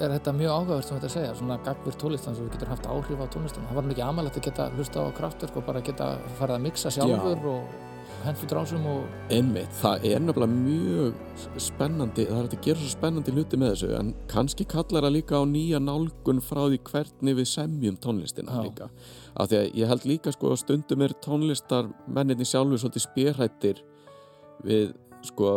er 0.00 0.12
þetta 0.14 0.32
mjög 0.36 0.52
áhugavert 0.54 0.86
sem 0.86 0.96
þetta 1.00 1.10
segja, 1.10 1.32
svona 1.34 1.56
gagvir 1.66 1.96
tónlistan 1.98 2.36
sem 2.36 2.46
við 2.46 2.52
getur 2.54 2.70
haft 2.70 2.86
áhrif 2.86 3.18
á 3.20 3.26
tónlistan. 3.34 3.66
Það 3.68 3.74
var 3.80 3.88
mikið 3.90 4.04
amalegt 4.06 4.36
að 4.38 4.44
geta 4.46 4.68
hlusta 4.76 5.02
á 5.02 5.08
kraftverk 5.18 5.56
og 5.58 5.66
bara 5.66 5.80
geta 5.84 6.06
farið 6.38 6.54
að 6.56 6.62
mixa 6.68 6.92
sjálfur 6.94 7.48
og 7.50 7.89
hendur 8.24 8.50
drásum 8.50 8.86
og 8.90 9.32
Einmitt, 9.32 9.72
það 9.80 10.06
er 10.10 10.22
nefnilega 10.22 10.52
mjög 10.52 11.20
spennandi, 11.62 12.26
það 12.28 12.40
er 12.40 12.48
að 12.48 12.64
gera 12.66 12.82
svo 12.82 12.92
spennandi 12.92 13.34
hluti 13.36 13.60
með 13.60 13.74
þessu 13.74 13.90
en 13.98 14.14
kannski 14.30 14.66
kallar 14.68 15.06
það 15.06 15.14
líka 15.16 15.40
á 15.40 15.44
nýja 15.48 15.80
nálgun 15.82 16.42
frá 16.44 16.62
því 16.66 16.80
hvernig 16.90 17.38
við 17.40 17.50
semjum 17.52 18.00
tónlistina 18.04 18.56
Já. 18.58 18.62
líka. 18.66 18.90
Af 19.34 19.50
því 19.50 19.60
að 19.60 19.78
ég 19.80 19.92
held 19.92 20.08
líka 20.10 20.34
sko 20.34 20.54
að 20.54 20.62
stundum 20.64 21.06
er 21.06 21.16
tónlistar 21.24 21.92
menninni 22.06 22.48
sjálfur 22.48 22.82
svolítið 22.82 23.06
spérhættir 23.06 23.84
við 24.66 24.92
sko, 25.26 25.50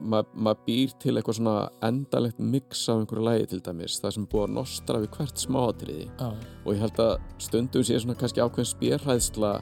ma 0.00 0.22
maður 0.32 0.64
býr 0.66 0.94
til 1.02 1.14
eitthvað 1.16 1.38
svona 1.38 1.68
endalegt 1.84 2.40
mix 2.40 2.86
af 2.88 3.02
einhverju 3.02 3.26
lægi 3.26 3.50
til 3.50 3.60
dæmis, 3.64 3.98
það 4.00 4.16
sem 4.16 4.26
búið 4.32 4.46
að 4.46 4.54
nostra 4.56 5.02
við 5.02 5.12
hvert 5.16 5.42
smáatriði. 5.42 6.08
Já, 6.16 6.28
og 6.64 6.72
ég 6.72 6.82
held 6.84 7.02
að 7.04 7.14
stundum 7.44 7.84
sé 7.84 8.00
svona 8.00 8.16
kannski 8.20 8.44
ákveðin 8.44 8.70
spérhæðsla 8.72 9.52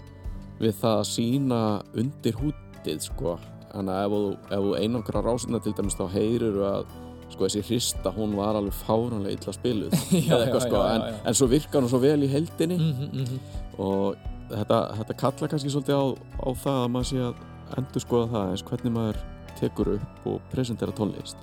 við 0.61 0.75
það 0.81 0.97
að 1.01 1.07
sína 1.11 1.61
undir 2.03 2.37
hútið 2.41 3.05
sko. 3.07 3.37
Þannig 3.71 3.95
að 3.95 4.05
ef 4.05 4.11
þú, 4.17 4.23
þú 4.51 4.73
einangra 4.81 5.23
rásina 5.25 5.61
til 5.63 5.73
dæmis 5.79 5.97
þá 5.99 6.05
heyrir 6.15 6.59
að 6.71 6.85
sko 7.31 7.47
þessi 7.47 7.61
hrista 7.69 8.11
hún 8.17 8.33
var 8.35 8.57
alveg 8.59 8.75
fáránlega 8.83 9.37
illa 9.37 9.53
spiluð. 9.55 9.93
Já, 10.29 10.35
eitthvað 10.41 10.59
já, 10.59 10.67
sko. 10.67 10.81
já, 10.83 10.95
en, 10.97 11.21
en 11.31 11.39
svo 11.39 11.47
virkar 11.53 11.85
hún 11.85 11.93
svo 11.93 12.01
vel 12.03 12.19
í 12.27 12.31
heldinni 12.33 12.77
Mhm, 12.81 13.11
mhm. 13.23 13.39
og 13.79 14.17
þetta, 14.51 14.81
þetta 14.99 15.17
kalla 15.23 15.49
kannski 15.53 15.71
svolítið 15.71 15.95
á, 16.03 16.05
á 16.43 16.49
það 16.65 16.81
að 16.83 16.89
maður 16.97 17.11
sé 17.13 17.21
að 17.29 17.79
endur 17.79 18.03
skoða 18.03 18.29
það 18.35 18.51
eins 18.51 18.65
hvernig 18.67 18.95
maður 18.97 19.21
tekur 19.61 19.93
upp 19.95 20.27
og 20.31 20.39
presentera 20.53 20.95
tónlist. 20.97 21.39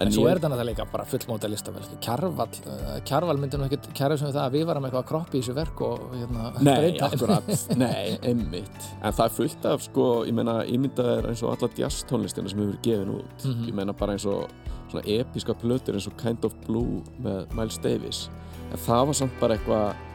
En, 0.00 0.10
svo 0.12 0.26
er 0.28 0.38
þetta 0.38 0.50
náttúrulega 0.52 0.68
líka 0.70 0.86
bara 0.92 1.06
fullmóta 1.08 1.48
listavel 1.50 1.84
Kjarval, 2.04 2.48
uh, 2.66 2.92
Kjarval 3.08 3.40
myndi 3.40 3.60
nú 3.60 3.66
ekkert 3.66 3.88
kæra 3.96 4.18
sem 4.20 4.30
það 4.30 4.42
að 4.44 4.56
við 4.56 4.66
varum 4.70 4.86
eitthvað 4.88 5.02
að 5.02 5.08
kroppi 5.10 5.38
í 5.38 5.42
þessu 5.42 5.56
verk 5.56 5.82
og 5.86 6.04
hérna, 6.16 6.52
Nei, 6.68 6.92
akkurat, 7.08 7.50
nei, 7.82 8.18
einmitt. 8.20 8.86
En 9.00 9.16
það 9.16 9.24
er 9.26 9.34
fullt 9.38 9.68
af, 9.72 9.86
sko, 9.88 10.06
ég 10.28 10.36
meina 10.36 10.60
ímyndað 10.68 11.10
er 11.16 11.32
eins 11.32 11.42
og 11.44 11.56
alla 11.56 11.72
jazz 11.78 12.06
tónlistina 12.10 12.52
sem 12.52 12.62
hefur 12.62 12.78
gefin 12.84 13.16
út. 13.18 13.48
Mhm. 13.48 13.66
Ég 13.70 13.80
meina 13.80 13.96
bara 13.96 14.16
eins 14.16 14.28
og 14.28 14.46
svona 14.92 15.04
episka 15.18 15.56
plötur 15.60 15.98
eins 15.98 16.08
og 16.08 16.16
Kind 16.20 16.44
of 16.48 16.56
Blue 16.66 17.02
með 17.24 17.52
Miles 17.56 17.80
Davis. 17.84 18.26
En 18.72 18.80
það 18.80 19.06
var 19.10 19.20
samt 19.22 19.40
bara 19.40 19.58
eitthvað 19.58 20.08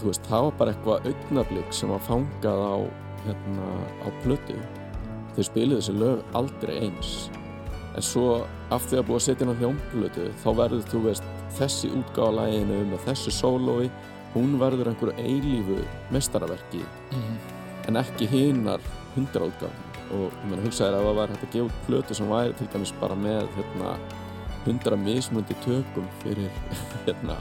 þú 0.00 0.08
veist, 0.08 0.26
það 0.28 0.46
var 0.46 0.58
bara 0.60 0.74
eitthvað 0.74 1.08
augnablík 1.10 1.74
sem 1.76 1.92
var 1.92 2.04
fangað 2.06 2.62
á 2.64 2.76
hérna, 3.26 3.66
á 4.00 4.08
plötu 4.24 4.56
þau 5.36 5.42
spiluðu 5.46 5.80
þessi 5.80 5.94
lög 6.00 6.22
aldrei 6.34 6.78
eins. 6.86 7.30
En 7.96 8.02
svo 8.06 8.46
af 8.70 8.84
því 8.86 9.00
að 9.00 9.06
búið 9.08 9.18
að 9.20 9.24
setja 9.26 9.46
inn 9.46 9.52
á 9.54 9.60
hljómplötu 9.60 10.26
þá 10.44 10.48
verður 10.60 10.84
þú 10.92 11.00
veist 11.08 11.24
þessi 11.58 11.90
útgáðalæginu 11.98 12.80
með 12.92 13.04
þessu 13.08 13.32
sólói 13.34 13.90
hún 14.34 14.52
verður 14.60 14.92
einhverju 14.92 15.16
eilífu 15.18 15.78
mestaraverki 16.14 16.84
Mhm. 17.10 17.38
en 17.88 17.96
ekki 17.96 18.28
hinar 18.30 18.80
hundra 19.16 19.48
útgáðum 19.50 19.88
og 20.14 20.30
ég 20.30 20.44
meina 20.50 20.62
hugsaði 20.62 20.94
að 20.94 21.04
það 21.08 21.16
var 21.18 21.28
hægt 21.32 21.44
að 21.46 21.52
gefa 21.54 21.66
út 21.66 21.80
plötu 21.88 22.14
sem 22.14 22.28
væri 22.30 22.54
til 22.58 22.68
dæmis 22.72 22.92
bara 23.00 23.14
með 23.14 23.48
hérna 23.56 23.96
hundra 24.66 24.96
mismundi 24.96 25.54
tökum 25.64 26.06
fyrir 26.22 26.50
hérna 27.06 27.36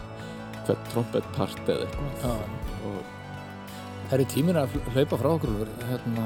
hvert 0.65 0.89
trompettpart 0.93 1.69
eða 1.69 1.85
eitthvað. 1.85 3.05
Það 4.09 4.19
er 4.19 4.25
tímin 4.33 4.57
að 4.57 4.75
hlaupa 4.95 5.17
frá 5.21 5.29
okkur 5.35 5.69
hérna, 5.91 6.25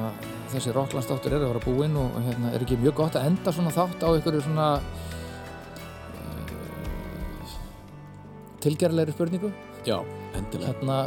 þessi 0.54 0.76
rocklandstáttur 0.76 1.34
er 1.34 1.42
að 1.42 1.52
vera 1.54 1.66
búinn 1.66 1.98
og 2.00 2.16
hérna, 2.28 2.54
er 2.54 2.64
ekki 2.66 2.78
mjög 2.82 2.96
gott 3.02 3.18
að 3.20 3.28
enda 3.32 3.54
svona 3.56 3.74
þátt 3.74 4.06
á 4.06 4.10
einhverju 4.12 4.42
svona 4.46 4.68
uh, 6.20 7.58
tilgerðlegri 8.64 9.16
spurningu? 9.16 9.50
Já, 9.88 9.98
endilega. 10.38 10.72
Hérna 10.72 10.98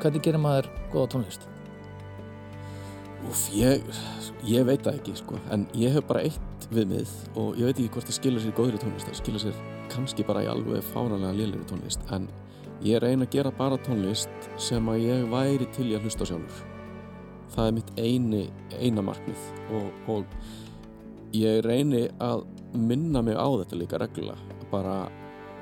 hvernig 0.00 0.24
gerir 0.24 0.40
maður 0.40 0.70
góða 0.92 1.08
tónlist? 1.14 1.46
Úf, 3.28 3.42
ég, 3.52 3.84
ég 4.48 4.64
veit 4.64 4.84
það 4.86 4.96
ekki 5.00 5.16
sko 5.18 5.40
en 5.52 5.66
ég 5.76 5.92
hef 5.96 6.06
bara 6.08 6.24
eitt 6.24 6.68
viðmið 6.72 7.10
og 7.40 7.58
ég 7.60 7.68
veit 7.68 7.76
ekki 7.76 7.92
hvort 7.96 8.08
það 8.08 8.16
skilur 8.16 8.44
sér 8.44 8.56
góðri 8.56 8.80
tónlist 8.80 9.10
það 9.10 9.18
skilur 9.20 9.44
sér 9.44 9.60
kannski 9.92 10.24
bara 10.26 10.44
í 10.46 10.48
alveg 10.50 10.86
fánalega 10.94 11.36
lélir 11.36 11.66
tónlist 11.68 12.04
en 12.16 12.30
ég 12.86 13.02
reyna 13.02 13.26
að 13.26 13.36
gera 13.36 13.52
bara 13.52 13.80
tónlist 13.84 14.50
sem 14.60 14.88
að 14.88 15.04
ég 15.04 15.26
væri 15.32 15.68
til 15.76 15.90
í 15.90 15.96
að 15.98 16.08
hlusta 16.08 16.30
sjálfur 16.30 16.79
það 17.54 17.66
er 17.66 17.76
mitt 17.76 17.92
eini, 17.98 18.42
eina 18.78 19.04
markmið 19.04 19.46
og, 19.76 20.10
og 20.14 21.34
ég 21.36 21.62
reyni 21.66 22.06
að 22.22 22.44
minna 22.74 23.22
mig 23.26 23.38
á 23.38 23.48
þetta 23.62 23.78
líka 23.78 24.00
reglulega. 24.02 24.58
Bara 24.70 24.96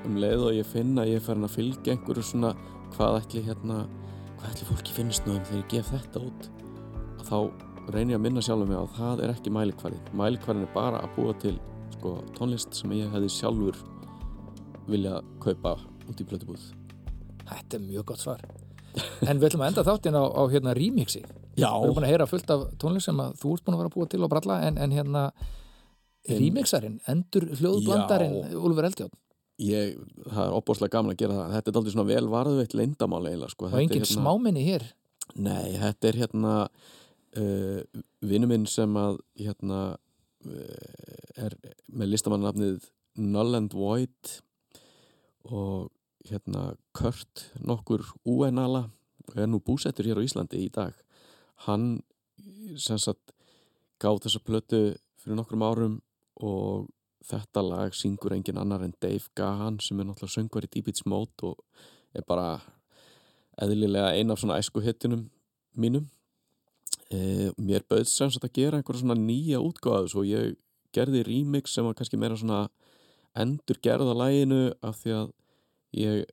um 0.07 0.19
leið 0.21 0.45
og 0.47 0.57
ég 0.59 0.69
finna 0.69 1.07
ég 1.09 1.19
er 1.19 1.25
farin 1.25 1.47
að 1.49 1.57
fylgja 1.57 1.95
einhverju 1.95 2.25
svona 2.25 2.53
hvað 2.95 3.21
ætli 3.23 3.45
hérna 3.49 3.81
hvað 4.39 4.53
ætli 4.53 4.69
fólki 4.69 4.95
finnst 4.97 5.27
nú 5.27 5.35
um 5.37 5.45
þegar 5.49 5.65
ég 5.65 5.73
gef 5.73 5.93
þetta 5.93 6.23
út 6.29 6.49
að 7.19 7.25
þá 7.31 7.39
reyni 7.97 8.15
ég 8.15 8.21
að 8.21 8.25
minna 8.29 8.45
sjálfur 8.45 8.71
mig 8.71 8.79
á 8.79 8.85
að 8.85 8.97
það 8.99 9.25
er 9.25 9.35
ekki 9.35 9.55
mælikvarðin 9.57 10.11
mælikvarðin 10.23 10.69
er 10.69 10.75
bara 10.77 11.03
að 11.03 11.15
búa 11.17 11.35
til 11.43 11.57
sko, 11.97 12.19
tónlist 12.39 12.79
sem 12.79 12.95
ég 12.95 13.11
hefði 13.15 13.33
sjálfur 13.35 13.81
vilja 14.89 15.19
kaupa 15.43 15.75
út 16.09 16.23
í 16.23 16.29
blötubúð 16.29 16.71
Þetta 17.49 17.79
er 17.79 17.85
mjög 17.85 18.09
gott 18.11 18.23
svar. 18.23 18.43
En 19.25 19.39
við 19.39 19.51
ætlum 19.51 19.63
að 19.65 19.71
enda 19.73 19.85
þáttinn 19.87 20.19
á, 20.19 20.25
á 20.27 20.43
hérna 20.53 20.75
remixi 20.77 21.23
Já, 21.59 21.71
Við 21.75 21.87
erum 21.89 21.97
búin 21.99 22.09
að 22.09 22.13
heyra 22.15 22.29
fullt 22.31 22.53
af 22.55 22.67
tónlist 22.81 23.11
sem 23.11 23.23
að 23.23 23.39
þú 23.41 23.55
ert 23.55 23.65
búin 23.67 23.77
að 23.77 23.83
vera 23.83 23.91
að 23.91 23.97
búa 23.97 24.11
til 24.13 24.23
og 24.25 24.33
bralla 24.33 24.59
en, 24.69 24.79
en 24.79 24.95
hérna 24.95 25.25
remixarinn, 26.29 27.01
endur 27.09 27.49
hljóðblandarinn. 27.59 28.37
Úlfur 28.59 28.89
Eldjátt 28.91 29.17
ég, 29.63 29.99
það 30.29 30.45
er 30.45 30.57
opbóðslega 30.57 30.95
gaman 30.95 31.15
að 31.15 31.23
gera 31.23 31.39
það. 31.39 31.55
Þetta 31.57 31.71
er 31.71 31.79
aldrei 31.81 31.95
svona 31.95 32.09
vel 32.09 32.31
varðveitt 32.33 32.77
leyndamál 32.79 33.23
eiginlega 33.27 33.55
sko. 33.55 33.67
og 33.67 33.73
Þetta 33.73 33.81
er 33.81 33.87
engin 33.87 34.05
hérna- 34.05 34.23
smáminni 34.23 34.65
hér. 34.67 34.85
Nei, 35.35 35.67
þetta 35.79 36.09
er 36.09 36.19
hérna 36.23 36.53
uh, 37.39 38.03
vinnu 38.33 38.51
minn 38.51 38.67
sem 38.71 38.99
að 38.99 39.19
hérna 39.39 39.81
uh, 40.47 41.45
er 41.47 41.57
með 41.89 42.15
listamannafnið 42.15 42.89
Null 43.19 43.59
and 43.59 43.75
Void 43.75 44.39
og 45.49 45.91
hérna 46.29 46.71
Kurt 46.97 47.49
nokkur 47.59 48.07
UNALA 48.29 48.87
er 49.37 49.49
nú 49.51 49.61
búsettur 49.65 50.07
hér 50.09 50.21
á 50.21 50.25
Íslandi 50.25 50.63
í 50.65 50.71
dag 50.73 50.95
hann 51.67 52.03
sem 52.79 52.99
sagt 53.03 53.35
gáð 54.03 54.23
þessa 54.27 54.45
plötu 54.45 54.81
fyrir 55.19 55.39
nokkrum 55.39 55.65
árum 55.67 55.97
og 56.45 56.87
þetta 57.29 57.65
lag 57.65 57.97
syngur 57.97 58.35
engin 58.37 58.61
annar 58.61 58.85
en 58.87 58.95
Dave 59.03 59.27
Gahan 59.37 59.81
sem 59.83 59.99
er 59.99 60.07
náttúrulega 60.09 60.37
söngvar 60.37 60.69
í 60.69 60.71
Deep 60.71 60.87
Beats 60.89 61.05
Mode 61.07 61.51
og 61.51 61.59
er 62.17 62.25
bara 62.27 62.61
eðlilega 63.59 64.15
ein 64.15 64.31
af 64.31 64.41
svona 64.41 64.59
æsku 64.61 64.81
hittunum 64.85 65.27
mínum. 65.77 66.07
E, 67.11 67.51
mér 67.59 67.85
bauðst 67.89 68.17
sem 68.17 68.31
sagt 68.31 68.47
að 68.47 68.57
gera 68.61 68.79
einhverja 68.79 69.03
svona 69.03 69.19
nýja 69.19 69.61
útgáðu 69.65 70.13
svo 70.13 70.25
ég 70.29 70.57
gerði 70.95 71.25
remix 71.27 71.75
sem 71.75 71.87
var 71.87 71.97
kannski 71.99 72.21
meira 72.21 72.37
svona 72.39 72.67
endur 73.39 73.81
gerða 73.83 74.15
læginu 74.17 74.73
af 74.85 75.01
því 75.03 75.15
að 75.17 75.33
ég 75.99 76.27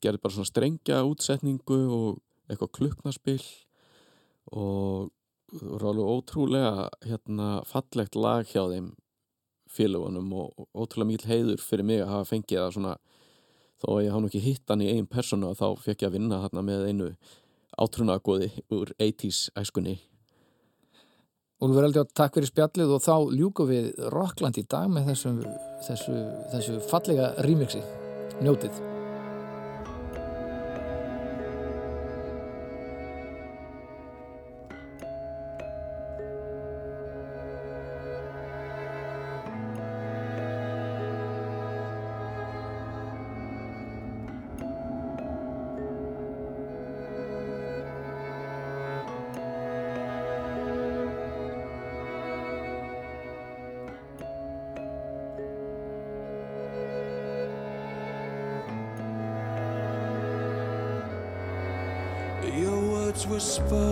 gerði 0.00 0.22
bara 0.22 0.36
svona 0.36 0.48
strengja 0.48 1.02
útsetningu 1.08 1.80
og 1.96 2.20
eitthvað 2.48 2.72
klukknaspill 2.78 3.42
og 4.52 5.10
það 5.50 5.70
var 5.74 5.86
alveg 5.90 6.10
ótrúlega 6.14 6.88
hérna 7.06 7.48
fallegt 7.66 8.18
lag 8.18 8.46
hjá 8.46 8.62
þeim 8.70 8.92
félagunum 9.70 10.32
og, 10.34 10.52
og 10.58 10.84
ótrúlega 10.84 11.10
mikil 11.12 11.30
heiður 11.30 11.62
fyrir 11.62 11.86
mig 11.86 12.02
að 12.02 12.12
hafa 12.14 12.30
fengið 12.32 12.62
það 12.62 12.76
svona 12.76 12.94
þó 13.80 13.88
að 13.94 14.02
ég 14.04 14.12
hafa 14.12 14.22
nú 14.22 14.30
ekki 14.30 14.44
hitt 14.44 14.72
hann 14.72 14.84
í 14.84 14.90
eigin 14.90 15.10
persónu 15.10 15.54
þá 15.56 15.66
fekk 15.80 16.04
ég 16.04 16.10
að 16.10 16.16
vinna 16.18 16.42
þarna 16.44 16.66
með 16.66 16.86
einu 16.90 17.10
átrúnagóði 17.80 18.50
úr 18.74 18.92
80s 18.98 19.48
æskunni. 19.58 19.96
Úlfur 21.60 21.84
Eldjátt, 21.86 22.14
takk 22.16 22.38
fyrir 22.38 22.48
spjallið 22.48 22.94
og 22.96 23.02
þá 23.04 23.14
ljúkum 23.36 23.68
við 23.68 23.90
Rockland 24.14 24.60
í 24.60 24.64
dag 24.64 24.88
með 24.92 25.12
þessu, 25.12 25.34
þessu, 25.88 26.16
þessu 26.54 26.78
fallega 26.88 27.34
remixi. 27.44 27.84
Njótið 28.40 28.80
whisper. 63.40 63.89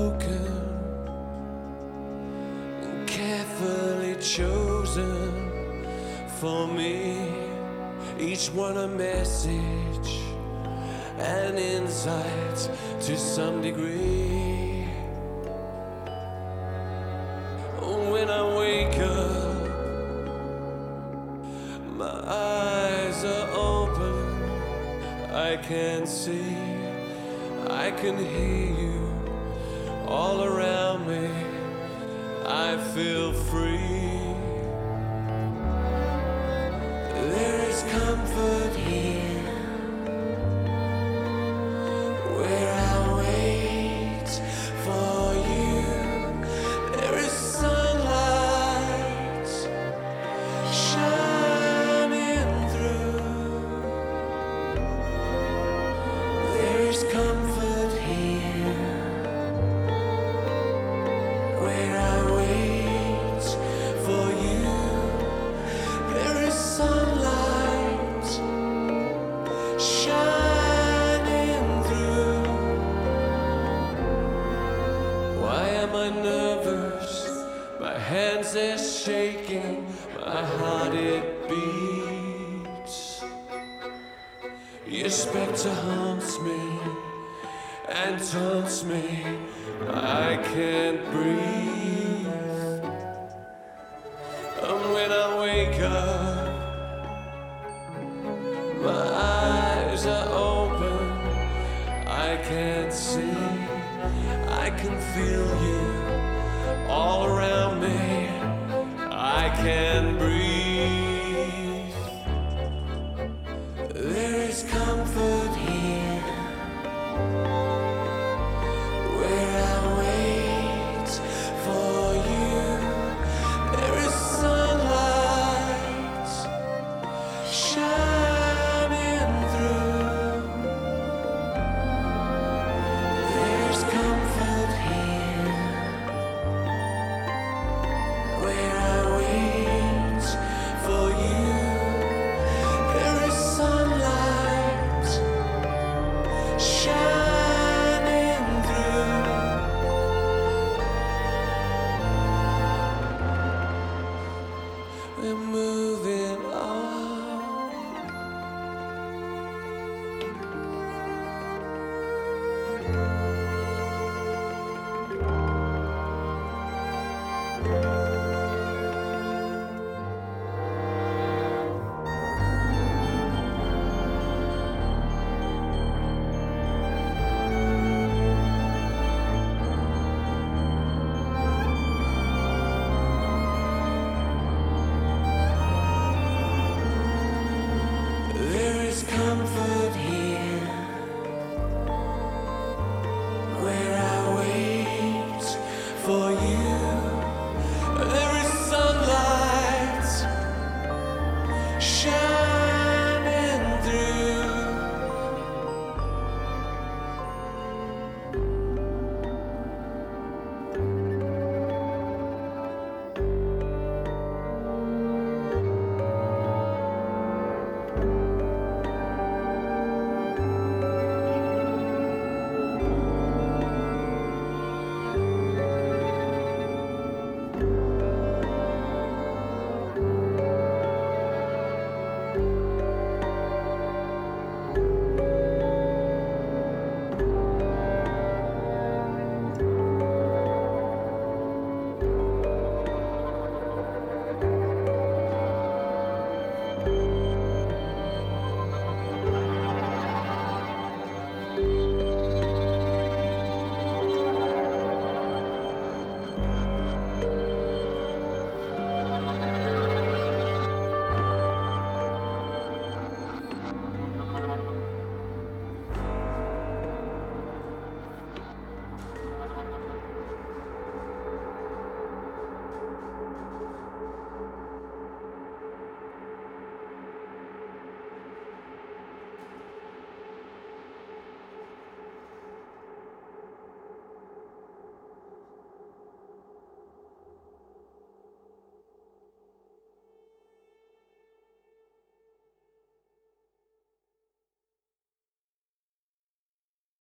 Wake 95.40 95.80
up, 95.80 96.07